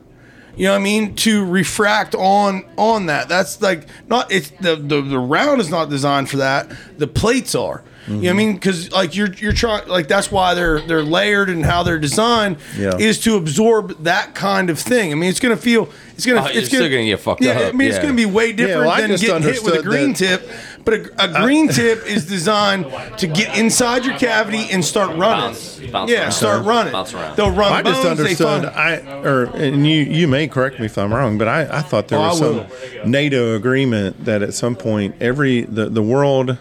You 0.56 0.66
know 0.66 0.72
what 0.72 0.80
I 0.80 0.82
mean? 0.82 1.14
To 1.16 1.44
refract 1.44 2.14
on 2.14 2.64
on 2.76 3.06
that. 3.06 3.28
That's 3.28 3.60
like 3.62 3.86
not 4.08 4.30
it's 4.30 4.50
the 4.60 4.76
the, 4.76 5.00
the 5.00 5.18
round 5.18 5.60
is 5.60 5.70
not 5.70 5.88
designed 5.88 6.28
for 6.28 6.38
that. 6.38 6.70
The 6.98 7.06
plates 7.06 7.54
are. 7.54 7.82
You 8.08 8.14
know 8.14 8.20
what 8.20 8.28
I 8.30 8.32
mean? 8.32 8.54
Because 8.54 8.90
like 8.90 9.14
you're 9.14 9.32
you're 9.34 9.52
trying 9.52 9.86
like 9.88 10.08
that's 10.08 10.30
why 10.32 10.54
they're 10.54 10.80
they're 10.80 11.04
layered 11.04 11.48
and 11.48 11.64
how 11.64 11.84
they're 11.84 12.00
designed 12.00 12.56
Yeah. 12.76 12.96
is 12.98 13.20
to 13.20 13.36
absorb 13.36 14.02
that 14.04 14.34
kind 14.34 14.70
of 14.70 14.78
thing. 14.80 15.12
I 15.12 15.14
mean, 15.14 15.30
it's 15.30 15.38
gonna 15.38 15.56
feel 15.56 15.88
it's 16.16 16.26
gonna 16.26 16.40
Oh, 16.42 16.46
it's 16.46 16.54
you're 16.54 16.64
still 16.64 16.88
gonna 16.88 17.04
get 17.04 17.20
fucked 17.20 17.42
yeah, 17.42 17.52
up, 17.52 17.74
I 17.74 17.76
mean, 17.76 17.88
it's 17.88 17.98
gonna 18.00 18.12
be 18.14 18.26
way 18.26 18.52
different 18.52 18.80
well, 18.82 18.90
I 18.90 19.00
than 19.02 19.10
just 19.10 19.22
getting 19.24 19.42
hit 19.44 19.62
with 19.62 19.74
a 19.76 19.82
green 19.82 20.14
that- 20.14 20.16
tip. 20.40 20.50
But 20.84 20.94
a, 20.94 21.10
a 21.12 21.28
uh, 21.30 21.42
green 21.44 21.68
tip 21.68 22.04
is 22.08 22.26
designed 22.26 22.86
to 23.18 23.28
get 23.28 23.56
inside 23.56 24.04
your 24.04 24.18
cavity 24.18 24.66
and 24.72 24.84
start 24.84 25.10
running. 25.16 25.52
Bounce- 25.54 25.78
bounce 25.92 26.10
yeah, 26.10 26.22
around. 26.22 26.32
start 26.32 26.64
running. 26.64 26.92
Bounce 26.92 27.14
around. 27.14 27.36
They'll 27.36 27.52
run. 27.52 27.72
I 27.72 27.82
just 27.82 28.02
bones, 28.02 28.18
understood. 28.18 28.64
I 28.64 28.96
or 29.22 29.44
and 29.54 29.86
you 29.86 30.02
you 30.02 30.26
may 30.26 30.48
correct 30.48 30.80
me 30.80 30.86
if 30.86 30.98
I'm 30.98 31.14
wrong, 31.14 31.38
but 31.38 31.46
I, 31.46 31.78
I 31.78 31.82
thought 31.82 32.08
there 32.08 32.18
Oh, 32.18 32.22
was 32.30 32.42
I 32.42 32.66
some. 33.02 33.10
NATO 33.12 33.54
agreement 33.54 34.24
that 34.24 34.42
at 34.42 34.54
some 34.54 34.74
point 34.74 35.14
every 35.20 35.60
the 35.62 35.88
the 35.88 36.02
world 36.02 36.58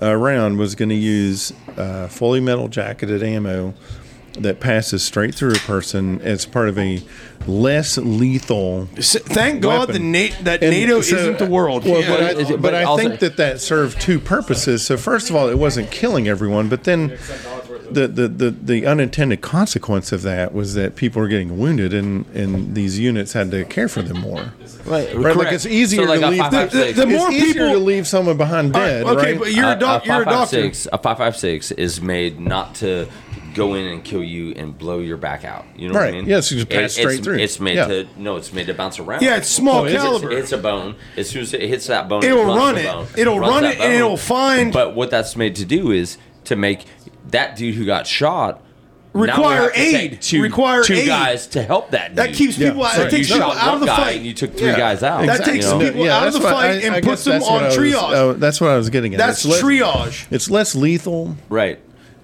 around 0.00 0.56
was 0.58 0.74
going 0.74 0.88
to 0.88 0.94
use 0.94 1.52
uh, 1.76 2.08
fully 2.08 2.40
metal 2.40 2.68
jacketed 2.68 3.22
ammo 3.22 3.74
that 4.38 4.60
passes 4.60 5.02
straight 5.02 5.34
through 5.34 5.52
a 5.52 5.58
person 5.58 6.20
as 6.22 6.46
part 6.46 6.68
of 6.68 6.78
a 6.78 7.02
less 7.46 7.98
lethal. 7.98 8.88
S- 8.96 9.16
Thank 9.24 9.60
God 9.60 9.88
the. 9.88 9.98
Na- 9.98 10.28
that 10.42 10.62
And 10.62 10.70
NATO 10.70 11.00
so- 11.00 11.16
isn't 11.16 11.38
the 11.38 11.46
world. 11.46 11.84
Well, 11.84 12.00
Yeah. 12.00 12.08
but 12.08 12.22
I, 12.22 12.40
it- 12.40 12.48
but 12.48 12.62
but 12.62 12.74
I 12.74 12.96
think 12.96 13.18
that 13.20 13.36
that 13.38 13.60
served 13.60 14.00
two 14.00 14.18
purposes. 14.20 14.82
So 14.86 14.96
first 14.96 15.30
of 15.30 15.36
all, 15.36 15.48
it 15.48 15.58
wasn't 15.58 15.90
killing 15.90 16.28
everyone, 16.28 16.68
but 16.68 16.84
then 16.84 17.18
the, 17.92 18.08
the, 18.08 18.28
the, 18.28 18.50
the 18.50 18.86
unintended 18.86 19.40
consequence 19.40 20.12
of 20.12 20.22
that 20.22 20.52
was 20.54 20.74
that 20.74 20.96
people 20.96 21.20
were 21.22 21.28
getting 21.28 21.58
wounded, 21.58 21.92
and, 21.94 22.24
and 22.34 22.74
these 22.74 22.98
units 22.98 23.32
had 23.32 23.50
to 23.50 23.64
care 23.64 23.88
for 23.88 24.02
them 24.02 24.20
more. 24.20 24.52
Right, 24.86 25.14
Right, 25.14 25.36
like 25.36 25.52
it's 25.52 25.66
easier 25.66 26.04
so 26.04 26.08
like 26.08 26.20
to 26.20 26.28
leave. 26.28 26.40
five, 26.40 26.52
five, 26.52 26.70
The- 26.70 26.82
six, 26.86 26.96
the 26.96 27.02
it's 27.08 27.12
more 27.12 27.30
easier 27.30 27.52
people- 27.52 27.72
to 27.72 27.78
leave 27.78 28.06
someone 28.06 28.36
behind 28.36 28.74
All 28.74 28.80
right, 28.80 28.88
dead, 28.88 29.06
okay, 29.06 29.30
right? 29.32 29.38
but 29.38 29.52
you're 29.52 29.72
a, 29.72 29.76
doc- 29.78 30.06
you're 30.06 30.22
a 30.22 30.24
doctor. 30.24 30.56
556 30.56 30.86
a 30.92 30.98
556 30.98 31.70
is 31.72 32.00
made 32.00 32.40
not 32.40 32.74
to 32.76 33.06
go 33.54 33.74
in 33.74 33.84
and 33.88 34.04
kill 34.04 34.22
you 34.22 34.52
and 34.52 34.78
blow 34.78 35.00
your 35.00 35.16
back 35.16 35.44
out. 35.44 35.66
You 35.76 35.88
know 35.88 35.94
what 35.94 36.08
I 36.08 36.12
mean? 36.12 36.26
Yes, 36.26 36.50
you 36.52 36.58
just 36.58 36.70
pass 36.70 36.96
It- 36.96 37.00
straight 37.00 37.18
it's, 37.18 37.24
through. 37.24 37.38
It's 37.38 37.60
made 37.60 37.74
Yeah. 37.76 37.86
to 37.88 38.06
no, 38.16 38.36
it's 38.36 38.52
made 38.52 38.66
to 38.68 38.74
bounce 38.74 38.98
around. 39.00 39.22
Yeah, 39.22 39.36
it's 39.36 39.48
small 39.48 39.80
Oh, 39.82 39.84
is 39.86 39.92
it? 39.92 39.96
caliber. 39.96 40.30
It's, 40.30 40.40
it's 40.44 40.52
a 40.52 40.58
bone. 40.58 40.94
As 41.16 41.28
soon 41.28 41.42
as 41.42 41.52
it 41.52 41.62
hits 41.62 41.88
that 41.88 42.08
bone, 42.08 42.22
It'll 42.24 42.50
it 42.50 42.56
run 42.56 42.78
it. 42.78 42.84
bone. 42.86 43.06
It'll 43.18 43.40
run 43.40 43.64
that 43.64 43.74
it, 43.74 43.80
and 43.80 43.88
bone. 43.92 43.92
it'll 43.92 44.16
find- 44.16 44.72
But 44.72 44.94
what 44.94 45.10
that's 45.10 45.36
made 45.36 45.56
to 45.56 45.64
do 45.64 45.90
is 45.90 46.16
to 46.44 46.56
make 46.56 46.84
that 47.28 47.56
dude 47.56 47.74
who 47.74 47.84
got 47.84 48.06
shot 48.06 48.62
now 49.12 49.20
we 49.22 49.26
Require 49.26 49.62
have 49.62 49.72
to 49.72 49.78
take 49.78 50.12
aid. 50.12 50.22
Two, 50.22 50.40
Require 50.40 50.84
two 50.84 50.94
aid. 50.94 51.06
guys 51.08 51.48
to 51.48 51.62
help 51.64 51.90
that. 51.90 52.14
That 52.14 52.32
keeps 52.32 52.56
people 52.56 52.84
out. 52.84 52.94
So 52.94 53.02
It 53.02 53.10
takes 53.10 53.28
you 53.28 53.34
people 53.36 53.50
shot 53.54 53.56
out 53.60 53.74
of 53.74 53.80
the 53.80 53.86
guy 53.86 53.96
fight. 53.96 54.16
and 54.18 54.24
you 54.26 54.32
took 54.34 54.56
three 54.56 54.68
Yeah. 54.68 54.78
guys 54.78 55.02
out. 55.02 55.26
That 55.26 55.44
takes 55.44 55.64
you 55.66 55.72
know? 55.72 55.78
people 55.80 56.08
out 56.08 56.28
of 56.28 56.32
the 56.34 56.38
what- 56.38 56.52
fight 56.52 56.84
and 56.84 56.94
guess 56.94 57.04
puts 57.04 57.24
them 57.24 57.42
on 57.42 57.64
I 57.64 57.66
was- 57.66 57.76
triage. 57.76 58.12
oh, 58.14 58.32
that's 58.34 58.60
what 58.60 58.70
I 58.70 58.76
was 58.76 58.88
getting 58.88 59.12
at. 59.14 59.18
That's 59.18 59.44
It's 59.44 59.46
less- 59.46 59.62
triage. 59.62 60.26
It's 60.30 60.48
less 60.48 60.76
lethal. 60.76 61.36
Right. 61.48 61.80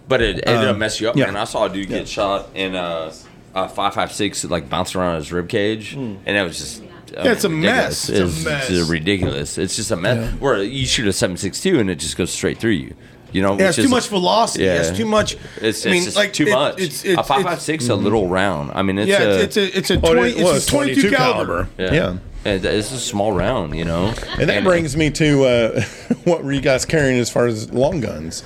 But 0.08 0.22
it 0.22 0.44
ended 0.46 0.68
up 0.68 0.76
messing 0.76 1.06
you 1.06 1.10
up, 1.10 1.16
yeah. 1.16 1.26
man. 1.26 1.36
I 1.36 1.42
saw 1.42 1.64
a 1.64 1.68
dude 1.68 1.88
get 1.88 2.06
shot 2.06 2.50
in 2.54 2.76
a, 2.76 3.10
a 3.56 3.68
five 3.68 3.92
five 3.92 4.12
six, 4.12 4.44
like 4.44 4.70
bouncing 4.70 5.00
around 5.00 5.16
his 5.16 5.32
rib 5.32 5.48
cage, 5.48 5.94
and 5.94 6.20
it 6.24 6.42
was 6.44 6.58
just. 6.58 6.82
uh, 6.82 7.22
Yeah, 7.24 7.32
it's 7.32 7.42
a 7.42 7.48
ridiculous. 7.48 8.08
mess. 8.08 8.08
It's 8.10 8.20
a 8.20 8.48
mess. 8.48 8.70
it's 8.70 8.88
ridiculous. 8.88 9.58
It's 9.58 9.74
just 9.74 9.90
a 9.90 9.96
mess. 9.96 10.32
Where 10.38 10.62
you 10.62 10.86
shoot 10.86 11.08
a 11.08 11.12
seven 11.12 11.36
six 11.36 11.60
two 11.60 11.80
and 11.80 11.90
it 11.90 11.96
just 11.96 12.16
goes 12.16 12.30
straight 12.30 12.58
through 12.58 12.70
you. 12.72 12.94
You 13.36 13.42
know, 13.42 13.50
Yeah, 13.50 13.56
which 13.56 13.66
it's 13.68 13.76
too 13.76 13.82
is- 13.82 13.90
much 13.90 14.08
velocity. 14.08 14.64
Yeah. 14.64 14.80
It's 14.80 14.96
too 14.96 15.04
much. 15.04 15.36
It's, 15.60 15.84
I 15.84 15.90
mean, 15.90 15.96
it's 15.98 16.04
just 16.06 16.16
like 16.16 16.32
too 16.32 16.46
it- 16.46 16.52
much. 16.54 16.80
It's, 16.80 17.04
it's, 17.04 17.20
a 17.20 17.22
five 17.22 17.42
five 17.42 17.52
it's- 17.52 17.62
six 17.64 17.84
is 17.84 17.90
a 17.90 17.94
little 17.94 18.28
round. 18.28 18.72
I 18.74 18.80
mean, 18.80 18.96
it's 18.98 19.10
Yeah, 19.10 19.22
a, 19.24 19.28
it's, 19.40 19.56
it's 19.58 19.74
a 19.74 19.78
it's 19.78 19.90
a 19.90 19.96
Oh, 19.98 20.14
twenty. 20.14 20.30
it 20.40 20.42
was 20.44 20.56
It's 20.56 20.68
a 20.68 20.70
twenty-two 20.70 21.10
caliber. 21.10 21.68
yeah. 21.76 21.92
Yeah. 21.92 22.16
And 22.46 22.64
It's 22.64 22.92
a 22.92 22.98
small 22.98 23.32
round, 23.32 23.74
you 23.76 23.84
know. 23.84 24.14
And 24.38 24.48
that 24.48 24.64
brings 24.64 24.96
me 24.96 25.10
to 25.10 25.44
uh, 25.44 25.80
what 26.24 26.42
were 26.44 26.52
you 26.52 26.62
guys 26.62 26.86
carrying 26.86 27.18
as 27.20 27.28
far 27.28 27.46
as 27.46 27.70
long 27.74 28.00
guns? 28.00 28.42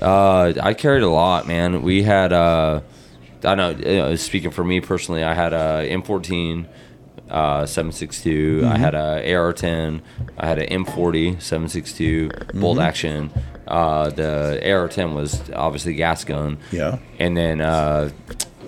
Uh, 0.00 0.52
I 0.62 0.72
carried 0.74 1.02
a 1.02 1.08
lot, 1.10 1.48
man. 1.48 1.82
We 1.82 2.04
had, 2.04 2.32
uh, 2.32 2.82
I 3.42 3.54
know, 3.56 3.70
uh, 3.70 4.16
speaking 4.16 4.52
for 4.52 4.62
me 4.62 4.80
personally, 4.80 5.24
I 5.24 5.34
had 5.34 5.52
a 5.52 5.88
M14, 5.90 6.66
uh, 7.30 7.66
762. 7.66 8.64
I 8.70 8.78
had 8.78 8.94
a 8.94 9.34
AR-10. 9.34 10.00
I 10.38 10.46
had 10.46 10.58
an 10.60 10.84
M40, 10.84 11.40
762 11.42 12.30
bolt 12.54 12.78
action. 12.78 13.30
Uh, 13.68 14.08
the 14.10 14.60
AR-10 14.64 15.14
was 15.14 15.40
obviously 15.52 15.94
gas 15.94 16.24
gun. 16.24 16.56
Yeah. 16.72 16.98
And 17.18 17.36
then 17.36 17.60
uh, 17.60 18.10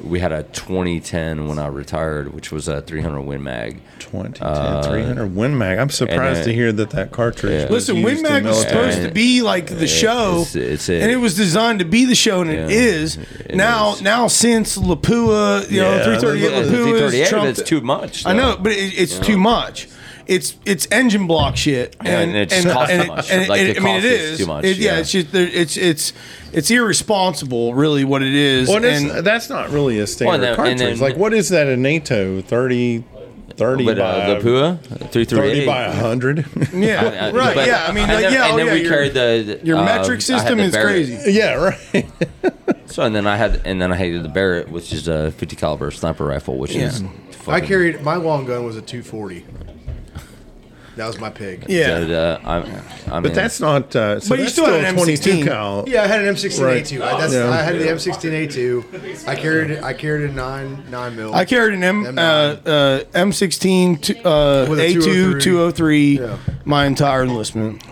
we 0.05 0.19
had 0.21 0.31
a 0.33 0.43
2010 0.45 1.49
when 1.49 1.59
I 1.59 1.67
retired, 1.69 2.35
which 2.35 2.53
was 2.53 2.69
a 2.69 2.83
300 2.83 3.23
Win 3.23 3.43
Mag. 3.43 3.81
2010, 3.99 4.47
Uh, 4.47 4.83
300 4.83 5.35
Win 5.37 5.57
Mag. 5.57 5.79
I'm 5.79 5.89
surprised 5.89 6.41
then- 6.41 6.47
to 6.49 6.53
hear 6.55 6.73
that 6.73 6.91
that 6.91 7.13
cartridge. 7.13 7.53
Yeah. 7.63 7.69
was 7.73 7.89
Listen, 7.89 8.03
Win 8.03 8.21
Mag 8.23 8.45
was 8.45 8.57
military. 8.65 8.91
supposed 8.93 9.09
to 9.09 9.13
be 9.15 9.41
like 9.43 9.67
the 9.67 9.87
show, 9.87 10.41
it's- 10.43 10.57
it's 10.57 10.89
a- 10.89 11.01
and 11.01 11.11
it 11.11 11.17
was 11.17 11.35
designed 11.37 11.79
to 11.79 11.85
be 11.85 12.05
the 12.07 12.15
show, 12.15 12.41
and 12.43 12.51
it 12.51 12.71
Yeah, 12.71 12.77
is 12.77 13.17
it 13.47 13.55
now. 13.55 13.93
is. 13.95 14.03
Now 14.03 14.27
since 14.27 14.77
Lapua, 14.77 15.71
you 15.71 15.81
know, 15.81 16.03
three 16.05 16.19
thirty 16.19 16.45
eight 16.47 16.51
the- 16.65 16.71
the 16.71 16.77
Lapua 16.77 17.03
is 17.03 17.13
338, 17.13 17.29
trumped. 17.29 17.59
it's 17.61 17.69
too 17.69 17.81
much. 17.81 18.27
I 18.27 18.33
know, 18.33 18.57
but 18.61 18.73
it, 18.73 18.93
it's 18.99 19.15
You 19.15 19.21
know? 19.21 19.27
too 19.27 19.39
much. 19.39 19.89
It's 20.27 20.57
it's 20.65 20.87
engine 20.91 21.27
block 21.27 21.57
shit, 21.57 21.97
And 22.01 22.37
it 22.37 22.51
just 22.51 22.69
costs 22.69 22.95
too 22.97 23.07
much. 23.07 23.31
Like, 23.49 23.75
the 23.75 23.77
I 23.77 23.81
mean, 23.81 23.97
it 23.97 24.05
is 24.05 24.21
is 24.33 24.39
too 24.39 24.47
much, 24.47 24.65
It- 24.65 24.77
yeah, 24.79 24.93
yeah. 24.95 24.99
it's 25.01 25.11
just 25.13 25.35
it's 25.35 25.77
it's 25.77 26.13
it's 26.53 26.71
irresponsible, 26.71 27.75
really, 27.75 28.05
what 28.05 28.23
it 28.23 28.35
is. 28.35 28.69
Well, 28.69 28.85
it's, 28.85 29.03
and 29.03 29.25
that's 29.27 29.49
not 29.51 29.71
really 29.71 29.99
a 29.99 30.07
standard 30.07 30.35
and 30.35 30.43
then- 30.43 30.57
cartridge. 30.57 30.79
then- 30.79 30.99
like, 30.99 31.17
what 31.17 31.33
is 31.35 31.49
that 31.51 31.67
a 31.67 31.77
NATO 31.77 32.41
30, 32.43 33.05
30 33.57 33.85
But 33.85 33.99
by 33.99 34.03
uh, 34.05 34.39
the 34.41 34.49
Pua 34.49 35.11
three 35.11 35.25
three 35.25 35.39
30 35.39 35.61
eight. 35.61 35.67
by 35.67 35.87
100? 35.89 36.47
yeah, 36.75 37.01
Uh, 37.29 37.33
right. 37.33 37.55
but- 37.55 37.67
yeah, 37.67 37.87
I 37.87 37.93
mean, 37.93 38.09
like, 38.09 38.21
then, 38.21 38.33
yeah, 38.33 38.45
and 38.47 38.55
oh, 38.55 38.57
then 38.57 38.67
yeah, 38.67 38.73
we 38.73 38.81
your- 38.83 38.91
carried 38.91 39.15
the 39.15 39.61
your 39.63 39.79
uh, 39.79 39.85
metric 39.85 40.19
I 40.19 40.21
system 40.21 40.59
is 40.61 40.73
Barrett. 40.73 41.07
crazy. 41.07 41.33
yeah, 41.39 41.55
right. 41.55 42.07
So 42.87 43.05
and 43.05 43.15
then 43.15 43.25
I 43.25 43.37
had 43.37 43.63
and 43.65 43.81
then 43.81 43.93
I 43.93 43.95
had 43.95 44.25
the 44.25 44.29
Barrett, 44.29 44.69
which 44.69 44.93
is 44.93 45.07
a 45.07 45.31
50 45.31 45.55
caliber 45.55 45.93
sniper 45.93 46.25
rifle, 46.27 46.59
which 46.59 46.75
is. 46.75 47.03
Yeah. 47.03 47.09
I 47.47 47.61
carried 47.61 48.03
my 48.03 48.17
long 48.17 48.47
gun 48.47 48.65
was 48.65 48.77
a 48.77 48.83
240. 48.83 49.45
That 51.01 51.07
was 51.07 51.19
my 51.19 51.31
pig. 51.31 51.65
Yeah. 51.67 52.01
But, 52.01 52.11
uh, 52.11 52.39
I'm, 52.45 52.63
I 52.65 52.81
But 53.09 53.23
mean, 53.23 53.33
that's 53.33 53.59
not. 53.59 53.97
Uh, 53.97 54.21
so 54.21 54.29
But 54.29 54.39
you 54.39 54.45
that's 54.45 54.53
still 54.53 54.67
had 54.67 54.85
an 54.85 54.95
22 54.97 55.31
M16. 55.31 55.45
cal. 55.45 55.85
Yeah, 55.89 56.03
I 56.03 56.07
had 56.09 56.21
an 56.23 56.35
M16A2. 56.35 56.63
Right. 57.01 57.15
I, 57.15 57.21
that's, 57.21 57.33
Yeah. 57.33 57.49
I 57.49 57.57
had 57.63 57.75
the 57.77 57.85
M16A2. 57.87 59.27
I 59.27 59.35
carried 59.35 59.79
I 59.79 59.95
carried 59.95 60.29
a 60.29 60.33
nine 60.35 60.85
nine 60.91 61.17
mil. 61.17 61.35
I 61.35 61.47
carried 61.47 61.73
an 61.73 61.83
M 61.85 62.05
uh, 62.05 62.11
M9. 62.11 62.67
uh, 62.67 63.05
M16 63.19 64.01
t- 64.03 64.21
uh, 64.23 64.69
With 64.69 64.79
a 64.79 64.93
A2 64.95 65.03
203. 65.03 65.41
203 65.41 66.19
Yeah. 66.21 66.37
my 66.67 66.85
entire 66.85 67.23
enlistment. 67.23 67.83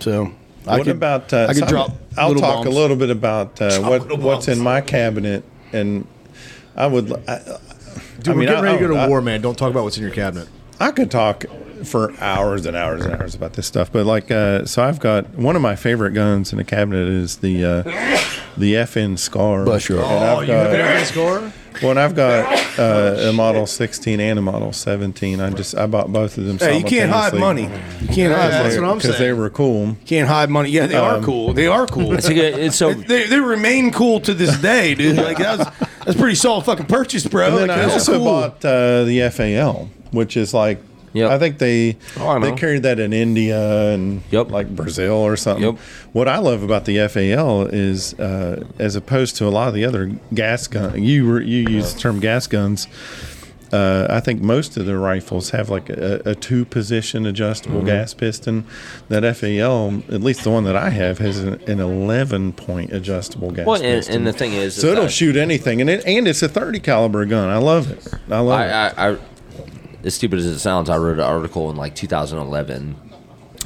So 0.00 0.30
I 0.66 0.76
what 0.76 0.84
could, 0.84 0.96
about? 0.96 1.32
Uh, 1.32 1.46
I 1.48 1.54
could 1.54 1.56
so 1.64 1.66
drop. 1.68 1.92
I'll 2.18 2.28
little 2.28 2.42
talk 2.42 2.54
bombs. 2.64 2.66
a 2.66 2.70
little 2.78 2.96
bit 2.98 3.08
about 3.08 3.62
uh, 3.62 3.80
what 3.80 4.18
what's 4.18 4.48
in 4.48 4.58
my 4.58 4.82
cabinet, 4.82 5.42
and 5.72 6.06
I 6.76 6.86
would. 6.86 7.10
I, 7.26 7.38
Dude, 8.18 8.28
I 8.28 8.30
we're 8.32 8.36
mean, 8.40 8.48
getting 8.48 8.56
I- 8.56 8.62
ready 8.62 8.78
to 8.78 8.88
go 8.88 8.94
to 8.94 9.00
I- 9.00 9.08
war, 9.08 9.22
man. 9.22 9.40
Don't 9.40 9.56
talk 9.56 9.70
about 9.70 9.84
what's 9.84 9.96
in 9.96 10.02
your 10.02 10.12
cabinet. 10.12 10.48
I 10.78 10.90
could 10.90 11.10
talk 11.10 11.44
for 11.84 12.12
hours 12.20 12.66
and 12.66 12.76
hours 12.76 13.04
and 13.04 13.14
hours 13.14 13.34
about 13.34 13.52
this 13.54 13.66
stuff, 13.66 13.90
but 13.92 14.06
like, 14.06 14.30
uh, 14.30 14.64
so 14.64 14.82
I've 14.82 15.00
got 15.00 15.34
one 15.34 15.56
of 15.56 15.62
my 15.62 15.76
favorite 15.76 16.12
guns 16.12 16.52
in 16.52 16.58
the 16.58 16.64
cabinet 16.64 17.06
is 17.08 17.36
the 17.38 17.64
uh, 17.64 17.82
the 18.56 18.74
FN 18.74 19.18
Scar. 19.18 19.64
Bless 19.64 19.88
you. 19.88 19.96
And 19.98 20.04
Oh, 20.04 20.38
I've 20.40 20.48
you 20.48 20.54
have 20.54 20.72
an 20.72 20.78
got, 20.78 21.02
FN 21.02 21.04
Scar? 21.06 21.52
well, 21.82 21.90
and 21.92 22.00
I've 22.00 22.14
got 22.16 22.78
uh, 22.78 23.28
a 23.28 23.32
Model 23.32 23.66
16 23.66 24.18
and 24.18 24.38
a 24.38 24.42
Model 24.42 24.72
17. 24.72 25.40
I 25.40 25.50
just 25.50 25.76
I 25.76 25.86
bought 25.86 26.12
both 26.12 26.36
of 26.38 26.44
them. 26.46 26.58
Hey, 26.58 26.78
you 26.78 26.84
can't 26.84 27.10
hide 27.12 27.34
money. 27.34 27.62
You 28.00 28.08
can't 28.08 28.34
hide 28.34 28.50
That's 28.50 28.74
what 28.76 28.84
I'm 28.84 28.90
saying. 28.90 28.94
because 28.98 29.10
they 29.12 29.18
saying. 29.26 29.36
were 29.38 29.50
cool. 29.50 29.96
Can't 30.06 30.28
hide 30.28 30.50
money. 30.50 30.70
Yeah, 30.70 30.86
they 30.86 30.96
are 30.96 31.20
cool. 31.22 31.52
They 31.54 31.66
are 31.68 31.86
cool. 31.86 32.14
it's, 32.14 32.28
good- 32.28 32.72
so 32.74 32.92
they, 32.94 33.26
they 33.26 33.38
remain 33.40 33.92
cool 33.92 34.20
to 34.20 34.34
this 34.34 34.58
day, 34.58 34.94
dude. 34.94 35.16
Like 35.16 35.38
that 35.38 35.58
was 35.58 35.88
that's 36.04 36.18
pretty 36.18 36.34
solid 36.36 36.64
fucking 36.64 36.86
purchase, 36.86 37.26
bro. 37.26 37.48
And 37.48 37.56
then 37.58 37.68
Like, 37.68 37.78
I 37.78 37.92
also 37.92 38.16
cool. 38.16 38.24
bought 38.24 38.64
uh, 38.64 39.04
the 39.04 39.28
FAL, 39.30 39.88
which 40.10 40.36
is 40.36 40.52
like, 40.54 40.80
Yep. 41.12 41.30
I 41.30 41.38
think 41.38 41.58
they 41.58 41.96
Oh, 42.18 42.28
I 42.28 42.38
they 42.38 42.52
carried 42.52 42.82
that 42.82 42.98
in 43.00 43.12
India 43.12 43.92
and 43.92 44.22
Yep. 44.30 44.50
like 44.50 44.68
Brazil 44.74 45.14
or 45.14 45.36
something. 45.36 45.64
Yep. 45.64 45.76
What 46.12 46.28
I 46.28 46.38
love 46.38 46.62
about 46.62 46.84
the 46.84 46.98
FAL 47.08 47.66
is, 47.66 48.14
uh, 48.20 48.64
as 48.78 48.96
opposed 48.96 49.36
to 49.36 49.46
a 49.46 49.50
lot 49.50 49.68
of 49.68 49.74
the 49.74 49.84
other 49.84 50.12
gas 50.34 50.66
gun, 50.66 51.02
you 51.02 51.26
were, 51.26 51.40
you 51.40 51.68
use 51.68 51.94
the 51.94 52.00
term 52.00 52.20
gas 52.20 52.46
guns. 52.46 52.86
Uh, 53.70 54.06
I 54.08 54.20
think 54.20 54.40
most 54.40 54.78
of 54.78 54.86
the 54.86 54.96
rifles 54.96 55.50
have 55.50 55.68
like 55.68 55.90
a, 55.90 56.22
a 56.24 56.34
two 56.34 56.64
position 56.64 57.26
adjustable 57.26 57.78
Mm-hmm. 57.80 57.86
gas 57.88 58.14
piston. 58.14 58.64
That 59.10 59.36
FAL, 59.36 60.02
at 60.10 60.22
least 60.22 60.42
the 60.44 60.50
one 60.50 60.64
that 60.64 60.74
I 60.74 60.88
have, 60.88 61.18
has 61.18 61.38
an, 61.40 61.60
an 61.68 61.78
11 61.78 62.54
point 62.54 62.94
adjustable 62.94 63.50
gas 63.50 63.66
well, 63.66 63.74
and, 63.76 63.84
piston. 63.84 64.14
and 64.16 64.26
the 64.26 64.32
thing 64.32 64.54
is, 64.54 64.74
so 64.74 64.86
it'll 64.86 65.08
shoot 65.08 65.36
anything, 65.36 65.82
and 65.82 65.90
it 65.90 66.02
and 66.06 66.26
it's 66.26 66.42
a 66.42 66.48
30 66.48 66.80
caliber 66.80 67.26
gun. 67.26 67.50
I 67.50 67.58
love 67.58 67.90
it. 67.90 68.08
I 68.30 68.38
love 68.40 68.60
it. 68.60 68.72
I, 68.72 68.88
I, 68.88 69.12
I, 69.12 69.18
as 70.04 70.14
stupid 70.14 70.38
as 70.38 70.46
it 70.46 70.58
sounds, 70.58 70.88
I 70.88 70.96
wrote 70.96 71.14
an 71.18 71.24
article 71.24 71.70
in 71.70 71.76
like 71.76 71.94
2011 71.94 72.96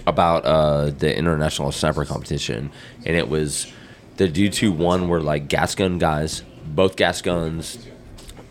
about 0.07 0.45
uh, 0.45 0.91
the 0.91 1.17
international 1.17 1.71
sniper 1.73 2.05
competition, 2.05 2.71
and 3.05 3.17
it 3.17 3.29
was 3.29 3.73
the 4.17 4.29
D 4.29 4.49
two 4.49 4.73
one 4.73 5.09
were 5.09 5.21
like 5.21 5.49
gas 5.49 5.75
gun 5.75 5.99
guys, 5.99 6.43
both 6.65 6.97
gas 6.97 7.23
guns, 7.23 7.87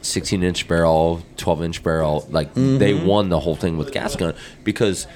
16 0.02 0.44
inch 0.44 0.68
barrel, 0.68 1.24
12 1.38 1.64
inch 1.64 1.84
barrel. 1.84 2.28
Like 2.30 2.54
they 2.54 2.94
won 2.94 3.30
the 3.30 3.40
whole 3.40 3.56
thing 3.56 3.78
with 3.78 3.92
gas 3.92 4.16
gun 4.16 4.34
because 4.64 5.08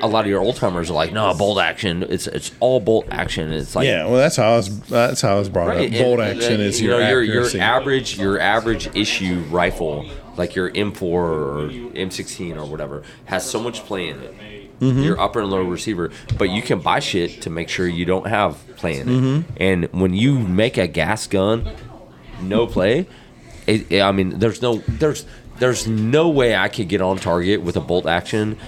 a 0.00 0.06
lot 0.06 0.24
of 0.24 0.30
your 0.30 0.40
old 0.40 0.56
timers 0.56 0.90
are 0.90 0.94
like, 0.94 1.12
no, 1.12 1.32
bolt 1.34 1.58
action. 1.60 2.02
It's 2.08 2.26
it's 2.26 2.52
all 2.60 2.80
bolt 2.80 3.06
action. 3.10 3.52
It's 3.52 3.74
like 3.74 3.86
Yeah, 3.86 4.04
well, 4.06 4.16
that's 4.16 4.36
how 4.36 4.52
I 4.52 4.56
was. 4.56 4.80
That's 4.88 5.20
how 5.20 5.36
I 5.36 5.38
was 5.38 5.48
brought 5.48 5.68
Right, 5.68 5.92
up. 5.92 5.98
Bolt 6.00 6.20
and 6.20 6.38
action 6.38 6.58
then, 6.58 6.60
is 6.60 6.80
you 6.80 6.88
your 6.90 7.00
know 7.00 7.08
your 7.08 7.22
accuracy. 7.22 7.58
your 7.58 7.66
average 7.66 8.18
your 8.18 8.40
average 8.40 8.96
issue 8.96 9.44
rifle 9.50 10.06
like 10.36 10.54
your 10.54 10.70
M4 10.70 11.02
or 11.02 11.68
M16 11.94 12.56
or 12.56 12.66
whatever 12.66 13.02
has 13.24 13.48
so 13.48 13.58
much 13.60 13.84
play 13.84 14.08
in 14.08 14.20
it. 14.20 14.34
Mm-hmm. 14.80 15.02
Your 15.04 15.18
upper 15.18 15.40
and 15.40 15.50
lower 15.50 15.64
receiver, 15.64 16.10
but 16.36 16.50
you 16.50 16.60
can 16.60 16.80
buy 16.80 16.98
shit 17.00 17.40
to 17.42 17.50
make 17.50 17.70
sure 17.70 17.86
you 17.88 18.04
don't 18.04 18.26
have 18.26 18.58
play 18.76 18.98
in 19.00 19.08
it. 19.08 19.12
Mm-hmm. 19.12 19.52
And 19.58 19.84
when 19.92 20.12
you 20.12 20.38
make 20.38 20.76
a 20.76 20.86
gas 20.86 21.26
gun, 21.26 21.66
no 22.42 22.66
play. 22.66 23.06
It, 23.66 23.90
it- 23.90 24.02
I 24.02 24.12
mean, 24.12 24.38
there's 24.38 24.60
no 24.60 24.76
there's 24.86 25.24
there's 25.58 25.86
no 25.88 26.28
way 26.28 26.54
I 26.54 26.68
could 26.68 26.88
get 26.88 27.00
on 27.00 27.16
target 27.16 27.62
with 27.62 27.76
a 27.76 27.80
bolt 27.80 28.04
action 28.06 28.58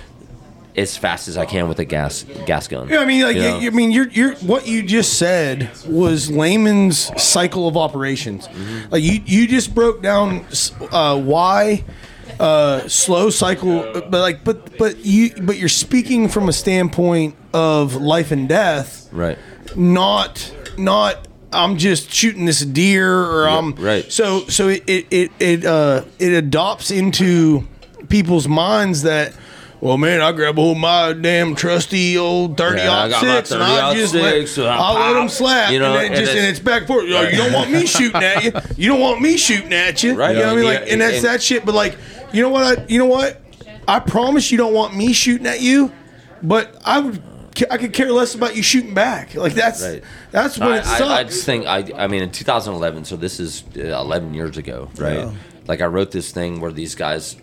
as 0.78 0.96
fast 0.96 1.28
as 1.28 1.36
I 1.36 1.44
can 1.44 1.68
with 1.68 1.78
a 1.80 1.84
gas 1.84 2.24
gas 2.46 2.68
gun. 2.68 2.88
Yeah, 2.88 3.00
I 3.00 3.04
mean, 3.04 3.22
like, 3.22 3.36
You 3.36 3.42
know? 3.42 3.58
I 3.58 3.70
mean, 3.70 3.90
you're, 3.90 4.08
you're 4.08 4.34
what 4.36 4.66
you 4.66 4.82
just 4.82 5.18
said 5.18 5.70
was 5.86 6.30
layman's 6.30 7.10
cycle 7.20 7.66
of 7.66 7.76
operations. 7.76 8.46
Mm-hmm. 8.48 8.92
Like 8.92 9.02
you, 9.02 9.20
you 9.24 9.46
just 9.48 9.74
broke 9.74 10.02
down 10.02 10.46
uh, 10.92 11.20
why 11.20 11.84
uh, 12.38 12.86
slow 12.88 13.30
cycle, 13.30 13.82
but 13.92 14.12
like, 14.12 14.44
but 14.44 14.78
but 14.78 15.04
you, 15.04 15.30
but 15.42 15.58
you're 15.58 15.68
speaking 15.68 16.28
from 16.28 16.48
a 16.48 16.52
standpoint 16.52 17.34
of 17.52 17.96
life 17.96 18.30
and 18.30 18.48
death, 18.48 19.08
right. 19.12 19.38
not 19.76 20.54
not. 20.76 21.26
I'm 21.50 21.78
just 21.78 22.12
shooting 22.12 22.44
this 22.44 22.60
deer, 22.60 23.10
or 23.10 23.48
I'm 23.48 23.74
right. 23.74 24.10
So 24.12 24.40
so 24.48 24.68
it 24.68 24.84
it 24.86 25.06
it 25.10 25.32
it, 25.40 25.64
uh, 25.64 26.04
it 26.18 26.32
adopts 26.32 26.90
into 26.90 27.66
people's 28.08 28.46
minds 28.46 29.02
that. 29.02 29.34
Well, 29.80 29.96
man, 29.96 30.20
I 30.20 30.32
grab 30.32 30.58
a 30.58 30.60
hold 30.60 30.76
of 30.76 30.80
my 30.80 31.12
damn 31.12 31.54
trusty 31.54 32.18
old 32.18 32.56
thirty 32.56 32.78
Yeah, 32.78 32.90
I 32.90 33.04
aught 33.04 33.10
got 33.10 33.22
my 33.24 33.36
six, 33.36 33.50
and 33.52 33.62
I 33.62 33.94
just 33.94 34.12
six, 34.12 34.58
let, 34.58 34.66
uh, 34.66 34.76
I'll 34.82 34.94
let 34.94 35.12
them 35.12 35.28
slap, 35.28 35.70
You 35.70 35.78
know, 35.78 35.96
and, 35.96 36.06
and 36.14 36.16
just 36.16 36.32
and 36.32 36.40
it's- 36.40 36.58
back 36.58 36.86
for 36.86 37.02
you. 37.02 37.16
You 37.16 37.36
don't 37.36 37.52
want 37.52 37.70
me 37.70 37.86
shooting 37.86 38.22
at 38.22 38.42
you. 38.44 38.52
You 38.76 38.88
don't 38.90 39.00
want 39.00 39.20
me 39.20 39.36
shooting 39.36 39.72
at 39.72 40.02
you. 40.02 40.14
Right. 40.14 40.34
You 40.36 40.42
know 40.42 40.46
what 40.48 40.52
I 40.52 40.56
mean? 40.56 40.64
Yeah, 40.64 40.80
Like, 40.80 40.90
and 40.92 41.00
that's 41.00 41.16
and- 41.18 41.24
that 41.26 41.42
shit. 41.42 41.64
But 41.64 41.74
like, 41.74 41.96
you 42.32 42.42
know 42.42 42.48
what? 42.48 42.78
I 42.78 42.84
you 42.88 42.98
know 42.98 43.06
what? 43.06 43.40
I 43.86 44.00
promise 44.00 44.50
you 44.50 44.58
don't 44.58 44.74
want 44.74 44.96
me 44.96 45.12
shooting 45.12 45.46
at 45.46 45.60
you, 45.60 45.92
but 46.42 46.76
I 46.84 46.98
would. 47.00 47.22
I 47.72 47.76
could 47.76 47.92
care 47.92 48.12
less 48.12 48.36
about 48.36 48.54
you 48.54 48.62
shooting 48.62 48.94
back. 48.94 49.34
Like 49.34 49.52
that's 49.54 49.82
Right. 49.82 50.04
that's 50.30 50.58
when 50.58 50.68
I, 50.68 50.76
it 50.78 50.86
I, 50.86 50.98
sucks. 50.98 51.10
I 51.10 51.24
just 51.24 51.44
think 51.44 51.66
I, 51.66 51.78
I 51.96 52.06
mean 52.06 52.22
in 52.22 52.30
2011 52.30 53.04
so 53.04 53.16
this 53.16 53.40
is 53.40 53.64
uh, 53.76 53.80
11 53.80 54.32
years 54.32 54.56
ago 54.58 54.88
right 54.96 55.28
like 55.66 55.80
i 55.80 55.86
wrote 55.86 56.12
this 56.12 56.30
thing 56.30 56.60
where 56.60 56.70
these 56.70 56.94
guys 56.94 57.34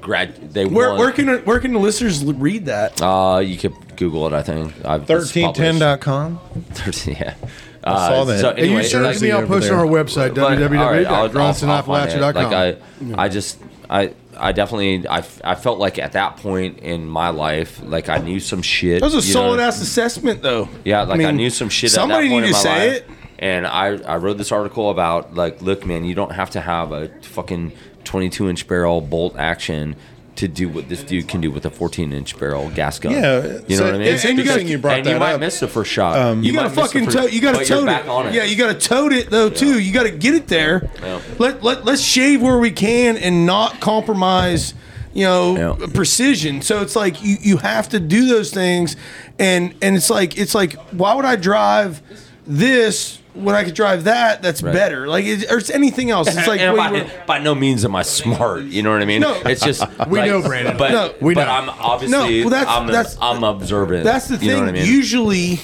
grad 0.00 0.52
they 0.52 0.66
where, 0.66 0.90
won 0.90 0.98
where 0.98 1.12
can 1.12 1.38
where 1.44 1.58
can 1.60 1.72
the 1.72 1.78
listeners 1.78 2.24
read 2.24 2.66
that? 2.66 3.00
uh 3.02 3.38
you 3.38 3.56
could 3.56 3.74
google 3.96 4.26
it 4.26 4.32
i 4.32 4.42
think 4.42 4.72
I've 4.84 5.02
it's 5.02 5.32
published. 5.32 5.34
1310.com. 5.36 6.40
13 6.72 7.16
yeah 7.20 7.34
I 7.82 7.90
uh, 7.92 8.08
saw 8.08 8.24
that. 8.24 8.40
so 8.40 8.50
Hey, 8.54 8.56
Hey, 8.56 8.66
you 8.68 8.76
anyway, 8.76 8.86
it 8.90 8.94
like- 9.02 9.16
to 9.16 9.22
me. 9.22 9.30
I'll 9.32 9.38
over 9.38 9.46
post 9.46 9.66
it 9.66 9.72
on 9.72 9.78
there. 9.78 9.86
our 9.98 10.04
website, 10.04 10.34
but, 10.34 10.44
all 10.44 10.50
right, 10.92 11.06
I'll- 11.06 11.14
I'll- 11.14 11.70
I'll 11.70 11.82
find 11.82 12.10
it. 12.10 12.14
www.gruntsinappalachia.com. 12.18 12.34
Like 12.34 13.16
I, 13.16 13.24
I 13.24 13.28
just, 13.30 13.58
I, 13.88 14.12
I 14.36 14.52
definitely, 14.52 15.06
I, 15.06 15.18
f- 15.20 15.40
I 15.42 15.54
felt 15.54 15.78
like 15.78 15.98
at 15.98 16.12
that 16.12 16.36
point 16.36 16.80
in 16.80 17.06
my 17.08 17.30
life, 17.30 17.80
like 17.82 18.10
I 18.10 18.18
knew 18.18 18.38
some 18.38 18.60
shit. 18.60 19.00
That 19.00 19.06
was 19.10 19.14
a 19.14 19.26
you 19.26 19.32
know? 19.34 19.40
solid 19.40 19.60
ass 19.60 19.80
assessment, 19.80 20.42
though. 20.42 20.68
Yeah, 20.84 21.04
like 21.04 21.20
I, 21.20 21.24
mean, 21.28 21.36
knew 21.36 21.48
some 21.48 21.70
shit. 21.70 21.90
Somebody 21.90 22.26
at 22.26 22.28
that 22.28 22.34
point 22.34 22.44
need 22.44 22.52
to 22.52 22.58
in 22.58 22.64
my 22.64 22.78
say 22.78 22.88
life, 22.90 22.96
it. 22.98 23.08
And 23.38 23.66
I, 23.66 23.86
I 24.02 24.16
wrote 24.16 24.36
this 24.36 24.52
article 24.52 24.90
about 24.90 25.34
like, 25.34 25.62
look, 25.62 25.86
man, 25.86 26.04
you 26.04 26.14
don't 26.14 26.32
have 26.32 26.50
to 26.50 26.60
have 26.60 26.92
a 26.92 27.08
fucking 27.22 27.72
22 28.04 28.48
inch 28.48 28.66
barrel 28.68 29.00
bolt 29.00 29.36
action 29.36 29.96
to 30.36 30.48
do 30.48 30.68
what 30.70 30.88
this 30.88 31.02
dude 31.02 31.28
can 31.28 31.40
do 31.42 31.50
with 31.50 31.66
a 31.66 31.70
14 31.70 32.12
inch 32.12 32.38
barrel 32.38 32.70
gas 32.70 32.98
gun. 32.98 33.12
Yeah, 33.12 33.58
you 33.66 33.76
so 33.76 33.84
know 33.84 33.90
what 33.90 33.94
I 33.96 33.98
mean. 33.98 34.06
it's 34.14 34.24
interesting 34.24 34.68
you 34.68 34.78
brought 34.78 34.98
and 34.98 35.06
you 35.06 35.12
that 35.12 35.18
might 35.18 35.34
up. 35.34 35.40
miss 35.40 35.60
the 35.60 35.68
first 35.68 35.90
shot. 35.90 36.18
Um, 36.18 36.42
you, 36.42 36.52
gotta 36.52 36.68
might 36.68 36.76
miss 36.76 36.92
the 36.92 36.98
fucking 37.00 37.04
first- 37.06 37.16
tote. 37.18 37.32
You 37.32 37.40
gotta 37.42 37.64
tote 37.64 37.88
it. 37.88 38.06
it. 38.28 38.34
Yeah, 38.34 38.44
you 38.44 38.56
gotta 38.56 38.78
tote 38.78 39.12
it 39.12 39.28
though 39.28 39.50
too. 39.50 39.78
You 39.78 39.92
gotta 39.92 40.10
get 40.10 40.34
it 40.34 40.46
there. 40.48 40.90
Yeah. 41.02 41.20
Let 41.38 41.62
let 41.62 41.84
let's 41.84 42.00
shave 42.00 42.40
where 42.40 42.58
we 42.58 42.70
can 42.70 43.16
and 43.18 43.44
not 43.44 43.80
compromise. 43.80 44.72
You 45.12 45.24
know, 45.24 45.76
Yeah. 45.80 45.86
precision. 45.92 46.62
So 46.62 46.80
it's 46.82 46.94
like 46.96 47.22
you 47.22 47.36
you 47.40 47.56
have 47.58 47.88
to 47.90 48.00
do 48.00 48.26
those 48.26 48.50
things, 48.52 48.96
and 49.38 49.74
and 49.82 49.96
it's 49.96 50.08
like 50.08 50.38
it's 50.38 50.54
like 50.54 50.74
why 50.92 51.14
would 51.14 51.24
I 51.24 51.34
drive 51.36 52.00
this 52.46 53.19
when 53.34 53.54
I 53.54 53.64
could 53.64 53.74
drive 53.74 54.04
that? 54.04 54.42
That's 54.42 54.62
Right. 54.62 54.72
better. 54.72 55.06
Like 55.06 55.24
it, 55.24 55.50
or 55.50 55.58
it's 55.58 55.70
anything 55.70 56.10
else. 56.10 56.28
It's 56.28 56.46
like 56.48 56.60
by, 56.60 57.10
by 57.26 57.38
no 57.38 57.54
means 57.54 57.84
am 57.84 57.94
I 57.96 58.02
smart. 58.02 58.62
You 58.64 58.82
know 58.82 58.90
what 58.92 59.02
I 59.02 59.04
mean? 59.04 59.20
No. 59.22 59.40
it's 59.44 59.62
just 59.64 59.82
We 60.08 60.18
like- 60.18 60.30
know, 60.30 60.42
Brandon. 60.42 60.76
But 60.76 60.90
No. 60.92 61.14
We 61.20 61.34
but 61.34 61.44
know. 61.44 61.50
I'm 61.52 61.68
obviously 61.70 62.40
No, 62.40 62.48
well, 62.48 62.50
that's- 62.50 62.76
I'm, 62.76 62.86
that's- 62.88 63.16
I'm 63.20 63.44
observant. 63.44 64.04
That's 64.04 64.28
the 64.28 64.38
thing. 64.38 64.48
You 64.48 64.54
know 64.54 64.60
what 64.60 64.68
I 64.70 64.72
mean? 64.72 64.86
Usually, 64.86 65.60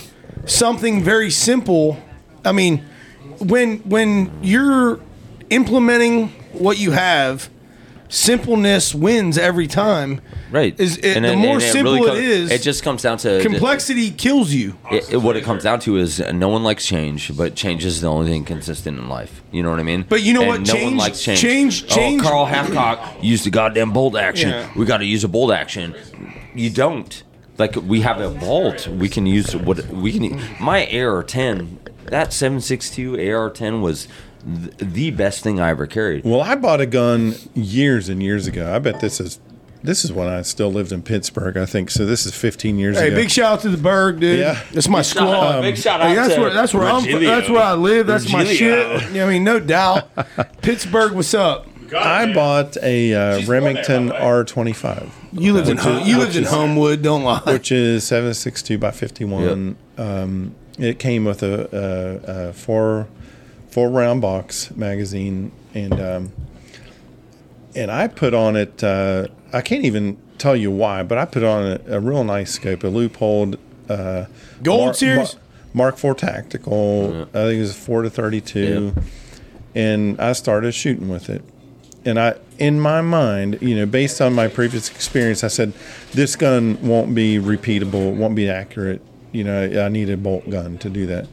something 0.46 1.02
very 1.02 1.30
simple. 1.30 1.98
I 2.44 2.52
mean, 2.52 2.84
when 3.40 3.78
when 3.78 4.30
you're 4.42 5.00
implementing 5.50 6.28
what 6.52 6.78
you 6.78 6.92
have, 6.92 7.48
simpleness 8.08 8.94
wins 8.94 9.36
every 9.38 9.66
time. 9.66 10.20
Right. 10.50 10.78
Is 10.78 10.98
it, 10.98 11.16
And 11.16 11.24
the 11.24 11.36
more 11.36 11.60
simple 11.60 11.94
really 11.94 12.08
it 12.08 12.12
co- 12.12 12.16
is, 12.16 12.50
it 12.52 12.62
just 12.62 12.82
comes 12.82 13.02
down 13.02 13.18
to 13.18 13.40
complexity 13.42 14.10
kills 14.10 14.52
you. 14.52 14.76
It, 14.90 15.12
it- 15.14 15.16
what 15.18 15.36
it 15.36 15.44
comes 15.44 15.62
down 15.64 15.80
to 15.80 15.96
is 15.96 16.20
no 16.20 16.48
one 16.48 16.62
likes 16.62 16.86
change, 16.86 17.36
but 17.36 17.54
change 17.54 17.84
is 17.84 18.00
the 18.00 18.08
only 18.08 18.30
thing 18.30 18.44
consistent 18.44 18.98
in 18.98 19.08
life. 19.08 19.42
You 19.50 19.62
know 19.62 19.70
what 19.70 19.80
I 19.80 19.84
mean? 19.84 20.04
But 20.08 20.22
you 20.22 20.32
know 20.34 20.42
And 20.42 20.48
what? 20.66 20.74
No 20.74 20.84
one 20.84 20.96
likes 20.96 21.22
change. 21.22 21.40
change- 21.40 21.84
oh, 21.90 21.94
change- 21.94 22.22
Oh, 22.22 22.24
Carl 22.28 22.46
Hathcock 22.46 23.22
used 23.22 23.44
the 23.44 23.50
goddamn 23.50 23.92
bolt 23.92 24.16
action. 24.16 24.50
Yeah. 24.50 24.70
We 24.76 24.86
got 24.86 24.98
to 24.98 25.04
use 25.06 25.24
a 25.24 25.28
bolt 25.28 25.52
action. 25.52 25.94
You 26.54 26.70
don't. 26.70 27.22
Like 27.58 27.74
we 27.76 28.02
have 28.02 28.20
a 28.20 28.28
vault. 28.28 28.86
We 28.86 29.08
can 29.08 29.26
use 29.26 29.56
what 29.56 29.86
we 29.88 30.12
can. 30.12 30.40
My 30.60 30.86
AR-10, 30.86 31.78
that 32.10 32.28
7.62 32.28 33.14
AR-10 33.34 33.80
was 33.80 34.08
th- 34.46 34.76
the 34.78 35.10
best 35.10 35.42
thing 35.42 35.60
I 35.60 35.70
ever 35.70 35.86
carried. 35.86 36.24
Well, 36.24 36.40
I 36.40 36.54
bought 36.54 36.80
a 36.80 36.86
gun 36.86 37.34
years 37.54 38.08
and 38.08 38.22
years 38.22 38.46
ago. 38.46 38.74
I 38.74 38.78
bet 38.78 39.00
this 39.00 39.20
is 39.20 39.40
this 39.82 40.04
is 40.04 40.12
when 40.12 40.26
I 40.26 40.42
still 40.42 40.72
lived 40.72 40.90
in 40.90 41.02
Pittsburgh. 41.02 41.56
I 41.56 41.64
think 41.66 41.90
so. 41.90 42.04
This 42.06 42.26
is 42.26 42.34
15 42.34 42.76
years 42.78 42.98
Hey, 42.98 43.08
ago. 43.08 43.16
Hey, 43.16 43.22
big 43.22 43.30
shout 43.30 43.52
out 43.52 43.60
to 43.60 43.68
the 43.68 43.76
Burgh, 43.76 44.18
dude. 44.18 44.40
Yeah. 44.40 44.60
That's 44.72 44.88
my 44.88 45.02
shout 45.02 45.22
out- 45.28 45.28
squad. 45.28 45.60
big 45.62 45.76
shout 45.76 46.00
Hey, 46.00 46.10
out 46.10 46.14
that's 46.16 46.34
to 46.34 46.40
where 46.40 46.50
that's 46.52 46.74
where 46.74 46.84
I'm. 46.88 47.04
From. 47.04 47.22
That's 47.22 47.48
where 47.48 47.62
I 47.62 47.74
live. 47.74 48.06
That's 48.06 48.32
my 48.32 48.44
Virgilio. 48.44 48.98
shit. 48.98 49.16
I 49.22 49.26
mean, 49.28 49.44
no 49.44 49.60
doubt. 49.60 50.08
Pittsburgh, 50.62 51.12
what's 51.12 51.34
up? 51.34 51.66
I 51.96 52.32
bought 52.32 52.76
a 52.82 53.14
uh, 53.14 53.46
Remington 53.46 54.08
R25, 54.08 55.08
You 55.32 55.52
lived 55.52 55.68
in 55.68 55.76
Ho- 55.76 56.02
you 56.02 56.18
lived 56.18 56.34
in 56.34 56.42
Homewood. 56.42 57.00
Don't 57.02 57.22
lie. 57.22 57.40
which 57.46 57.70
is 57.70 58.02
762 58.02 58.76
by 58.78 58.90
51. 58.90 59.76
Um, 59.96 60.54
it 60.80 60.98
came 60.98 61.24
with 61.24 61.44
a, 61.44 61.68
a, 62.26 62.48
a 62.48 62.52
four 62.54 63.06
four 63.76 63.90
round 63.90 64.22
box 64.22 64.74
magazine, 64.74 65.52
and 65.74 66.00
um, 66.00 66.32
and 67.74 67.90
I 67.90 68.08
put 68.08 68.32
on 68.32 68.56
it. 68.56 68.82
Uh, 68.82 69.26
I 69.52 69.60
can't 69.60 69.84
even 69.84 70.16
tell 70.38 70.56
you 70.56 70.70
why, 70.70 71.02
but 71.02 71.18
I 71.18 71.26
put 71.26 71.44
on 71.44 71.72
a, 71.72 71.96
a 71.96 72.00
real 72.00 72.24
nice 72.24 72.52
scope, 72.52 72.84
a 72.84 72.86
Leupold 72.86 73.58
uh, 73.90 74.24
Gold 74.62 74.96
series? 74.96 75.36
Mark 75.74 76.02
IV 76.02 76.16
Tactical. 76.16 77.28
I 77.34 77.44
think 77.44 77.58
it 77.58 77.60
was 77.60 77.76
four 77.76 78.00
to 78.00 78.08
thirty-two, 78.08 78.94
and 79.74 80.18
I 80.18 80.32
started 80.32 80.72
shooting 80.72 81.10
with 81.10 81.28
it. 81.28 81.44
And 82.06 82.18
I, 82.18 82.36
in 82.56 82.80
my 82.80 83.02
mind, 83.02 83.58
you 83.60 83.76
know, 83.76 83.84
based 83.84 84.22
on 84.22 84.32
my 84.32 84.48
previous 84.48 84.88
experience, 84.88 85.44
I 85.44 85.48
said, 85.48 85.74
this 86.12 86.34
gun 86.34 86.80
won't 86.80 87.14
be 87.14 87.36
repeatable, 87.36 88.12
it 88.12 88.14
won't 88.14 88.36
be 88.36 88.48
accurate. 88.48 89.02
You 89.32 89.44
know, 89.44 89.84
I 89.84 89.90
need 89.90 90.08
a 90.08 90.16
bolt 90.16 90.48
gun 90.48 90.78
to 90.78 90.88
do 90.88 91.04
that. 91.08 91.26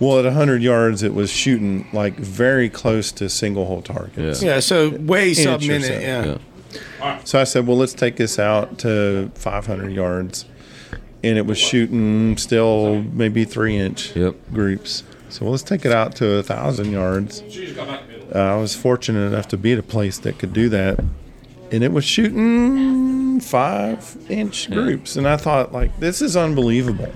Well, 0.00 0.18
at 0.18 0.24
100 0.24 0.62
yards, 0.62 1.02
it 1.02 1.14
was 1.14 1.30
shooting 1.30 1.86
like 1.92 2.14
very 2.16 2.68
close 2.68 3.12
to 3.12 3.28
single 3.28 3.66
hole 3.66 3.82
targets. 3.82 4.42
yeah, 4.42 4.60
so 4.60 4.90
way 4.90 5.34
sub 5.34 5.60
minute. 5.60 5.84
so, 5.84 5.92
Yeah. 6.00 6.36
Yeah. 7.00 7.20
So 7.24 7.40
I 7.40 7.44
said, 7.44 7.66
well, 7.66 7.76
let's 7.76 7.92
take 7.94 8.16
this 8.16 8.38
out 8.38 8.78
to 8.78 9.30
500 9.34 9.92
yards. 9.92 10.46
And 11.22 11.38
it 11.38 11.46
was 11.46 11.56
shooting 11.58 12.36
still 12.36 13.02
maybe 13.12 13.44
three 13.44 13.76
inch 13.76 14.14
Yep. 14.16 14.34
groups. 14.52 15.04
So 15.30 15.44
well, 15.44 15.52
let's 15.52 15.62
take 15.62 15.84
it 15.84 15.92
out 15.92 16.14
to 16.16 16.32
a 16.34 16.42
thousand 16.42 16.90
yards. 16.92 17.42
Uh, 18.34 18.38
I 18.38 18.56
was 18.56 18.74
fortunate 18.74 19.26
enough 19.26 19.48
to 19.48 19.56
be 19.56 19.72
at 19.72 19.78
a 19.78 19.82
place 19.82 20.18
that 20.18 20.38
could 20.38 20.52
do 20.52 20.68
that. 20.70 20.98
And 21.72 21.82
it 21.82 21.92
was 21.92 22.04
shooting 22.04 23.40
five 23.40 24.16
inch 24.28 24.70
groups. 24.70 25.16
And 25.16 25.26
I 25.26 25.36
thought, 25.36 25.72
like, 25.72 25.98
this 25.98 26.20
is 26.22 26.36
unbelievable. 26.36 27.12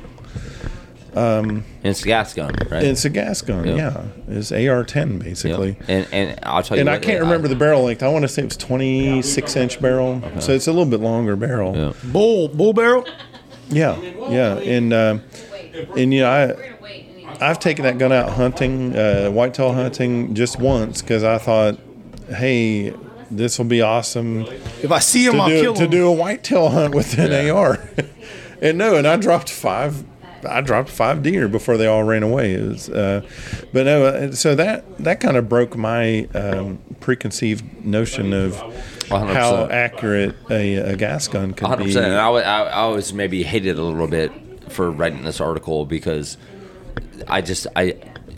And 1.19 1.65
it's 1.83 2.03
a 2.03 2.07
gas 2.07 2.35
gun, 2.35 2.55
right? 2.71 2.83
It's 2.83 3.05
a 3.05 3.11
gas 3.11 3.43
gun. 3.43 3.67
Yep. 3.67 3.77
Yeah. 3.77 4.05
It's 4.29 4.53
AR 4.53 4.85
10, 4.85 5.11
Yep. 5.13 5.21
basically. 5.21 5.77
And 5.89 6.07
and 6.13 6.39
I'll 6.43 6.63
tell 6.63 6.77
you. 6.77 6.81
And 6.83 6.91
I 6.91 6.99
can't 6.99 7.21
remember 7.21 7.49
the 7.49 7.57
barrel 7.57 7.83
length. 7.85 8.03
I 8.03 8.09
want 8.09 8.23
to 8.23 8.29
say 8.29 8.43
it 8.43 8.47
was 8.47 8.57
26 8.57 9.57
inch 9.57 9.81
barrel. 9.81 10.23
So 10.41 10.53
it's 10.53 10.67
a 10.67 10.73
little 10.73 10.87
bit 10.87 11.01
longer 11.01 11.37
barrel. 11.37 11.77
Yeah. 11.77 11.93
Bull 12.13 12.49
bull 12.49 12.73
barrel. 12.73 13.07
Yeah, 13.71 14.01
yeah, 14.31 14.57
and 14.57 14.93
uh, 14.95 15.19
and 15.95 16.15
you 16.15 16.21
know 16.23 16.31
I 16.31 16.55
I've 17.41 17.59
taken 17.59 17.85
that 17.85 17.99
gun 17.99 18.13
out 18.13 18.31
hunting, 18.31 18.97
uh, 18.97 19.29
whitetail 19.29 19.73
hunting 19.75 20.35
just 20.35 20.59
once 20.59 21.03
because 21.03 21.23
I 21.23 21.37
thought, 21.37 21.79
hey, 22.31 22.95
this 23.31 23.59
will 23.59 23.67
be 23.67 23.83
awesome 23.83 24.47
If 24.83 24.91
I 24.91 24.99
see 25.01 25.27
him, 25.27 25.35
to 25.35 25.39
I'll 25.41 25.49
do 25.49 25.61
kill 25.61 25.75
to 25.75 25.87
do 25.87 26.09
a 26.09 26.13
whitetail 26.13 26.71
hunt 26.71 26.95
with 26.95 27.19
an 27.19 27.51
AR. 27.51 27.79
and 28.63 28.79
no, 28.79 28.97
and 28.97 29.07
I 29.07 29.17
dropped 29.17 29.51
five. 29.51 30.03
I 30.49 30.61
dropped 30.61 30.89
five 30.89 31.23
deer 31.23 31.49
before 31.49 31.77
they 31.77 31.87
all 31.87 32.05
ran 32.05 32.23
away. 32.23 32.53
It 32.55 32.69
was, 32.69 32.89
uh, 32.91 33.23
but 33.73 33.87
no, 33.87 34.07
uh, 34.07 34.33
so 34.33 34.55
that 34.55 34.99
that 34.99 35.21
kind 35.21 35.37
of 35.37 35.49
broke 35.49 35.77
my 35.77 36.25
um, 36.35 36.79
preconceived 37.01 37.85
notion 37.85 38.33
of 38.33 38.53
100%. 38.55 39.33
how 39.33 39.67
accurate 39.67 40.37
a, 40.51 40.77
a 40.77 40.97
gas 40.97 41.27
gun 41.29 41.55
could 41.55 41.67
hundred 41.67 41.85
be. 41.85 41.91
percent. 41.91 42.07
And 42.07 42.15
I, 42.17 42.29
I, 42.29 42.41
I 42.65 42.73
always 42.75 43.13
maybe 43.13 43.43
hated 43.43 43.79
a 43.79 43.83
little 43.83 44.07
bit 44.07 44.33
for 44.71 44.91
writing 44.91 45.25
this 45.25 45.41
article 45.41 45.87
because 45.87 46.37
I 47.27 47.41
just 47.41 47.67
I 47.75 47.97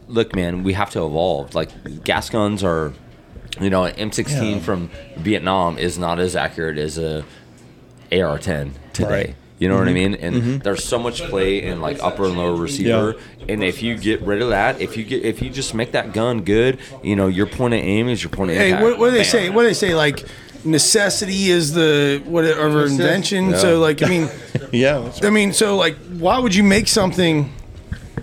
look, 0.09 0.35
man, 0.35 0.62
we 0.62 0.72
have 0.74 0.90
to 0.90 1.05
evolve. 1.05 1.55
Like 1.55 2.05
gas 2.05 2.31
guns 2.31 2.62
are, 2.64 2.93
you 3.60 3.68
know, 3.70 3.85
an 3.85 3.94
M16 4.10 4.52
Yeah. 4.55 4.59
from 4.60 4.90
Vietnam 5.16 5.77
is 5.78 5.98
not 5.98 6.18
as 6.18 6.35
accurate 6.36 6.78
as 6.78 6.98
a 6.98 7.24
AR-10 8.12 8.72
today. 8.93 9.09
Right. 9.09 9.35
You 9.60 9.68
know 9.68 9.76
what 9.76 9.88
I 9.88 9.92
mm-hmm. 9.92 10.12
mean? 10.12 10.14
And 10.14 10.36
mm-hmm. 10.36 10.58
there's 10.58 10.82
so 10.82 10.98
much 10.98 11.20
play 11.24 11.62
in 11.62 11.82
like 11.82 12.02
upper 12.02 12.24
and 12.24 12.36
lower 12.38 12.56
receiver. 12.56 13.16
And 13.46 13.62
if 13.62 13.82
you 13.82 13.94
get 13.98 14.22
rid 14.22 14.40
of 14.40 14.48
that, 14.48 14.80
if 14.80 14.96
you 14.96 15.04
get 15.04 15.22
if 15.22 15.42
you 15.42 15.50
just 15.50 15.74
make 15.74 15.92
that 15.92 16.14
gun 16.14 16.44
good, 16.44 16.78
you 17.02 17.14
know, 17.14 17.26
your 17.26 17.44
point 17.44 17.74
of 17.74 17.80
aim 17.80 18.08
is 18.08 18.22
your 18.22 18.30
point 18.30 18.52
of 18.52 18.56
Hey, 18.56 18.70
impact. 18.70 18.84
what, 18.84 18.98
what 18.98 19.06
do 19.08 19.10
they 19.12 19.18
Bam. 19.18 19.26
say? 19.26 19.50
What 19.50 19.62
do 19.62 19.68
they 19.68 19.74
say? 19.74 19.94
Like 19.94 20.24
necessity 20.64 21.50
is 21.50 21.74
the 21.74 22.22
whatever 22.24 22.86
invention. 22.86 23.54
So 23.54 23.80
like 23.80 24.02
I 24.02 24.06
mean, 24.08 24.30
yeah, 24.72 24.98
that's 24.98 25.22
I 25.22 25.28
mean, 25.28 25.52
so 25.52 25.76
like, 25.76 25.96
why 26.08 26.38
would 26.38 26.54
you 26.54 26.64
make 26.64 26.88
something 26.88 27.52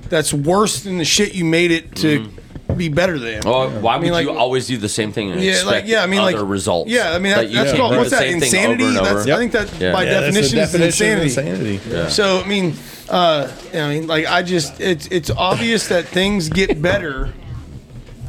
that's 0.09 0.33
worse 0.33 0.81
than 0.83 0.97
the 0.97 1.05
shit 1.05 1.35
you 1.35 1.45
made 1.45 1.69
it 1.69 1.95
to 1.97 2.21
mm-hmm. 2.21 2.46
Be 2.77 2.89
better 2.89 3.17
than? 3.19 3.41
Well, 3.43 3.69
why 3.81 3.95
I 3.95 3.99
mean, 3.99 4.11
would 4.11 4.17
like- 4.17 4.25
you 4.27 4.31
always 4.37 4.67
do 4.67 4.77
the 4.77 4.89
same 4.89 5.11
thing 5.11 5.31
and 5.31 5.41
Yeah, 5.41 5.51
expect 5.51 5.71
like 5.71 5.87
yeah, 5.87 6.03
I 6.03 6.07
mean, 6.07 6.19
other 6.19 6.37
like 6.39 6.49
results? 6.49 6.89
Yeah, 6.89 7.11
I 7.13 7.19
mean 7.19 7.31
that, 7.33 7.49
you 7.49 7.55
that's 7.55 7.69
can't 7.71 7.79
called 7.79 7.91
do 7.93 7.97
what's 7.97 8.09
the 8.11 8.15
that 8.17 8.21
same 8.21 8.39
thing 8.39 8.47
insanity? 8.47 8.83
over 8.85 8.97
and 8.97 9.07
over. 9.07 9.13
That's, 9.23 9.29
I 9.29 9.37
think 9.37 9.51
that 9.53 9.69
Yeah. 9.79 9.93
by 9.93 10.03
Yeah, 10.03 10.21
that's 10.21 10.35
the 10.35 10.41
definition, 10.41 10.59
is 10.59 10.71
definition 10.71 11.17
of 11.17 11.23
insanity. 11.23 11.73
insanity. 11.75 12.09
So 12.11 12.41
I 12.41 12.47
mean, 12.47 12.73
uh, 13.09 13.47
I 13.73 13.89
mean, 13.89 14.07
like 14.07 14.25
I 14.27 14.41
just 14.43 14.79
it's 14.79 15.07
it's 15.11 15.29
obvious 15.31 15.87
that 15.89 16.05
things 16.05 16.49
get 16.49 16.81
better. 16.81 17.33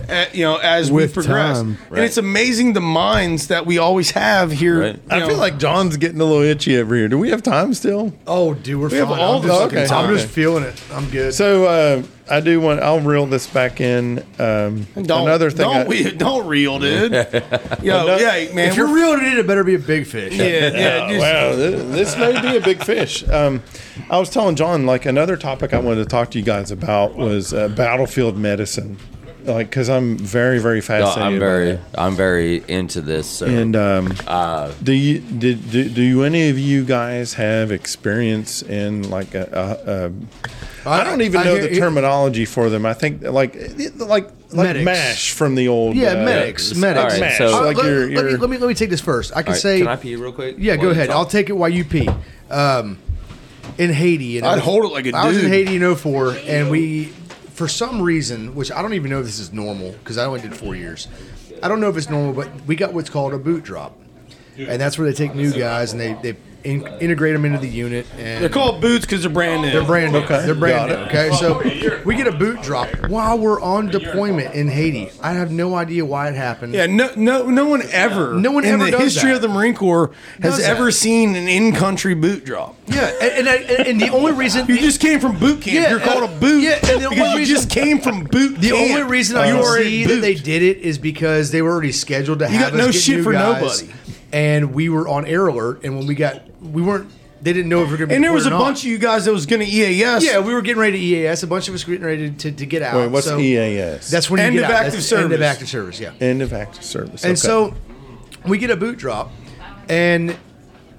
At, 0.09 0.35
you 0.35 0.43
know, 0.44 0.56
as 0.56 0.90
With 0.90 1.10
we 1.10 1.22
progress, 1.22 1.59
time. 1.59 1.76
and 1.90 1.98
it's 1.98 2.16
amazing 2.16 2.72
the 2.72 2.80
minds 2.80 3.48
that 3.48 3.66
we 3.66 3.76
always 3.76 4.12
have 4.12 4.51
here. 4.51 4.80
Right. 4.80 4.94
you 4.94 5.02
I 5.10 5.18
know. 5.18 5.28
feel 5.28 5.36
like 5.36 5.59
John's 5.59 5.98
getting 5.98 6.18
a 6.20 6.24
little 6.24 6.43
itchy 6.43 6.78
over 6.78 6.94
here. 6.97 7.09
Do 7.09 7.18
we 7.18 7.28
have 7.28 7.43
time 7.43 7.74
still? 7.74 8.14
Oh, 8.26 8.55
dude, 8.55 8.80
we're 8.80 8.89
We 8.89 8.97
have 8.97 9.09
fine. 9.09 9.20
all 9.20 9.36
I'm 9.36 9.43
the 9.43 9.48
just, 9.48 9.60
fucking 9.64 9.78
I'm 9.78 9.86
time. 9.86 10.16
just 10.16 10.28
feeling 10.28 10.64
it. 10.64 10.82
I'm 10.94 11.10
good. 11.10 11.35
So 11.35 11.66
uh, 11.66 12.02
I 12.30 12.40
do 12.40 12.59
want. 12.59 12.80
I'll 12.80 13.01
reel 13.01 13.26
this 13.26 13.47
back 13.47 13.82
in. 13.82 14.20
Um, 14.39 14.86
don't 14.94 15.22
another 15.28 15.51
thing. 15.51 15.66
Don't, 15.66 15.76
I- 15.76 15.86
we, 15.86 16.10
don't 16.10 16.47
reel, 16.47 16.78
dude. 16.78 17.12
Yo, 17.82 18.16
yeah, 18.16 18.51
man. 18.55 18.68
if 18.70 18.76
you're 18.76 18.86
we're- 18.86 19.02
reeling 19.02 19.26
it, 19.32 19.39
it 19.39 19.47
better 19.47 19.62
be 19.64 19.74
a 19.74 19.78
big 19.78 20.06
fish. 20.06 20.32
yeah, 20.35 20.44
yeah. 20.74 20.89
Uh, 21.05 21.09
just- 21.10 21.20
wow, 21.20 21.55
this, 21.55 22.14
this 22.14 22.16
may 22.16 22.40
be 22.40 22.56
a 22.56 22.60
big 22.62 22.82
fish. 22.82 23.28
Um, 23.28 23.62
I 24.09 24.18
was 24.18 24.30
telling 24.30 24.56
John 24.56 24.86
like 24.86 25.05
another 25.05 25.36
topic 25.36 25.74
I 25.74 25.80
wanted 25.80 26.05
to 26.05 26.09
talk 26.09 26.30
to 26.30 26.39
you 26.39 26.44
guys 26.47 26.70
about 26.70 27.14
was 27.14 27.52
uh, 27.52 27.68
battlefield 27.68 28.39
medicine, 28.39 28.97
like 29.49 29.70
because 29.70 29.89
I'm 29.89 30.16
very 30.19 30.59
very 30.61 30.79
No, 30.79 30.83
fascinated. 30.83 31.23
I'm 31.23 31.33
by 31.35 31.39
very, 31.39 31.69
it. 31.70 31.81
I'm 31.97 32.15
very 32.15 32.65
into 32.69 33.01
this. 33.01 33.29
So. 33.29 33.47
And 33.47 33.75
um, 33.75 34.15
uh, 34.27 34.73
do 34.83 34.93
you 34.93 35.20
did 35.20 35.70
do, 35.70 35.89
do 35.89 36.23
any 36.25 36.49
of 36.51 36.59
you 36.59 36.85
guys 36.85 37.35
have 37.35 37.73
experience 37.73 38.62
in 38.62 39.11
like 39.11 39.35
a, 39.35 40.09
a, 40.85 40.89
a 40.89 40.91
I 40.91 41.05
don't 41.05 41.20
even 41.23 41.41
I 41.41 41.45
know 41.45 41.57
hear- 41.57 41.69
the 41.69 41.79
terminology 41.79 42.45
for 42.45 42.70
them. 42.70 42.87
I 42.87 42.95
think 42.95 43.23
like 43.23 43.55
like 43.97 44.29
like 44.51 44.66
Medics. 44.69 44.85
mash 44.85 45.33
from 45.33 45.55
the 45.57 45.69
old 45.69 45.95
Yeah, 45.97 46.12
uh, 46.12 46.25
medics, 46.25 46.75
medics. 46.75 47.12
right, 47.15 47.20
mash. 47.20 47.39
so- 47.39 47.59
Uh, 47.62 47.65
like 47.66 47.77
let, 47.77 47.87
you're, 47.87 48.01
let 48.03 48.11
you're 48.11 48.25
me, 48.25 48.37
let 48.39 48.51
me 48.51 48.57
let 48.59 48.69
me 48.69 48.75
take 48.75 48.89
this 48.91 49.01
first. 49.01 49.33
I 49.33 49.43
can 49.43 49.49
all 49.49 49.53
right, 49.55 49.61
say, 49.62 49.79
can 49.81 49.89
I 49.89 49.97
pee 49.97 50.16
real 50.16 50.33
quick? 50.33 50.57
yeah, 50.59 50.77
go 50.77 50.91
ahead. 50.91 51.09
talk? 51.09 51.16
I'll 51.16 51.27
take 51.27 51.51
it 51.51 51.53
while 51.55 51.69
you 51.69 51.85
pee. 51.85 52.09
Um, 52.51 52.99
in 53.77 53.93
Haiti, 53.93 54.39
and 54.39 54.47
I'd 54.47 54.59
hold 54.61 54.85
it 54.87 54.89
like 54.89 55.07
a 55.07 55.15
I 55.15 55.29
was 55.29 55.43
in. 55.45 55.51
Haiti 55.51 55.77
in 55.77 55.95
04, 55.95 56.31
and 56.47 56.70
we, 56.70 57.12
for 57.59 57.66
some 57.66 58.01
reason, 58.01 58.55
which 58.55 58.70
I 58.70 58.80
don't 58.82 58.94
even 58.94 59.10
know 59.10 59.18
if 59.18 59.26
this 59.26 59.40
is 59.40 59.52
normal 59.52 59.90
because 59.90 60.16
I 60.16 60.26
only 60.26 60.40
did 60.40 60.55
four 60.55 60.76
years. 60.76 61.09
I 61.60 61.66
don't 61.66 61.80
know 61.80 61.89
if 61.89 61.97
it's 61.97 62.09
normal, 62.09 62.32
but 62.32 62.48
we 62.66 62.76
got 62.76 62.94
what's 62.94 63.10
called 63.10 63.35
a 63.35 63.39
boot 63.39 63.64
drop. 63.64 63.98
And 64.59 64.80
that's 64.80 64.98
where 64.98 65.06
they 65.10 65.14
take 65.16 65.35
new 65.35 65.52
guys 65.52 65.93
and 65.93 66.01
they 66.01 66.14
they 66.22 66.36
in, 66.64 66.85
integrate 67.01 67.35
them 67.35 67.44
into 67.44 67.59
the 67.59 67.68
unit. 67.68 68.05
And 68.18 68.43
They're 68.43 68.48
called 68.51 68.80
boots 68.80 69.06
because 69.06 69.22
they're 69.22 69.30
brand 69.32 69.62
new. 69.62 69.70
They're 69.70 69.85
brand 69.85 70.12
new. 70.12 70.18
Okay. 70.18 70.44
They're 70.44 70.56
brand 70.56 70.89
new. 70.90 70.97
Okay, 71.06 71.30
so 71.39 71.62
we 72.05 72.16
get 72.16 72.26
a 72.26 72.32
boot 72.32 72.60
drop 72.62 72.89
while 73.09 73.39
we're 73.39 73.60
on 73.60 73.86
deployment 73.86 74.55
in 74.56 74.66
Haiti. 74.66 75.09
I 75.22 75.35
have 75.35 75.52
no 75.52 75.76
idea 75.76 76.05
why 76.05 76.28
it 76.28 76.35
happened. 76.35 76.74
Yeah, 76.74 76.86
no, 76.86 77.10
no, 77.16 77.47
no 77.48 77.66
one 77.66 77.82
ever. 77.93 78.35
No 78.35 78.51
one 78.51 78.64
in 78.64 78.72
ever 78.74 78.86
the 78.86 78.90
does 78.90 79.01
history 79.14 79.30
that. 79.30 79.36
of 79.36 79.43
the 79.43 79.48
Marine 79.48 79.74
Corps 79.76 80.10
has 80.43 80.56
Does 80.56 80.64
that. 80.66 80.76
ever 80.76 80.90
seen 80.90 81.36
an 81.36 81.47
in-country 81.48 82.14
boot 82.14 82.44
drop. 82.44 82.74
yeah, 82.89 83.06
and, 83.22 83.47
and, 83.47 83.48
I- 83.48 83.85
and 83.85 84.01
the 84.01 84.09
only 84.10 84.32
reason 84.32 84.66
You 84.66 84.78
just 84.80 85.01
came 85.01 85.20
from 85.20 85.39
boot 85.39 85.62
camp. 85.62 85.74
Yeah, 85.76 85.90
You're 85.90 86.01
called 86.01 86.24
uh, 86.28 86.35
a 86.35 86.40
boot. 86.40 86.60
yeah, 86.64 86.72
and 86.90 87.02
the 87.05 87.09
because 87.09 87.12
only 87.20 87.30
you 87.30 87.39
reason- 87.39 87.55
just 87.55 87.70
came 87.70 88.01
from 88.01 88.24
boot 88.24 88.59
The 88.60 88.70
camp. 88.70 88.90
only 88.90 89.02
reason 89.05 89.36
I 89.36 89.47
you 89.47 89.55
can 89.55 89.64
are 89.64 89.78
a 89.78 89.82
see 89.85 90.05
that 90.05 90.09
boot. 90.14 90.20
they 90.22 90.35
did 90.35 90.62
it 90.64 90.78
is 90.78 90.98
because 90.98 91.52
they 91.52 91.62
were 91.62 91.70
already 91.70 91.93
scheduled 91.93 92.40
to 92.40 92.47
You 92.47 92.59
have 92.59 92.72
got 92.72 92.80
us 92.80 92.86
no 92.86 92.93
get 92.93 93.01
shit 93.01 93.16
new 93.18 93.22
for 93.22 93.32
guys, 93.32 93.82
nobody. 93.82 93.94
And 94.33 94.75
we 94.75 94.89
were 94.89 95.07
on 95.09 95.27
air 95.27 95.47
alert. 95.47 95.85
And 95.85 95.97
when 95.99 96.07
we 96.07 96.15
got, 96.15 96.43
we 96.63 96.83
weren't. 96.83 97.11
They 97.41 97.53
didn't 97.53 97.69
know 97.69 97.83
if 97.83 97.87
we 97.87 97.93
were 97.93 97.99
going 97.99 98.09
to 98.09 98.13
be. 98.13 98.15
And 98.17 98.25
there 98.25 98.33
was 98.33 98.47
a 98.47 98.51
deployed 98.51 98.67
bunch 98.67 98.79
of 98.81 98.91
you 98.91 98.99
guys 98.99 99.25
that 99.27 99.33
was 99.33 99.47
going 99.47 99.61
to 99.65 99.67
EAS. 99.73 100.25
Yeah, 100.25 100.41
we 100.41 100.53
were 100.53 100.61
getting 100.61 100.81
ready 100.81 100.99
to 100.99 101.05
EAS. 101.05 101.45
A 101.45 101.47
bunch 101.47 101.69
of 101.69 101.75
us 101.75 101.87
were 101.87 101.93
getting 101.93 102.07
ready 102.07 102.31
to, 102.33 102.51
to 102.51 102.67
get 102.67 102.83
out. 102.83 102.97
Wait, 102.97 103.07
what's 103.13 103.27
so 103.27 103.39
EAS? 103.39 104.11
That's 104.11 104.29
when 104.29 104.41
End 104.41 104.55
you 104.57 104.61
get 104.63 104.71
of 104.71 104.77
out. 104.77 104.85
active 104.87 104.95
That's 104.95 105.13
End 105.13 105.23
of 105.25 105.31
service. 105.31 105.47
active 105.47 105.69
service. 105.69 106.01
Yeah. 106.01 106.13
end 106.21 106.43
of 106.43 106.53
active 106.53 106.83
service. 106.85 107.23
And 107.23 107.33
Okay. 107.33 107.37
so 107.37 107.75
we 108.45 108.59
get 108.59 108.71
a 108.71 108.77
boot 108.77 108.99
drop, 108.99 109.31
and 109.89 110.37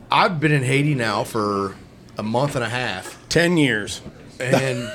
I've 0.09 0.39
been 0.39 0.53
in 0.53 0.63
Haiti 0.63 0.95
now 0.95 1.25
for 1.25 1.75
a 2.17 2.23
month 2.23 2.55
and 2.55 2.63
a 2.63 2.69
half, 2.69 3.17
ten 3.27 3.57
years. 3.57 4.01
and 4.39 4.89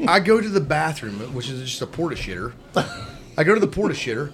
I 0.08 0.18
go 0.18 0.40
to 0.40 0.48
the 0.48 0.60
bathroom, 0.60 1.14
which 1.32 1.48
is 1.48 1.60
just 1.62 1.80
a 1.80 1.86
porta 1.86 2.16
shitter. 2.16 2.52
I 3.38 3.44
go 3.44 3.54
to 3.54 3.60
the 3.60 3.68
porta 3.68 3.94
shitter, 3.94 4.32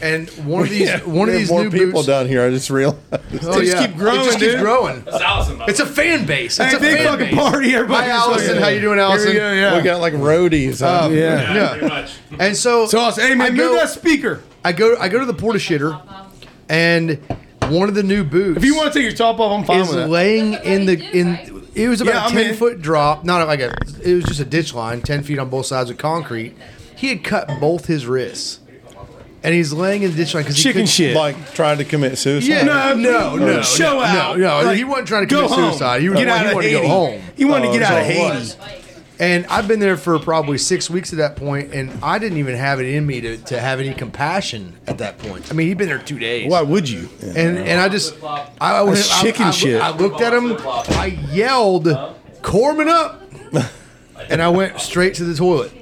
and 0.00 0.28
one 0.46 0.62
of 0.62 0.70
these 0.70 0.88
Yeah, 0.88 1.00
one 1.04 1.28
of 1.28 1.34
these 1.34 1.50
more 1.50 1.64
new 1.64 1.70
people 1.70 1.92
boots. 2.00 2.06
down 2.06 2.26
here. 2.28 2.44
I 2.44 2.50
just 2.50 2.70
realized. 2.70 2.98
Oh, 3.42 3.60
just 3.60 3.76
yeah. 3.76 3.86
keep 3.86 3.96
growing, 3.96 4.20
It 4.20 4.24
just 4.24 4.38
keeps 4.38 4.52
dude. 4.52 4.60
growing. 4.60 5.02
That's 5.02 5.20
Allison. 5.22 5.58
by 5.58 5.66
the 5.66 5.70
It's 5.70 5.80
a 5.80 5.86
fan 5.86 6.24
base. 6.26 6.58
It's 6.58 6.72
Hey, 6.72 6.76
a 6.76 6.80
big 6.80 6.96
fan 6.98 7.06
fucking 7.06 7.26
base. 7.26 7.34
party. 7.34 7.74
Everybody. 7.74 8.06
Hi, 8.08 8.12
Allison. 8.16 8.58
How 8.58 8.68
you 8.68 8.80
doing, 8.80 8.98
Allison? 8.98 9.32
Here 9.32 9.50
we 9.50 9.56
go, 9.56 9.60
yeah. 9.60 9.76
We 9.76 9.82
got 9.82 10.00
like 10.00 10.14
roadies. 10.14 10.80
huh? 10.80 11.02
Oh, 11.04 11.10
yeah. 11.10 11.54
Yeah. 11.54 11.70
Pretty 11.72 11.88
much. 11.88 12.12
And 12.38 12.56
so, 12.56 12.86
So 12.86 12.98
awesome. 13.00 13.24
Hey 13.24 13.32
I 13.32 13.34
man, 13.34 13.54
go- 13.56 13.70
move 13.72 13.80
that 13.80 13.90
speaker. 13.90 14.42
I 14.64 14.72
go 14.72 14.96
I 14.98 15.08
go 15.08 15.20
to 15.20 15.26
the 15.26 15.34
porta 15.34 15.58
shitter, 15.58 16.00
and 16.68 17.18
one 17.68 17.88
of 17.88 17.94
the 17.94 18.02
new 18.02 18.24
boots. 18.24 18.56
If 18.58 18.64
you 18.64 18.76
want 18.76 18.92
to 18.92 18.98
take 18.98 19.04
your 19.08 19.16
top 19.16 19.38
off, 19.40 19.58
I'm 19.60 19.64
fine 19.64 19.80
is 19.80 19.88
with 19.88 19.96
that. 19.98 20.08
laying 20.08 20.54
in 20.54 20.86
the 20.86 20.98
in. 21.12 21.68
It 21.74 21.88
was 21.88 22.00
Yeah, 22.00 22.10
about 22.10 22.30
I'm 22.30 22.36
a 22.36 22.40
ten 22.42 22.50
in. 22.52 22.56
foot 22.56 22.80
drop, 22.82 23.24
not 23.24 23.46
like 23.46 23.60
a. 23.60 23.72
It 24.02 24.14
was 24.14 24.24
just 24.24 24.40
a 24.40 24.44
ditch 24.44 24.74
line, 24.74 25.00
ten 25.02 25.22
feet 25.22 25.38
on 25.38 25.48
both 25.48 25.66
sides 25.66 25.90
of 25.90 25.98
concrete. 25.98 26.56
He 26.96 27.08
had 27.10 27.22
cut 27.22 27.48
both 27.60 27.86
his 27.86 28.06
wrists, 28.06 28.58
and 29.42 29.54
he's 29.54 29.72
laying 29.72 30.02
in 30.02 30.10
the 30.10 30.16
ditch 30.16 30.34
line 30.34 30.42
because 30.44 30.56
he 30.56 30.62
Chicken 30.62 30.80
couldn't- 30.82 30.88
shit. 30.88 31.16
Like 31.16 31.54
trying 31.54 31.78
to 31.78 31.84
commit 31.84 32.18
suicide. 32.18 32.48
Yeah, 32.48 32.62
no, 32.64 32.94
no, 32.94 33.36
no, 33.36 33.62
Show 33.62 33.94
no, 33.94 34.00
out. 34.00 34.38
No, 34.38 34.60
no, 34.60 34.66
Like, 34.66 34.76
he 34.76 34.84
wasn't 34.84 35.08
trying 35.08 35.26
to 35.28 35.34
go 35.34 35.42
commit 35.46 35.58
home. 35.58 35.70
suicide. 35.72 36.02
He 36.02 36.08
was 36.08 36.18
Get 36.18 36.26
he 36.26 36.32
uh, 36.32 36.36
out 36.36 36.46
of 36.46 36.54
wanted 36.54 36.66
to 36.68 36.72
go 36.80 36.88
home. 36.88 37.20
He 37.36 37.44
wanted 37.44 37.62
to 37.64 37.68
Oh, 37.68 37.72
get 37.72 37.82
out 37.82 37.92
of 38.00 38.06
that's 38.06 38.10
it 38.10 38.12
Haiti. 38.16 38.38
was. 38.38 38.56
And 39.20 39.46
I've 39.46 39.66
been 39.66 39.80
there 39.80 39.96
for 39.96 40.16
probably 40.20 40.58
six 40.58 40.88
weeks 40.88 41.12
at 41.12 41.16
that 41.18 41.34
point, 41.34 41.74
and 41.74 41.90
I 42.04 42.20
didn't 42.20 42.38
even 42.38 42.54
have 42.54 42.78
it 42.78 42.86
in 42.86 43.04
me 43.04 43.20
to, 43.22 43.36
to 43.36 43.58
have 43.58 43.80
any 43.80 43.92
compassion 43.92 44.76
at 44.86 44.98
that 44.98 45.18
point. 45.18 45.50
I 45.50 45.54
mean, 45.54 45.66
he'd 45.66 45.76
been 45.76 45.88
there 45.88 45.98
two 45.98 46.20
days. 46.20 46.48
Why 46.48 46.62
would 46.62 46.88
you? 46.88 47.08
And 47.22 47.58
and 47.58 47.80
I 47.80 47.88
just 47.88 48.14
I, 48.22 48.48
I, 48.60 48.84
That's 48.84 49.10
I- 49.12 49.22
chicken 49.22 49.46
I, 49.46 49.50
shit. 49.50 49.82
I 49.82 49.90
looked 49.96 50.20
at 50.20 50.32
him, 50.32 50.56
I 50.62 51.18
yelled, 51.32 51.86
"Corpsman 52.42 52.86
up!" 52.86 53.22
and 54.30 54.40
I 54.40 54.50
went 54.50 54.78
straight 54.80 55.14
to 55.14 55.24
the 55.24 55.34
toilet. 55.34 55.72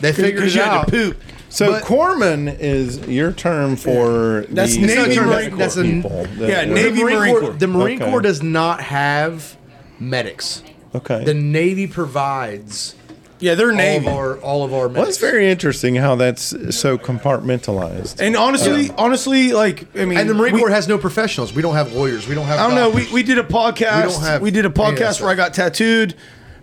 They 0.00 0.12
figured 0.12 0.34
Because 0.36 0.54
it 0.54 0.58
you 0.58 0.62
had 0.64 0.72
out. 0.74 0.84
to 0.86 0.90
poop. 0.90 1.16
So 1.50 1.72
But- 1.72 1.82
corpsman 1.84 2.56
is 2.60 2.98
your 3.08 3.32
term 3.32 3.76
for 3.76 4.46
That's 4.50 4.74
the 4.76 4.80
Navy 4.86 5.14
service 5.14 5.16
Marine 5.16 5.50
Corps. 5.50 5.56
That's 5.58 5.76
a- 5.76 5.82
people. 5.82 6.26
that- 6.38 6.48
Yeah, 6.48 6.60
The 6.64 6.66
Navy 6.74 7.02
Marine, 7.02 7.18
Marine 7.18 7.32
Corps, 7.32 7.40
Corps. 7.42 7.52
the 7.58 7.66
Marine 7.66 8.00
Okay. 8.02 8.10
Corps 8.10 8.20
does 8.22 8.42
not 8.42 8.80
have 8.82 9.56
medics. 9.98 10.62
Okay. 10.94 11.24
The 11.24 11.34
Navy 11.34 11.86
provides 11.88 12.94
Yeah, 13.40 13.54
they're 13.54 13.70
all 13.70 13.76
Navy. 13.76 14.06
of 14.06 14.12
our 14.14 14.36
all 14.38 14.64
of 14.64 14.72
our 14.74 14.82
medics. 14.88 14.98
well, 14.98 15.08
it's 15.08 15.18
very 15.18 15.50
interesting 15.50 15.96
how 15.96 16.14
that's 16.14 16.54
so 16.76 16.98
compartmentalized. 16.98 18.20
And 18.20 18.36
honestly, 18.36 18.90
honestly, 18.98 19.52
like 19.52 19.86
I 19.98 20.04
mean, 20.04 20.18
and 20.18 20.28
the 20.28 20.34
Marine 20.34 20.54
we- 20.54 20.60
Corps 20.60 20.70
has 20.70 20.86
no 20.88 20.98
professionals. 20.98 21.52
We 21.54 21.62
don't 21.62 21.74
have 21.74 21.92
lawyers. 21.92 22.28
We 22.28 22.34
don't 22.34 22.44
have. 22.46 22.60
I 22.60 22.66
don't 22.66 22.74
know. 22.76 22.90
We, 22.90 23.08
we 23.12 23.22
did 23.22 23.38
a 23.38 23.42
podcast. 23.42 24.02
We 24.02 24.06
We, 24.06 24.12
don't 24.12 24.22
have 24.22 24.40
did 24.42 24.54
a 24.54 24.58
any 24.58 24.66
of 24.66 24.74
that 24.74 24.74
podcast 25.06 25.20
where 25.20 25.30
I 25.30 25.34
got 25.34 25.54
tattooed, 25.54 26.14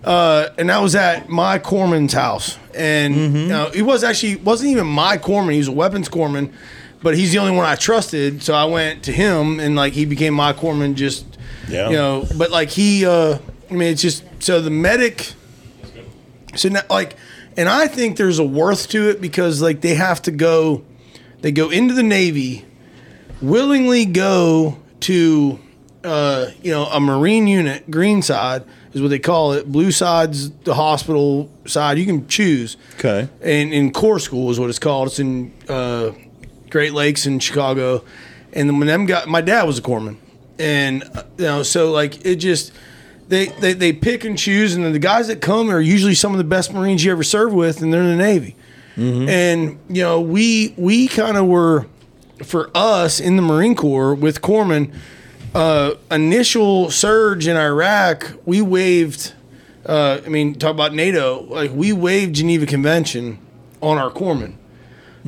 uh, 0.04 0.50
and 0.58 0.70
that 0.70 0.82
was 0.82 0.96
at 0.96 1.30
my 1.30 1.60
corpsman's 1.60 2.14
house. 2.14 2.58
And 2.76 3.16
Mm-hmm. 3.16 3.36
you 3.38 3.48
know, 3.48 3.70
he 3.74 3.82
was 3.82 4.04
actually 4.04 4.36
wasn't 4.38 4.72
even 4.72 4.88
my 4.88 5.18
corpsman. 5.18 5.52
He 5.54 5.58
was 5.60 5.68
a 5.68 5.72
weapons 5.72 6.10
corpsman, 6.10 6.52
but 7.02 7.16
he's 7.18 7.32
the 7.32 7.40
only 7.40 7.56
one 7.56 7.66
I 7.66 7.76
trusted. 7.76 8.44
So 8.44 8.54
I 8.54 8.66
went 8.66 9.04
to 9.04 9.12
him, 9.12 9.60
and 9.60 9.76
like 9.76 9.94
he 9.94 10.06
became 10.06 10.34
my 10.34 10.54
corpsman. 10.54 10.94
Just 10.96 11.26
Yeah. 11.68 11.90
you 11.90 11.96
know, 11.96 12.26
but 12.38 12.52
like 12.52 12.70
he, 12.70 13.06
uh, 13.06 13.40
I 13.70 13.74
mean, 13.74 13.92
it's 13.94 14.02
just 14.02 14.24
so 14.40 14.62
the 14.62 14.70
medic. 14.70 15.34
So 16.56 16.70
now, 16.70 16.82
like, 16.90 17.16
and 17.56 17.68
I 17.68 17.88
think 17.88 18.18
there's 18.18 18.40
a 18.40 18.44
worth 18.44 18.88
to 18.90 19.10
it 19.10 19.20
because 19.22 19.62
like 19.62 19.82
they 19.82 19.96
have 19.96 20.22
to 20.24 20.32
go, 20.32 20.84
they 21.42 21.52
go 21.52 21.70
into 21.70 21.94
the 21.94 22.04
Navy, 22.04 22.66
willingly 23.42 24.06
go 24.06 24.78
to, 25.02 25.60
uh, 26.04 26.48
you 26.62 26.72
know, 26.72 26.86
a 26.86 27.00
Marine 27.00 27.48
unit. 27.48 27.90
Green 27.92 28.22
side 28.22 28.64
is 28.94 29.02
what 29.02 29.10
they 29.10 29.20
call 29.20 29.54
it. 29.54 29.72
Blue 29.72 29.92
side's 29.92 30.50
the 30.50 30.74
hospital 30.74 31.50
side. 31.66 31.98
You 31.98 32.06
can 32.06 32.28
choose. 32.28 32.78
Okay. 32.96 33.28
And 33.42 33.74
in 33.74 33.92
Corps 33.92 34.20
School 34.20 34.50
is 34.52 34.60
what 34.60 34.70
it's 34.70 34.80
called. 34.80 35.08
It's 35.08 35.20
in 35.20 35.54
uh, 35.70 36.12
Great 36.70 36.94
Lakes 36.94 37.26
in 37.26 37.40
Chicago. 37.40 38.04
And 38.54 38.80
when 38.80 38.88
them 38.88 39.06
got, 39.06 39.28
my 39.28 39.42
dad 39.42 39.64
was 39.64 39.78
a 39.78 39.82
corpsman, 39.82 40.18
and 40.58 41.04
you 41.38 41.46
know, 41.46 41.64
so 41.64 41.92
like 41.92 42.26
it 42.26 42.38
just. 42.38 42.72
They, 43.30 43.48
they, 43.48 43.74
they 43.74 43.92
pick 43.92 44.24
and 44.24 44.38
choose, 44.38 44.74
and 44.74 44.86
then 44.86 44.94
the 44.94 45.00
guys 45.00 45.28
that 45.28 45.42
come 45.42 45.70
are 45.70 45.82
usually 45.82 46.16
some 46.16 46.32
of 46.32 46.38
the 46.38 46.46
best 46.46 46.72
Marines 46.72 47.04
you 47.04 47.12
ever 47.12 47.24
served 47.24 47.54
with, 47.54 47.82
and 47.82 47.92
they're 47.92 48.02
in 48.02 48.18
the 48.18 48.24
Navy. 48.24 48.56
And 48.96 49.80
you 49.90 50.02
know, 50.02 50.22
we 50.22 50.74
we 50.78 51.10
kind 51.10 51.36
of 51.36 51.46
were 51.46 51.88
for 52.46 52.72
us 52.74 53.20
in 53.20 53.36
the 53.36 53.42
Marine 53.42 53.76
Corps 53.76 54.16
with 54.16 54.42
Corpsman, 54.42 54.94
uh, 55.54 55.96
initial 56.12 56.92
surge 56.92 57.48
in 57.48 57.58
Iraq, 57.58 58.34
we 58.46 58.62
waived. 58.62 59.34
Uh, 59.86 60.20
I 60.26 60.30
mean, 60.30 60.56
talk 60.56 60.72
about 60.72 60.94
NATO. 60.94 61.44
Like 61.44 61.72
we 61.72 61.94
waived 61.94 62.36
Geneva 62.36 62.66
Convention 62.66 63.40
on 63.82 63.98
our 63.98 64.10
corpsmen. 64.10 64.56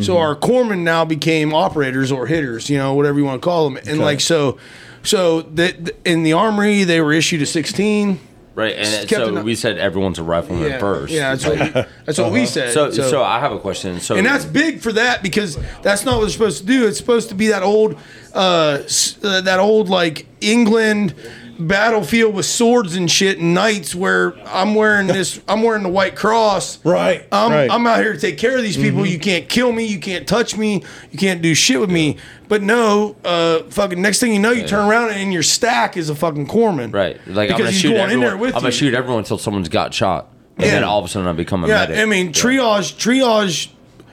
So 0.02 0.18
our 0.18 0.34
corpsmen 0.34 0.84
now 0.84 1.04
became 1.04 1.54
operators 1.54 2.10
or 2.10 2.26
hitters, 2.26 2.70
you 2.70 2.78
know, 2.78 2.94
whatever 2.94 3.20
you 3.20 3.26
want 3.26 3.42
to 3.42 3.46
call 3.46 3.70
them. 3.70 3.78
And 3.86 4.00
like 4.00 4.22
so, 4.22 4.58
so 5.04 5.42
that 5.42 5.92
in 6.06 6.24
the 6.24 6.32
armory 6.32 6.86
they 6.86 7.02
were 7.02 7.12
issued 7.12 7.42
a 7.42 7.46
16. 7.46 8.18
Right, 8.60 8.76
and 8.76 9.10
so 9.10 9.42
we 9.42 9.56
said 9.56 9.78
everyone's 9.78 10.20
a 10.20 10.24
rifleman 10.24 10.70
Yeah, 10.70 10.80
first. 10.80 11.14
yeah, 11.14 11.34
that's 11.34 11.46
what 11.46 11.60
we, 11.60 11.82
that's 12.06 12.18
what 12.18 12.32
we 12.34 12.46
said. 12.46 12.74
so, 12.74 12.92
so, 12.92 13.24
I 13.24 13.40
have 13.40 13.54
a 13.54 13.60
question. 13.60 14.02
So, 14.02 14.18
and 14.18 14.26
that's 14.26 14.44
big 14.44 14.82
for 14.82 14.92
that 14.92 15.24
because 15.24 15.58
that's 15.82 16.04
not 16.04 16.16
what 16.16 16.22
they're 16.22 16.30
supposed 16.30 16.60
to 16.60 16.66
do. 16.66 16.86
It's 16.86 16.98
supposed 16.98 17.30
to 17.30 17.36
be 17.36 17.48
that 17.48 17.64
old, 17.64 17.98
uh, 18.34 18.84
uh, 19.24 19.42
that 19.42 19.60
old 19.62 19.88
like 19.88 20.26
England 20.42 21.16
battlefield 21.60 22.34
with 22.34 22.46
swords 22.46 22.96
and 22.96 23.12
shit 23.12 23.38
and 23.40 23.54
knights 23.54 23.94
where 23.94 24.34
I'm 24.48 24.74
wearing 24.76 25.08
this. 25.18 25.42
I'm 25.48 25.62
wearing 25.62 25.84
the 25.84 25.90
white 25.90 26.16
cross. 26.16 26.84
Right, 26.86 27.26
I'm, 27.32 27.52
right. 27.52 27.70
I'm 27.70 27.86
out 27.86 28.00
here 28.00 28.14
to 28.14 28.20
take 28.20 28.38
care 28.38 28.56
of 28.58 28.64
these 28.64 28.78
people. 28.78 29.06
You 29.06 29.20
can't 29.20 29.48
kill 29.50 29.72
me. 29.72 29.86
You 29.86 30.00
can't 30.00 30.28
touch 30.28 30.58
me. 30.58 30.84
You 31.12 31.18
can't 31.20 31.42
do 31.42 31.54
shit 31.54 31.80
with 31.80 31.92
me. 31.92 32.18
But 32.48 32.64
no, 32.64 33.16
uh, 33.24 33.64
fucking 33.64 34.02
next 34.02 34.20
thing 34.20 34.34
you 34.34 34.40
know, 34.40 34.52
you 34.52 34.66
turn 34.68 34.88
around 34.90 35.12
and 35.12 35.32
your 35.32 35.44
stack 35.44 35.98
is 35.98 36.10
a 36.10 36.16
fucking 36.16 36.48
corpsman. 36.48 36.94
right, 36.94 37.16
like 37.28 37.52
I'm 37.52 37.58
Because 37.58 37.58
gonna 37.58 37.72
he's 37.72 37.80
shoot 37.82 37.90
going 37.90 38.00
everyone. 38.02 38.12
in 38.24 38.30
there 38.30 38.38
with 38.38 38.56
I'm 38.56 38.62
gonna 38.62 38.68
you. 38.68 38.72
shoot 38.72 38.94
everyone 38.94 39.20
until 39.20 39.38
someone's 39.38 39.70
got 39.70 39.94
shot, 39.94 40.30
and 40.58 40.66
Yeah. 40.66 40.72
then 40.72 40.84
all 40.84 40.98
of 41.00 41.06
a 41.06 41.08
sudden 41.08 41.28
I 41.28 41.34
become 41.34 41.64
a 41.64 41.68
Yeah, 41.68 41.74
medic. 41.82 42.00
I 42.00 42.06
mean 42.06 42.32
triage. 42.34 42.96
Triage 42.96 43.70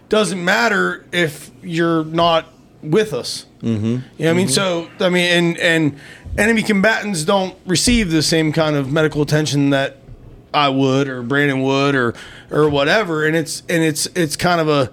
doesn't 0.09 0.45
matter 0.45 1.05
if 1.13 1.51
you're 1.63 2.05
not 2.05 2.47
with 2.83 3.13
us. 3.15 3.47
Mm-hmm. 3.63 3.85
You 3.87 3.95
know 3.97 4.03
what 4.19 4.29
I 4.29 4.33
mean? 4.35 4.49
So 4.49 4.89
I 5.01 5.09
mean, 5.09 5.25
and 5.31 5.59
and 5.59 5.97
enemy 6.39 6.63
combatants 6.63 7.25
don't 7.25 7.57
receive 7.67 8.11
the 8.11 8.23
same 8.23 8.53
kind 8.53 8.77
of 8.77 8.91
medical 8.93 9.23
attention 9.23 9.71
that 9.71 9.97
I 10.55 10.69
would 10.69 11.09
or 11.09 11.23
Brandon 11.23 11.63
would 11.63 11.95
or 11.95 12.15
or 12.51 12.69
whatever. 12.69 13.25
And 13.27 13.37
it's 13.37 13.63
and 13.69 13.83
it's 13.83 14.07
it's 14.15 14.37
kind 14.37 14.61
of 14.61 14.69
a 14.69 14.91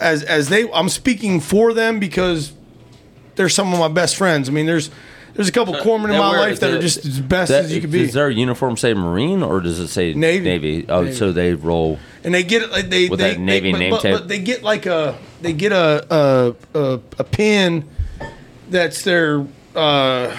as 0.00 0.22
as 0.22 0.48
they. 0.48 0.70
I'm 0.72 0.88
speaking 0.88 1.40
for 1.40 1.72
them 1.72 1.98
because 1.98 2.52
they're 3.36 3.48
some 3.48 3.72
of 3.72 3.78
my 3.78 3.88
best 3.88 4.16
friends. 4.16 4.48
I 4.48 4.52
mean, 4.52 4.66
there's 4.66 4.90
there's 5.34 5.48
a 5.48 5.52
couple 5.52 5.74
corpsmen 5.74 6.04
in 6.12 6.18
my 6.18 6.30
where- 6.30 6.40
life 6.40 6.60
that 6.60 6.70
the- 6.70 6.78
are 6.78 6.80
just 6.82 7.04
as 7.04 7.20
best 7.20 7.50
that- 7.50 7.64
as 7.66 7.74
you 7.74 7.80
could 7.80 7.90
be. 7.90 8.04
Does 8.04 8.14
their 8.14 8.30
uniform 8.30 8.76
say 8.76 8.94
Marine 8.94 9.42
or 9.42 9.60
does 9.60 9.78
it 9.78 9.88
say 9.88 10.14
Navy. 10.14 10.44
Navy? 10.44 10.86
Oh, 10.88 11.02
Navy. 11.02 11.14
so 11.14 11.32
they 11.32 11.52
roll. 11.54 11.98
and 12.24 12.34
they 12.34 12.42
get 12.42 12.62
it 12.62 12.70
like 12.70 12.88
they 12.90 13.08
With 13.08 13.20
they, 13.20 13.32
that 13.34 13.40
Navy 13.40 13.72
they, 13.72 13.78
name 13.78 13.90
but, 13.90 14.02
but 14.02 14.28
they 14.28 14.38
get 14.38 14.62
like 14.62 14.86
a 14.86 15.16
they 15.42 15.52
get 15.52 15.72
a 15.72 16.54
a 16.74 16.78
a, 16.78 17.00
a 17.18 17.24
pin 17.24 17.84
that's 18.70 19.02
their 19.02 19.46
uh 19.74 20.34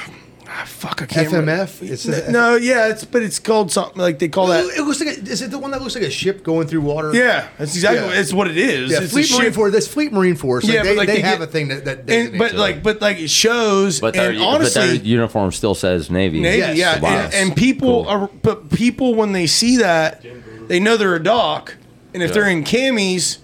Ah, 0.50 0.64
fuck, 0.66 1.02
I 1.02 1.06
can't 1.06 1.28
remember. 1.32 1.52
FMF. 1.66 1.90
It's 1.92 2.06
a, 2.06 2.32
No, 2.32 2.56
yeah, 2.56 2.88
it's 2.88 3.04
but 3.04 3.22
it's 3.22 3.38
called 3.38 3.70
something 3.72 4.02
like 4.02 4.18
they 4.20 4.30
call 4.30 4.48
that. 4.48 4.64
It 4.64 4.82
looks 4.84 5.02
like 5.02 5.10
a, 5.18 5.22
is 5.22 5.42
it 5.42 5.52
the 5.52 5.60
one 5.60 5.72
that 5.72 5.82
looks 5.82 5.94
like 5.94 6.06
a 6.06 6.10
ship 6.10 6.42
going 6.42 6.68
through 6.68 6.82
water? 6.82 7.14
Yeah, 7.14 7.50
that's 7.58 7.76
exactly. 7.76 8.08
Yeah. 8.14 8.20
It's 8.22 8.32
what 8.32 8.48
it 8.48 8.56
is. 8.58 8.92
Yeah, 8.92 9.02
it's 9.02 9.12
Fleet 9.12 9.30
Marine 9.32 9.42
ship. 9.48 9.54
Force. 9.56 9.74
That's 9.74 9.88
Fleet 9.88 10.14
Marine 10.14 10.36
Force. 10.36 10.64
Like, 10.64 10.74
Yeah, 10.74 10.84
they, 10.84 10.96
like, 10.96 11.08
they, 11.08 11.16
they 11.16 11.22
have 11.22 11.40
get- 11.40 11.50
a 11.50 11.52
thing 11.52 11.68
that 11.68 11.84
that 11.86 12.10
And, 12.10 12.38
but 12.40 12.54
it. 12.54 12.58
like, 12.58 12.82
but 12.82 13.02
like 13.02 13.18
it 13.20 13.30
shows. 13.30 14.00
But 14.00 14.14
their, 14.14 14.30
and 14.30 14.40
but 14.40 14.46
their 14.46 14.56
honestly, 14.56 15.00
uniform 15.00 15.52
still 15.52 15.76
says 15.76 16.10
Navy. 16.10 16.40
Navy, 16.40 16.58
Yes. 16.60 16.78
yeah, 16.78 17.00
Wow. 17.02 17.10
and, 17.26 17.34
and 17.34 17.56
people 17.56 18.06
Cool. 18.06 18.10
are, 18.10 18.30
but 18.42 18.70
people 18.72 19.16
when 19.16 19.34
they 19.34 19.48
see 19.48 19.78
that, 19.78 20.24
they 20.70 20.80
know 20.80 20.96
they're 20.96 21.16
a 21.16 21.22
doc, 21.24 21.76
and 22.14 22.24
if 22.24 22.30
Yeah. 22.30 22.34
they're 22.36 22.50
in 22.50 22.64
camis, 22.64 23.40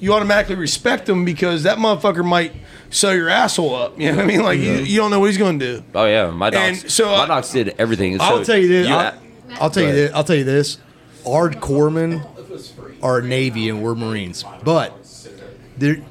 you 0.00 0.12
automatically 0.12 0.56
respect 0.56 1.06
them 1.06 1.24
because 1.24 1.62
that 1.62 1.78
motherfucker 1.78 2.24
might 2.24 2.52
sew 2.92 3.10
your 3.10 3.28
asshole 3.28 3.74
up. 3.74 3.98
You 3.98 4.10
know 4.10 4.18
what 4.18 4.24
I 4.24 4.26
mean? 4.26 4.42
Like 4.42 4.60
you, 4.60 4.72
you 4.72 4.96
don't 4.98 5.10
know 5.10 5.18
what 5.18 5.26
he's 5.26 5.38
going 5.38 5.58
to 5.58 5.78
do. 5.78 5.84
Oh 5.94 6.04
yeah, 6.04 6.30
my. 6.30 6.50
And 6.50 6.76
so, 6.90 7.06
my 7.06 7.14
uh, 7.14 7.26
dogs 7.26 7.50
did 7.50 7.74
everything. 7.78 8.20
I'll 8.20 8.44
tell 8.44 8.58
you 8.58 8.68
this. 8.68 8.88
I'll, 8.88 9.18
I'll 9.60 9.70
tell 9.70 9.82
you 9.82 9.92
this. 9.92 10.12
I'll 10.14 10.24
tell 10.24 10.36
you 10.36 10.44
this. 10.44 10.78
Our 11.26 11.50
corpsmen 11.50 12.24
are 13.02 13.20
Navy 13.20 13.68
and 13.68 13.82
we're 13.82 13.94
Marines, 13.94 14.44
but 14.64 14.92
they're, 15.76 16.02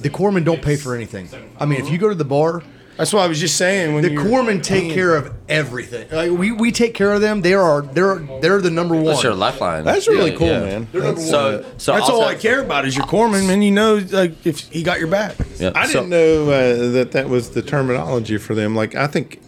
the 0.00 0.10
corpsmen 0.10 0.44
don't 0.44 0.62
pay 0.62 0.76
for 0.76 0.94
anything. 0.94 1.28
I 1.58 1.66
mean, 1.66 1.80
if 1.80 1.90
you 1.90 1.98
go 1.98 2.08
to 2.08 2.14
the 2.14 2.24
bar, 2.24 2.62
That's 2.96 3.14
what 3.14 3.22
I 3.22 3.28
was 3.28 3.40
just 3.40 3.56
saying. 3.56 3.94
When 3.94 4.02
the 4.02 4.10
you're- 4.12 4.24
corpsmen 4.24 4.62
take 4.62 4.92
care 4.92 5.16
of 5.16 5.32
everything. 5.48 6.06
Like 6.10 6.30
we, 6.32 6.52
we 6.52 6.70
take 6.70 6.92
care 6.92 7.12
of 7.14 7.22
them. 7.22 7.40
They 7.40 7.54
are 7.54 7.80
they're 7.80 8.16
they're 8.42 8.60
the 8.60 8.70
number 8.70 8.94
one. 8.94 9.04
That's 9.06 9.22
your 9.22 9.34
lifeline. 9.34 9.84
That's 9.84 10.06
really 10.06 10.32
Yeah, 10.32 10.36
cool, 10.36 10.46
yeah. 10.48 10.60
man. 10.60 11.16
So, 11.16 11.64
so 11.78 11.92
That's 11.94 12.08
I'll 12.10 12.16
all 12.16 12.24
I 12.24 12.34
care 12.34 12.60
about 12.60 12.84
is 12.86 12.96
your 12.96 13.06
corpsman, 13.06 13.46
man. 13.46 13.62
You 13.62 13.70
know, 13.70 14.04
like 14.10 14.46
if 14.46 14.60
he 14.70 14.82
got 14.82 14.98
your 14.98 15.08
back. 15.08 15.34
Yeah. 15.58 15.72
I 15.74 15.86
didn't 15.86 16.10
know 16.10 16.44
uh, 16.50 16.90
that 16.92 17.12
that 17.12 17.28
was 17.30 17.50
the 17.50 17.62
terminology 17.62 18.36
for 18.36 18.54
them. 18.54 18.74
Like, 18.76 18.94
I 18.94 19.06
think 19.06 19.40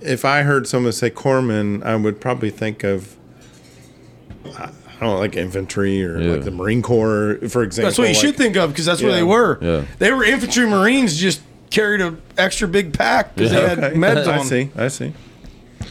if 0.00 0.24
I 0.24 0.42
heard 0.42 0.68
someone 0.68 0.92
say 0.92 1.10
corpsman, 1.10 1.82
I 1.84 1.96
would 1.96 2.20
probably 2.20 2.50
think 2.50 2.84
of, 2.84 3.16
I 4.56 4.70
I 5.00 5.04
don't 5.04 5.14
know, 5.14 5.18
like 5.18 5.34
infantry 5.34 6.04
or 6.04 6.20
Yeah. 6.20 6.32
like 6.34 6.44
the 6.44 6.50
Marine 6.50 6.82
Corps, 6.82 7.38
for 7.48 7.62
example. 7.62 7.88
That's 7.88 7.98
what 7.98 8.08
you 8.08 8.14
like- 8.14 8.20
should 8.22 8.36
think 8.36 8.56
of 8.56 8.70
because 8.70 8.84
that's 8.84 9.00
what 9.02 9.08
Yeah. 9.10 9.16
they 9.16 9.22
were. 9.22 9.58
Yeah. 9.62 9.84
They 9.98 10.12
were 10.12 10.22
infantry 10.24 10.66
marines, 10.66 11.16
just 11.18 11.40
carried 11.70 12.00
a 12.00 12.16
extra 12.36 12.68
big 12.68 12.92
pack 12.92 13.34
because 13.34 13.52
Yeah. 13.52 13.60
they 13.60 13.68
had 13.68 13.78
Okay, 13.84 13.96
meds 13.96 14.26
I 14.26 14.42
see. 14.42 14.70
I 14.76 14.88
see. 14.88 15.12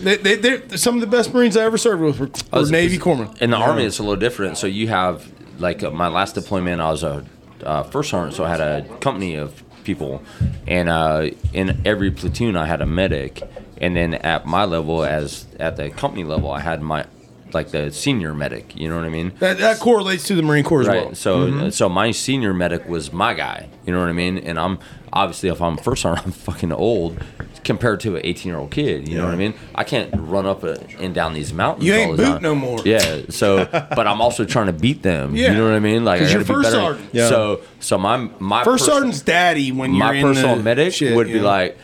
They, 0.02 0.18
they, 0.18 0.36
they're 0.36 0.78
some 0.78 0.96
of 0.96 1.02
the 1.02 1.08
best 1.08 1.34
Marines 1.34 1.58
I 1.58 1.64
ever 1.64 1.78
served 1.78 2.02
with 2.02 2.20
were, 2.20 2.28
were 2.28 2.60
was- 2.60 2.72
Navy 2.72 2.98
corpsmen. 2.98 3.42
In 3.42 3.50
the 3.50 3.58
army, 3.58 3.84
it's 3.86 4.00
a 4.00 4.04
little 4.04 4.16
different. 4.16 4.58
So 4.58 4.68
you 4.68 4.88
have 4.88 5.30
like 5.60 5.84
uh, 5.84 5.92
my 5.92 6.08
last 6.08 6.36
deployment, 6.36 6.80
I 6.82 6.92
was 6.92 7.04
a 7.04 7.26
uh, 7.64 7.84
first 7.84 8.10
sergeant, 8.12 8.36
so 8.36 8.44
I 8.46 8.50
had 8.50 8.62
a 8.62 8.88
company 9.00 9.36
of 9.36 9.62
people, 9.84 10.22
and 10.68 10.88
uh, 10.88 11.30
in 11.54 11.82
every 11.86 12.12
platoon 12.12 12.56
I 12.56 12.66
had 12.66 12.82
a 12.82 12.86
medic, 12.86 13.42
and 13.82 13.96
then 13.96 14.14
at 14.14 14.46
my 14.46 14.64
level, 14.64 15.04
as 15.04 15.46
at 15.60 15.76
the 15.76 15.90
company 15.90 16.24
level, 16.24 16.52
I 16.52 16.62
had 16.62 16.82
my 16.82 17.06
like 17.52 17.72
the 17.72 17.92
senior 17.92 18.34
medic. 18.34 18.76
You 18.78 18.88
know 18.88 18.96
what 18.96 19.04
I 19.06 19.10
mean? 19.10 19.34
That, 19.40 19.58
that 19.58 19.80
correlates 19.80 20.24
to 20.28 20.36
the 20.36 20.44
Marine 20.44 20.64
Corps 20.64 20.82
as 20.82 20.88
Right. 20.88 21.06
well. 21.08 21.16
So 21.16 21.70
so 21.72 21.90
my 21.90 22.12
senior 22.12 22.54
medic 22.54 22.88
was 22.88 23.12
my 23.12 23.34
guy. 23.34 23.68
You 23.86 23.92
know 23.92 24.00
what 24.00 24.08
I 24.10 24.14
mean? 24.14 24.38
And 24.38 24.58
I'm 24.60 24.80
obviously 25.14 25.50
if 25.50 25.62
I'm 25.62 25.78
first 25.78 26.02
sergeant, 26.02 26.26
I'm 26.28 26.32
fucking 26.32 26.72
old 26.72 27.24
compared 27.64 28.00
to 28.00 28.16
an 28.16 28.26
18 28.26 28.50
year 28.50 28.60
old 28.60 28.72
kid. 28.72 29.08
You 29.08 29.18
know 29.18 29.26
what 29.26 29.34
I 29.34 29.38
mean? 29.38 29.54
I 29.76 29.84
can't 29.84 30.10
run 30.16 30.46
up 30.46 30.64
a, 30.64 30.80
and 31.00 31.14
down 31.14 31.34
these 31.34 31.54
mountains. 31.54 31.86
You 31.86 31.94
all 31.94 32.00
ain't 32.00 32.18
boot 32.18 32.24
time. 32.24 32.42
no 32.42 32.56
more. 32.56 32.80
Yeah. 32.86 33.22
So, 33.30 33.66
but 33.72 34.08
I'm 34.08 34.22
also 34.22 34.46
trying 34.46 34.68
to 34.68 34.74
beat 34.74 35.04
them. 35.04 35.36
Yeah. 35.36 35.52
You 35.52 35.58
know 35.58 35.66
what 35.66 35.74
I 35.74 35.80
mean? 35.80 36.06
Like 36.06 36.22
I 36.22 36.26
you're 36.26 36.44
gotta 36.44 36.46
be 36.46 36.54
first 36.54 36.72
sergeant. 36.72 37.10
Yeah. 37.14 37.30
So 37.30 37.62
so 37.80 37.98
my 37.98 38.18
my 38.40 38.64
First 38.64 38.86
sergeant's 38.86 39.22
daddy 39.22 39.72
when 39.72 39.94
you're 39.94 40.06
my 40.06 40.22
personal 40.22 40.56
medic 40.62 40.94
shit, 40.94 41.16
would 41.16 41.28
be 41.28 41.40
like 41.40 41.78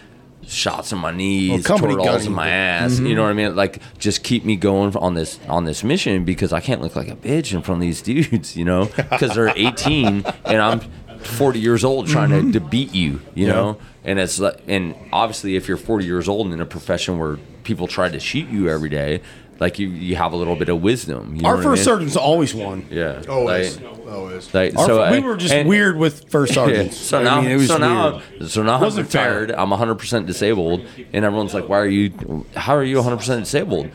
shots 0.48 0.92
in 0.92 1.00
my 1.00 1.12
knees, 1.12 1.52
Well, 1.52 1.64
company 1.64 1.96
turtles 1.96 2.26
in 2.26 2.34
my 2.34 2.50
ass. 2.50 3.00
You 3.00 3.06
mm-hmm. 3.06 3.16
know 3.16 3.24
what 3.24 3.30
I 3.30 3.34
mean? 3.34 3.56
Like 3.56 3.82
just 3.98 4.24
keep 4.24 4.46
me 4.46 4.56
going 4.56 4.96
on 4.98 5.14
this 5.14 5.40
on 5.48 5.66
this 5.66 5.84
mission 5.84 6.24
because 6.24 6.54
I 6.54 6.60
can't 6.60 6.82
look 6.82 6.96
like 6.96 7.08
a 7.08 7.16
bitch 7.16 7.54
in 7.54 7.62
front 7.62 7.80
of 7.80 7.82
these 7.82 8.02
dudes. 8.02 8.56
You 8.56 8.66
know, 8.66 8.86
because 8.86 9.36
they're 9.36 9.54
18 9.56 10.26
and 10.46 10.62
I'm 10.62 10.82
40 11.26 11.60
years 11.60 11.84
old 11.84 12.08
trying 12.08 12.30
to, 12.30 12.36
mm-hmm. 12.38 12.52
to 12.52 12.60
beat 12.60 12.94
you. 12.94 13.22
You 13.34 13.48
know, 13.48 13.78
and 14.04 14.20
it's 14.20 14.40
like 14.40 14.62
and 14.68 14.96
obviously 15.12 15.56
if 15.56 15.68
you're 15.68 15.78
40 15.78 16.06
years 16.06 16.28
old 16.28 16.52
in 16.52 16.60
a 16.62 16.66
profession 16.66 17.18
where 17.20 17.38
people 17.64 17.88
try 17.88 18.10
to 18.10 18.20
shoot 18.20 18.48
you 18.50 18.70
every 18.70 18.90
day. 18.90 19.22
Like 19.58 19.80
you, 19.80 19.88
you 19.88 20.18
have 20.18 20.34
a 20.34 20.36
little 20.36 20.58
bit 20.58 20.68
of 20.68 20.82
wisdom. 20.82 21.38
You 21.38 21.48
Our 21.48 21.56
what 21.56 21.64
first 21.64 21.68
I 21.68 21.76
mean? 21.76 21.84
sergeant's 21.86 22.18
always 22.18 22.54
won. 22.54 22.86
yeah, 22.92 23.22
always, 23.30 23.80
Like, 23.80 24.08
always. 24.10 24.54
like, 24.54 24.78
Our, 24.78 24.86
so 24.86 25.12
we 25.12 25.22
were 25.22 25.38
just 25.38 25.54
and- 25.54 25.70
weird 25.70 25.96
with 25.96 26.30
first 26.30 26.52
yeah. 26.56 26.66
sergeants. 26.66 26.98
So 26.98 27.20
I 27.20 27.24
now, 27.24 27.40
mean, 27.42 27.60
so 27.62 27.78
now, 27.78 28.22
so 28.46 28.64
now 28.64 28.84
I'm 28.84 28.94
retired. 28.98 29.52
I'm 29.52 29.70
100 29.70 29.96
percent 29.96 30.28
disabled, 30.28 30.86
and 31.14 31.24
everyone's 31.24 31.54
like, 31.54 31.70
"Why 31.70 31.80
are 31.80 31.88
you? 31.88 32.46
How 32.58 32.76
are 32.76 32.84
you 32.84 32.98
100 32.98 33.16
percent 33.16 33.46
disabled?" 33.46 33.90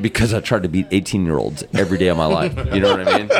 Because 0.00 0.34
I 0.34 0.40
tried 0.40 0.62
to 0.64 0.68
beat 0.68 0.86
18 0.90 1.24
year 1.24 1.38
olds 1.38 1.64
every 1.74 1.96
day 1.98 2.08
of 2.08 2.16
my 2.16 2.26
life. 2.26 2.54
You 2.74 2.80
know 2.80 2.96
what 2.96 3.08
I 3.08 3.18
mean? 3.18 3.30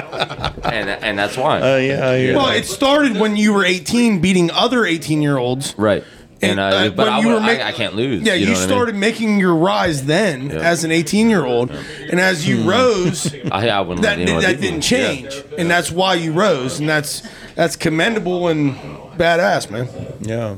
And 0.65 0.89
and 0.91 1.19
that's 1.19 1.37
why. 1.37 1.61
Uh, 1.61 1.77
yeah, 1.77 2.09
I 2.11 2.19
hear 2.19 2.37
Well, 2.37 2.49
it 2.51 2.65
started 2.67 3.19
when 3.19 3.37
you 3.37 3.53
were 3.53 3.65
18, 3.65 4.21
beating 4.21 4.51
other 4.51 4.85
18 4.87 5.21
year 5.23 5.37
olds. 5.37 5.75
right. 5.77 6.03
And, 6.43 6.61
And, 6.61 6.61
uh, 6.61 6.65
uh, 6.65 6.89
but 6.91 7.07
when 7.07 7.09
I, 7.09 7.21
you 7.21 7.27
would- 7.29 7.35
were 7.37 7.41
ma- 7.41 7.47
I, 7.47 7.69
I 7.69 7.73
can't 7.73 7.95
lose. 7.95 8.23
Yeah, 8.23 8.35
you, 8.35 8.45
know 8.45 8.53
what 8.53 8.57
I 8.59 8.61
mean? 8.61 8.69
started 8.69 8.95
making 8.95 9.41
your 9.41 9.55
rise 9.55 10.05
then 10.05 10.51
Yeah. 10.51 10.57
as 10.57 10.85
an 10.85 10.93
18 10.93 11.31
year 11.31 11.47
old, 11.47 11.71
and 11.71 12.21
as 12.21 12.47
you 12.47 12.69
rose, 12.71 13.35
I, 13.51 13.69
I 13.71 13.81
wouldn't 13.81 14.03
that 14.03 14.19
let 14.19 14.29
anyone 14.29 14.43
that 14.43 14.61
didn't 14.61 14.83
change, 14.83 15.35
and 15.57 15.71
that's 15.71 15.91
why 15.91 16.13
you 16.15 16.33
rose, 16.35 16.79
and 16.79 16.87
that's 16.87 17.23
that's 17.55 17.75
commendable 17.75 18.49
and 18.49 18.75
badass, 19.17 19.71
man. 19.71 19.89
yeah. 20.21 20.57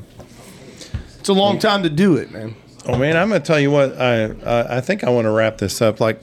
It's 1.20 1.28
a 1.28 1.32
long 1.32 1.60
time 1.60 1.84
to 1.84 1.90
do 1.90 2.16
it, 2.16 2.32
man. 2.32 2.56
Oh 2.88 2.96
man, 2.96 3.16
I'm 3.16 3.28
gonna 3.28 3.40
tell 3.40 3.60
you 3.60 3.70
what. 3.70 4.00
I 4.00 4.24
I, 4.44 4.78
I 4.78 4.80
think 4.80 5.04
I 5.04 5.10
want 5.10 5.26
to 5.26 5.30
wrap 5.30 5.58
this 5.58 5.82
up. 5.82 6.00
Like, 6.00 6.20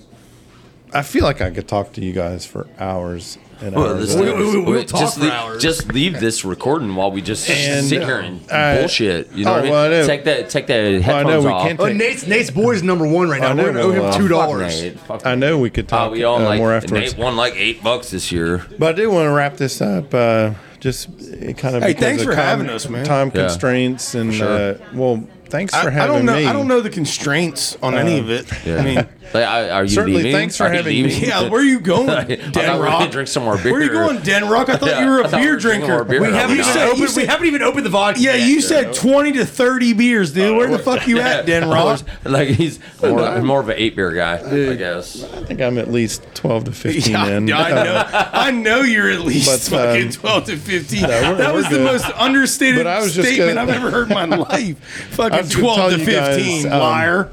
I 0.93 1.01
feel 1.03 1.23
like 1.23 1.41
I 1.41 1.51
could 1.51 1.67
talk 1.67 1.93
to 1.93 2.01
you 2.01 2.11
guys 2.11 2.45
for 2.45 2.67
hours 2.79 3.37
and 3.61 3.75
Well, 3.75 3.89
hours. 3.95 3.99
this- 4.07 4.15
and 4.15 4.23
We- 4.23 4.29
hours. 4.31 4.53
we- 4.55 4.59
we'll 4.61 4.83
talk 4.83 4.99
just 4.99 5.17
for 5.17 5.23
leave, 5.25 5.31
hours. 5.33 5.61
Just 5.61 5.93
leave 5.93 6.19
this 6.19 6.43
recording 6.43 6.95
while 6.95 7.11
we 7.11 7.21
just 7.21 7.49
And, 7.49 7.85
sit 7.85 8.03
here 8.03 8.17
and 8.19 8.41
uh, 8.51 8.77
bullshit. 8.79 9.31
You 9.33 9.45
know 9.45 9.51
oh, 9.51 9.53
what 9.53 9.59
I 9.59 9.63
mean? 9.63 9.71
well, 9.71 9.85
I 9.85 9.89
know. 9.89 10.05
Take 10.07 10.23
that, 10.25 10.49
take 10.49 10.67
that 10.67 10.81
Well, 10.83 10.95
I 10.95 10.99
headphones 11.01 11.27
know 11.27 11.41
we 11.41 11.47
off. 11.53 11.67
can't 11.67 11.79
Oh, 11.79 11.85
take- 11.87 11.95
Nate's 11.97 12.27
Nate's 12.27 12.51
boy's 12.51 12.83
number 12.83 13.07
one 13.07 13.29
right 13.29 13.39
now. 13.39 13.49
I 13.49 13.53
know, 13.53 13.63
We're 13.63 13.73
gonna 13.73 13.85
owe 13.85 13.91
him 13.91 14.03
well, 14.03 14.13
two 14.17 14.27
dollars. 14.27 14.81
Nate. 14.81 14.99
Fuck 15.01 15.25
I 15.25 15.35
know 15.35 15.57
we 15.59 15.69
could 15.69 15.85
Uh, 15.85 15.97
talk 15.97 16.11
we 16.11 16.25
own 16.25 16.41
uh, 16.41 16.45
like 16.45 16.57
more 16.59 16.73
afterwards, 16.73 17.13
Nate 17.13 17.17
won 17.23 17.35
like 17.37 17.53
eight 17.55 17.83
bucks 17.83 18.09
this 18.11 18.31
year. 18.31 18.65
but 18.79 18.89
I 18.95 18.97
do 18.97 19.09
want 19.11 19.27
to 19.27 19.31
wrap 19.31 19.55
this 19.57 19.81
up. 19.81 20.13
Uh, 20.13 20.51
just 20.79 21.07
uh, 21.09 21.53
kind 21.53 21.75
of. 21.77 21.83
Hey, 21.83 21.89
because 21.93 22.03
thanks 22.03 22.21
of 22.23 22.27
for 22.29 22.35
time- 22.35 22.43
having 22.45 22.69
us, 22.69 22.89
man. 22.89 23.05
Time 23.05 23.31
Yeah. 23.33 23.41
constraints 23.47 24.15
and 24.15 24.33
sure. 24.33 24.47
uh, 24.47 24.73
well, 24.93 25.23
thanks 25.49 25.73
for 25.73 25.87
I, 25.87 25.91
having 25.91 26.01
I 26.01 26.07
don't 26.07 26.25
know. 26.25 26.35
me. 26.35 26.45
I 26.45 26.53
don't 26.53 26.67
know 26.67 26.81
the 26.81 26.89
constraints 26.89 27.77
on 27.81 27.95
uh, 27.95 27.97
any 27.97 28.19
of 28.19 28.29
it. 28.29 28.47
Yeah. 28.65 28.77
I 28.77 28.83
mean, 28.83 29.07
Like, 29.33 29.43
I- 29.45 29.69
are 29.69 29.83
you 29.83 29.89
Certainly, 29.89 30.17
leaving? 30.17 30.31
thanks 30.33 30.55
for 30.57 30.65
Are 30.65 30.69
having 30.71 31.03
me. 31.03 31.13
yeah, 31.27 31.49
where 31.49 31.59
are 31.61 31.63
you 31.63 31.79
going, 31.79 32.09
I 32.11 32.23
Den 32.23 32.51
thought 32.51 32.79
we 32.79 32.85
Rock? 32.85 33.11
drink 33.11 33.27
some 33.27 33.43
more 33.43 33.57
beer. 33.57 33.73
Where 33.73 33.81
are 33.81 33.83
you 33.83 33.89
going, 33.89 34.19
Den 34.19 34.47
Rock? 34.47 34.69
I 34.69 34.77
thought 34.77 34.89
Yeah, 34.89 35.03
you 35.03 35.09
were 35.09 35.19
a 35.21 35.27
thought 35.27 35.39
we 35.41 35.45
beer 35.47 35.57
drinker. 35.57 36.03
beer. 36.05 36.21
We 36.21 36.27
haven't, 36.27 36.53
even 36.59 36.65
said- 36.65 36.85
you 36.85 36.91
opened, 36.93 37.09
said- 37.09 37.21
we 37.21 37.27
haven't 37.27 37.47
even 37.47 37.61
opened 37.61 37.85
the 37.85 37.89
vodka. 37.89 38.19
Yeah, 38.21 38.35
yet. 38.35 38.47
you 38.47 38.61
said 38.61 38.93
20 38.93 39.33
to 39.33 39.45
30 39.45 39.93
beers, 39.93 40.31
dude. 40.33 40.55
Where 40.55 40.69
the 40.69 40.79
fuck 40.79 41.07
you 41.07 41.19
at, 41.19 41.45
Den 41.45 41.67
Rock? 41.69 42.01
Like 42.23 42.49
he's 42.49 42.79
more, 43.01 43.41
more 43.41 43.59
of 43.59 43.69
an 43.69 43.75
eight 43.77 43.95
beer 43.95 44.11
guy, 44.13 44.35
I 44.37 44.75
guess. 44.75 45.23
I 45.23 45.43
think 45.43 45.61
I'm 45.61 45.77
at 45.77 45.91
least 45.91 46.25
twelve 46.33 46.63
to 46.65 46.71
fifteen 46.71 47.13
Yeah, 47.13 47.27
in. 47.37 47.51
I 47.51 47.69
know. 47.83 48.03
I 48.33 48.51
know 48.51 48.81
you're 48.81 49.09
at 49.11 49.21
least 49.21 49.69
But, 49.71 49.79
um, 49.81 49.95
fucking 49.95 50.11
12 50.11 50.45
to 50.45 50.57
15. 50.57 51.01
we're- 51.01 51.35
that 51.35 51.53
was 51.53 51.65
we're 51.65 51.71
the 51.71 51.77
good. 51.77 51.85
most 51.85 52.05
understated 52.15 52.77
But 52.77 52.87
I 52.87 52.99
was 53.01 53.13
just 53.13 53.27
statement 53.27 53.55
gonna- 53.55 53.71
I've 53.71 53.75
ever 53.77 53.91
heard 53.91 54.09
in 54.09 54.13
my 54.13 54.25
life. 54.35 54.77
Fucking 55.11 55.49
12 55.49 55.91
to 55.99 56.05
15, 56.05 56.65
um, 56.71 56.79
liar. 56.79 57.29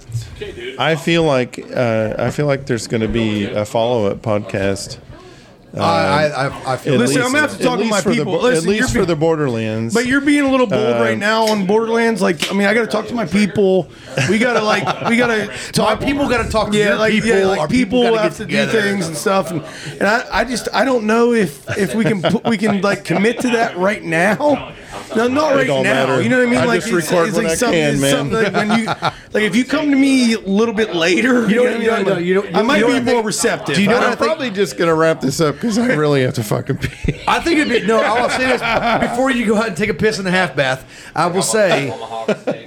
I 0.78 0.96
feel 0.96 1.22
like 1.24 1.58
uh, 1.74 2.14
I 2.18 2.30
feel 2.30 2.46
like 2.46 2.66
there's 2.66 2.86
going 2.86 3.02
to 3.02 3.08
be 3.08 3.44
a 3.46 3.64
follow 3.64 4.06
up 4.06 4.18
podcast. 4.18 4.98
I, 5.74 5.78
I, 5.80 6.24
I, 6.48 6.72
I 6.74 6.76
feel 6.76 6.92
At 6.94 7.00
Listen, 7.00 7.16
least- 7.22 7.26
I'm 7.26 7.32
gonna 7.32 7.48
have 7.48 7.56
to 7.56 7.64
talk 7.64 7.78
to 7.78 7.84
my 7.86 8.02
for 8.02 8.10
the 8.10 8.16
people. 8.16 8.42
Listen, 8.42 8.64
at 8.64 8.68
least 8.68 8.92
you're 8.92 9.04
for 9.04 9.06
the 9.06 9.16
Borderlands. 9.16 9.94
But 9.94 10.04
you're 10.04 10.20
being 10.20 10.44
a 10.44 10.50
little 10.50 10.66
bold 10.66 10.96
Um, 10.96 11.00
right 11.00 11.16
now 11.16 11.44
on 11.46 11.64
Borderlands. 11.66 12.20
Like, 12.20 12.50
I 12.50 12.54
mean, 12.54 12.66
I 12.66 12.74
got 12.74 12.82
to 12.82 12.88
talk 12.88 13.06
to 13.06 13.14
my 13.14 13.24
people. 13.24 13.88
We 14.28 14.38
got 14.38 14.52
to 14.52 14.62
like, 14.62 15.08
we 15.08 15.16
got 15.16 15.28
to 15.28 15.46
talk. 15.72 16.00
people 16.00 16.28
gotta 16.28 16.50
talk 16.50 16.72
to 16.72 16.76
yeah, 16.76 16.84
their 16.90 16.96
like, 16.98 17.12
people. 17.12 17.28
Yeah, 17.30 17.46
like 17.46 17.60
Our 17.60 17.68
people, 17.68 18.02
people 18.02 18.18
have 18.18 18.36
to 18.36 18.44
together. 18.44 18.70
do 18.72 18.80
things 18.82 19.06
and 19.08 19.16
stuff. 19.16 19.50
And, 19.50 19.62
and 19.92 20.02
I, 20.02 20.26
I 20.40 20.44
just, 20.44 20.68
I 20.74 20.84
don't 20.84 21.06
know 21.06 21.32
if 21.32 21.66
if 21.78 21.94
we 21.94 22.04
can 22.04 22.20
put, 22.20 22.44
we 22.44 22.58
can 22.58 22.82
like 22.82 23.06
commit 23.06 23.40
to 23.40 23.48
that 23.48 23.78
right 23.78 24.02
now. 24.02 24.74
No, 25.16 25.28
not 25.28 25.54
right 25.54 25.66
don't 25.66 25.82
now. 25.82 26.06
matter. 26.06 26.22
You 26.22 26.28
know 26.28 26.38
what 26.38 26.48
I 26.48 26.50
mean? 26.50 26.58
I 26.60 26.64
like 26.64 26.80
just 26.84 26.92
record 26.92 27.32
when 27.34 27.46
I 27.46 27.54
something, 27.54 27.78
can, 27.78 27.92
it's 27.92 28.00
man. 28.00 28.10
something 28.10 28.42
like 28.42 28.52
when 28.52 28.78
you, 28.78 28.86
like 29.32 29.42
if 29.42 29.54
you 29.56 29.64
come 29.64 29.90
to 29.90 29.96
me 29.96 30.34
a 30.34 30.40
little 30.40 30.74
bit 30.74 30.94
later, 30.94 31.48
you 31.48 31.56
know, 31.56 31.62
what 31.64 31.72
I 31.72 31.78
mean? 31.78 31.82
you 31.82 31.90
know- 31.90 31.96
I'm 31.96 32.04
no, 32.04 32.12
like- 32.14 32.24
you 32.24 32.34
know- 32.34 32.58
I 32.58 32.62
might 32.62 32.76
you 32.76 32.82
know 32.82 32.86
be 32.88 32.92
what 32.94 33.02
I 33.02 33.04
more 33.04 33.14
think- 33.14 33.26
receptive. 33.26 33.74
Do 33.76 33.82
you 33.82 33.88
know 33.88 33.94
what 33.94 34.02
I 34.04 34.10
I'm 34.12 34.16
think- 34.16 34.26
probably 34.28 34.50
just 34.50 34.76
going 34.76 34.88
to 34.88 34.94
wrap 34.94 35.20
this 35.20 35.40
up 35.40 35.54
because 35.56 35.78
I 35.78 35.88
really 35.94 36.22
have 36.22 36.34
to 36.34 36.42
fucking 36.42 36.78
pee. 36.78 37.20
I 37.28 37.40
think 37.40 37.58
it'd 37.58 37.72
be 37.82 37.86
no. 37.86 38.00
I'll 38.00 38.30
say 38.30 38.46
this 38.46 39.10
before 39.10 39.30
you 39.30 39.46
go 39.46 39.56
out 39.56 39.68
and 39.68 39.76
take 39.76 39.90
a 39.90 39.94
piss 39.94 40.18
in 40.18 40.24
the 40.24 40.30
half 40.30 40.56
bath. 40.56 40.84
I 41.14 41.26
will 41.26 41.42
say, 41.42 41.90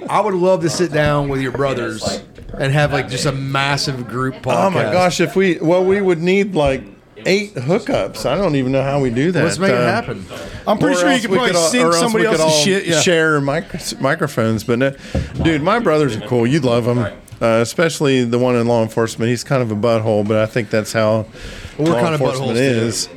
I 0.08 0.20
would 0.20 0.34
love 0.34 0.62
to 0.62 0.70
sit 0.70 0.92
down 0.92 1.28
with 1.28 1.40
your 1.40 1.52
brothers 1.52 2.22
and 2.58 2.72
have 2.72 2.92
like 2.92 3.08
just 3.08 3.26
a 3.26 3.32
massive 3.32 4.08
group 4.08 4.36
podcast. 4.36 4.66
Oh 4.66 4.70
my 4.70 4.82
gosh! 4.84 5.20
If 5.20 5.36
we 5.36 5.58
well, 5.58 5.84
we 5.84 6.00
would 6.00 6.20
need 6.20 6.54
like 6.54 6.82
eight 7.26 7.54
hookups. 7.54 8.24
I 8.24 8.36
don't 8.36 8.56
even 8.56 8.72
know 8.72 8.82
how 8.82 9.00
we 9.00 9.10
do 9.10 9.32
that. 9.32 9.44
let's 9.44 9.58
make 9.58 9.70
it 9.70 9.74
Uh, 9.74 9.86
happen. 9.86 10.24
I'm 10.66 10.78
pretty 10.78 10.96
or 10.96 11.00
sure 11.00 11.08
you 11.08 11.14
else 11.14 11.22
could 11.22 11.30
we 11.30 11.36
probably 11.38 11.56
all- 11.56 11.66
or 11.66 11.68
sync 11.70 11.84
else 11.84 11.98
somebody 11.98 12.24
we 12.24 12.30
could 12.30 12.40
else's 12.40 12.56
all 12.58 12.64
shit. 12.64 12.86
Yeah. 12.86 13.00
Share 13.00 13.40
micro- 13.40 13.80
microphones, 14.00 14.64
but 14.64 14.78
no, 14.78 14.92
dude, 15.42 15.62
my 15.62 15.78
brothers 15.78 16.16
are 16.16 16.20
cool. 16.20 16.46
You'd 16.46 16.64
love 16.64 16.84
them. 16.86 16.98
uh, 17.42 17.58
especially 17.60 18.24
the 18.24 18.38
one 18.38 18.56
in 18.56 18.66
law 18.66 18.82
enforcement. 18.82 19.28
He's 19.28 19.44
kind 19.44 19.60
of 19.62 19.70
a 19.70 19.76
butthole, 19.76 20.26
but 20.26 20.38
I 20.38 20.46
think 20.46 20.70
that's 20.70 20.92
how 20.94 21.26
We're 21.76 21.90
law 21.92 22.00
kind 22.00 22.14
of 22.14 22.20
enforcement 22.22 22.52
buttholes, 22.52 22.54
too. 22.56 22.86
is. 22.86 23.08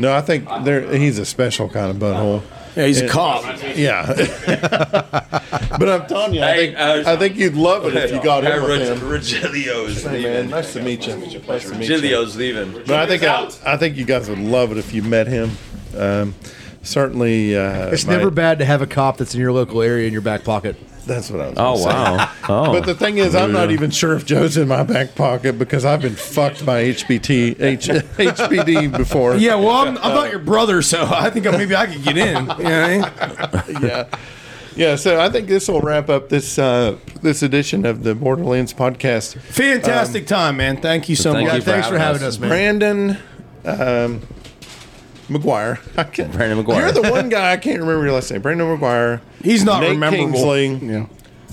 No, 0.00 0.12
I 0.12 0.20
think 0.20 0.48
there 0.64 0.80
he's 0.96 1.18
a 1.20 1.24
special 1.24 1.68
kind 1.68 1.90
of 1.90 1.96
butthole. 1.98 2.42
Yeah, 2.78 2.86
he's 2.86 3.00
a 3.00 3.08
cop. 3.08 3.42
Yeah, 3.76 4.06
but 5.78 5.88
I'm 5.88 6.06
telling 6.06 6.34
you, 6.34 6.42
I 6.42 6.52
Hey, 6.54 6.66
think 6.66 6.78
uh, 6.78 7.10
I 7.10 7.16
think 7.16 7.36
you'd 7.36 7.54
love 7.54 7.84
it 7.86 7.96
if 7.96 8.12
you 8.12 8.22
got 8.22 8.44
Hey, 8.44 8.52
him 8.52 8.62
with 8.62 8.70
Reg- 8.70 8.98
him. 8.98 8.98
Regilio's 9.08 10.02
Hey, 10.04 10.12
leaving. 10.12 10.32
man, 10.32 10.50
nice 10.50 10.72
to 10.74 10.82
meet 10.82 11.06
you. 11.06 11.16
Nice 11.16 11.68
to 11.68 11.74
meet 11.74 11.88
you. 11.88 11.96
Regilio's 11.96 12.36
leaving. 12.36 12.72
But 12.86 12.90
I 12.90 13.06
think 13.06 13.22
I, 13.24 13.50
I 13.66 13.76
think 13.76 13.96
you 13.96 14.04
guys 14.04 14.28
would 14.28 14.38
love 14.38 14.70
it 14.72 14.78
if 14.78 14.94
you 14.94 15.02
met 15.02 15.26
him. 15.26 15.50
Um, 15.96 16.34
certainly, 16.82 17.56
uh, 17.56 17.88
It's 17.88 18.06
my- 18.06 18.16
never 18.16 18.30
bad 18.30 18.60
to 18.60 18.64
have 18.64 18.80
a 18.80 18.86
cop 18.86 19.16
that's 19.16 19.34
in 19.34 19.40
your 19.40 19.52
local 19.52 19.82
area 19.82 20.06
in 20.06 20.12
your 20.12 20.22
back 20.22 20.44
pocket. 20.44 20.76
That's 21.08 21.30
what 21.30 21.40
I 21.40 21.48
was. 21.48 21.54
Oh 21.58 21.62
gonna 21.62 21.78
say. 21.78 21.88
wow. 21.88 22.32
Oh. 22.50 22.72
But 22.72 22.86
the 22.86 22.94
thing 22.94 23.18
is, 23.18 23.34
I'm 23.34 23.52
not 23.52 23.70
even 23.70 23.90
sure 23.90 24.14
if 24.14 24.24
Joe's 24.24 24.56
in 24.56 24.68
my 24.68 24.82
back 24.82 25.14
pocket 25.14 25.58
because 25.58 25.84
I've 25.84 26.00
been 26.00 26.14
fucked 26.14 26.64
by 26.64 26.84
HBT, 26.84 27.60
H, 27.60 27.88
HBD 27.88 28.90
before. 28.96 29.36
Yeah, 29.36 29.56
well, 29.56 29.70
I'm, 29.70 29.98
I'm 29.98 30.14
not 30.14 30.30
your 30.30 30.38
brother, 30.38 30.80
so 30.80 31.04
I 31.04 31.28
think 31.28 31.44
maybe 31.44 31.76
I 31.76 31.86
could 31.86 32.02
get 32.02 32.16
in. 32.16 32.36
You 32.36 32.46
know 32.46 32.46
what 32.46 32.60
I 32.62 33.66
mean? 33.66 33.82
yeah, 33.82 34.08
yeah. 34.76 34.96
So 34.96 35.20
I 35.20 35.28
think 35.28 35.48
this 35.48 35.68
will 35.68 35.82
wrap 35.82 36.08
up 36.08 36.30
this 36.30 36.58
uh, 36.58 36.96
this 37.20 37.42
edition 37.42 37.84
of 37.84 38.02
the 38.02 38.14
Borderlands 38.14 38.72
podcast. 38.72 39.38
Fantastic 39.40 40.26
time, 40.26 40.56
man. 40.56 40.78
Thank 40.78 41.08
you 41.10 41.16
so 41.16 41.32
Thank 41.34 41.48
much. 41.48 41.56
you 41.56 41.60
for 41.62 41.70
Thanks 41.70 41.88
for 41.88 41.98
having 41.98 42.22
having 42.22 42.28
us. 42.28 42.34
us, 42.36 42.40
man. 42.40 42.48
Brandon 42.48 43.18
um, 43.66 44.22
McGuire. 45.28 45.78
I 45.98 46.04
can't, 46.04 46.32
Brandon 46.32 46.64
McGuire. 46.64 46.80
You're 46.80 46.92
the 46.92 47.10
one 47.10 47.28
guy 47.28 47.52
I 47.52 47.56
can't 47.56 47.80
remember 47.80 48.04
your 48.04 48.14
last 48.14 48.30
name. 48.30 48.42
Brandon 48.42 48.66
McGuire. 48.66 49.20
He's 49.42 49.64
not 49.64 49.80
Nate 49.80 49.90
rememberable. 49.90 50.32
Kingsley. 50.32 50.88
Yeah. 50.88 51.06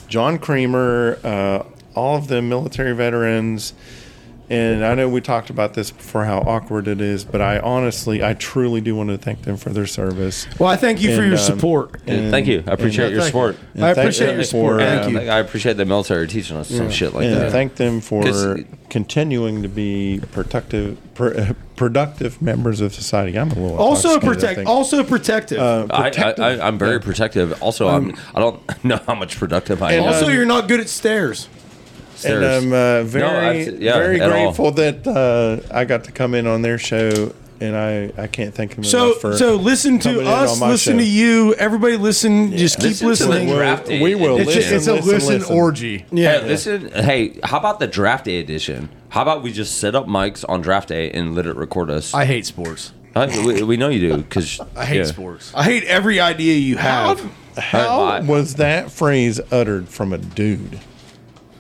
John 0.08 0.38
Creamer, 0.40 1.20
uh, 1.24 1.64
all 1.96 2.18
of 2.18 2.28
the 2.28 2.42
military 2.42 2.94
veterans. 2.94 3.74
And 4.48 4.86
I 4.86 4.94
know 4.94 5.10
we 5.10 5.22
talked 5.22 5.50
about 5.50 5.74
this 5.74 5.90
before 5.90 6.26
how 6.26 6.38
awkward 6.42 6.88
it 6.88 7.02
is, 7.02 7.26
but 7.26 7.42
I 7.42 7.58
honestly, 7.58 8.24
I 8.24 8.36
truly 8.36 8.80
do 8.80 8.96
want 8.96 9.10
to 9.10 9.18
thank 9.18 9.42
them 9.42 9.58
for 9.58 9.72
their 9.72 9.88
service. 9.88 10.46
Well, 10.60 10.70
I 10.70 10.76
thank 10.76 11.02
you 11.02 11.16
for 11.16 11.24
your 11.24 11.34
um, 11.34 11.40
support. 11.40 12.00
and- 12.06 12.30
Thank 12.30 12.46
you. 12.46 12.64
I 12.68 12.74
appreciate 12.74 13.06
and, 13.08 13.16
your 13.16 13.24
support. 13.24 13.58
I 13.76 13.90
appreciate 13.90 14.36
your 14.36 14.44
support. 14.44 14.82
Thank 14.82 15.12
you. 15.12 15.20
I 15.20 15.40
appreciate 15.40 15.78
the 15.78 15.86
military 15.86 16.28
teaching 16.28 16.58
us 16.58 16.70
some 16.70 16.92
shit 16.92 17.14
like 17.16 17.26
and 17.26 17.36
that. 17.36 17.52
thank 17.52 17.76
them 17.76 18.02
for 18.02 18.60
continuing 18.92 19.64
to 19.64 19.68
be 19.68 20.22
protective, 20.32 21.00
pr- 21.16 21.54
productive 21.76 22.42
members 22.42 22.82
of 22.82 22.94
society. 22.94 23.38
I'm 23.38 23.52
a 23.52 23.56
little 23.56 23.78
Also 23.78 24.14
intoxicated, 24.16 24.36
protect. 24.40 24.56
think. 24.58 24.70
Also 24.70 25.04
protective. 25.04 25.60
Uh, 25.60 25.88
I, 25.90 26.10
protective. 26.10 26.44
I, 26.46 26.50
I, 26.56 26.68
I'm 26.68 26.78
very 26.78 27.00
protective. 27.00 27.62
Also, 27.62 27.88
I'm, 27.88 28.16
I 28.34 28.40
don't 28.40 28.62
know 28.84 29.00
how 29.06 29.16
much 29.16 29.38
productive 29.38 29.82
I 29.84 29.94
am. 29.94 30.04
And, 30.04 30.14
also, 30.14 30.28
um, 30.28 30.34
you're 30.34 30.46
not 30.46 30.68
good 30.68 30.80
at 30.80 30.90
stairs. 30.90 31.48
and 32.26 32.46
I'm 32.46 32.72
uh, 32.74 33.04
very, 33.04 33.66
abso- 33.66 33.82
yeah, 33.82 33.94
very 33.98 34.22
at 34.22 34.32
all. 34.32 34.46
grateful 34.46 34.72
that 34.72 35.06
uh, 35.06 35.60
I 35.76 35.86
got 35.86 36.06
to 36.06 36.12
come 36.12 36.34
in 36.34 36.48
on 36.48 36.62
their 36.62 36.78
show, 36.78 37.34
and 37.62 37.76
I, 37.76 38.12
I 38.22 38.28
can't 38.28 38.54
thank 38.54 38.76
them 38.76 38.84
So, 38.84 39.06
enough 39.12 39.22
for. 39.22 39.38
so 39.38 39.56
listen 39.56 40.00
to 40.00 40.10
coming 40.10 40.22
in 40.22 40.28
us. 40.28 40.54
on 40.54 40.60
my 40.60 40.70
Listen 40.72 40.94
show. 40.94 41.00
to 41.00 41.06
you. 41.06 41.54
Everybody, 41.56 41.98
listen. 41.98 42.56
Just 42.58 42.76
keep 42.80 42.86
Listen 43.02 43.08
to 43.08 43.24
the 43.26 43.30
listening. 43.30 43.48
draft 43.56 43.88
We'll- 43.88 44.02
we 44.04 44.16
will 44.16 44.36
edition. 44.38 44.62
It's, 44.62 44.72
listen. 44.72 44.76
it's 44.78 44.88
a 44.88 44.94
listen, 44.94 45.12
listen, 45.14 45.40
listen. 45.40 45.56
orgy. 45.56 46.06
Yeah. 46.12 46.40
Hey, 46.42 46.48
listen. 46.48 46.92
Hey, 46.92 47.40
how 47.44 47.58
about 47.60 47.80
the 47.80 47.88
draft 47.88 48.26
day 48.26 48.40
edition? 48.40 48.90
How 49.10 49.22
about 49.22 49.44
we 49.44 49.52
just 49.54 49.78
set 49.80 49.96
up 49.96 50.08
mics 50.08 50.44
on 50.48 50.62
draft 50.62 50.90
day 50.90 51.10
and 51.12 51.36
let 51.36 51.46
it 51.46 51.56
record 51.56 51.90
us? 51.90 52.14
I 52.14 52.26
hate 52.26 52.46
sports. 52.46 52.92
We, 53.16 53.64
we 53.64 53.78
know 53.78 53.88
you 53.88 54.10
do 54.10 54.18
because 54.18 54.60
I 54.76 54.84
hate 54.86 55.06
sports. 55.08 55.54
I 55.56 55.64
hate 55.64 55.84
every 55.86 56.20
idea 56.20 56.56
you 56.58 56.76
have. 56.78 57.22
How 57.58 58.02
I- 58.04 58.20
was 58.20 58.56
that 58.56 58.92
phrase 58.92 59.40
uttered 59.52 59.88
from 59.88 60.12
a 60.12 60.18
dude? 60.18 60.80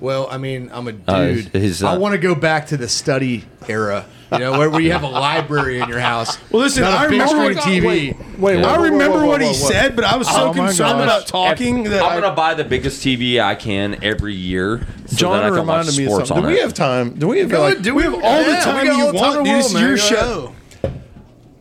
Well, 0.01 0.27
I 0.30 0.38
mean, 0.38 0.69
I'm 0.73 0.88
a 0.88 0.93
Uh, 1.07 1.26
dude. 1.27 1.49
he's, 1.53 1.81
uh, 1.84 1.89
I 1.91 1.97
want 1.97 2.11
to 2.13 2.17
go 2.17 2.35
back 2.35 2.67
to 2.67 2.77
the 2.77 2.88
study 2.89 3.45
era, 3.67 4.05
you 4.31 4.39
know, 4.39 4.57
where, 4.57 4.69
where 4.69 4.81
you 4.81 4.91
have 4.91 5.03
a 5.03 5.07
library 5.07 5.80
in 5.80 5.88
your 5.88 5.99
house. 5.99 6.38
Well, 6.51 6.61
listen, 6.63 6.84
not 6.84 6.93
a 6.93 6.97
I 6.97 7.07
big 7.07 7.22
remember- 7.22 7.59
screen 7.61 7.81
TV. 7.81 7.85
Wait, 7.85 8.15
wait, 8.38 8.57
I 8.57 8.61
whoa, 8.61 8.77
whoa, 8.77 8.84
remember 8.84 9.17
whoa, 9.19 9.27
what 9.27 9.41
he 9.41 9.47
whoa. 9.47 9.53
said, 9.53 9.95
but 9.95 10.03
I 10.03 10.17
was 10.17 10.27
so 10.27 10.49
Oh 10.49 10.53
concerned 10.53 11.01
about 11.01 11.27
talking 11.27 11.84
that 11.85 12.03
I'm 12.03 12.11
I, 12.17 12.19
gonna 12.22 12.35
buy 12.35 12.53
the 12.55 12.65
biggest 12.65 13.03
TV 13.03 13.39
I 13.41 13.55
can 13.55 14.03
every 14.03 14.35
year. 14.35 14.85
So 15.07 15.15
John 15.15 15.31
that 15.38 15.45
I 15.45 15.47
can 15.55 15.65
watch 15.65 15.88
reminded 15.88 15.97
me 15.97 16.03
of 16.05 16.09
sports 16.11 16.27
something. 16.30 16.43
Do 16.45 16.51
we 16.51 16.59
have 16.59 16.73
time? 16.73 17.13
Do 17.15 17.27
we 17.30 17.39
have 17.39 17.49
Go 17.49 17.61
like, 17.61 17.73
ahead, 17.73 17.84
do 17.84 17.95
we 17.95 18.03
have 18.03 18.13
all 18.15 18.19
the 18.19 18.27
Yeah, 18.49 18.57
we 18.57 18.63
time 18.63 18.85
got 18.85 18.97
you 18.97 19.11
the 19.11 19.17
time 19.17 19.22
want. 19.22 19.38
in 19.38 19.43
the 19.43 19.49
Dude, 19.49 19.63
this 19.63 19.73
world, 19.73 19.93
is 19.93 20.09
your 20.09 20.17
man. 20.19 20.19
Go 20.19 20.45
ahead. 20.45 20.53
show. 20.84 20.91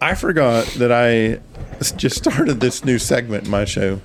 I 0.02 0.14
forgot 0.14 0.66
that 0.78 0.92
I 0.92 1.38
just 1.96 2.16
started 2.16 2.60
this 2.60 2.84
new 2.84 2.98
segment 2.98 3.44
in 3.44 3.50
my 3.50 3.64
show. 3.64 4.00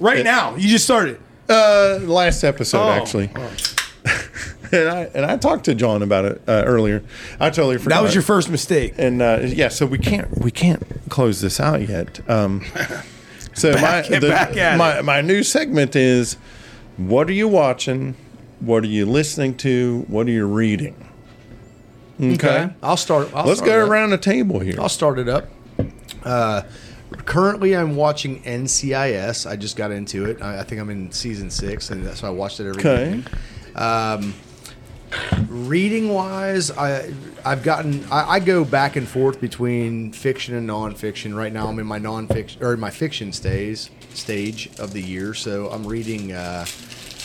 Right 0.00 0.24
now, 0.24 0.56
you 0.56 0.68
just 0.68 0.84
started. 0.84 1.20
Uh, 1.48 1.98
last 2.02 2.42
episode 2.44 2.78
Oh. 2.78 2.90
actually. 2.90 3.30
and 4.72 4.88
I 4.88 5.10
and 5.14 5.24
I 5.24 5.36
talked 5.36 5.64
to 5.66 5.74
John 5.74 6.02
about 6.02 6.24
it 6.24 6.42
uh, 6.48 6.62
earlier. 6.66 7.02
I 7.40 7.50
totally 7.50 7.78
forgot. 7.78 7.96
That 7.96 8.02
was 8.02 8.14
your 8.14 8.22
first 8.22 8.48
mistake. 8.50 8.94
and 8.98 9.22
uh, 9.22 9.40
yeah, 9.42 9.68
so 9.68 9.86
we 9.86 9.98
can't 9.98 10.38
we 10.38 10.50
can't 10.50 10.82
close 11.08 11.40
this 11.40 11.60
out 11.60 11.88
yet. 11.88 12.20
Um, 12.28 12.64
so 13.54 13.72
Back- 13.74 14.10
my 14.10 14.18
get 14.18 14.22
back 14.22 14.56
at 14.56 14.76
my 14.78 14.98
it. 14.98 15.04
my 15.04 15.20
new 15.20 15.42
segment 15.42 15.94
is, 15.96 16.36
what 16.96 17.28
are 17.28 17.32
you 17.32 17.48
watching? 17.48 18.14
What 18.60 18.84
are 18.84 18.88
you 18.88 19.06
listening 19.06 19.56
to? 19.58 20.04
What 20.08 20.26
are 20.28 20.30
you 20.32 20.46
reading? 20.46 20.94
Okay, 22.20 22.70
I'll 22.82 22.96
start. 22.96 23.28
I'll 23.34 23.44
let's 23.44 23.58
start 23.60 23.70
go 23.70 23.86
around 23.86 24.10
the 24.10 24.18
table 24.18 24.60
here. 24.60 24.80
I'll 24.80 24.88
start 24.88 25.18
it 25.18 25.28
up. 25.28 25.48
Uh, 26.24 26.62
currently, 27.26 27.76
I'm 27.76 27.94
watching 27.96 28.42
NCIS. 28.42 29.48
I 29.48 29.56
just 29.56 29.76
got 29.76 29.90
into 29.90 30.24
it. 30.24 30.40
I, 30.40 30.60
I 30.60 30.62
think 30.62 30.80
I'm 30.80 30.88
in 30.90 31.12
season 31.12 31.50
six, 31.50 31.90
and 31.90 32.04
that's 32.06 32.22
why 32.22 32.28
I 32.28 32.32
watched 32.32 32.58
it 32.60 32.68
every 32.68 32.80
Okay, 32.80 33.22
day. 33.74 34.32
Reading 35.48 36.08
wise, 36.12 36.70
I 36.72 37.12
I've 37.44 37.62
gotten 37.62 38.04
I, 38.10 38.32
I 38.32 38.40
go 38.40 38.64
back 38.64 38.96
and 38.96 39.06
forth 39.06 39.40
between 39.40 40.12
fiction 40.12 40.54
and 40.56 40.68
nonfiction. 40.68 41.34
Right 41.36 41.52
now, 41.52 41.68
I'm 41.68 41.78
in 41.78 41.86
my 41.86 42.00
nonfiction 42.00 42.60
or 42.60 42.76
my 42.76 42.90
fiction 42.90 43.32
stage 43.32 43.90
stage 44.14 44.68
of 44.80 44.92
the 44.92 45.00
year, 45.00 45.32
so 45.32 45.68
I'm 45.70 45.86
reading. 45.86 46.32
Uh, 46.32 46.66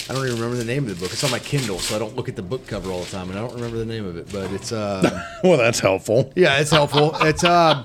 I 0.10 0.14
don't 0.14 0.26
even 0.26 0.38
remember 0.40 0.58
the 0.58 0.66
name 0.66 0.84
of 0.88 0.90
the 0.90 1.04
book. 1.04 1.12
It's 1.12 1.24
on 1.24 1.32
my 1.32 1.40
Kindle, 1.40 1.80
so 1.80 1.96
I 1.96 2.00
don't 2.00 2.16
look 2.16 2.30
at 2.30 2.36
the 2.36 2.42
book 2.44 2.68
cover 2.68 2.92
all 2.92 3.02
the 3.04 3.10
time, 3.12 3.30
and 3.30 3.40
I 3.40 3.42
don't 3.42 3.56
remember 3.56 3.78
the 3.78 3.86
name 3.86 4.06
of 4.06 4.16
it. 4.16 4.32
But 4.32 4.52
it's 4.52 4.72
uh, 4.72 5.24
well 5.44 5.58
that's 5.58 5.80
helpful. 5.80 6.32
yeah, 6.36 6.60
it's 6.60 6.72
helpful. 6.72 7.16
It's 7.22 7.44
uh, 7.44 7.84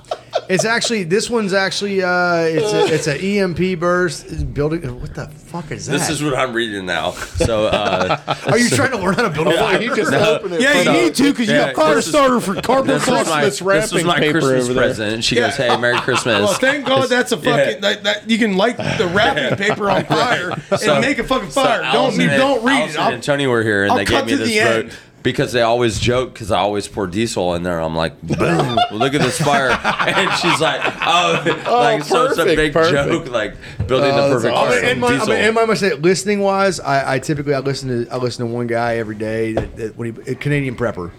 it's 0.49 0.65
actually 0.65 1.05
this 1.05 1.29
one's 1.31 1.53
actually 1.53 2.03
uh, 2.03 2.37
it's 2.41 2.73
a, 2.73 2.95
it's 2.95 3.07
an 3.07 3.19
EMP 3.21 3.79
burst 3.81 4.53
building. 4.55 5.01
What 5.01 5.15
the 5.15 5.27
fuck 5.29 5.71
is 5.71 5.87
that? 5.87 5.93
This 5.93 6.09
is 6.11 6.23
what 6.23 6.35
I'm 6.35 6.53
reading 6.53 6.87
now. 6.87 7.13
So 7.13 7.67
uh, 7.67 8.19
Are 8.47 8.59
you 8.59 8.69
trying 8.71 8.91
to 8.93 8.99
learn 8.99 9.15
how 9.15 9.23
to 9.23 9.31
build 9.31 9.49
a 9.49 9.57
fire? 9.57 9.79
He 9.81 9.89
just 9.89 10.11
No. 10.11 10.37
opened 10.37 10.55
it. 10.55 10.61
Yeah, 10.61 10.79
you 10.79 10.85
from- 10.85 10.93
need 10.95 11.15
to 11.15 11.31
because 11.33 11.49
you 11.49 11.55
got 11.55 11.75
fire 11.75 12.01
starter 12.03 12.41
for 12.41 12.55
cardboard 12.61 13.01
this 13.01 13.07
was 13.07 13.19
box. 13.19 13.29
my 13.31 13.41
Christmas 13.43 13.83
this 13.85 13.93
was 13.93 14.05
my 14.05 14.19
paper 14.19 14.41
Christmas 14.41 14.65
over 14.65 14.75
there. 14.75 14.83
present. 14.85 15.15
And 15.15 15.25
she 15.25 15.35
goes, 15.37 15.57
"Hey, 15.57 15.77
Merry 15.77 15.99
Christmas." 16.01 16.43
Well, 16.43 16.55
thank 16.55 16.87
God 16.87 17.09
that's 17.09 17.33
a 17.33 17.37
fucking 17.39 17.81
that, 17.83 18.05
that 18.05 18.29
you 18.31 18.39
can 18.39 18.57
light 18.57 18.77
the 18.77 19.11
wrapping 19.15 19.57
paper 19.59 19.91
on 19.91 20.05
fire 20.05 20.51
and 20.71 21.01
make 21.01 21.19
a 21.19 21.25
fucking 21.25 21.51
So 21.51 21.63
fire. 21.63 21.83
don't 21.83 21.95
Allison 21.95 22.21
you 22.23 22.29
don't 22.31 22.65
read 22.65 22.81
Allison 22.81 23.01
it. 23.01 23.05
I'll- 23.05 23.13
and 23.15 23.23
Tony 23.23 23.47
were 23.47 23.63
here, 23.63 23.83
and 23.85 23.93
I'll 23.93 23.99
they 23.99 24.05
cut 24.05 24.27
gave 24.27 24.27
me 24.27 24.31
to 24.33 24.37
this 24.39 24.49
the 24.49 24.61
end. 24.61 24.97
Because 25.27 25.51
they 25.53 25.63
always 25.63 25.99
joke 25.99 26.33
because 26.33 26.53
I 26.53 26.59
always 26.61 26.87
pour 26.87 27.09
diesel 27.09 27.55
in 27.57 27.65
there. 27.65 27.81
I'm 27.81 27.97
like, 27.97 28.21
boom, 28.23 28.79
look 28.93 29.13
at 29.13 29.21
this 29.21 29.39
fire, 29.41 29.71
and 29.85 30.33
she's 30.39 30.61
like, 30.61 30.81
oh, 31.05 31.43
like 31.67 32.05
so 32.05 32.27
it's 32.27 32.39
a 32.39 32.45
big 32.45 32.73
perfect. 32.73 32.95
joke, 33.11 33.29
like 33.31 33.57
building 33.89 34.13
Oh, 34.13 34.29
the 34.29 34.35
perfect 34.37 34.55
awesome. 34.55 34.71
fire 34.71 34.79
I'm 34.79 34.85
from 34.85 34.89
in 34.95 35.01
my, 35.01 35.07
I'm 35.09 35.19
diesel. 35.19 35.33
in 35.35 35.55
my 35.55 35.65
mistake. 35.67 36.01
Listening 36.01 36.41
wise, 36.41 36.79
I, 36.79 37.15
I 37.15 37.19
typically 37.19 37.55
I 37.55 37.59
listen 37.59 37.89
to 38.07 38.11
I 38.13 38.19
listen 38.19 38.47
to 38.47 38.53
one 38.55 38.69
guy 38.69 38.99
every 38.99 39.17
day 39.17 39.53
that, 39.55 39.77
that 39.77 39.97
when 39.97 40.15
he 40.15 40.31
a 40.31 40.35
Canadian 40.37 40.77
prepper. 40.77 41.11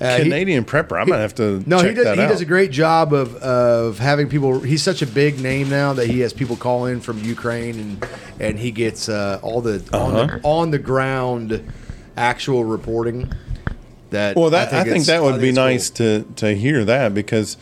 Uh, 0.00 0.16
he- 0.16 0.24
Canadian 0.24 0.64
prepper. 0.64 1.00
I'm 1.00 1.06
gonna 1.06 1.20
have 1.22 1.36
to. 1.36 1.62
no, 1.68 1.78
check 1.80 1.90
he 1.90 1.94
does. 1.94 2.04
That 2.06 2.16
He 2.16 2.24
out. 2.24 2.28
does 2.30 2.40
a 2.40 2.44
great 2.44 2.72
job 2.72 3.12
of 3.14 3.36
of 3.36 3.98
having 4.00 4.28
people. 4.28 4.58
He's 4.58 4.82
such 4.82 5.02
a 5.02 5.06
big 5.06 5.38
name 5.40 5.68
now 5.70 5.92
that 5.92 6.08
he 6.08 6.18
has 6.20 6.32
people 6.32 6.56
call 6.56 6.86
in 6.86 7.00
from 7.00 7.22
Ukraine 7.22 7.78
and 7.78 8.06
and 8.40 8.58
he 8.58 8.72
gets 8.72 9.08
uh, 9.08 9.38
all 9.42 9.60
the, 9.60 9.76
Uh-huh. 9.92 10.26
the 10.26 10.40
on 10.42 10.72
the 10.72 10.80
ground 10.80 11.62
actual 12.16 12.64
reporting. 12.64 13.32
That 14.14 14.36
Well, 14.36 14.50
that 14.50 14.72
I 14.72 14.84
think, 14.84 14.86
it's- 15.02 15.06
that 15.08 15.22
would 15.22 15.40
be 15.40 15.48
it's 15.48 15.58
cool. 15.58 15.64
nice 15.66 15.90
to 15.90 16.24
to 16.36 16.54
hear 16.54 16.84
that 16.84 17.14
because 17.14 17.56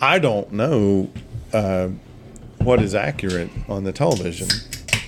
I 0.00 0.18
don't 0.18 0.52
know 0.52 1.08
uh, 1.52 1.88
what 2.58 2.82
is 2.82 2.92
accurate 2.94 3.50
on 3.68 3.84
the 3.84 3.92
television. 3.92 4.48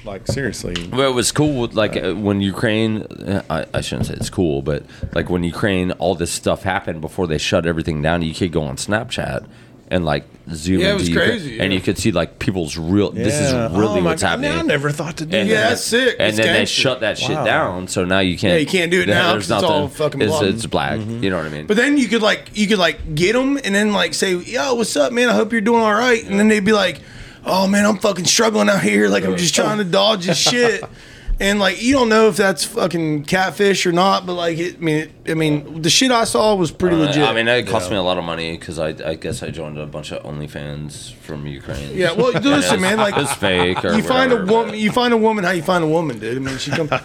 Like 0.05 0.27
seriously, 0.29 0.75
Well, 0.93 1.11
it 1.11 1.15
was 1.15 1.33
cool. 1.33 1.67
Like 1.73 1.97
uh, 1.97 2.15
when 2.15 2.41
Ukraine, 2.41 3.03
uh, 3.03 3.43
I, 3.51 3.67
I 3.75 3.81
shouldn't 3.83 4.07
say 4.07 4.15
it's 4.15 4.31
cool, 4.31 4.63
but 4.63 4.85
like 5.15 5.29
when 5.29 5.43
Ukraine, 5.45 5.91
all 6.03 6.15
this 6.15 6.31
stuff 6.31 6.63
happened 6.63 7.01
before 7.01 7.27
they 7.27 7.37
shut 7.37 7.67
everything 7.67 8.01
down. 8.01 8.23
You 8.23 8.33
could 8.33 8.53
go 8.53 8.63
on 8.63 8.77
Snapchat 8.77 9.45
and 9.91 10.05
like 10.05 10.25
zoom 10.53 10.81
Yeah, 10.81 10.91
it 10.93 10.95
was 10.95 11.09
crazy, 11.09 11.59
and 11.61 11.73
you 11.73 11.81
could 11.81 11.99
see 11.99 12.13
like 12.13 12.39
people's 12.39 12.77
real. 12.77 13.11
This 13.11 13.35
is 13.35 13.53
Yeah. 13.53 13.69
really 13.73 13.99
Oh 13.99 14.01
my 14.01 14.11
what's 14.11 14.23
God, 14.23 14.29
happening. 14.41 14.53
I 14.53 14.63
never 14.63 14.91
thought 14.91 15.17
to 15.19 15.27
do 15.27 15.37
and 15.37 15.49
that. 15.49 15.53
Yeah, 15.53 15.69
that's 15.71 15.85
sick. 15.85 16.17
And 16.19 16.29
It's 16.29 16.37
then 16.39 16.47
they 16.47 16.59
gangster. 16.61 16.81
shut 16.81 17.01
that 17.01 17.19
shit 17.19 17.31
Wow. 17.37 17.45
down, 17.45 17.89
so 17.89 18.05
now 18.05 18.21
you 18.21 18.37
can't. 18.39 18.53
Yeah, 18.55 18.59
you 18.59 18.67
can't 18.67 18.91
do 18.91 19.01
it 19.03 19.09
now 19.09 19.33
'cause 19.35 19.51
it's 19.51 19.63
all 19.63 19.89
fucking 19.89 20.21
It's, 20.23 20.31
blocked. 20.31 20.47
it's 20.47 20.67
black. 20.67 20.99
Mm-hmm. 20.99 21.23
You 21.25 21.31
know 21.31 21.37
what 21.37 21.47
I 21.47 21.51
mean? 21.51 21.67
But 21.67 21.77
then 21.77 21.99
you 21.99 22.07
could 22.09 22.23
like 22.23 22.51
you 22.55 22.67
could 22.67 22.79
like 22.79 23.15
get 23.15 23.33
them 23.35 23.59
and 23.65 23.75
then 23.75 23.93
like 23.93 24.15
say, 24.15 24.35
"Yo, 24.37 24.75
what's 24.75 24.97
up, 24.97 25.13
man? 25.13 25.29
I 25.29 25.33
hope 25.35 25.53
you're 25.53 25.61
doing 25.61 25.81
all 25.83 25.95
right." 25.95 26.25
And 26.25 26.39
then 26.39 26.49
they'd 26.49 26.65
be 26.65 26.73
like, 26.73 27.01
"Oh 27.45 27.67
man, 27.67 27.85
I'm 27.87 27.99
fucking 27.99 28.25
struggling 28.27 28.69
out 28.69 28.83
here. 28.83 29.09
Like 29.09 29.25
I'm 29.25 29.37
just 29.37 29.55
trying 29.55 29.79
to 29.79 29.85
dodge 29.85 30.27
this 30.27 30.39
shit." 30.39 30.83
and 31.41 31.61
like 31.61 31.81
you 31.83 31.93
don't 31.93 32.09
know 32.09 32.29
if 32.29 32.37
that's 32.37 32.65
fucking 32.65 33.25
catfish 33.25 33.87
or 33.87 33.93
not, 33.93 34.27
but 34.27 34.35
like 34.35 34.59
it, 34.59 34.77
I 34.77 34.79
mean, 34.79 34.97
it, 34.97 35.11
I 35.31 35.35
mean, 35.35 35.83
the 35.83 35.91
shit 35.91 36.11
I 36.11 36.25
saw 36.25 36.55
was 36.55 36.71
pretty 36.71 36.97
legit. 36.97 37.23
Uh, 37.23 37.31
I 37.31 37.33
mean, 37.35 37.47
it 37.49 37.67
cost 37.69 37.91
me 37.91 37.97
a 37.97 38.03
lot 38.03 38.19
of 38.19 38.25
money 38.25 38.57
because 38.57 38.79
I, 38.79 38.89
I 39.05 39.15
guess 39.15 39.43
I 39.43 39.51
joined 39.51 39.79
a 39.79 39.87
bunch 39.87 40.13
of 40.13 40.23
OnlyFans 40.25 41.13
from 41.15 41.47
Ukraine. 41.47 41.97
yeah, 41.97 42.13
well, 42.13 42.33
listen, 42.43 42.81
man, 42.81 42.99
like 42.99 43.17
it's 43.17 43.33
fake. 43.35 43.85
Or 43.85 43.95
you 43.95 44.03
find 44.03 44.33
a 44.33 44.45
woman, 44.45 44.75
you 44.75 44.91
find 44.91 45.13
a 45.15 45.17
woman 45.19 45.45
how 45.45 45.53
you 45.53 45.63
find 45.63 45.85
a 45.85 45.89
woman, 45.89 46.19
dude. 46.19 46.37
I 46.37 46.41
mean, 46.41 46.59
she 46.59 46.71
come. 46.71 46.89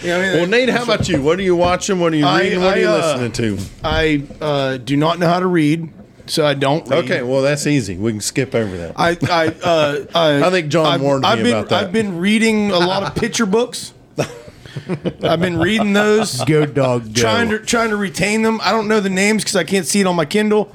You 0.00 0.10
know, 0.10 0.18
I 0.20 0.22
mean, 0.22 0.36
Well, 0.36 0.46
Nate, 0.46 0.68
how 0.68 0.84
about 0.84 1.08
you? 1.08 1.20
What 1.20 1.40
are 1.40 1.42
you 1.42 1.56
watching? 1.56 1.98
What 1.98 2.12
are 2.12 2.16
you 2.16 2.24
I- 2.24 2.42
reading? 2.42 2.60
what 2.60 2.76
are 2.78 2.80
you 2.80 2.86
I, 2.88 2.92
uh, 2.92 3.16
listening 3.18 3.32
to? 3.32 3.64
I 3.82 4.22
uh, 4.40 4.76
do 4.76 4.96
not 4.96 5.18
know 5.18 5.26
how 5.26 5.40
to 5.40 5.46
read, 5.48 5.92
so 6.28 6.46
I 6.46 6.54
don't. 6.54 6.88
Read. 6.88 7.04
Okay, 7.04 7.22
well 7.22 7.42
that's 7.42 7.66
easy. 7.66 7.96
We 7.96 8.12
can 8.12 8.20
skip 8.20 8.54
over 8.54 8.76
that. 8.76 8.94
I 8.96 9.16
I 9.22 9.46
uh, 9.48 10.04
I, 10.14 10.42
I 10.46 10.50
think 10.50 10.68
John 10.68 10.86
I've, 10.86 11.00
warned 11.00 11.22
me 11.22 11.28
I've 11.28 11.42
been, 11.42 11.56
about 11.56 11.68
that. 11.70 11.84
I've 11.84 11.92
been 11.92 12.18
reading 12.18 12.70
a 12.70 12.78
lot 12.78 13.02
of 13.02 13.14
picture 13.14 13.46
books. 13.46 13.94
I've 15.22 15.40
been 15.40 15.58
reading 15.58 15.92
those. 15.92 16.42
Go 16.44 16.66
dog, 16.66 17.12
go. 17.14 17.20
trying 17.20 17.50
to 17.50 17.58
trying 17.58 17.90
to 17.90 17.96
retain 17.96 18.42
them. 18.42 18.60
I 18.62 18.70
don't 18.70 18.88
know 18.88 19.00
the 19.00 19.10
names 19.10 19.42
because 19.42 19.56
I 19.56 19.64
can't 19.64 19.86
see 19.86 20.00
it 20.00 20.06
on 20.06 20.16
my 20.16 20.24
Kindle. 20.24 20.72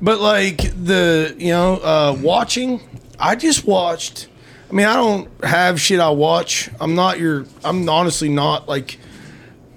But 0.00 0.20
like 0.20 0.58
the 0.84 1.34
you 1.38 1.50
know 1.50 1.74
uh, 1.76 2.18
watching, 2.20 2.80
I 3.18 3.36
just 3.36 3.64
watched. 3.64 4.28
I 4.70 4.74
mean, 4.74 4.86
I 4.86 4.94
don't 4.94 5.44
have 5.44 5.80
shit 5.80 6.00
I 6.00 6.10
watch. 6.10 6.70
I'm 6.80 6.94
not 6.94 7.18
your. 7.18 7.46
I'm 7.64 7.88
honestly 7.88 8.28
not 8.28 8.68
like. 8.68 8.98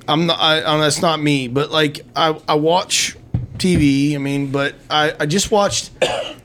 I'm 0.07 0.27
not. 0.27 0.39
I, 0.39 0.63
I, 0.63 0.77
that's 0.77 1.01
not 1.01 1.19
me. 1.19 1.47
But 1.47 1.71
like 1.71 2.01
I 2.15 2.39
I 2.47 2.55
watch 2.55 3.17
TV. 3.57 4.15
I 4.15 4.17
mean, 4.17 4.51
but 4.51 4.75
I 4.89 5.13
I 5.19 5.25
just 5.25 5.51
watched 5.51 5.91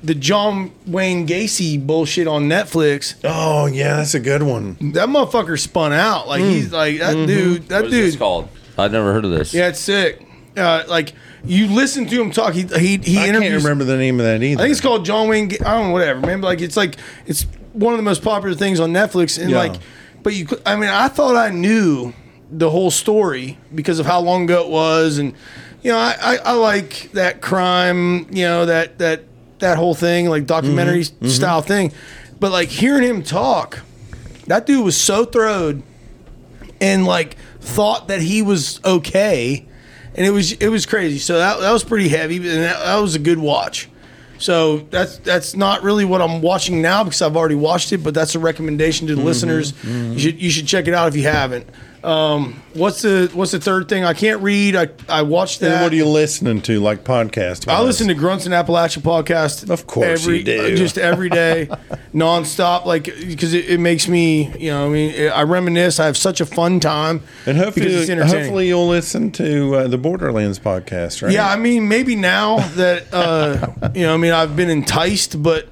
the 0.03 0.15
John 0.15 0.71
Wayne 0.87 1.27
Gacy 1.27 1.85
bullshit 1.85 2.27
on 2.27 2.49
Netflix. 2.49 3.15
oh 3.25 3.67
yeah, 3.67 3.97
that's 3.97 4.15
a 4.15 4.21
good 4.21 4.43
one. 4.43 4.77
That 4.93 5.09
motherfucker 5.09 5.59
spun 5.59 5.93
out. 5.93 6.29
Like 6.29 6.43
he's 6.43 6.73
like 6.73 6.99
that 7.01 7.15
dude. 7.27 7.69
That 7.69 7.83
What 7.83 7.85
is 7.87 7.91
dude. 7.93 8.05
this 8.07 8.17
called? 8.17 8.49
I've 8.79 8.93
never 8.93 9.13
heard 9.13 9.25
of 9.25 9.31
this. 9.31 9.53
Yeah, 9.53 9.69
it's 9.69 9.81
sick. 9.81 10.27
Uh, 10.57 10.83
like 10.89 11.13
you 11.45 11.69
listen 11.69 12.07
to 12.07 12.21
him 12.21 12.31
talk. 12.31 12.55
He 12.55 12.63
he 12.63 12.97
he 12.99 13.19
I 13.19 13.25
can't 13.27 13.37
interviews. 13.37 13.63
remember 13.65 13.85
the 13.85 13.97
name 13.97 14.19
of 14.21 14.27
that 14.27 14.43
either. 14.43 14.61
I 14.61 14.65
think 14.65 14.73
it's 14.73 14.81
called 14.81 15.05
John 15.05 15.29
Wayne. 15.29 15.49
Ga- 15.49 15.65
I 15.65 15.75
don't 15.79 15.89
know, 15.89 15.93
whatever, 15.93 16.21
man. 16.21 16.41
But 16.41 16.49
like 16.49 16.61
it's 16.61 16.77
like 16.77 16.97
it's 17.27 17.47
one 17.73 17.93
of 17.95 17.99
the 17.99 18.03
most 18.05 18.23
popular 18.23 18.55
things 18.57 18.81
on 18.81 18.93
Netflix. 18.93 19.41
And 19.41 19.51
Yeah. 19.51 19.59
like, 19.59 19.73
but 20.23 20.35
you, 20.35 20.45
could- 20.47 20.61
I 20.67 20.75
mean, 20.77 20.91
I 20.91 21.07
thought 21.09 21.37
I 21.37 21.51
knew 21.51 22.13
the 22.51 22.69
whole 22.69 22.91
story 22.91 23.59
because 23.75 24.01
of 24.01 24.07
how 24.07 24.21
long 24.21 24.43
ago 24.45 24.63
it 24.65 24.69
was, 24.71 25.19
and 25.19 25.35
you 25.83 25.93
know, 25.93 25.99
I 25.99 26.17
I, 26.21 26.37
I 26.37 26.53
like 26.53 27.11
that 27.13 27.41
crime. 27.41 28.27
You 28.31 28.45
know 28.45 28.67
that 28.67 28.99
that 28.99 29.25
that 29.59 29.77
whole 29.77 29.95
thing, 29.95 30.29
like 30.29 30.47
documentary 30.47 31.01
mm-hmm. 31.01 31.25
mm-hmm. 31.25 31.29
style 31.29 31.63
thing. 31.63 31.93
But 32.39 32.53
like 32.53 32.69
hearing 32.69 33.03
him 33.05 33.23
talk, 33.23 33.81
that 34.47 34.67
dude 34.67 34.85
was 34.85 34.97
so 34.97 35.25
throwed 35.25 35.83
and 36.81 37.05
like 37.05 37.37
thought 37.61 38.09
that 38.09 38.21
he 38.21 38.43
was 38.43 38.81
okay, 38.85 39.67
and 40.15 40.27
it 40.27 40.31
was 40.31 40.53
it 40.53 40.69
was 40.69 40.87
crazy. 40.87 41.19
So 41.19 41.39
that 41.39 41.61
that 41.61 41.73
was 41.73 41.85
pretty 41.85 42.09
heavy, 42.09 42.37
and 42.37 42.47
that, 42.47 42.83
that 42.83 42.97
was 42.97 43.15
a 43.15 43.19
good 43.19 43.39
watch. 43.39 43.89
So 44.39 44.79
that's 44.79 45.19
that's 45.19 45.55
not 45.55 45.83
really 45.83 46.07
what 46.07 46.23
I'm 46.23 46.41
watching 46.41 46.81
now 46.81 47.05
because 47.05 47.21
I've 47.21 47.37
already 47.37 47.55
watched 47.55 47.93
it, 47.93 47.99
but 47.99 48.15
that's 48.15 48.35
a 48.35 48.39
recommendation 48.39 49.07
to 49.09 49.15
the 49.15 49.19
mm-hmm. 49.19 49.27
listeners. 49.27 49.73
Mm-hmm. 49.73 50.13
You 50.15 50.19
should 50.19 50.43
you 50.43 50.51
should 50.51 50.67
check 50.67 50.89
it 50.89 50.95
out 50.95 51.09
if 51.09 51.17
you 51.17 51.25
haven't. 51.25 51.69
Um, 52.03 52.63
what's 52.75 53.03
the 53.03 53.31
what's 53.35 53.53
the 53.53 53.61
third 53.61 53.89
thing? 53.89 54.05
I 54.05 54.15
can't 54.15 54.43
read. 54.43 54.75
I 54.77 54.89
I 55.09 55.23
watched 55.23 55.61
And 55.63 55.73
that. 55.73 55.83
what 55.83 55.93
are 55.93 55.97
you 55.97 56.07
listening 56.07 56.63
to, 56.63 56.81
like 56.81 57.05
podcast? 57.05 57.69
I 57.69 57.83
listen 57.83 58.09
to 58.09 58.15
Grunts 58.15 58.47
in 58.47 58.53
Appalachia 58.53 59.03
podcast. 59.03 59.69
Of 59.69 59.87
course 59.87 60.23
every, 60.25 60.39
you 60.39 60.45
do. 60.45 60.77
Just 60.77 60.97
every 60.99 61.29
day, 61.29 61.67
nonstop. 62.15 62.87
Like 62.87 63.05
because 63.05 63.53
it, 63.55 63.69
it 63.69 63.81
makes 63.81 64.09
me, 64.09 64.51
you 64.59 64.71
know, 64.71 64.87
I 64.87 64.89
mean, 64.89 65.31
I 65.31 65.43
reminisce. 65.43 66.01
I 66.01 66.07
have 66.07 66.17
such 66.17 66.41
a 66.41 66.47
fun 66.47 66.81
time. 66.81 67.23
and 67.47 67.59
hopefully, 67.59 68.07
hopefully 68.17 68.69
you'll 68.69 68.89
listen 68.89 69.31
to 69.33 69.75
uh, 69.77 69.89
the 69.89 69.99
Borderlands 69.99 70.59
podcast, 70.59 71.23
right? 71.23 71.33
Yeah, 71.33 71.49
I 71.51 71.57
mean, 71.57 71.89
maybe 71.89 72.17
now 72.17 72.61
that 72.77 73.13
uh, 73.13 73.91
you 73.95 74.03
know, 74.07 74.15
I 74.15 74.17
mean, 74.17 74.33
I've 74.33 74.57
been 74.57 74.71
enticed, 74.71 75.43
but 75.43 75.69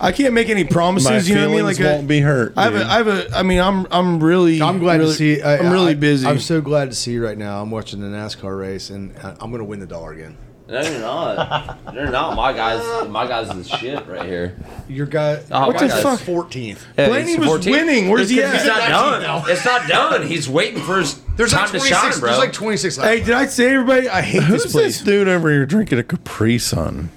I 0.00 0.12
can't 0.12 0.34
make 0.34 0.48
any 0.48 0.64
promises. 0.64 1.08
my 1.10 1.18
you 1.18 1.34
know 1.34 1.42
what 1.42 1.44
I 1.44 1.48
mean? 1.48 1.56
feelings 1.58 1.80
Like, 1.80 1.94
won't 1.94 2.08
be 2.08 2.20
hurt. 2.20 2.54
I 2.56 2.64
have 2.64 2.72
dude. 2.72 2.82
a, 2.82 2.86
I 2.90 2.96
have 2.96 3.08
a, 3.08 3.36
I 3.38 3.42
mean, 3.42 3.60
I'm, 3.60 3.86
I'm 3.90 4.22
really, 4.22 4.60
I'm 4.60 4.78
glad 4.78 4.98
really, 5.00 5.12
to 5.12 5.16
see. 5.16 5.42
I, 5.42 5.58
I'm 5.58 5.72
really 5.72 5.92
I- 5.92 5.94
busy. 5.94 6.26
I'm 6.26 6.38
so 6.40 6.60
glad 6.60 6.90
to 6.90 6.96
see 6.96 7.12
you 7.12 7.24
right 7.24 7.38
now. 7.38 7.62
I'm 7.62 7.70
watching 7.70 8.00
the 8.00 8.08
NASCAR 8.08 8.58
race, 8.58 8.90
and 8.90 9.16
I- 9.18 9.36
I'm 9.40 9.50
going 9.50 9.58
to 9.58 9.64
win 9.64 9.78
the 9.80 9.86
dollar 9.86 10.12
again. 10.12 10.36
No, 10.68 10.80
you're 10.80 11.00
not. 11.00 11.78
You're 11.92 12.10
not. 12.10 12.34
My 12.34 12.52
guys, 12.54 13.08
my 13.08 13.26
guys 13.26 13.54
is 13.54 13.68
shit 13.68 14.06
right 14.06 14.24
here. 14.26 14.56
Your 14.88 15.04
guy. 15.06 15.42
Oh, 15.50 15.66
What 15.66 15.78
the 15.78 15.88
guy's- 15.88 16.02
fuck? 16.02 16.18
14th. 16.20 16.78
Yeah, 16.96 17.08
Blaney 17.08 17.36
was 17.36 17.46
14. 17.48 17.72
winning. 17.72 18.08
Where's 18.08 18.30
he 18.30 18.42
at? 18.42 18.54
He's 18.54 18.64
not 18.64 18.88
done. 18.88 19.44
It's 19.50 19.64
not 19.66 19.86
done. 19.88 20.26
He's 20.26 20.48
waiting 20.48 20.80
for 20.80 20.98
his 20.98 21.20
There's 21.36 21.50
time 21.52 21.62
like 21.64 21.72
to 21.72 21.78
26. 21.78 22.00
shine, 22.00 22.20
bro. 22.20 22.28
There's 22.30 22.38
like 22.38 22.52
26. 22.54 22.96
Hey, 22.96 23.18
did 23.22 23.30
I 23.34 23.46
say 23.46 23.74
everybody? 23.74 24.08
I 24.08 24.22
hate 24.22 24.44
Who's 24.44 24.62
this 24.62 24.72
this 24.72 25.00
dude 25.02 25.28
over 25.28 25.50
here 25.50 25.66
drinking 25.66 25.98
a 25.98 26.02
Capri 26.04 26.58
Sun? 26.58 27.10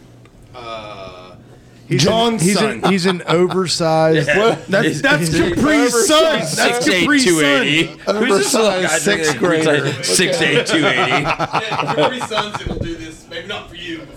He's 1.87 2.03
John's 2.03 2.41
an, 2.41 2.47
he's 2.47 2.57
son. 2.59 2.69
An, 2.83 2.91
he's 2.91 3.05
an 3.05 3.21
oversized. 3.27 4.27
That's 4.69 5.01
that's 5.01 5.27
He's- 5.27 5.55
Capri 5.55 5.77
That's 6.55 6.87
eight 6.87 7.01
Capri 7.01 7.19
two 7.19 7.39
Sun. 7.41 7.61
eighty. 7.63 7.83
Who's 7.87 8.37
this 8.39 8.53
little 8.53 8.69
guy? 8.81 8.87
sixth 8.87 9.37
drinking 9.37 9.63
grader. 9.65 9.91
Sun? 9.93 10.03
Six 10.03 10.41
eight 10.41 10.67
two 10.67 10.85
eighty. 10.85 11.23
Capri 11.25 12.19
Suns 12.21 12.65
will 12.67 12.75
do 12.79 12.95
this. 12.95 13.27
Maybe 13.29 13.47
not 13.47 13.69
for 13.69 13.75
you, 13.75 13.99
but 13.99 14.07
for 14.07 14.13
me. 14.13 14.14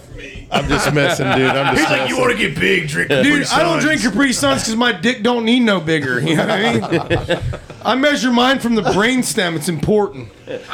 I'm 0.50 0.68
just 0.68 0.92
messing, 0.94 1.26
dude. 1.36 1.50
I'm 1.50 1.76
just 1.76 1.90
messing. 1.90 2.08
You 2.08 2.18
want 2.18 2.32
to 2.32 2.38
get 2.38 2.58
big, 2.58 2.88
drink 2.88 3.08
Dude, 3.08 3.46
I 3.48 3.62
don't 3.62 3.80
drink 3.80 4.02
Capri 4.02 4.32
Suns 4.32 4.62
because 4.62 4.76
my 4.76 4.92
dick 4.92 5.22
don't 5.22 5.44
need 5.44 5.60
no 5.60 5.80
bigger. 5.80 6.20
You 6.20 6.36
know 6.36 6.46
what 6.46 6.50
I 6.50 7.30
mean? 7.36 7.40
I 7.84 7.94
measure 7.94 8.32
mine 8.32 8.58
from 8.58 8.74
the 8.74 8.82
brainstem. 8.82 9.56
It's 9.56 9.68
important. 9.68 10.28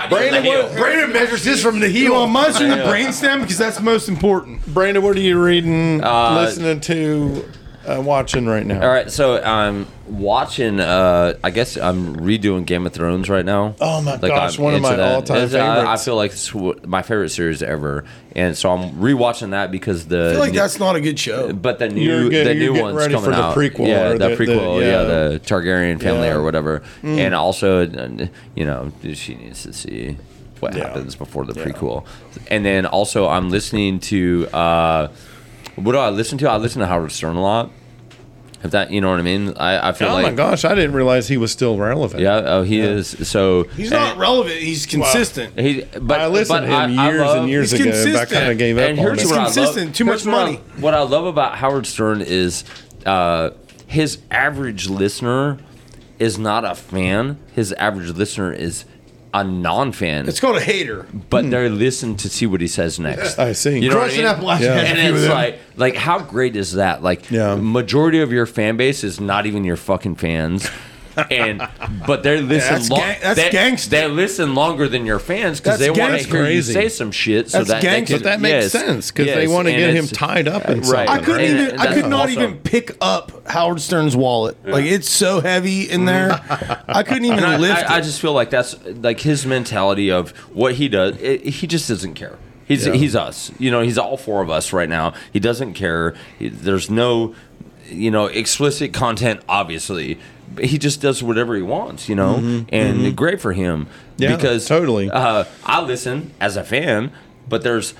Brandon, 0.08 0.42
Brandon 0.76 1.12
measures 1.12 1.44
this 1.44 1.62
from 1.62 1.80
the 1.80 1.88
You 1.90 2.08
know, 2.08 2.14
heel. 2.14 2.22
I'm 2.24 2.32
measuring 2.32 2.70
the 2.70 2.76
brainstem 2.76 3.40
because 3.40 3.58
that's 3.58 3.80
most 3.80 4.08
important. 4.08 4.64
Brandon, 4.66 5.02
what 5.02 5.16
are 5.16 5.20
you 5.20 5.42
reading, 5.42 6.02
Uh, 6.02 6.40
listening 6.40 6.80
to, 6.80 7.44
uh, 7.86 8.00
watching 8.00 8.46
right 8.46 8.64
now? 8.64 8.80
All 8.82 8.88
right, 8.88 9.10
so 9.10 9.42
I'm 9.42 9.86
watching. 10.08 10.80
Uh, 10.80 11.34
I 11.44 11.50
guess 11.50 11.76
I'm 11.76 12.16
redoing 12.16 12.64
Game 12.66 12.86
of 12.86 12.92
Thrones 12.92 13.28
right 13.28 13.44
now. 13.44 13.74
Oh 13.80 14.00
my 14.02 14.16
gosh, 14.16 14.58
I'm 14.58 14.64
one 14.64 14.74
of 14.74 14.82
my 14.82 15.00
all-time 15.00 15.36
It's- 15.44 15.54
I- 15.54 15.92
I, 15.92 15.96
feel 15.96 16.16
like 16.16 16.32
it's 16.32 16.54
my 16.86 17.02
favorite 17.02 17.30
series 17.30 17.62
ever, 17.62 18.04
and 18.34 18.56
so 18.56 18.70
I'm 18.72 18.92
rewatching 18.92 19.50
that 19.50 19.70
because 19.70 20.06
the. 20.06 20.28
I 20.28 20.30
feel 20.32 20.40
like 20.40 20.52
new- 20.52 20.58
that's 20.58 20.78
not 20.78 20.96
a 20.96 21.00
good 21.00 21.18
show. 21.18 21.52
But 21.52 21.78
the 21.78 21.88
You're 21.92 22.20
new, 22.22 22.30
get- 22.30 22.44
the 22.44 22.54
new 22.54 22.74
one's 22.80 22.96
ready 22.96 23.14
coming 23.14 23.30
for 23.30 23.36
the 23.36 23.42
out. 23.42 23.56
prequel 23.56 23.88
yeah, 23.88 24.08
or 24.10 24.18
the, 24.18 24.28
the- 24.28 24.36
the- 24.36 24.44
prequel, 24.44 24.80
yeah. 24.80 24.86
yeah. 24.86 25.02
the 25.04 25.40
Targaryen 25.44 26.00
family 26.00 26.28
Yeah. 26.28 26.34
or 26.34 26.42
whatever, 26.42 26.82
Mm. 27.02 27.18
and 27.18 27.34
also, 27.34 27.86
uh, 27.86 28.26
you 28.54 28.64
know, 28.64 28.92
she 29.12 29.34
needs 29.34 29.62
to 29.64 29.72
see 29.72 30.16
what 30.60 30.74
Yeah. 30.74 30.86
happens 30.86 31.14
before 31.16 31.44
the 31.44 31.52
Yeah. 31.58 31.66
prequel, 31.66 32.04
and 32.48 32.64
then 32.64 32.86
also 32.86 33.28
I'm 33.28 33.50
listening 33.50 34.00
to. 34.00 34.48
Uh, 34.52 35.08
what 35.76 35.92
do 35.92 35.98
I 35.98 36.10
listen 36.10 36.38
to? 36.38 36.48
I 36.50 36.56
listen 36.56 36.80
to 36.80 36.86
Howard 36.86 37.12
Stern 37.12 37.36
a 37.36 37.42
lot. 37.42 37.70
If 38.62 38.70
that, 38.70 38.90
you 38.90 39.02
know 39.02 39.10
what 39.10 39.18
I 39.18 39.22
mean? 39.22 39.52
I, 39.58 39.90
I 39.90 39.92
feel 39.92 40.08
Oh 40.08 40.14
like, 40.14 40.24
my 40.24 40.32
gosh, 40.32 40.64
I 40.64 40.74
didn't 40.74 40.94
realize 40.94 41.28
he 41.28 41.36
was 41.36 41.52
still 41.52 41.76
relevant. 41.76 42.22
yeah, 42.22 42.40
oh, 42.46 42.62
he 42.62 42.80
is. 42.80 43.28
So 43.28 43.64
He's 43.64 43.90
not 43.90 44.16
relevant. 44.16 44.56
He's 44.56 44.86
consistent. 44.86 45.58
He, 45.60 45.82
but 46.00 46.18
I 46.20 46.28
listened 46.28 46.60
but 46.60 46.60
to 46.62 46.66
him 46.68 46.98
I- 46.98 47.04
I 47.06 47.10
years 47.10 47.20
love- 47.20 47.36
and 47.40 47.48
years 47.50 47.70
He's 47.72 47.80
ago. 47.80 47.90
But 47.90 47.98
I 47.98 48.02
consistent. 48.04 48.30
kind 48.30 48.52
of 48.52 48.56
gave 48.58 48.78
up 48.78 48.88
and 48.88 48.98
on 48.98 49.04
here's 49.04 49.22
it. 49.22 49.26
what 49.26 49.38
I 49.38 49.44
consistent, 49.44 49.86
love. 49.88 49.94
too 49.94 50.04
much 50.06 50.12
here's 50.22 50.26
what 50.26 50.34
I- 50.34 50.44
money. 50.44 50.56
What 50.78 50.94
I, 50.94 51.00
love 51.02 51.26
about 51.26 51.56
Howard 51.58 51.84
Stern 51.86 52.22
is 52.22 52.64
uh, 53.04 53.50
his 53.86 54.18
average 54.30 54.88
listener 54.88 55.58
is 56.18 56.38
not 56.38 56.64
a 56.64 56.74
fan. 56.74 57.36
His 57.54 57.74
average 57.74 58.12
listener 58.16 58.50
is 58.50 58.86
a 59.34 59.42
non-fan, 59.44 60.28
It's 60.28 60.38
called 60.40 60.56
a 60.56 60.60
hater. 60.60 61.06
but 61.28 61.44
hmm. 61.44 61.50
they 61.50 61.68
listen 61.68 62.14
to 62.16 62.28
see 62.28 62.46
what 62.46 62.60
he 62.60 62.68
says 62.68 62.98
next. 63.00 63.38
I 63.48 63.52
see. 63.52 63.80
You 63.80 63.90
know 63.90 63.96
what 63.96 64.04
I 64.04 64.06
Crush 64.06 64.16
mean? 64.16 64.26
and 64.26 64.40
Appalachia 64.40 64.60
Yeah. 64.60 64.74
has 64.76 64.84
a 64.84 64.86
And 64.88 64.98
few 65.00 65.08
of 65.10 65.14
it's 65.16 65.24
them. 65.24 65.32
like, 65.34 65.58
like 65.76 65.94
how 65.96 66.20
great 66.20 66.54
is 66.56 66.72
that? 66.74 67.02
Like, 67.02 67.30
Yeah. 67.30 67.56
majority 67.56 68.20
of 68.20 68.32
your 68.32 68.46
fan 68.46 68.76
base 68.76 69.02
is 69.04 69.20
not 69.20 69.44
even 69.46 69.64
your 69.64 69.76
fucking 69.76 70.14
fans. 70.16 70.70
And 71.30 71.66
but 72.06 72.22
they 72.22 72.40
listen. 72.40 72.74
that's 72.74 72.90
lo- 72.90 72.96
gang- 72.98 73.18
that's 73.22 73.40
they, 73.40 73.50
gangster. 73.50 73.90
They 73.90 74.08
listen 74.08 74.54
longer 74.54 74.88
than 74.88 75.06
your 75.06 75.18
fans 75.18 75.60
because 75.60 75.78
That's 75.78 75.94
they 75.94 76.00
want 76.00 76.12
to 76.12 76.18
gangster. 76.18 76.36
hear 76.36 76.44
you 76.46 76.58
Crazy. 76.62 76.72
say 76.72 76.88
some 76.88 77.10
shit. 77.12 77.50
So 77.50 77.58
That's 77.58 77.68
that 77.70 77.82
they 77.82 77.88
gangster. 77.88 78.14
can, 78.16 78.22
But 78.22 78.28
that 78.30 78.40
makes 78.40 78.52
yes, 78.64 78.72
sense 78.72 79.10
because 79.10 79.26
they 79.26 79.42
yes, 79.42 79.50
want 79.50 79.68
to 79.68 79.72
and 79.74 79.80
get 79.80 79.90
him 79.90 80.04
it's- 80.04 80.10
tied 80.18 80.48
up 80.48 80.68
in 80.68 80.80
right. 80.80 81.06
something. 81.06 81.08
I 81.08 81.18
couldn't 81.18 81.40
And- 81.50 81.60
even. 81.60 81.70
and 81.72 81.80
I 81.80 81.84
that's 81.86 82.00
could 82.00 82.10
not 82.10 82.28
awesome. 82.28 82.42
even 82.42 82.56
pick 82.58 82.96
up 83.00 83.48
Howard 83.48 83.80
Stern's 83.80 84.16
wallet. 84.16 84.56
Like 84.66 84.84
it's 84.86 85.08
so 85.08 85.40
heavy 85.40 85.82
in 85.90 86.04
there. 86.04 86.32
I 86.88 87.02
couldn't 87.02 87.24
even 87.26 87.42
And 87.44 87.60
lift 87.62 87.90
I, 87.90 87.96
I 87.96 87.98
it. 87.98 88.02
just 88.02 88.20
feel 88.20 88.32
like 88.32 88.50
that's 88.50 88.76
like 88.86 89.20
his 89.20 89.46
mentality 89.46 90.10
of 90.10 90.30
what 90.52 90.74
he 90.74 90.88
does. 90.88 91.16
It, 91.20 91.44
he 91.46 91.66
just 91.66 91.88
doesn't 91.88 92.14
care. 92.14 92.38
He's 92.66 92.86
Yeah. 92.86 92.94
he's 92.94 93.14
us. 93.14 93.52
You 93.58 93.70
know, 93.70 93.82
he's 93.82 93.98
all 93.98 94.16
four 94.16 94.42
of 94.42 94.48
us 94.50 94.72
right 94.72 94.88
now. 94.88 95.12
He 95.32 95.38
doesn't 95.38 95.74
care. 95.74 96.14
He, 96.38 96.48
there's 96.48 96.88
no, 96.90 97.34
you 97.90 98.10
know, 98.10 98.24
explicit 98.24 98.94
content. 98.94 99.40
Obviously, 99.50 100.14
But 100.14 100.22
he 100.60 100.78
just 100.78 101.00
does 101.00 101.22
whatever 101.22 101.54
he 101.56 101.62
wants. 101.62 102.08
You 102.08 102.14
know, 102.16 102.64
and 102.68 103.16
great 103.16 103.40
for 103.40 103.52
him. 103.52 103.86
Mm-hmm. 103.86 104.22
Yeah, 104.22 104.36
because 104.36 104.66
totally. 104.66 105.10
Uh, 105.10 105.44
I 105.64 105.80
listen 105.82 106.32
as 106.40 106.56
a 106.56 106.64
fan, 106.64 107.12
but 107.48 107.62
there's 107.62 107.92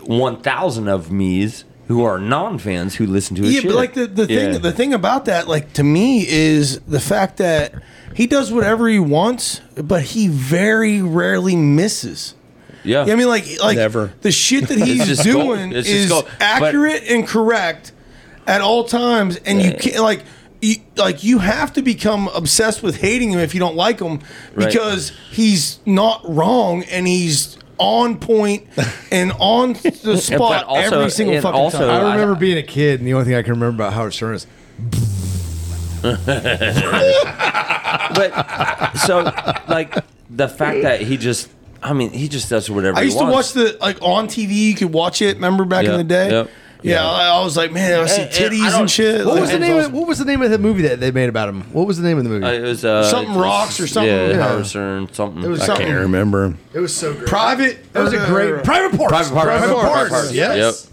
one 0.00 0.40
thousand 0.40 0.88
of 0.88 1.10
me's 1.10 1.64
who 1.88 2.04
are 2.04 2.18
non-fans 2.18 2.94
who 2.94 3.06
listen 3.06 3.36
to 3.36 3.42
his 3.42 3.54
yeah, 3.54 3.60
shit. 3.60 3.70
but 3.70 3.76
like 3.76 3.94
the, 3.94 4.06
the 4.06 4.26
thing 4.26 4.62
the 4.62 4.72
thing 4.72 4.94
about 4.94 5.26
that, 5.26 5.48
like 5.48 5.72
to 5.74 5.82
me, 5.82 6.26
is 6.26 6.80
the 6.80 7.00
fact 7.00 7.36
that 7.38 7.74
he 8.14 8.26
does 8.26 8.52
whatever 8.52 8.88
he 8.88 8.98
wants, 8.98 9.60
but 9.74 10.02
he 10.02 10.28
very 10.28 11.02
rarely 11.02 11.56
misses. 11.56 12.34
Yeah. 12.84 13.02
I 13.02 13.14
mean, 13.14 13.28
like, 13.28 13.46
like 13.60 13.76
Never. 13.76 14.12
the 14.22 14.32
shit 14.32 14.68
that 14.68 14.78
he's 14.86 15.06
just 15.06 15.22
doing 15.22 15.72
is 15.72 16.08
gold. 16.08 16.24
But- 16.24 16.34
accurate 16.40 17.04
and 17.08 17.26
correct 17.26 17.92
at 18.46 18.60
all 18.60 18.84
times, 18.84 19.36
and 19.36 19.62
you 19.62 19.72
can't 19.72 20.02
like. 20.02 20.24
You, 20.62 20.76
like 20.96 21.24
you 21.24 21.38
have 21.40 21.72
to 21.72 21.82
become 21.82 22.28
obsessed 22.28 22.82
with 22.84 23.00
hating 23.00 23.30
him 23.32 23.40
if 23.40 23.52
you 23.52 23.58
don't 23.60 23.74
like 23.74 23.98
him 24.00 24.20
Right. 24.54 24.68
because 24.68 25.10
he's 25.32 25.80
not 25.84 26.22
wrong 26.24 26.84
and 26.84 27.06
he's 27.06 27.58
on 27.78 28.16
point 28.18 28.68
and 29.10 29.32
on 29.40 29.72
the 29.72 30.16
spot 30.18 30.64
also- 30.66 30.98
every 31.00 31.10
single 31.10 31.40
fucking 31.40 31.60
also- 31.60 31.78
time. 31.80 31.90
I 31.90 32.10
I- 32.10 32.12
remember 32.14 32.36
being 32.36 32.58
a 32.58 32.62
kid, 32.62 33.00
and 33.00 33.08
the 33.08 33.12
only 33.14 33.24
thing 33.24 33.34
I 33.34 33.42
can 33.42 33.54
remember 33.54 33.82
about 33.82 33.92
Howard 33.94 34.14
Stern 34.14 34.36
is 34.36 34.46
but 38.14 38.92
so 38.98 39.22
like 39.68 39.96
the 40.30 40.48
fact 40.48 40.82
that 40.82 41.00
he 41.00 41.16
just 41.16 41.48
I 41.82 41.92
mean 41.92 42.10
he 42.10 42.28
just 42.28 42.48
does 42.50 42.70
whatever 42.70 42.98
I 42.98 43.02
he 43.02 43.06
used 43.06 43.18
to 43.18 43.24
watch 43.24 43.52
the 43.52 43.76
like 43.80 44.00
on 44.02 44.26
TV. 44.28 44.50
You 44.52 44.74
could 44.74 44.92
watch 44.92 45.22
it. 45.22 45.34
Remember 45.36 45.64
back 45.64 45.84
in 45.84 45.96
the 45.96 46.04
day? 46.04 46.30
yep. 46.30 46.50
Yeah, 46.82 47.06
I, 47.08 47.28
I 47.40 47.44
was 47.44 47.56
like, 47.56 47.72
man, 47.72 48.00
I 48.00 48.06
see 48.06 48.22
And- 48.22 48.30
and 48.32 48.34
I 48.34 48.48
titties 48.48 48.70
don't- 48.70 48.80
and 48.80 48.90
shit. 48.90 49.24
what 49.24 49.34
Like, 49.34 49.40
was 49.42 49.50
the 49.52 49.58
name? 49.58 49.76
awesome. 49.76 49.86
Of, 49.94 49.98
what 50.00 50.08
was 50.08 50.18
the 50.18 50.24
name 50.24 50.42
of 50.42 50.50
the 50.50 50.58
movie 50.58 50.82
that 50.82 51.00
they 51.00 51.10
made 51.10 51.28
about 51.28 51.48
him? 51.48 51.62
What 51.72 51.86
was 51.86 51.98
the 51.98 52.04
name 52.06 52.18
of 52.18 52.24
the 52.24 52.30
movie? 52.30 52.44
Uh, 52.46 52.50
it 52.52 52.62
was 52.62 52.84
uh, 52.84 53.04
Something 53.04 53.34
rocks 53.36 53.78
or 53.80 53.86
something. 53.86 54.12
Yeah, 54.12 54.28
Yeah. 54.28 54.48
Howard 54.48 54.66
Stern, 54.66 55.12
something. 55.12 55.42
It 55.42 55.48
was 55.48 55.60
I 55.62 55.66
something. 55.66 55.86
can't 55.86 56.00
remember. 56.00 56.54
it 56.74 56.80
was 56.80 56.94
so 56.96 57.12
great. 57.14 57.26
Private. 57.26 57.92
That 57.92 58.02
was 58.02 58.12
a 58.12 58.26
great 58.26 58.64
Private 58.64 58.96
Parts. 58.98 59.10
Private 59.12 59.32
Parts. 59.32 59.32
Private 59.32 59.66
Private 59.68 59.88
Parts. 59.92 60.10
Parts. 60.10 60.32
Yes. 60.32 60.56
Yep. 60.56 60.92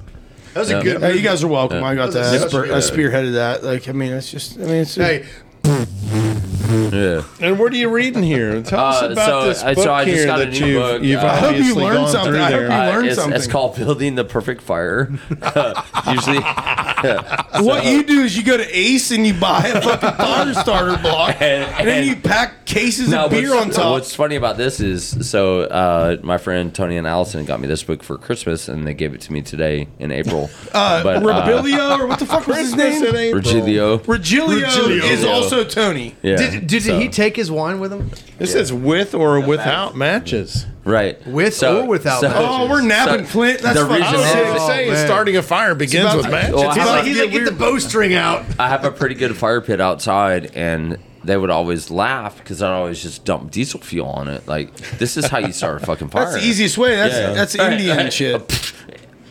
That 0.53 0.60
was 0.61 0.70
a 0.72 0.82
good. 0.82 0.98
Hey, 1.02 1.07
Movie. 1.10 1.18
you 1.20 1.24
guys 1.24 1.44
are 1.44 1.48
welcome. 1.48 1.80
Yeah. 1.82 1.88
I 1.88 1.95
got 1.95 2.11
that. 2.14 2.24
I, 2.34 2.38
Such 2.38 2.48
a 2.48 2.49
spur- 2.49 2.66
I 2.74 2.78
spearheaded 2.80 3.34
that. 3.34 3.64
Like, 3.64 3.88
I 3.88 3.91
mean, 3.91 4.11
it's 4.14 4.32
just. 4.32 4.57
I 4.57 4.61
mean, 4.61 4.70
it's. 4.82 4.95
Hey, 4.95 5.26
Yeah. 5.64 7.23
And 7.40 7.57
what 7.60 7.72
are 7.73 7.76
you 7.76 7.90
reading 7.90 8.23
here? 8.23 8.61
Tell 8.61 8.80
us 8.80 9.02
Uh, 9.03 9.10
about 9.11 9.26
so- 9.27 9.48
this 9.48 9.64
uh, 9.64 9.73
book 9.73 9.84
so 9.84 9.94
I 9.94 10.06
just 10.06 10.18
here 10.18 10.26
got 10.26 10.41
a 10.41 10.45
that 10.45 10.52
new 10.60 10.65
you've, 10.65 10.81
book. 10.81 11.03
you've 11.03 11.19
Uh, 11.23 11.27
I 11.27 11.30
hope 11.38 11.41
you 11.41 11.48
obviously 11.60 11.84
learned 11.84 11.98
gone 11.98 12.10
something. 12.10 12.31
through 12.34 12.41
I 12.41 12.44
hope 12.44 12.52
there. 12.52 12.61
you 12.61 12.91
learned 12.91 13.07
it's, 13.07 13.15
something. 13.15 13.34
it's 13.38 13.48
called 13.48 13.76
building 13.76 14.15
the 14.15 14.23
perfect 14.23 14.61
fire. 14.61 15.10
Usually, 16.11 16.40
what 17.65 17.86
you 17.86 18.03
do 18.03 18.22
is 18.22 18.38
you 18.38 18.44
go 18.44 18.57
to 18.57 18.77
Ace 18.77 19.11
and 19.11 19.26
you 19.26 19.34
buy 19.34 19.68
a 19.68 19.81
fucking 19.81 20.11
fire 20.11 20.53
starter 20.53 20.98
block, 21.02 21.36
and, 21.41 21.88
then 21.88 22.06
you 22.07 22.15
pack 22.15 22.65
cases 22.65 23.11
of 23.14 23.31
beer 23.31 23.49
what's, 23.56 23.77
on 23.77 23.84
top. 23.84 23.91
What's 23.94 24.14
funny 24.15 24.36
about 24.36 24.57
this 24.57 24.80
is, 24.80 25.27
so 25.30 25.61
uh, 25.61 26.18
my 26.22 26.38
friend 26.38 26.73
Tony 26.73 26.98
and 26.98 27.07
Allison 27.07 27.45
got 27.45 27.60
me 27.61 27.68
this 27.68 27.84
book 27.84 28.03
for 28.03 28.18
Christmas, 28.18 28.68
and 28.68 28.86
they 28.86 28.94
gave 28.94 29.14
it 29.15 29.22
to 29.22 29.34
me 29.34 29.41
today 29.41 29.88
in 29.98 30.11
April. 30.11 30.49
Uh, 30.73 31.03
but, 31.03 31.18
uh, 31.18 31.22
Robilio, 31.22 31.99
or 31.99 32.07
what 32.07 32.19
the 32.19 32.26
fuck 32.26 32.45
was 32.48 32.57
his 32.57 32.73
Christmas 32.73 32.98
in 32.98 33.03
name? 33.14 33.15
April. 33.15 33.41
Virgilio. 33.41 33.98
Regilio, 33.99 34.65
Regilio. 34.65 35.03
is 35.03 35.26
also 35.26 35.49
Tony. 35.66 36.16
Yeah. 36.22 36.38
did, 36.38 36.68
did 36.68 36.84
so- 36.84 37.00
he 37.00 37.10
take 37.10 37.36
his 37.36 37.52
wine 37.52 37.80
with 37.80 37.92
him? 37.94 38.10
This 38.38 38.56
is 38.56 38.72
with 38.72 39.14
or 39.14 39.40
without 39.40 39.96
matches. 39.98 40.66
right 40.86 41.18
With 41.28 41.62
or 41.64 41.86
without 41.86 42.22
matches? 42.22 42.38
Oh, 42.42 42.70
we're 42.70 42.82
napping 42.82 43.26
So, 43.26 43.32
Flint. 43.32 43.60
That's 43.62 43.78
the 43.80 43.86
fucking 43.86 44.02
reason- 44.02 44.16
I 44.16 44.18
was 44.18 44.26
sick. 44.32 44.44
going 44.46 44.54
to 44.56 44.66
say, 44.68 44.88
man. 44.90 45.06
starting 45.06 45.38
a 45.38 45.42
fire 45.44 45.76
begins 45.76 46.06
about 46.06 46.18
with 46.18 46.26
to- 46.28 46.32
matches. 46.32 46.54
Well, 46.56 46.70
He's 46.72 46.78
have 46.78 46.88
like, 46.88 47.04
a- 47.04 47.08
he's 47.08 47.20
like, 47.20 47.32
get 47.32 47.46
the 47.46 47.52
bowstring 47.52 48.14
out. 48.14 48.46
I 48.58 48.70
have 48.70 48.86
a 48.86 48.92
pretty 48.92 49.16
good 49.16 49.36
fire 49.36 49.60
pit 49.62 49.82
outside, 49.82 50.52
and 50.56 50.98
they 51.24 51.36
would 51.36 51.50
always 51.50 51.92
laugh 51.92 52.38
because 52.38 52.62
I'd 52.64 52.72
always 52.72 53.02
just 53.04 53.26
dump 53.26 53.52
diesel 53.52 53.82
fuel 53.82 54.08
on 54.08 54.30
it. 54.30 54.48
Like, 54.48 54.74
this 55.00 55.18
is 55.18 55.26
how 55.26 55.40
you 55.40 55.52
start 55.52 55.84
a 55.84 55.86
fucking 55.86 56.08
fire. 56.10 56.26
That's 56.32 56.42
the 56.42 56.48
easiest 56.48 56.78
way. 56.78 56.96
That's 56.96 57.14
Yeah. 57.14 57.34
that's 57.34 57.58
Right, 57.58 57.74
Indian 57.74 57.98
right. 57.98 58.14
shit. 58.14 58.74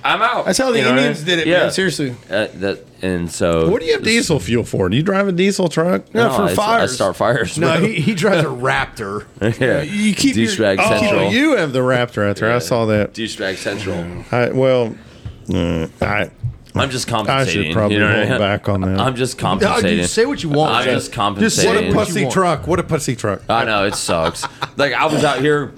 I'm 0.09 0.22
out. 0.22 0.47
That's 0.47 0.59
how 0.59 0.70
the 0.70 0.78
You 0.78 0.85
know 0.85 0.90
what 0.90 0.98
I 0.98 1.02
Indians 1.06 1.26
mean? 1.26 1.36
did 1.36 1.47
it, 1.47 1.51
Yeah. 1.51 1.59
man. 1.64 1.70
Seriously. 1.72 2.10
Uh, 2.30 2.47
that, 2.55 2.85
and 3.02 3.30
so. 3.30 3.68
what 3.70 3.80
do 3.80 3.86
you 3.86 3.93
have 3.93 4.02
diesel 4.02 4.40
fuel 4.40 4.64
for? 4.64 4.89
Do 4.89 4.97
you 4.97 5.02
drive 5.02 5.28
a 5.28 5.32
diesel 5.32 5.68
truck? 5.68 6.02
Yeah, 6.12 6.28
No, 6.28 6.35
for 6.35 6.43
I, 6.43 6.47
I 6.51 6.55
fires. 6.55 6.94
start 6.94 7.16
fires. 7.16 7.56
No, 7.59 7.74
he, 7.80 8.01
he 8.01 8.14
drives 8.14 8.43
a 8.44 8.47
Raptor. 8.48 9.26
yeah. 9.60 9.82
You 9.82 10.14
keep 10.14 10.36
your- 10.36 10.47
douchebag 10.51 10.78
Oh, 10.80 10.98
central. 10.98 11.20
Oh, 11.26 11.30
you 11.30 11.56
have 11.56 11.72
the 11.72 11.80
Raptor 11.80 12.28
out 12.28 12.36
there. 12.36 12.52
I 12.52 12.59
saw 12.59 12.86
that. 12.86 13.12
douchebag 13.14 13.56
central. 13.56 14.24
I, 14.32 14.51
well, 14.51 14.94
uh, 15.55 15.86
I 16.01 16.30
I'm 16.74 16.90
just 16.90 17.09
I 17.09 17.10
compensating. 17.10 17.64
should 17.64 17.72
probably 17.72 17.94
you 17.97 18.01
know 18.01 18.06
what 18.09 18.14
I 18.16 18.26
hold 18.26 18.30
mean? 18.30 18.39
back 18.39 18.68
on 18.68 18.80
that. 18.82 19.01
I'm 19.01 19.16
just 19.16 19.36
No, 19.39 19.43
compensating. 19.48 19.98
you 19.98 20.05
say 20.05 20.26
what 20.26 20.43
you 20.43 20.48
want. 20.51 20.74
I'm 20.74 20.85
Jeff. 20.85 20.94
just 20.94 21.09
what 21.10 21.14
compensating. 21.14 21.70
a 21.70 21.74
what 21.74 21.85
you 21.86 21.94
pussy 21.94 22.22
want. 22.24 22.32
truck! 22.35 22.66
What 22.68 22.78
a 22.78 22.82
pussy 22.85 23.16
truck! 23.16 23.43
I 23.48 23.64
know 23.64 23.85
it 23.86 23.94
sucks. 23.94 24.47
like 24.76 24.93
I 24.93 25.06
was 25.06 25.24
out 25.24 25.40
here, 25.40 25.72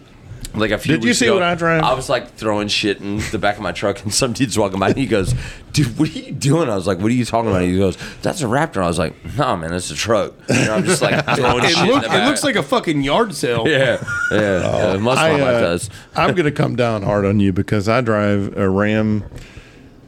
like 0.55 0.70
a 0.70 0.78
few. 0.78 0.94
Did 0.94 1.05
you 1.05 1.09
weeks 1.10 1.18
see 1.18 1.27
ago, 1.27 1.35
what 1.35 1.43
I 1.43 1.55
drive? 1.55 1.82
I 1.82 1.94
was 1.94 2.09
like 2.09 2.35
throwing 2.35 2.68
shit 2.68 3.01
in 3.01 3.18
the 3.31 3.39
back 3.39 3.56
of 3.56 3.62
my 3.62 3.72
truck, 3.72 4.02
and 4.02 4.12
some 4.12 4.32
dude's 4.32 4.59
walking 4.59 4.78
by, 4.81 4.89
and 4.89 4.97
he 4.98 5.06
goes, 5.06 5.35
"Dude, 5.72 5.98
what 5.98 6.09
are 6.09 6.18
you 6.18 6.32
doing?" 6.32 6.68
I 6.68 6.74
was 6.74 6.86
like, 6.86 6.98
"What 6.98 7.10
are 7.10 7.14
you 7.14 7.24
talking 7.24 7.51
about?" 7.51 7.62
He 7.62 7.77
goes, 7.78 7.97
"That's 8.22 8.43
a 8.43 8.47
Raptor." 8.47 8.82
I 8.82 8.86
was 8.89 8.98
like, 8.98 9.14
"Nah, 9.36 9.56
man, 9.56 9.72
it's 9.72 9.90
a 9.90 9.94
truck." 9.94 10.35
You 10.48 10.55
know, 10.64 10.74
I'm 10.74 10.85
just 10.85 11.02
like 11.02 11.24
throwing 11.36 11.64
It, 11.64 11.70
shit. 11.70 11.86
look, 11.89 12.05
in 12.05 12.10
the 12.10 12.22
it 12.22 12.27
looks 12.27 12.43
like 12.44 12.56
a 12.56 12.62
fucking 12.62 13.02
yard 13.02 13.35
sale. 13.35 13.68
yeah, 13.68 14.02
yeah. 14.32 14.93
yeah 14.93 14.97
most 14.97 15.18
of 15.18 15.24
I, 15.24 15.32
my 15.32 15.43
life 15.43 15.55
uh, 15.56 15.60
does. 15.60 15.90
I'm 16.16 16.35
going 16.35 16.47
to 16.47 16.52
come 16.52 16.77
down 16.77 17.02
hard 17.02 17.24
on 17.24 17.39
you 17.40 17.52
because 17.52 17.89
I 17.89 18.01
drive 18.01 18.56
a 18.56 18.68
Ram 18.68 19.24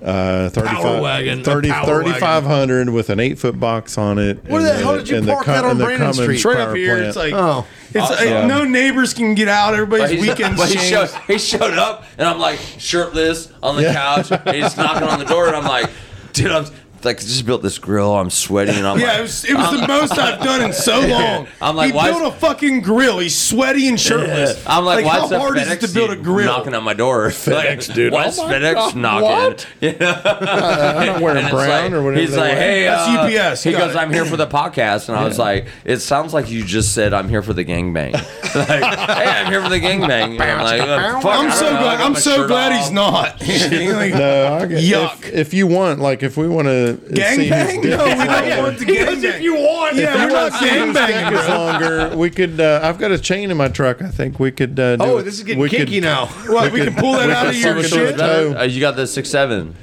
uh, 0.02 0.48
35, 0.48 1.01
wagon, 1.01 1.44
30 1.44 1.69
3500 1.69 2.89
with 2.90 3.09
an 3.10 3.20
eight 3.20 3.39
foot 3.39 3.59
box 3.60 3.97
on 3.97 4.19
it. 4.19 4.44
Where 4.47 4.60
the 4.62 4.74
hell 4.74 4.97
did 4.97 5.09
you 5.09 5.19
and 5.19 5.28
the 5.28 5.32
park 5.32 5.47
that 5.47 5.64
on 5.64 5.78
Brandon 5.78 6.12
Street? 6.12 6.35
It's 6.36 6.44
right 6.44 6.59
up 6.59 6.74
here. 6.77 6.97
plant. 6.97 7.06
It's 7.09 7.16
like 7.16 7.32
Oh. 7.35 7.66
It's 7.94 8.10
like, 8.10 8.28
Awesome. 8.28 8.48
no 8.48 8.64
neighbors 8.64 9.14
can 9.14 9.35
get 9.35 9.48
out. 9.48 9.74
Everybody's 9.74 10.19
But 10.19 10.28
weekends 10.28 10.59
but 10.60 10.69
he 10.69 10.74
changed. 10.77 10.90
showed, 11.12 11.20
he 11.27 11.39
showed 11.39 11.78
up, 11.78 12.05
and 12.19 12.27
I'm 12.28 12.39
like 12.39 12.59
shirtless 12.78 13.52
on 13.62 13.77
the 13.77 13.82
Yeah. 13.82 13.93
couch. 13.94 14.31
And 14.31 14.56
he's 14.56 14.77
knocking 14.77 15.09
on 15.09 15.19
the 15.19 15.24
door, 15.24 15.47
and 15.48 15.56
I'm 15.56 15.64
like, 15.66 15.90
dude, 16.32 16.51
I'm 16.51 16.66
like, 17.05 17.19
just 17.20 17.45
built 17.47 17.62
this 17.62 17.79
grill. 17.79 18.15
I'm 18.15 18.31
sweating, 18.31 18.74
and 18.77 18.87
I'm 18.87 18.99
Yeah, 18.99 19.07
like, 19.09 19.19
it 19.19 19.23
was, 19.23 19.45
it 19.45 19.55
was 19.55 19.81
the 19.81 19.87
most 19.89 20.19
I've 20.19 20.43
done 20.43 20.62
in 20.62 20.73
so 20.73 21.01
long. 21.07 21.47
I'm 21.61 21.77
like, 21.77 21.91
he 21.93 21.97
why 21.97 22.11
built 22.11 22.35
a 22.35 22.37
fucking 22.39 22.81
grill. 22.83 23.19
He's 23.19 23.37
sweaty 23.39 23.89
and 23.89 23.99
shirtless. 24.01 24.65
I'm 24.66 24.85
like, 24.85 25.05
why 25.05 25.19
how 25.19 25.24
is 25.24 25.31
the 25.31 25.39
hard 25.41 25.57
FedEx 25.57 25.62
is 25.66 25.73
it 25.85 25.87
to 25.89 25.95
build 25.95 26.11
a 26.11 26.15
dude 26.16 26.24
grill? 26.24 26.47
knocking 26.47 26.74
on 26.74 26.85
my 26.85 26.95
door? 26.95 27.27
FedEx 27.31 27.89
like, 27.89 27.95
dude. 27.97 28.12
Why 28.12 28.24
Oh 28.24 28.29
is 28.29 28.39
my 28.39 28.53
FedEx 28.53 28.74
God, 28.74 28.97
knocking? 28.97 29.29
what? 29.29 29.69
You 29.81 29.93
know? 29.99 30.23
I'm 30.24 31.07
not 31.07 31.23
wearing 31.23 31.49
brown 31.49 31.69
like- 31.69 31.93
or 31.93 32.03
whatever. 32.03 32.20
He's 32.20 32.37
like, 32.37 32.53
wear. 32.53 32.57
hey, 32.61 32.85
That's 32.85 33.37
uh, 33.37 33.51
UPS. 33.51 33.62
He 33.62 33.73
goes, 33.73 33.95
it. 33.95 33.99
I'm 33.99 34.12
here 34.12 34.24
for 34.24 34.37
the 34.37 34.47
podcast, 34.47 35.09
and 35.09 35.16
I 35.19 35.24
was 35.24 35.39
like, 35.39 35.66
it 35.85 35.99
sounds 35.99 36.33
like 36.35 36.51
you 36.51 36.65
just 36.65 36.95
said 36.95 37.12
I'm 37.12 37.29
here 37.29 37.43
for 37.43 37.53
the 37.53 37.65
gangbang. 37.65 38.12
like, 38.12 38.69
hey, 38.99 39.31
I'm 39.31 39.51
here 39.51 39.62
for 39.62 39.69
the 39.69 39.81
gangbang. 39.81 40.41
And 40.41 40.43
I'm 40.43 40.62
like, 40.62 40.81
uh, 40.83 41.20
fuck, 41.20 41.33
I 41.33 41.45
I'm 41.45 41.51
so 41.53 41.70
glad. 41.70 42.01
I'm 42.01 42.15
so 42.15 42.47
glad 42.47 42.73
he's 42.81 42.91
not. 42.91 43.41
No, 43.41 43.47
I 43.47 44.66
get, 44.66 44.83
Yuck. 44.83 45.24
If, 45.24 45.33
if 45.33 45.55
you 45.55 45.66
want, 45.66 46.01
like, 46.01 46.23
if 46.23 46.37
we 46.37 46.49
want 46.49 46.69
to 46.69 46.91
Gangbang? 46.97 47.85
No, 47.85 48.05
we 48.05 48.51
don't 48.51 48.62
want 48.62 48.78
the 48.78 48.85
gangbang. 48.85 49.24
if 49.24 49.40
you 49.43 49.55
want. 49.55 49.97
Yeah, 49.97 50.24
we're 50.27 50.31
not 50.32 50.52
gangbanging, 50.52 51.32
is 51.39 51.47
bro. 51.47 51.56
longer, 51.56 52.16
we 52.16 52.31
could. 52.31 52.60
Uh, 52.60 52.81
I've 52.82 52.98
got 52.98 53.10
a 53.12 53.19
chain 53.19 53.51
in 53.51 53.56
my 53.56 53.69
truck. 53.69 54.02
I 54.02 54.09
think 54.09 54.39
we 54.40 54.51
could. 54.51 54.78
Uh, 54.78 54.97
do 54.97 55.05
Oh, 55.05 55.19
it. 55.19 55.23
this 55.24 55.35
is 55.39 55.44
getting 55.44 55.60
we 55.60 55.69
kinky 55.69 55.94
could, 55.97 56.02
now. 56.05 56.27
What, 56.47 56.73
we 56.73 56.81
can 56.85 56.94
pull 56.94 57.12
that 57.14 57.31
out 57.31 57.47
of 57.48 57.56
your 57.56 57.82
shit? 57.82 58.20
Uh, 58.20 58.62
you 58.62 58.81
got 58.81 58.97
the 58.97 59.06
six 59.06 59.31
seven. 59.31 59.74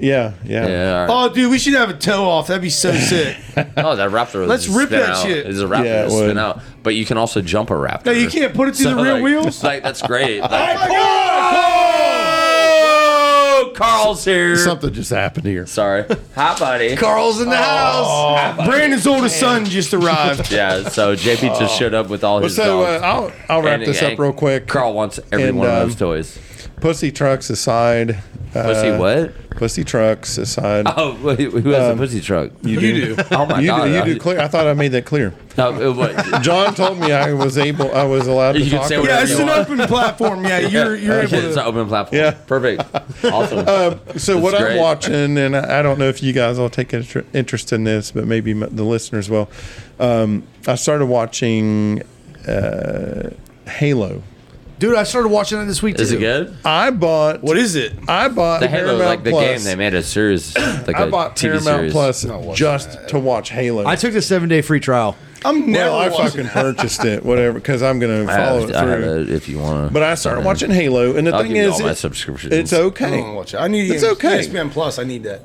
Yeah, 0.00 0.34
yeah. 0.44 0.68
Yeah. 0.68 1.06
all 1.08 1.24
right. 1.24 1.30
Oh, 1.30 1.34
dude, 1.34 1.50
we 1.50 1.58
should 1.58 1.74
have 1.74 1.90
a 1.90 1.94
tow 1.94 2.24
off. 2.28 2.46
That'd 2.46 2.62
be 2.62 2.70
so 2.70 2.92
sick. 2.96 3.36
Oh, 3.76 3.96
that 3.96 4.10
raptor. 4.10 4.46
Let's 4.46 4.68
rip 4.68 4.88
spin 4.90 5.00
that 5.00 5.10
out. 5.10 5.26
shit. 5.26 5.44
Is 5.46 5.60
a 5.60 5.66
raptor 5.66 5.84
Yeah, 5.86 6.02
it 6.02 6.04
to 6.04 6.10
spin 6.10 6.26
would. 6.28 6.38
out, 6.38 6.60
but 6.84 6.94
you 6.94 7.04
can 7.04 7.18
also 7.18 7.40
jump 7.40 7.70
a 7.70 7.74
raptor. 7.74 8.06
No, 8.06 8.12
you 8.12 8.28
can't 8.28 8.54
put 8.54 8.68
it 8.68 8.76
through 8.76 8.94
the 8.94 9.02
rear 9.02 9.14
like, 9.14 9.22
wheels. 9.24 9.64
Like 9.64 9.82
that's 9.82 10.00
great. 10.02 10.40
Like, 10.40 10.50
my 10.52 10.88
oh, 10.88 11.67
Carl's 13.78 14.24
here. 14.24 14.56
Something 14.56 14.92
just 14.92 15.10
happened 15.10 15.46
here. 15.46 15.64
Sorry. 15.66 16.04
Hi, 16.34 16.58
buddy. 16.58 16.96
Carl's 16.96 17.40
in 17.40 17.48
the 17.48 17.56
house. 17.56 18.66
Brandon's 18.66 19.06
oldest 19.06 19.38
son 19.38 19.64
just 19.64 19.94
arrived. 19.94 20.50
Yeah. 20.58 20.88
So 20.88 21.14
JP 21.14 21.58
just 21.58 21.78
showed 21.78 21.94
up 21.94 22.08
with 22.08 22.24
all 22.24 22.40
his 22.40 22.56
so 22.56 22.82
dogs. 22.82 23.02
uh, 23.02 23.06
I'll 23.06 23.32
I'll 23.48 23.62
wrap 23.62 23.74
And- 23.80 23.86
this 23.86 24.02
and 24.02 24.14
up 24.14 24.18
real 24.18 24.32
quick. 24.32 24.66
Carl 24.66 24.94
wants 24.94 25.20
every 25.30 25.48
And, 25.48 25.58
one 25.58 25.68
of 25.68 25.74
um, 25.74 25.88
those 25.88 25.96
toys. 25.96 26.38
Pussy 26.80 27.10
trucks 27.10 27.50
aside. 27.50 28.18
Uh, 28.54 28.62
Pussy 28.62 28.90
what? 28.96 29.50
Pussy 29.50 29.84
trucks 29.84 30.38
aside. 30.38 30.86
Oh, 30.96 31.12
who 31.14 31.50
who 31.60 31.70
has 31.70 31.94
a 31.94 31.96
pussy 31.96 32.20
truck? 32.20 32.50
you 32.62 32.78
do. 32.80 33.16
Oh 33.32 33.44
my 33.46 33.60
You, 33.60 33.66
god. 33.66 33.84
do, 33.86 33.90
you 33.92 33.98
I- 34.00 34.04
do 34.04 34.18
clear. 34.18 34.38
I 34.40 34.48
thought 34.48 34.66
I 34.66 34.74
made 34.74 34.92
that 34.92 35.04
clear. 35.04 35.34
No, 35.56 35.92
what- 35.92 36.14
John 36.42 36.74
told 36.74 36.98
me 36.98 37.10
I 37.12 37.32
was 37.32 37.58
able. 37.58 37.92
I 37.94 38.04
was 38.04 38.26
allowed 38.28 38.52
to 38.52 38.60
You 38.60 38.70
can 38.70 38.78
talk. 38.78 38.88
say 38.88 38.94
about 38.94 39.06
Yeah, 39.08 39.22
it's 39.22 39.30
you 39.32 39.40
an 39.40 39.46
want. 39.48 39.58
open 39.70 39.78
platform. 39.88 40.44
Yeah, 40.44 40.60
you're 40.60 40.96
you're 40.96 41.22
Okay, 41.22 41.36
able 41.36 41.46
it's 41.48 41.54
to. 41.56 41.62
an 41.62 41.66
open 41.66 41.88
platform. 41.88 42.16
Yeah. 42.20 42.30
Perfect. 42.46 42.82
Awesome. 43.24 43.58
it. 43.68 44.20
So 44.20 44.38
what 44.38 44.52
That's 44.52 44.64
I'm 44.72 44.78
watching, 44.78 45.36
and 45.38 45.56
I 45.56 45.80
I 45.80 45.82
don't 45.82 45.98
know 45.98 46.08
if 46.08 46.22
you 46.22 46.32
guys 46.32 46.58
all 46.58 46.70
take 46.70 46.94
interest 46.94 47.72
in 47.72 47.84
this, 47.84 48.12
but 48.12 48.26
maybe 48.26 48.52
the 48.52 48.84
listeners 48.84 49.28
will. 49.28 49.50
Um, 49.98 50.44
I 50.66 50.76
started 50.76 51.06
watching 51.06 52.02
uh, 52.46 53.30
Halo. 53.66 54.22
Dude, 54.78 54.94
I 54.94 55.02
started 55.02 55.28
watching 55.30 55.60
it 55.60 55.64
this 55.64 55.82
week 55.82 55.96
too. 55.96 56.02
Is 56.02 56.12
it 56.12 56.18
good? 56.20 56.56
I 56.64 56.90
bought. 56.90 57.42
What 57.42 57.58
is 57.58 57.74
it? 57.74 57.94
I 58.08 58.28
bought 58.28 58.60
The 58.60 58.68
Halo, 58.68 58.84
Paramount 58.98 59.08
like 59.08 59.24
the 59.24 59.30
Plus. 59.30 59.44
game, 59.44 59.64
they 59.64 59.74
made 59.74 59.94
a 59.94 60.02
series, 60.02 60.56
like 60.56 60.94
I 60.96 61.02
a 61.02 61.10
bought 61.10 61.34
TV 61.36 61.40
Paramount 61.60 61.64
series. 61.64 61.92
Plus 61.92 62.26
just 62.56 63.08
to 63.08 63.18
watch 63.18 63.50
Halo. 63.50 63.86
I 63.86 63.96
took 63.96 64.12
the 64.12 64.22
seven 64.22 64.48
day 64.48 64.62
free 64.62 64.80
trial. 64.80 65.16
I'm 65.44 65.70
never 65.70 65.90
well, 65.90 65.98
I 66.00 66.08
watching. 66.08 66.44
fucking 66.44 66.46
purchased 66.48 67.04
it, 67.04 67.24
whatever, 67.24 67.54
because 67.60 67.80
I'm 67.82 68.00
going 68.00 68.26
to 68.26 68.32
I 68.32 68.36
follow 68.36 68.60
have, 68.62 68.70
it 68.70 68.76
I 68.76 68.86
have 68.88 69.00
through. 69.02 69.22
it 69.22 69.30
if 69.30 69.48
you 69.48 69.58
want. 69.60 69.92
But 69.92 70.02
I 70.02 70.14
started 70.16 70.44
watching 70.44 70.70
Halo, 70.72 71.14
and 71.16 71.26
the 71.28 71.32
I'll 71.32 71.42
thing 71.42 71.52
give 71.54 71.62
you 71.64 71.68
is, 71.70 71.74
all 71.74 71.86
my 71.86 71.90
it- 71.92 71.94
subscriptions. 71.96 72.52
it's 72.52 72.72
I 72.72 72.78
okay. 72.78 73.10
don't 73.10 73.34
watch 73.36 73.54
it. 73.54 73.58
I 73.58 73.68
need 73.68 73.88
It's 73.90 74.02
okay. 74.02 74.40
ESPN 74.40 74.70
Plus. 74.72 74.98
I 74.98 75.04
need 75.04 75.22
that. 75.24 75.42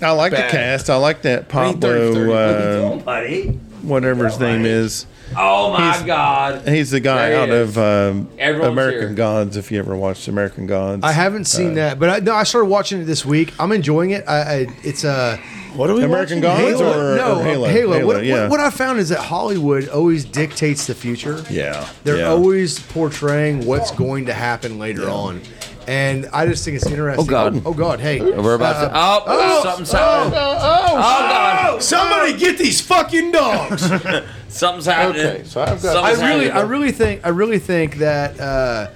I 0.00 0.10
like 0.12 0.30
Bad. 0.32 0.48
the 0.48 0.50
cast. 0.56 0.88
I 0.90 0.96
like 0.96 1.22
that 1.22 1.52
I 1.52 1.72
need 1.72 1.80
30 1.80 2.14
Pablo. 2.14 2.14
30. 2.14 3.00
Uh, 3.00 3.04
buddy. 3.04 3.60
Whatever 3.82 4.26
his 4.26 4.38
name 4.40 4.64
is. 4.64 5.06
Oh 5.36 5.72
my 5.72 5.92
He's- 5.92 6.02
god. 6.06 6.66
He's 6.66 6.90
the 6.90 7.00
guy 7.00 7.28
There 7.28 7.30
he 7.30 7.36
out 7.36 7.48
is. 7.50 7.76
of 7.76 7.78
um, 8.16 8.28
Everyone's 8.38 8.72
American 8.72 9.00
here. 9.08 9.14
Gods. 9.14 9.56
If 9.58 9.70
you 9.70 9.78
ever 9.78 9.94
watched 9.94 10.26
American 10.26 10.66
Gods, 10.66 11.04
I 11.04 11.12
haven't 11.12 11.44
seen 11.44 11.74
that, 11.74 11.98
but 11.98 12.08
I, 12.08 12.18
no, 12.20 12.34
I 12.34 12.44
started 12.44 12.66
watching 12.68 13.02
it 13.02 13.04
this 13.04 13.26
week. 13.26 13.52
I'm 13.60 13.72
enjoying 13.72 14.10
it. 14.12 14.24
I, 14.26 14.36
I 14.40 14.66
it's 14.82 15.04
a 15.04 15.36
What 15.76 15.90
are 15.90 15.94
we 15.94 16.02
American 16.04 16.40
watching? 16.40 16.40
Gods 16.40 16.80
Halo? 16.80 17.12
or, 17.12 17.16
no 17.16 17.38
or 17.40 17.42
Halo? 17.44 17.68
Halo. 17.68 18.06
What, 18.06 18.24
yeah. 18.24 18.42
what, 18.42 18.52
what 18.52 18.60
I 18.60 18.70
found 18.70 19.00
is 19.00 19.10
that 19.10 19.18
Hollywood 19.20 19.88
always 19.90 20.24
dictates 20.24 20.86
the 20.86 20.94
future. 20.94 21.44
yeah, 21.50 21.86
They're 22.04 22.18
yeah. 22.20 22.28
always 22.28 22.78
portraying 22.80 23.66
what's 23.66 23.90
going 23.90 24.24
to 24.26 24.32
happen 24.32 24.78
later 24.78 25.10
on. 25.10 25.42
And 25.88 26.26
I 26.34 26.46
just 26.46 26.64
think 26.66 26.76
it's 26.76 26.86
interesting. 26.86 27.24
Oh, 27.24 27.26
God. 27.28 27.62
Oh, 27.64 27.72
God. 27.72 27.98
Hey. 27.98 28.20
We're 28.20 28.54
about 28.56 28.74
to. 28.84 28.94
Uh, 28.94 29.22
Oh, 29.26 29.62
something's 29.62 29.90
happening. 29.92 30.34
Oh, 30.38 30.98
god. 30.98 31.82
Somebody 31.82 32.36
get 32.36 32.58
these 32.58 32.80
fucking 32.82 33.32
dogs. 33.32 33.82
Something's 34.48 34.84
happening. 34.86 35.26
Okay, 35.26 35.44
so 35.44 35.62
I've 35.62 35.80
got- 35.82 35.96
I 36.04 36.12
Something's 36.14 36.30
really, 36.30 36.50
I 36.50 36.54
happening. 36.54 36.70
really 36.70 36.92
think, 36.92 37.20
I 37.24 37.28
really 37.30 37.58
think 37.58 37.96
that 37.96 38.38
uh, 38.38 38.90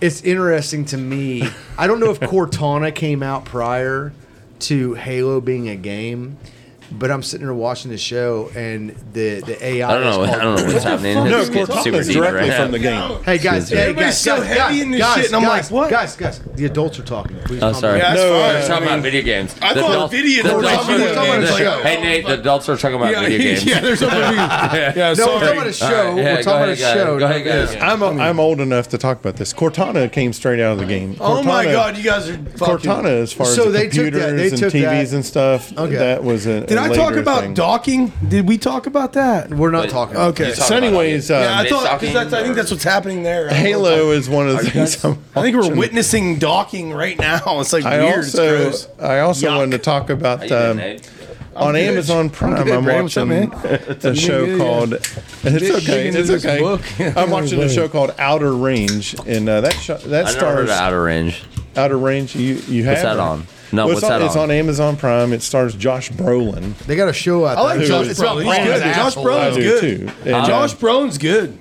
it's 0.00 0.22
interesting 0.22 0.84
to 0.86 0.96
me. 0.96 1.48
I 1.78 1.86
don't 1.86 2.00
know 2.00 2.10
if 2.10 2.18
Cortana 2.32 2.92
came 2.94 3.22
out 3.22 3.44
prior 3.44 4.12
to 4.60 4.94
Halo 4.94 5.40
being 5.40 5.68
a 5.68 5.76
game, 5.76 6.38
but 6.92 7.10
I'm 7.10 7.22
sitting 7.22 7.46
there 7.46 7.54
watching 7.54 7.90
the 7.90 7.98
show 7.98 8.50
and 8.54 8.90
the 9.12 9.40
the 9.40 9.64
AI. 9.64 9.88
I 9.88 9.92
don't 9.94 10.04
know. 10.04 10.22
is 10.24 10.30
I 10.30 10.42
don't 10.42 10.56
know 10.56 10.72
what's 10.72 10.84
happening. 10.84 11.14
no, 11.14 11.40
It's 11.40 11.50
getting 11.50 11.76
super 11.82 12.02
deep 12.02 12.12
directly 12.14 12.48
right 12.50 12.56
from 12.60 12.70
the 12.72 12.78
game. 12.78 13.22
Hey 13.24 13.38
guys, 13.38 13.68
hey 13.68 13.78
Everybody's 13.78 14.06
guys, 14.08 14.20
so 14.20 14.36
guys, 14.38 14.46
heavy 14.46 14.58
guys, 14.58 14.80
in 14.82 14.90
this 14.92 15.00
guys, 15.00 15.16
shit, 15.16 15.26
and 15.26 15.36
I'm 15.36 15.42
guys, 15.42 15.70
like, 15.70 15.70
what? 15.70 15.90
Guys, 15.90 16.16
guys, 16.16 16.38
the 16.54 16.64
adults 16.66 16.98
are 16.98 17.02
talking. 17.04 17.36
Please 17.44 17.62
Oh, 17.62 17.72
sorry. 17.72 17.98
Yeah, 17.98 18.14
No, 18.14 18.34
uh. 18.34 18.38
We're 18.38 18.60
talking 18.60 18.72
I 18.74 18.80
mean, 18.80 18.88
about 18.88 19.02
video 19.02 19.22
games. 19.22 19.54
I 19.62 19.74
The 19.74 19.80
thought 19.80 19.90
adults- 19.90 20.12
video 20.14 20.42
the 20.42 20.56
was 20.56 20.64
adults- 20.66 20.86
talking 20.86 20.94
about 21.02 21.40
the- 21.40 21.54
a 21.54 21.58
show. 21.58 21.82
Hey 21.82 22.00
Nate, 22.02 22.26
the 22.26 22.34
adults 22.40 22.68
are 22.68 22.76
talking 22.76 22.96
about 22.96 23.10
yeah, 23.12 23.20
video 23.20 23.38
games. 23.42 23.64
yeah, 23.64 23.80
there's 23.80 23.98
something. 23.98 24.18
yeah, 24.20 24.92
No, 24.96 25.26
we're 25.26 25.40
talking 25.40 25.48
about 25.56 25.66
a 25.66 25.72
show. 25.72 25.86
All 25.86 25.92
right, 25.92 26.16
yeah, 26.16 26.34
we're 26.36 26.42
talking 26.42 26.42
about 26.42 26.68
a 26.68 26.72
ahead, 26.72 26.78
guys. 26.78 26.94
show. 26.94 27.18
Go 27.18 27.24
ahead, 27.26 27.44
guys. 27.44 27.76
I'm 27.82 28.02
I'm 28.20 28.40
old 28.40 28.60
enough 28.60 28.88
to 28.90 28.98
talk 28.98 29.18
about 29.20 29.36
this. 29.36 29.52
Cortana 29.52 30.10
came 30.10 30.32
straight 30.32 30.60
out 30.60 30.72
of 30.74 30.78
the 30.78 30.86
game. 30.86 31.16
Oh 31.20 31.42
my 31.42 31.64
god, 31.64 31.96
you 31.96 32.04
guys 32.04 32.28
are. 32.28 32.36
Cortana, 32.36 33.22
as 33.22 33.32
far 33.32 33.46
as 33.46 33.56
the 33.56 33.64
they 33.70 33.88
took 33.88 34.12
that- 34.12 34.28
computers 34.28 34.62
and 34.62 34.72
TVs 34.72 35.12
and 35.14 35.24
stuff, 35.24 35.76
Okay. 35.76 35.96
that 35.96 36.22
was 36.24 36.46
a. 36.46 36.75
Did 36.82 36.92
I 36.92 36.94
talk 36.94 37.14
about 37.14 37.40
thing. 37.42 37.54
docking? 37.54 38.12
Did 38.28 38.48
we 38.48 38.58
talk 38.58 38.86
about 38.86 39.12
that? 39.14 39.50
We're 39.50 39.70
not 39.70 39.82
Wait, 39.84 39.90
talking. 39.90 40.16
Okay. 40.16 40.48
You 40.48 40.54
So, 40.54 40.62
talking 40.62 40.76
about 40.76 40.86
anyways, 41.00 41.30
uh, 41.30 41.34
Yeah, 41.34 41.58
I 41.58 41.68
thought 41.68 42.00
because 42.00 42.14
that's 42.14 42.32
I 42.32 42.42
think 42.42 42.54
that's 42.56 42.70
what's 42.70 42.84
happening 42.84 43.22
there. 43.22 43.46
I 43.46 43.50
don't 43.50 43.56
know. 43.62 43.68
Halo 43.68 44.10
is 44.12 44.28
one 44.28 44.48
of 44.48 44.58
the 44.58 44.70
things. 44.70 45.04
I'm 45.04 45.18
I 45.34 45.42
think 45.42 45.56
we're 45.56 45.62
watching. 45.62 45.76
witnessing 45.76 46.38
docking 46.38 46.92
right 46.92 47.18
now. 47.18 47.60
It's 47.60 47.72
like 47.72 47.84
I 47.84 47.98
weird. 48.02 48.24
it's 48.24 48.34
also 48.34 48.62
gross. 48.64 48.88
I 49.00 49.18
also 49.20 49.46
Yuck. 49.48 49.56
wanted 49.56 49.70
to 49.72 49.78
talk 49.78 50.10
about 50.10 50.42
you 50.42 50.48
doing, 50.48 50.80
um, 50.80 50.96
on 51.56 51.72
good. 51.74 51.80
Amazon 51.88 52.30
Prime. 52.30 52.54
I'm 52.70 52.84
Brandon. 52.84 53.02
What's 53.04 53.16
up, 53.16 53.28
watching 53.28 53.50
man? 53.50 53.96
a 54.02 54.14
show 54.14 54.44
good, 54.46 54.58
yeah. 54.58 54.64
called. 54.64 54.92
It's 54.94 55.44
okay. 55.44 55.86
digging 55.86 56.20
It's 56.20 56.28
this 56.28 56.44
okay. 56.44 56.60
book. 56.60 56.82
I'm 57.16 57.30
watching 57.30 57.62
a 57.62 57.68
show 57.68 57.88
called 57.88 58.14
Outer 58.18 58.54
Range, 58.54 59.16
and 59.26 59.48
uh, 59.48 59.60
that 59.62 59.72
show, 59.74 59.96
that 59.96 60.26
I 60.26 60.32
never 60.32 60.46
heard 60.46 60.68
stars 60.68 60.70
of 60.70 60.76
Outer 60.76 61.02
Range. 61.02 61.42
Outer 61.76 61.98
Range. 61.98 62.34
You 62.36 62.54
you 62.68 62.84
have 62.84 62.92
What's 62.94 63.02
that 63.02 63.18
on? 63.18 63.46
No, 63.72 63.86
Well, 63.86 63.94
what's 63.94 64.04
it's 64.04 64.10
on, 64.10 64.20
that 64.20 64.26
It's 64.26 64.36
on? 64.36 64.42
on 64.44 64.50
Amazon 64.52 64.96
Prime. 64.96 65.32
It 65.32 65.42
stars 65.42 65.74
Josh 65.74 66.10
Brolin. 66.10 66.76
They 66.86 66.94
got 66.96 67.08
a 67.08 67.12
show 67.12 67.44
out 67.46 67.58
I 67.58 67.62
like 67.62 67.78
there. 67.78 67.88
Josh 67.88 68.06
It's 68.08 68.20
Brolin. 68.20 68.44
He's 68.44 68.64
good. 68.64 68.82
as 68.82 68.96
Josh 68.96 68.96
asshole. 69.06 69.24
Brolin. 69.24 69.38
I 69.40 69.44
That's 69.44 69.56
do 69.56 69.62
good. 69.62 69.80
too. 69.80 70.10
And, 70.24 70.34
uh, 70.34 70.46
Josh 70.46 70.74
Brolin's 70.76 71.18
good. 71.18 71.58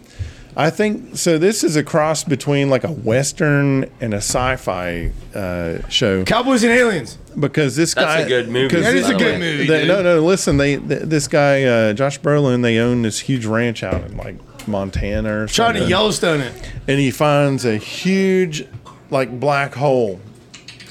I 0.58 0.70
think 0.70 1.18
so. 1.18 1.38
This 1.38 1.66
is 1.66 1.76
a 1.76 1.84
cross 1.84 2.24
between 2.24 2.70
like 2.70 2.86
a 2.86 2.92
western 2.92 3.90
and 4.00 4.14
a 4.14 4.18
sci-fi 4.22 5.12
uh, 5.34 5.86
show 5.90 6.24
Cowboys 6.24 6.64
and 6.64 6.72
Aliens. 6.72 7.18
because 7.38 7.76
this 7.76 7.94
That's 7.94 8.06
guy. 8.06 8.20
a 8.22 8.28
good 8.28 8.48
movie. 8.48 8.70
'cause 8.74 8.84
That 8.86 8.94
by 8.94 8.98
is 9.00 9.10
a 9.10 9.14
good 9.16 9.34
way. 9.34 9.40
movie. 9.40 9.68
They, 9.68 9.80
dude. 9.80 9.88
no, 9.90 10.02
no. 10.02 10.22
Listen, 10.22 10.56
they 10.56 10.78
th- 10.78 11.02
this 11.04 11.28
guy 11.28 11.64
uh, 11.64 11.92
Josh 11.94 12.22
Brolin. 12.22 12.62
They 12.62 12.78
own 12.78 13.02
this 13.02 13.20
huge 13.20 13.46
ranch 13.46 13.84
out 13.84 14.06
in 14.06 14.16
like 14.16 14.36
Montana 14.66 15.30
or 15.42 15.48
Trying 15.48 15.68
something. 15.74 15.84
to 15.84 15.90
Yellowstone 15.90 16.40
it. 16.40 16.54
and 16.88 17.00
he 17.00 17.12
finds 17.12 17.66
a 17.66 17.76
huge 17.76 18.66
like 19.12 19.38
black 19.40 19.74
hole 19.76 20.22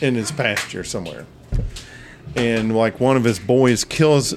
in 0.00 0.14
his 0.14 0.30
pasture 0.32 0.84
somewhere. 0.84 1.26
And 2.36 2.76
like 2.76 3.00
one 3.00 3.16
of 3.16 3.24
his 3.24 3.38
boys 3.38 3.84
kills 3.84 4.32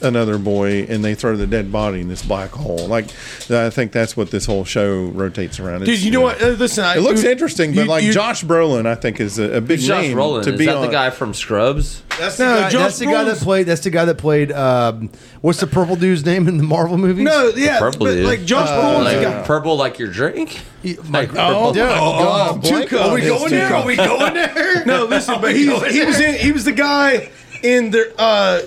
another 0.00 0.38
boy 0.38 0.84
and 0.88 1.04
they 1.04 1.14
throw 1.14 1.36
the 1.36 1.46
dead 1.46 1.70
body 1.72 2.00
in 2.00 2.08
this 2.08 2.22
black 2.24 2.50
hole 2.50 2.86
like 2.86 3.06
i 3.50 3.68
think 3.70 3.90
that's 3.92 4.16
what 4.16 4.30
this 4.30 4.46
whole 4.46 4.64
show 4.64 5.06
rotates 5.06 5.58
around 5.58 5.84
Dude, 5.84 5.98
you 6.00 6.10
know 6.10 6.20
what? 6.20 6.40
Uh, 6.42 6.48
listen, 6.48 6.84
I, 6.84 6.96
it 6.96 7.00
looks 7.00 7.24
interesting 7.24 7.74
but 7.74 7.82
you- 7.82 7.86
like 7.88 8.04
you- 8.04 8.12
josh 8.12 8.44
brolin 8.44 8.86
i 8.86 8.94
think 8.94 9.20
is 9.20 9.38
a, 9.38 9.56
a 9.56 9.60
big 9.60 9.80
Josh 9.80 10.02
name 10.02 10.16
Brolin. 10.16 10.42
to 10.44 10.52
Is 10.52 10.58
be 10.58 10.66
that 10.66 10.76
on 10.76 10.82
the 10.86 10.92
guy 10.92 11.10
from 11.10 11.34
Scrubs? 11.34 12.02
That's 12.18 12.38
No, 12.38 12.48
the 12.54 12.60
guy. 12.62 12.70
Josh 12.70 12.80
that's 12.82 12.98
the 12.98 13.04
guy 13.06 13.24
that 13.24 13.36
played. 13.38 13.66
That's 13.66 13.80
the 13.82 13.90
guy 13.90 14.04
that 14.04 14.18
played. 14.18 14.50
Um, 14.50 15.10
what's 15.40 15.60
the 15.60 15.68
purple 15.68 15.94
dude's 15.94 16.24
name 16.26 16.48
in 16.48 16.56
the 16.56 16.64
Marvel 16.64 16.98
movies? 16.98 17.22
No, 17.24 17.52
yeah, 17.54 17.78
Purple 17.78 18.06
but 18.06 18.14
dude. 18.14 18.24
like 18.26 18.44
Josh 18.44 18.68
Uh, 18.68 18.80
Brolin's 18.82 19.12
the 19.14 19.20
Like 19.20 19.36
guy. 19.36 19.42
purple, 19.46 19.76
like 19.76 19.98
your 20.00 20.10
drink? 20.10 20.60
Like, 21.08 21.30
oh, 21.36 21.72
dude, 21.72 21.82
oh, 21.84 22.50
oh, 22.54 22.58
Blake 22.58 22.92
Are 22.92 23.14
we 23.14 23.20
going 23.20 23.50
there? 23.50 23.72
Are 23.72 23.86
we 23.86 23.94
going 23.94 24.34
there? 24.34 24.84
No, 24.84 25.04
listen, 25.04 25.40
but 25.40 25.54
he, 25.54 25.66
he 25.66 26.04
was 26.04 26.18
in, 26.20 26.34
he 26.34 26.50
was 26.50 26.64
the 26.64 26.72
guy 26.72 27.30
in 27.62 27.90
the 27.92 28.12
uh, 28.20 28.62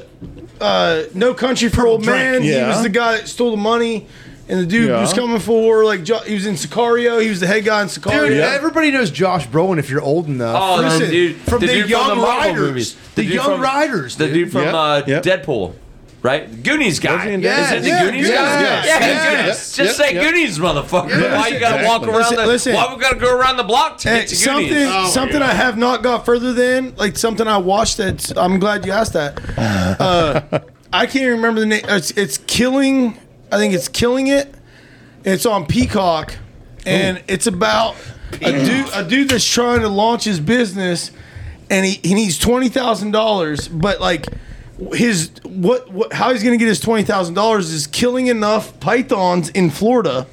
uh, 0.61 1.03
No 1.13 1.33
Country 1.33 1.69
for 1.69 1.85
Old 1.87 2.05
Men. 2.05 2.41
He 2.43 2.51
was 2.55 2.83
the 2.83 2.89
guy 2.89 3.17
that 3.17 3.27
stole 3.27 3.51
the 3.51 3.57
money, 3.57 4.07
and 4.47 4.59
the 4.59 4.65
dude 4.65 4.89
Yeah. 4.89 5.01
was 5.01 5.13
coming 5.13 5.39
for 5.39 5.83
like 5.85 6.03
Jo- 6.03 6.19
he 6.19 6.33
was 6.33 6.45
in 6.45 6.55
Sicario. 6.55 7.21
He 7.21 7.29
was 7.29 7.39
the 7.39 7.47
head 7.47 7.65
guy 7.65 7.81
in 7.81 7.87
Sicario. 7.87 8.27
Dude, 8.29 8.37
everybody 8.39 8.91
knows 8.91 9.09
Josh 9.11 9.47
Brolin 9.47 9.77
if 9.79 9.89
you're 9.89 10.01
old 10.01 10.27
enough. 10.27 10.55
Oh, 10.59 10.81
Listen, 10.81 11.09
dude 11.09 11.35
from 11.37 11.59
the, 11.61 11.67
the 11.67 11.73
dude 11.73 11.89
Young 11.89 12.09
from 12.09 12.17
the 12.19 12.23
Marvel 12.25 12.47
Riders. 12.53 12.59
movies. 12.67 12.95
The 13.15 13.23
dude 13.23 13.33
Young 13.33 13.45
from- 13.45 13.61
Riders, 13.61 14.15
The 14.17 14.25
dude. 14.25 14.33
dude 14.33 14.51
from 14.51 14.61
Yep, 14.63 14.73
uh, 14.73 15.01
yep. 15.07 15.23
Deadpool. 15.23 15.73
Right? 16.23 16.61
Goonies 16.63 16.99
guy. 16.99 17.15
Was 17.15 17.35
he 17.35 17.41
Yes, 17.41 17.71
Is 17.71 17.77
it 17.77 17.81
the 17.81 17.87
yeah, 17.89 18.05
Goonies 18.05 18.27
yes, 18.27 18.37
guy? 18.39 18.61
yes, 18.61 18.85
yeah, 18.85 18.99
yes, 18.99 19.23
Goonies. 19.25 19.45
yes, 19.47 19.75
Just 19.75 19.99
yep, 19.99 20.07
say 20.07 20.13
yep. 20.15 20.23
Goonies, 20.23 20.59
motherfucker. 20.59 21.31
Why 21.35 21.47
you 21.47 21.59
gotta 21.59 21.75
exactly. 21.77 21.87
walk 21.87 22.01
around 22.03 22.13
Listen, 22.17 22.37
the 22.37 22.45
listen. 22.45 22.73
Why 22.75 22.93
we 22.93 23.01
gotta 23.01 23.15
go 23.19 23.35
around 23.35 23.57
the 23.57 23.63
block 23.63 23.97
to 23.99 24.09
Hey, 24.09 24.19
get 24.19 24.27
to 24.29 24.35
something 24.35 24.67
Goonies? 24.69 25.13
something 25.13 25.41
I 25.41 25.53
have 25.53 25.77
not 25.79 26.03
got 26.03 26.23
further 26.25 26.53
than 26.53 26.95
like 26.95 27.17
something 27.17 27.47
I 27.47 27.57
watched 27.57 27.97
that 27.97 28.37
I'm 28.37 28.59
glad 28.59 28.85
you 28.85 28.91
asked 28.91 29.13
that. 29.13 29.39
Uh, 30.01 30.59
I 30.93 31.05
can't 31.05 31.27
remember 31.35 31.59
the 31.61 31.65
name. 31.65 31.81
It's, 31.87 32.11
it's 32.11 32.37
killing. 32.37 33.17
I 33.51 33.57
think 33.57 33.73
it's 33.73 33.87
killing 33.87 34.27
it. 34.27 34.53
It's 35.23 35.45
on 35.45 35.65
Peacock, 35.65 36.35
and 36.85 37.23
it's 37.27 37.47
about 37.47 37.95
a 38.41 38.51
dude 38.65 38.89
a 38.93 39.03
dude 39.07 39.29
that's 39.29 39.45
trying 39.45 39.81
to 39.81 39.89
launch 39.89 40.23
his 40.23 40.39
business, 40.39 41.11
and 41.69 41.85
he, 41.85 41.99
he 42.07 42.13
needs 42.13 42.37
twenty 42.37 42.69
thousand 42.69 43.11
dollars, 43.11 43.67
but 43.67 44.01
like 44.01 44.27
his 44.93 45.31
what 45.43 45.91
what 45.91 46.11
how 46.13 46.31
he's 46.31 46.43
gonna 46.43 46.57
get 46.57 46.67
his 46.67 46.79
twenty 46.79 47.03
thousand 47.03 47.33
dollars 47.35 47.71
is 47.71 47.87
killing 47.87 48.27
enough 48.27 48.79
pythons 48.79 49.49
in 49.49 49.69
Florida. 49.69 50.27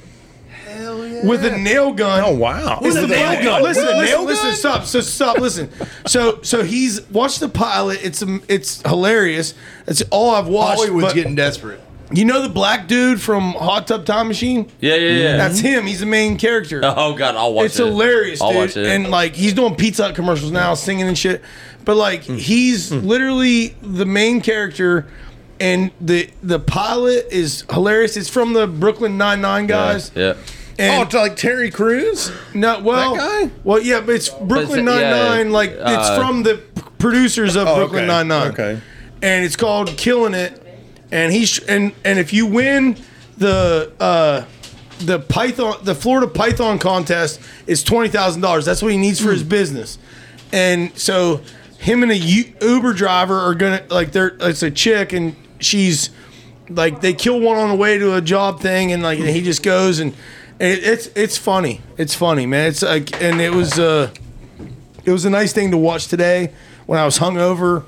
Yeah. 0.67 1.25
With 1.27 1.43
a 1.45 1.57
nail 1.57 1.91
gun. 1.93 2.23
oh 2.25 2.33
wow 2.35 2.79
It's 2.81 2.95
the 2.95 3.01
Nail 3.07 3.09
nail 3.09 3.33
gun. 3.35 3.43
gun. 3.43 3.63
Listen, 3.63 3.85
listen, 3.85 4.05
nail 4.05 4.23
listen, 4.23 4.47
gun? 4.49 4.55
stop. 4.55 4.83
So 4.85 5.01
stop. 5.01 5.37
Listen. 5.37 5.69
So 6.07 6.41
so 6.43 6.63
he's 6.63 7.01
watched 7.09 7.39
the 7.41 7.49
pilot. 7.49 7.99
It's 8.03 8.21
um, 8.21 8.41
it's 8.47 8.81
hilarious. 8.87 9.53
It's 9.87 10.01
all 10.11 10.31
I've 10.31 10.47
watched. 10.47 10.79
Hollywood's 10.79 11.13
getting 11.13 11.35
desperate. 11.35 11.81
you 12.11 12.25
know 12.25 12.41
the 12.41 12.49
black 12.49 12.87
dude 12.87 13.21
from 13.21 13.51
Hot 13.53 13.85
Tub 13.87 14.05
Time 14.05 14.27
Machine? 14.29 14.71
Yeah, 14.79 14.95
yeah, 14.95 15.11
yeah. 15.11 15.37
That's 15.37 15.59
him. 15.59 15.85
He's 15.85 15.99
the 15.99 16.05
main 16.05 16.37
character. 16.37 16.81
oh 16.83 17.13
god, 17.15 17.35
I'll 17.35 17.53
watch 17.53 17.67
it's 17.67 17.79
it. 17.79 17.85
hilarious, 17.85 18.41
I'll 18.41 18.49
dude. 18.51 18.57
watch 18.57 18.77
it. 18.77 18.87
And 18.87 19.09
like 19.09 19.35
he's 19.35 19.53
doing 19.53 19.75
Pizza 19.75 20.11
commercials 20.13 20.51
now, 20.51 20.73
singing 20.73 21.07
and 21.07 21.17
shit. 21.17 21.41
But 21.85 21.95
like 21.95 22.25
Hmm. 22.25 22.35
he's 22.35 22.91
literally 22.91 23.75
the 23.81 24.05
main 24.05 24.41
character, 24.41 25.07
and 25.59 25.91
the 25.99 26.29
the 26.43 26.59
pilot 26.59 27.27
is 27.31 27.63
hilarious. 27.71 28.15
It's 28.17 28.29
from 28.29 28.53
the 28.53 28.67
Brooklyn 28.67 29.17
Nine 29.17 29.41
Nine 29.41 29.65
guys. 29.67 30.11
Yeah. 30.15 30.33
oh 30.35 30.43
And 30.77 31.03
it's 31.03 31.13
like 31.15 31.35
terry 31.35 31.71
Crews. 31.71 32.31
no, 32.53 32.79
well, 32.79 33.15
that 33.15 33.19
guy? 33.49 33.51
well, 33.63 33.81
yeah, 33.81 34.01
but 34.01 34.15
it's 34.15 34.29
Brooklyn 34.29 34.85
But 34.85 34.91
Nine 34.93 35.01
it's- 35.01 35.15
yeah, 35.29 35.35
Nine. 35.37 35.51
Like 35.51 35.71
it's 35.71 35.79
uh, 36.09 36.17
from 36.19 36.43
the 36.43 36.61
producers 36.99 37.55
of 37.55 37.67
Oh, 37.67 37.75
Brooklyn 37.75 38.03
okay, 38.03 38.07
Nine 38.07 38.27
Nine. 38.27 38.51
okay. 38.51 38.79
and 39.21 39.43
it's 39.45 39.55
called 39.55 39.95
Killing 39.97 40.33
It. 40.33 40.61
And 41.11 41.33
he's 41.33 41.57
and 41.59 41.91
and 42.05 42.19
if 42.19 42.31
you 42.33 42.45
win 42.45 42.95
the 43.37 43.91
uh, 43.99 44.43
the 44.99 45.17
Python 45.19 45.77
the 45.83 45.95
Florida 45.95 46.27
Python 46.27 46.77
contest 46.77 47.39
is 47.65 47.83
twenty 47.83 48.09
thousand 48.09 48.41
dollars. 48.41 48.63
That's 48.65 48.81
what 48.83 48.91
he 48.91 48.97
needs 48.97 49.19
for 49.19 49.31
his 49.31 49.43
business. 49.43 49.97
And 50.53 50.91
so 50.97 51.41
him 51.79 52.03
and 52.03 52.11
a 52.11 52.17
U- 52.17 52.53
Uber 52.61 52.93
driver 52.93 53.37
are 53.39 53.55
gonna 53.55 53.83
like 53.89 54.11
they're 54.11 54.37
it's 54.41 54.61
a 54.63 54.69
chick 54.71 55.13
and 55.13 55.35
she's 55.59 56.09
like 56.69 57.01
they 57.01 57.13
kill 57.13 57.39
one 57.39 57.57
on 57.57 57.69
the 57.69 57.75
way 57.75 57.97
to 57.97 58.15
a 58.15 58.21
job 58.21 58.59
thing 58.61 58.91
and 58.91 59.01
like 59.01 59.17
he 59.17 59.41
just 59.41 59.63
goes 59.63 59.99
and, 59.99 60.13
and 60.59 60.71
it, 60.77 60.83
it's 60.83 61.07
it's 61.15 61.37
funny 61.37 61.81
it's 61.97 62.13
funny 62.13 62.45
man 62.45 62.67
it's 62.67 62.81
like 62.83 63.19
and 63.21 63.39
it 63.41 63.51
was 63.53 63.79
uh 63.79 64.11
it 65.05 65.11
was 65.11 65.25
a 65.25 65.29
nice 65.29 65.53
thing 65.53 65.71
to 65.71 65.77
watch 65.77 66.07
today 66.07 66.51
when 66.85 66.99
I 66.99 67.05
was 67.05 67.17
hungover 67.17 67.85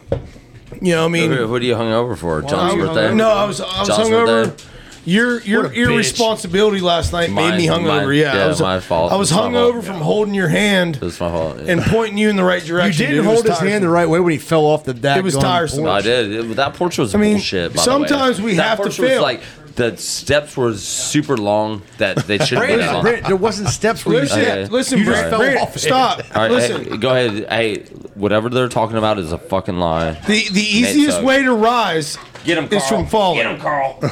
you 0.81 0.93
know 0.93 1.01
what 1.01 1.09
I 1.09 1.11
mean 1.11 1.29
What 1.31 1.49
what 1.49 1.61
are 1.61 1.65
you 1.65 1.75
hung 1.75 1.91
over 1.91 2.15
for? 2.15 2.41
John's 2.41 2.73
I 2.73 2.77
birthday? 2.77 3.13
No, 3.13 3.29
I 3.29 3.45
was 3.45 3.59
I 3.61 3.79
was 3.81 3.87
John's 3.89 4.07
hungover. 4.09 4.45
birthday? 4.47 4.65
Your 5.03 5.41
your 5.41 5.63
What 5.63 5.71
a 5.71 5.75
bitch. 5.75 5.87
irresponsibility 5.87 6.79
last 6.79 7.11
night 7.11 7.31
made 7.31 7.57
me 7.57 7.65
hungover. 7.65 8.05
mine- 8.05 8.15
yeah, 8.17 8.35
yeah, 8.35 8.43
I 8.43 8.47
was, 8.47 8.61
my 8.61 8.79
fault. 8.79 9.11
I 9.11 9.15
was 9.15 9.31
It's 9.31 9.37
my 9.37 9.47
hungover 9.47 9.83
from 9.83 9.95
holding 9.95 10.35
your 10.35 10.47
hand 10.47 10.99
It's 11.01 11.19
my 11.19 11.29
fault. 11.29 11.57
yeah. 11.59 11.71
and 11.71 11.81
pointing 11.81 12.19
you 12.19 12.29
in 12.29 12.35
the 12.35 12.43
right 12.43 12.63
direction. 12.63 13.01
You 13.07 13.07
didn't 13.07 13.23
dude. 13.25 13.33
Hold 13.33 13.47
his 13.47 13.57
hand 13.59 13.83
the 13.83 13.89
right 13.89 14.07
way 14.07 14.19
when 14.19 14.31
he 14.31 14.37
fell 14.37 14.63
off 14.65 14.83
the. 14.83 14.93
Deck. 14.93 15.17
It 15.17 15.23
was 15.23 15.35
tiresome. 15.35 15.87
I 15.87 16.01
did. 16.01 16.31
It- 16.31 16.55
that 16.57 16.75
porch 16.75 16.99
was 16.99 17.15
I 17.15 17.17
mean, 17.17 17.33
bullshit. 17.37 17.73
By 17.73 17.81
sometimes 17.81 18.37
the 18.37 18.43
way. 18.43 18.51
we 18.51 18.55
that 18.57 18.63
have 18.63 18.77
to 18.77 18.83
porch 18.83 18.97
fail. 18.97 19.15
Was 19.15 19.21
like 19.23 19.41
the 19.75 19.95
steps 19.97 20.55
were 20.55 20.73
super 20.75 21.35
long 21.37 21.81
that 21.97 22.17
they 22.27 22.37
shouldn't 22.37 22.67
be 22.67 22.75
that 22.75 22.77
Brandon, 22.77 22.93
long. 22.93 23.01
Brandon, 23.03 23.23
there 23.23 23.35
wasn't 23.37 23.69
steps 23.69 24.05
where 24.05 24.15
you 24.17 24.21
Listen, 24.21 24.39
Okay. 24.41 24.65
listen, 24.65 24.99
You 24.99 25.05
just 25.05 25.15
Brand- 25.17 25.29
fell 25.31 25.39
Brand- 25.39 25.57
off. 25.59 25.77
Stop. 25.79 26.21
All 26.35 26.41
right, 26.43 26.51
listen, 26.51 26.83
hey, 26.91 26.97
go 26.97 27.09
ahead. 27.09 27.47
Hey, 27.49 27.77
whatever 28.13 28.49
they're 28.49 28.67
talking 28.67 28.97
about 28.97 29.17
is 29.17 29.31
a 29.31 29.37
fucking 29.39 29.79
lie. 29.79 30.11
the 30.27 30.47
the 30.51 30.61
easiest 30.61 31.23
way 31.23 31.41
to 31.41 31.53
rise 31.53 32.17
Get 32.43 32.57
him, 32.59 32.67
is 32.69 32.85
from 32.87 33.07
falling. 33.07 33.37
Get 33.39 33.47
him, 33.51 33.59
Carl. 33.59 33.97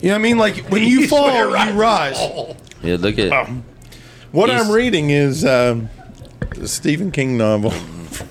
You 0.00 0.08
know 0.08 0.14
what 0.14 0.18
I 0.18 0.22
mean? 0.22 0.38
Like 0.38 0.56
when 0.70 0.82
you 0.82 0.88
easiest 1.02 1.10
fall, 1.10 1.28
to 1.30 1.64
you 1.72 1.80
rise. 1.80 2.18
Yeah, 2.82 2.96
look 2.98 3.18
at. 3.18 3.48
What 4.32 4.50
He's- 4.50 4.64
I'm 4.66 4.72
reading 4.72 5.10
is 5.10 5.44
um, 5.44 5.88
a 6.60 6.66
Stephen 6.66 7.10
King 7.10 7.36
novel. 7.36 7.72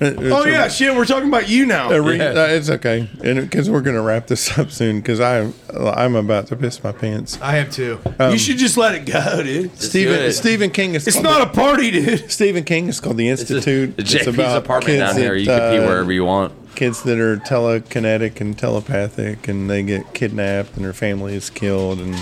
Oh 0.01 0.45
yeah, 0.45 0.67
shit. 0.67 0.93
We're 0.93 1.05
talking 1.05 1.29
about 1.29 1.47
you 1.47 1.65
now. 1.65 1.89
Uh, 1.89 1.99
re- 1.99 2.19
uh, 2.19 2.47
it's 2.47 2.69
okay, 2.69 3.09
and 3.23 3.39
because 3.39 3.69
we're 3.69 3.81
gonna 3.81 4.01
wrap 4.01 4.27
this 4.27 4.57
up 4.59 4.69
soon, 4.69 4.97
because 4.99 5.21
I'm 5.21 5.53
I'm 5.73 6.15
about 6.15 6.47
to 6.47 6.57
piss 6.57 6.83
my 6.83 6.91
pants. 6.91 7.39
I 7.41 7.51
have 7.53 7.71
too. 7.71 7.97
you 8.19 8.37
should 8.37 8.57
just 8.57 8.75
let 8.75 8.95
it 8.95 9.05
go, 9.05 9.41
dude. 9.43 9.71
do 9.71 9.77
Stephen 9.77 10.15
it. 10.19 10.33
Stephen 10.33 10.71
King 10.71 10.95
is 10.95 11.07
It's 11.07 11.15
called 11.15 11.25
not 11.25 11.41
a 11.41 11.49
party, 11.51 11.91
dude. 11.91 12.29
Stephen 12.29 12.65
King 12.65 12.89
is 12.89 12.99
called 12.99 13.15
the 13.17 13.29
Institute. 13.29 13.95
It's 13.97 14.13
JP's 14.13 14.55
apartment 14.55 14.99
down 14.99 15.15
here. 15.15 15.35
You 15.35 15.45
can 15.45 15.79
pee 15.79 15.79
wherever 15.87 16.11
you 16.11 16.25
want. 16.25 16.53
Kids 16.77 17.01
that 17.03 17.17
are 17.17 17.37
telekinetic 17.37 18.39
and 18.39 18.55
telepathic, 18.55 19.47
and 19.47 19.67
they 19.67 19.81
get 19.81 20.13
kidnapped, 20.13 20.75
and 20.75 20.85
their 20.85 20.93
family 20.93 21.33
is 21.35 21.49
killed, 21.49 21.99
and 21.99 22.15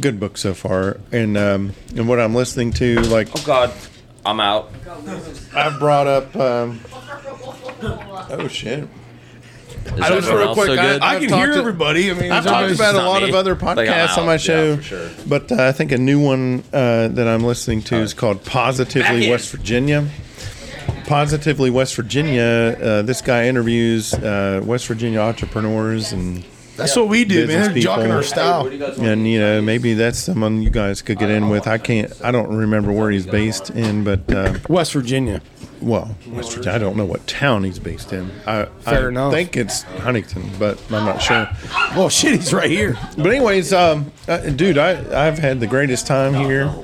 good 0.00 0.18
book 0.18 0.36
so 0.36 0.52
far. 0.52 0.96
And 1.12 1.36
um, 1.38 1.74
and 1.94 2.08
what 2.08 2.18
I'm 2.18 2.34
listening 2.34 2.72
to, 2.72 2.98
like 3.02 3.28
Oh 3.36 3.42
God, 3.46 3.72
I'm 4.26 4.40
out. 4.40 4.68
I've 5.54 5.78
brought 5.78 6.08
up. 6.08 6.34
Um, 6.34 6.80
oh 8.30 8.48
shit! 8.48 8.80
Is 8.80 8.88
Just 9.96 10.10
everyone 10.10 10.38
real 10.40 10.54
quick, 10.54 10.66
so 10.66 10.72
I- 10.74 10.96
I 10.96 11.14
I've 11.14 11.20
can 11.22 11.38
hear 11.38 11.52
to- 11.52 11.58
everybody. 11.58 12.10
I 12.10 12.14
mean, 12.14 12.32
I've 12.32 12.44
talked 12.44 12.74
about 12.74 12.96
a 12.96 12.98
lot 12.98 13.22
me. 13.22 13.28
of 13.28 13.36
other 13.36 13.54
Like, 13.54 13.78
I'm 13.78 13.86
podcasts 13.86 14.18
on 14.18 14.26
my 14.26 14.38
show, 14.38 14.76
for 14.78 14.82
sure. 14.82 15.10
but 15.28 15.52
uh, 15.52 15.68
I 15.68 15.70
think 15.70 15.92
a 15.92 15.98
new 15.98 16.18
one 16.18 16.64
uh, 16.72 17.06
that 17.06 17.28
I'm 17.28 17.44
listening 17.44 17.82
to 17.82 17.96
is 17.96 18.12
called 18.12 18.42
Back 18.42 18.52
Positively 18.52 19.26
in. 19.26 19.30
West 19.30 19.50
Virginia. 19.50 20.08
Positively 21.06 21.70
West 21.70 21.94
Virginia. 21.96 22.42
Uh, 22.80 23.02
this 23.02 23.20
guy 23.20 23.46
interviews 23.48 24.14
uh, 24.14 24.60
West 24.64 24.86
Virginia 24.86 25.20
entrepreneurs 25.20 26.12
and 26.12 26.44
That's 26.76 26.96
what 26.96 27.08
we 27.08 27.24
do, 27.24 27.46
Business 27.46 27.66
man. 27.68 27.74
They're 27.74 27.82
jocking 27.82 28.12
our 28.14 28.22
style. 28.22 28.66
and 29.02 29.28
you 29.28 29.38
know 29.40 29.60
maybe 29.62 29.94
that's 29.94 30.18
someone 30.18 30.62
you 30.62 30.70
guys 30.70 31.02
could 31.02 31.18
get 31.18 31.30
in 31.30 31.48
with. 31.48 31.66
I 31.66 31.78
can't. 31.78 32.12
I 32.22 32.30
don't 32.30 32.54
remember 32.54 32.92
where 32.92 33.10
he's 33.10 33.26
based 33.26 33.70
in, 33.70 34.04
but 34.04 34.32
uh, 34.32 34.58
West 34.68 34.92
Virginia. 34.92 35.40
well, 35.80 36.16
West 36.28 36.52
Virginia. 36.54 36.74
I 36.74 36.78
don't 36.78 36.96
know 36.96 37.04
what 37.04 37.26
town 37.26 37.62
he's 37.64 37.78
based 37.78 38.12
in. 38.12 38.30
I, 38.46 38.64
Fair 38.80 39.06
I 39.06 39.08
enough. 39.08 39.32
think 39.32 39.56
it's 39.56 39.82
Huntington, 39.82 40.50
but 40.58 40.80
I'm 40.90 41.04
not 41.04 41.22
sure. 41.22 41.48
Well, 41.96 42.08
shit, 42.08 42.34
he's 42.34 42.52
right 42.52 42.70
here. 42.70 42.96
But 43.16 43.26
anyways, 43.26 43.72
um, 43.72 44.10
uh, 44.26 44.38
dude, 44.50 44.78
I 44.78 45.26
I've 45.26 45.38
had 45.38 45.60
the 45.60 45.66
greatest 45.68 46.06
time 46.06 46.34
here, 46.34 46.74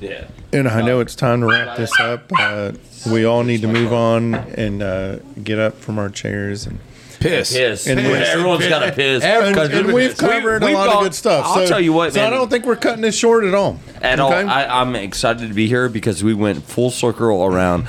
Yeah. 0.00 0.26
And 0.52 0.68
I 0.68 0.82
know 0.82 1.00
it's 1.00 1.14
time 1.14 1.40
to 1.40 1.46
wrap 1.46 1.76
this 1.76 1.92
up. 2.00 2.30
Uh, 2.38 2.72
we 3.10 3.24
all 3.24 3.44
need 3.44 3.62
to 3.62 3.68
move 3.68 3.92
on 3.92 4.34
and 4.34 4.82
uh, 4.82 5.16
get 5.42 5.58
up 5.58 5.74
from 5.76 5.98
our 5.98 6.08
chairs 6.10 6.66
and. 6.66 6.78
Piss. 7.20 7.52
Piss. 7.52 7.86
And 7.86 7.98
we- 8.00 8.14
Everyone's 8.14 8.66
got 8.66 8.78
to 8.78 8.92
piss. 8.96 9.22
And, 9.22 9.54
'Cause 9.54 9.68
and 9.68 9.88
we- 9.88 9.92
we've 9.92 10.16
covered 10.16 10.62
we've 10.62 10.70
a 10.70 10.74
lot 10.74 10.86
got- 10.86 10.96
of 10.96 11.02
good 11.02 11.14
stuff. 11.14 11.44
I'll 11.44 11.54
so, 11.56 11.66
tell 11.66 11.80
you 11.80 11.92
what, 11.92 12.14
so 12.14 12.20
man. 12.20 12.32
I 12.32 12.36
don't 12.36 12.48
think 12.48 12.64
we're 12.64 12.76
cutting 12.76 13.02
this 13.02 13.14
short 13.14 13.44
at 13.44 13.52
all. 13.52 13.78
At 14.00 14.20
all, 14.20 14.32
Okay? 14.32 14.48
I, 14.48 14.80
I'm 14.80 14.96
excited 14.96 15.46
to 15.48 15.52
be 15.54 15.66
here 15.66 15.90
because 15.90 16.24
we 16.24 16.32
went 16.32 16.64
full 16.64 16.90
circle 16.90 17.44
around 17.44 17.88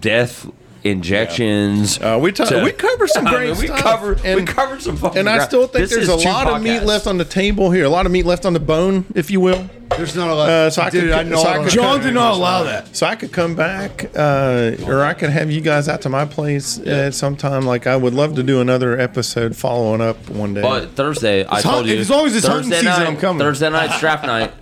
death 0.00 0.46
injections. 0.84 1.98
Uh, 2.00 2.18
we 2.20 2.32
ta- 2.32 2.44
to- 2.46 2.62
we 2.62 2.72
covered 2.72 3.08
some 3.08 3.26
I 3.28 3.30
great 3.30 3.50
mean, 3.50 3.58
we 3.58 3.66
stuff. 3.66 3.78
covered 3.80 4.22
we 4.22 4.28
And- 4.30 4.46
covered 4.48 4.82
some 4.82 4.96
fucking. 4.96 5.18
and 5.18 5.28
I 5.28 5.36
ground. 5.36 5.48
still 5.50 5.66
think 5.66 5.88
there's 5.90 6.08
a 6.08 6.18
two 6.18 6.28
lot 6.28 6.46
of 6.48 6.62
meat 6.62 6.80
left 6.82 7.06
on 7.06 7.18
the 7.18 7.24
table 7.24 7.70
here. 7.70 7.84
A 7.84 7.88
lot 7.88 8.06
of 8.06 8.12
meat 8.12 8.26
left 8.26 8.44
on 8.46 8.52
the 8.52 8.60
bone, 8.60 9.04
if 9.14 9.30
you 9.30 9.40
will. 9.40 9.68
There's 9.96 10.16
not 10.16 10.30
a 10.30 10.34
lot. 10.34 10.48
Uh, 10.48 10.70
so 10.70 10.80
I 10.82 10.88
Dude, 10.90 11.02
could- 11.04 11.12
I 11.12 11.22
know. 11.22 11.36
so 11.36 11.48
I 11.48 11.58
I 11.58 11.62
could- 11.64 11.72
John 11.72 12.00
did 12.00 12.14
not 12.14 12.34
allow 12.34 12.62
that. 12.64 12.96
So 12.96 13.06
I 13.06 13.14
could 13.14 13.30
come 13.30 13.54
back, 13.54 14.06
uh, 14.16 14.72
or 14.86 15.04
I 15.04 15.12
could 15.12 15.28
have 15.28 15.50
you 15.50 15.60
guys 15.60 15.86
out 15.88 16.00
to 16.02 16.08
my 16.08 16.24
place 16.24 16.78
at 16.78 17.12
some 17.14 17.36
time. 17.36 17.66
Like 17.66 17.86
I 17.86 17.94
would 17.96 18.14
love 18.14 18.34
to 18.36 18.42
do 18.42 18.60
another 18.62 18.98
episode 18.98 19.54
following 19.54 20.00
up 20.00 20.30
one 20.30 20.54
day. 20.54 20.62
But 20.62 20.92
Thursday, 20.96 21.44
I 21.44 21.56
It's 21.56 21.62
told 21.62 21.74
hunt- 21.76 21.88
you. 21.88 21.98
as 21.98 22.08
long 22.08 22.26
as 22.26 22.34
it's 22.36 22.46
hunting 22.46 22.70
Thursday 22.70 22.86
season, 22.88 23.02
night, 23.04 23.08
I'm 23.08 23.16
coming. 23.18 23.38
Thursday 23.40 23.68
night's 23.70 24.00
draft 24.00 24.24
night. 24.24 24.52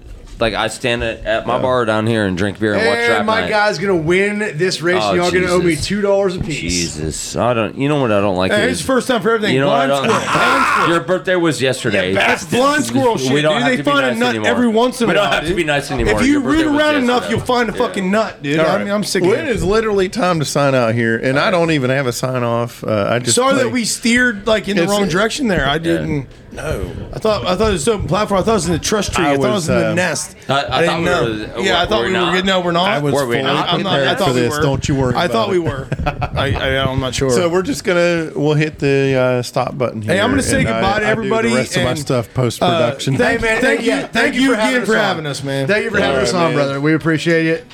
Like 0.41 0.55
I 0.55 0.69
stand 0.69 1.03
at, 1.03 1.25
at 1.27 1.47
my 1.47 1.61
bar 1.61 1.85
down 1.85 2.07
here 2.07 2.25
and 2.27 2.37
drink 2.37 2.59
beer 2.59 2.73
and 2.75 2.87
watch 2.87 2.97
And 2.97 3.07
draft 3.07 3.27
my 3.27 3.41
night. 3.43 3.51
guy's 3.51 3.79
gonna 3.79 3.97
win 3.97 4.39
this 4.57 4.81
race. 4.81 4.99
Oh, 5.03 5.09
and 5.11 5.17
y'all 5.19 5.31
gonna 5.31 5.47
owe 5.53 5.59
me 5.59 5.71
Jesus. 5.73 5.87
two 5.87 6.01
dollars 6.01 6.37
a 6.37 6.41
piece. 6.41 6.61
Jesus, 6.61 7.37
I 7.37 7.53
don't. 7.55 7.77
You 7.77 7.89
know 7.89 8.01
what 8.01 8.11
I 8.13 8.21
don't 8.21 8.37
like 8.37 8.53
Hey, 8.53 8.65
is 8.71 8.79
it's 8.79 8.87
first 8.87 9.07
time 9.09 9.21
for 9.23 9.31
everything. 9.35 9.55
you 9.55 9.61
know 9.61 9.69
what 9.69 9.81
I 9.83 9.87
blind 9.87 10.07
don't. 10.07 10.21
squirrel. 10.21 10.33
Blind 10.35 10.65
squirrel. 10.67 10.89
Your 10.91 11.01
birthday 11.01 11.37
was 11.37 11.61
yesterday. 11.63 12.13
That's 12.15 12.45
blind 12.47 12.85
squirrel 12.85 13.19
shit, 13.19 13.33
We 13.33 13.43
don't 13.43 13.55
dude. 13.55 13.63
have 13.63 13.71
They 13.73 13.77
to 13.79 13.83
be 13.85 13.91
find 13.91 14.07
nice 14.07 14.17
a 14.17 14.19
nut 14.21 14.29
anymore. 14.31 14.49
every 14.49 14.69
once 14.69 15.01
in 15.01 15.07
We 15.09 15.13
a 15.13 15.15
don't 15.17 15.25
while. 15.25 15.33
have 15.33 15.43
to 15.43 15.49
dude. 15.49 15.57
be 15.57 15.65
nice 15.65 15.91
anymore. 15.91 16.21
If 16.21 16.27
you 16.27 16.33
Your 16.33 16.41
root 16.41 16.53
birthday 16.57 16.71
was 16.71 16.81
around 16.81 16.95
enough, 16.97 17.07
yesterday. 17.23 17.37
you'll 17.37 17.47
find 17.47 17.69
a 17.69 17.73
fucking 17.73 18.11
nut, 18.11 18.43
dude. 18.43 18.61
I 18.61 18.79
mean, 18.79 18.91
I'm 18.91 19.05
sick 19.05 19.23
of 19.23 19.29
Well, 19.29 19.39
it 19.39 19.45
it. 19.49 19.57
is 19.57 19.63
literally 19.63 20.09
time 20.09 20.39
to 20.41 20.45
sign 20.45 20.75
out 20.75 20.95
here, 20.95 21.17
and 21.17 21.39
I 21.39 21.51
don't 21.51 21.71
even 21.71 21.91
have 21.91 22.07
a 22.07 22.13
sign 22.13 22.43
off. 22.43 22.83
Uh, 22.83 23.09
I 23.11 23.19
just 23.19 23.35
Sorry 23.37 23.55
play- 23.55 23.63
that 23.65 23.71
we 23.71 23.85
steered 23.85 24.47
like 24.47 24.69
in 24.69 24.77
the 24.77 24.85
It's- 24.85 24.99
wrong 24.99 25.09
direction 25.09 25.49
there. 25.49 25.67
I 25.69 25.79
didn't. 25.79 26.27
No. 26.63 27.09
I 27.13 27.19
thought 27.19 27.47
I 27.47 27.57
thought 27.57 27.71
it 27.71 27.73
was 27.73 27.89
open 27.89 28.07
platform. 28.09 28.41
I 28.41 28.43
thought 28.45 28.51
it 28.53 28.55
was 28.55 28.67
in 28.67 28.73
the 28.73 28.79
trust 28.79 29.13
tree. 29.15 29.25
I, 29.25 29.33
I 29.33 29.37
thought 29.37 29.45
it 29.45 29.49
was, 29.49 29.55
was 29.55 29.69
in 29.71 29.75
the 29.79 29.91
uh, 29.91 29.95
nest. 29.95 30.37
I- 30.49 30.53
I 30.67 30.81
didn't 30.83 30.87
thought 30.87 30.99
we 30.99 31.05
know. 31.05 31.55
were- 31.57 31.61
yeah, 31.63 31.81
I 31.83 31.87
thought 31.87 32.01
we 32.03 32.07
we 32.09 32.13
were 32.13 32.19
not? 32.21 32.33
good. 32.35 32.45
No, 32.47 32.61
we're 32.61 32.73
not. 32.73 32.89
I 32.89 32.99
was 32.99 33.15
Were 33.15 33.27
we 33.27 33.37
fully 33.37 33.47
not? 33.47 33.69
I'm 33.69 33.83
not. 33.83 33.93
I 33.95 33.97
prepared 33.99 34.19
thought 34.19 34.29
for 34.29 34.35
we 34.35 34.41
this. 34.41 34.57
were. 34.57 34.63
Don't 34.63 34.89
you 34.89 34.95
worry. 34.95 35.15
I 35.15 35.25
about 35.25 35.33
thought 35.33 35.49
we 35.51 35.59
were. 35.59 35.89
I, 36.35 36.53
I, 36.55 36.85
I'm 36.85 37.01
not 37.01 37.15
sure. 37.15 37.31
So 37.31 37.49
we're 37.49 37.63
just 37.63 37.85
gonna 37.85 38.31
we'll 38.35 38.55
hit 38.55 38.79
the 38.79 39.15
uh, 39.15 39.43
stop 39.43 39.77
button 39.79 40.03
here. 40.03 40.15
Hey, 40.15 40.21
I'm 40.21 40.31
gonna 40.31 40.43
say 40.43 40.63
goodbye 40.65 40.97
I- 40.97 41.01
to 41.01 41.07
I 41.07 41.15
do 41.15 41.21
everybody 41.21 41.49
The 41.51 41.55
rest 41.57 41.77
of 41.77 41.85
my 41.85 41.95
stuff 41.95 42.33
post 42.35 42.61
production. 42.61 43.15
uh, 43.15 43.19
thank- 43.19 43.41
Hey 43.41 43.47
man, 43.55 43.61
Thank 43.63 43.81
you- 43.83 43.87
yeah, 43.89 44.07
thank 44.07 44.35
you 44.35 44.53
again 44.53 44.61
having 44.73 44.87
for 44.87 44.97
having 44.97 45.27
us, 45.27 45.43
man. 45.43 45.67
Thank 45.67 45.85
you 45.85 45.91
for 45.91 45.99
having 46.01 46.21
us 46.21 46.33
on, 46.35 46.53
brother. 46.55 46.81
We 46.81 46.95
appreciate 46.95 47.47
it. 47.47 47.67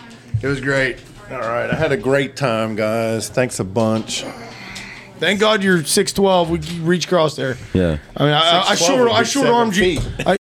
It 0.42 0.46
was 0.46 0.60
great. 0.60 0.98
All 1.30 1.38
right, 1.38 1.68
I 1.70 1.74
had 1.74 1.90
a 1.92 1.96
great 1.96 2.36
time, 2.36 2.76
guys. 2.76 3.28
Thanks 3.28 3.58
a 3.58 3.64
bunch. 3.64 4.24
Thank 5.18 5.40
God 5.40 5.62
you're 5.62 5.84
six 5.84 6.12
twelve. 6.12 6.50
We 6.50 6.58
reach 6.80 7.06
across 7.06 7.36
there. 7.36 7.56
Yeah. 7.72 7.98
I 8.16 8.22
mean, 8.24 8.32
I, 8.32 8.40
I, 8.40 8.64
I 8.70 8.74
6'12" 8.74 8.86
short, 8.86 9.00
would 9.00 9.10
I 9.12 9.22
short 9.22 9.46
seven 9.46 9.52
armed 9.54 9.76
you. 9.76 10.00
I, 10.26 10.36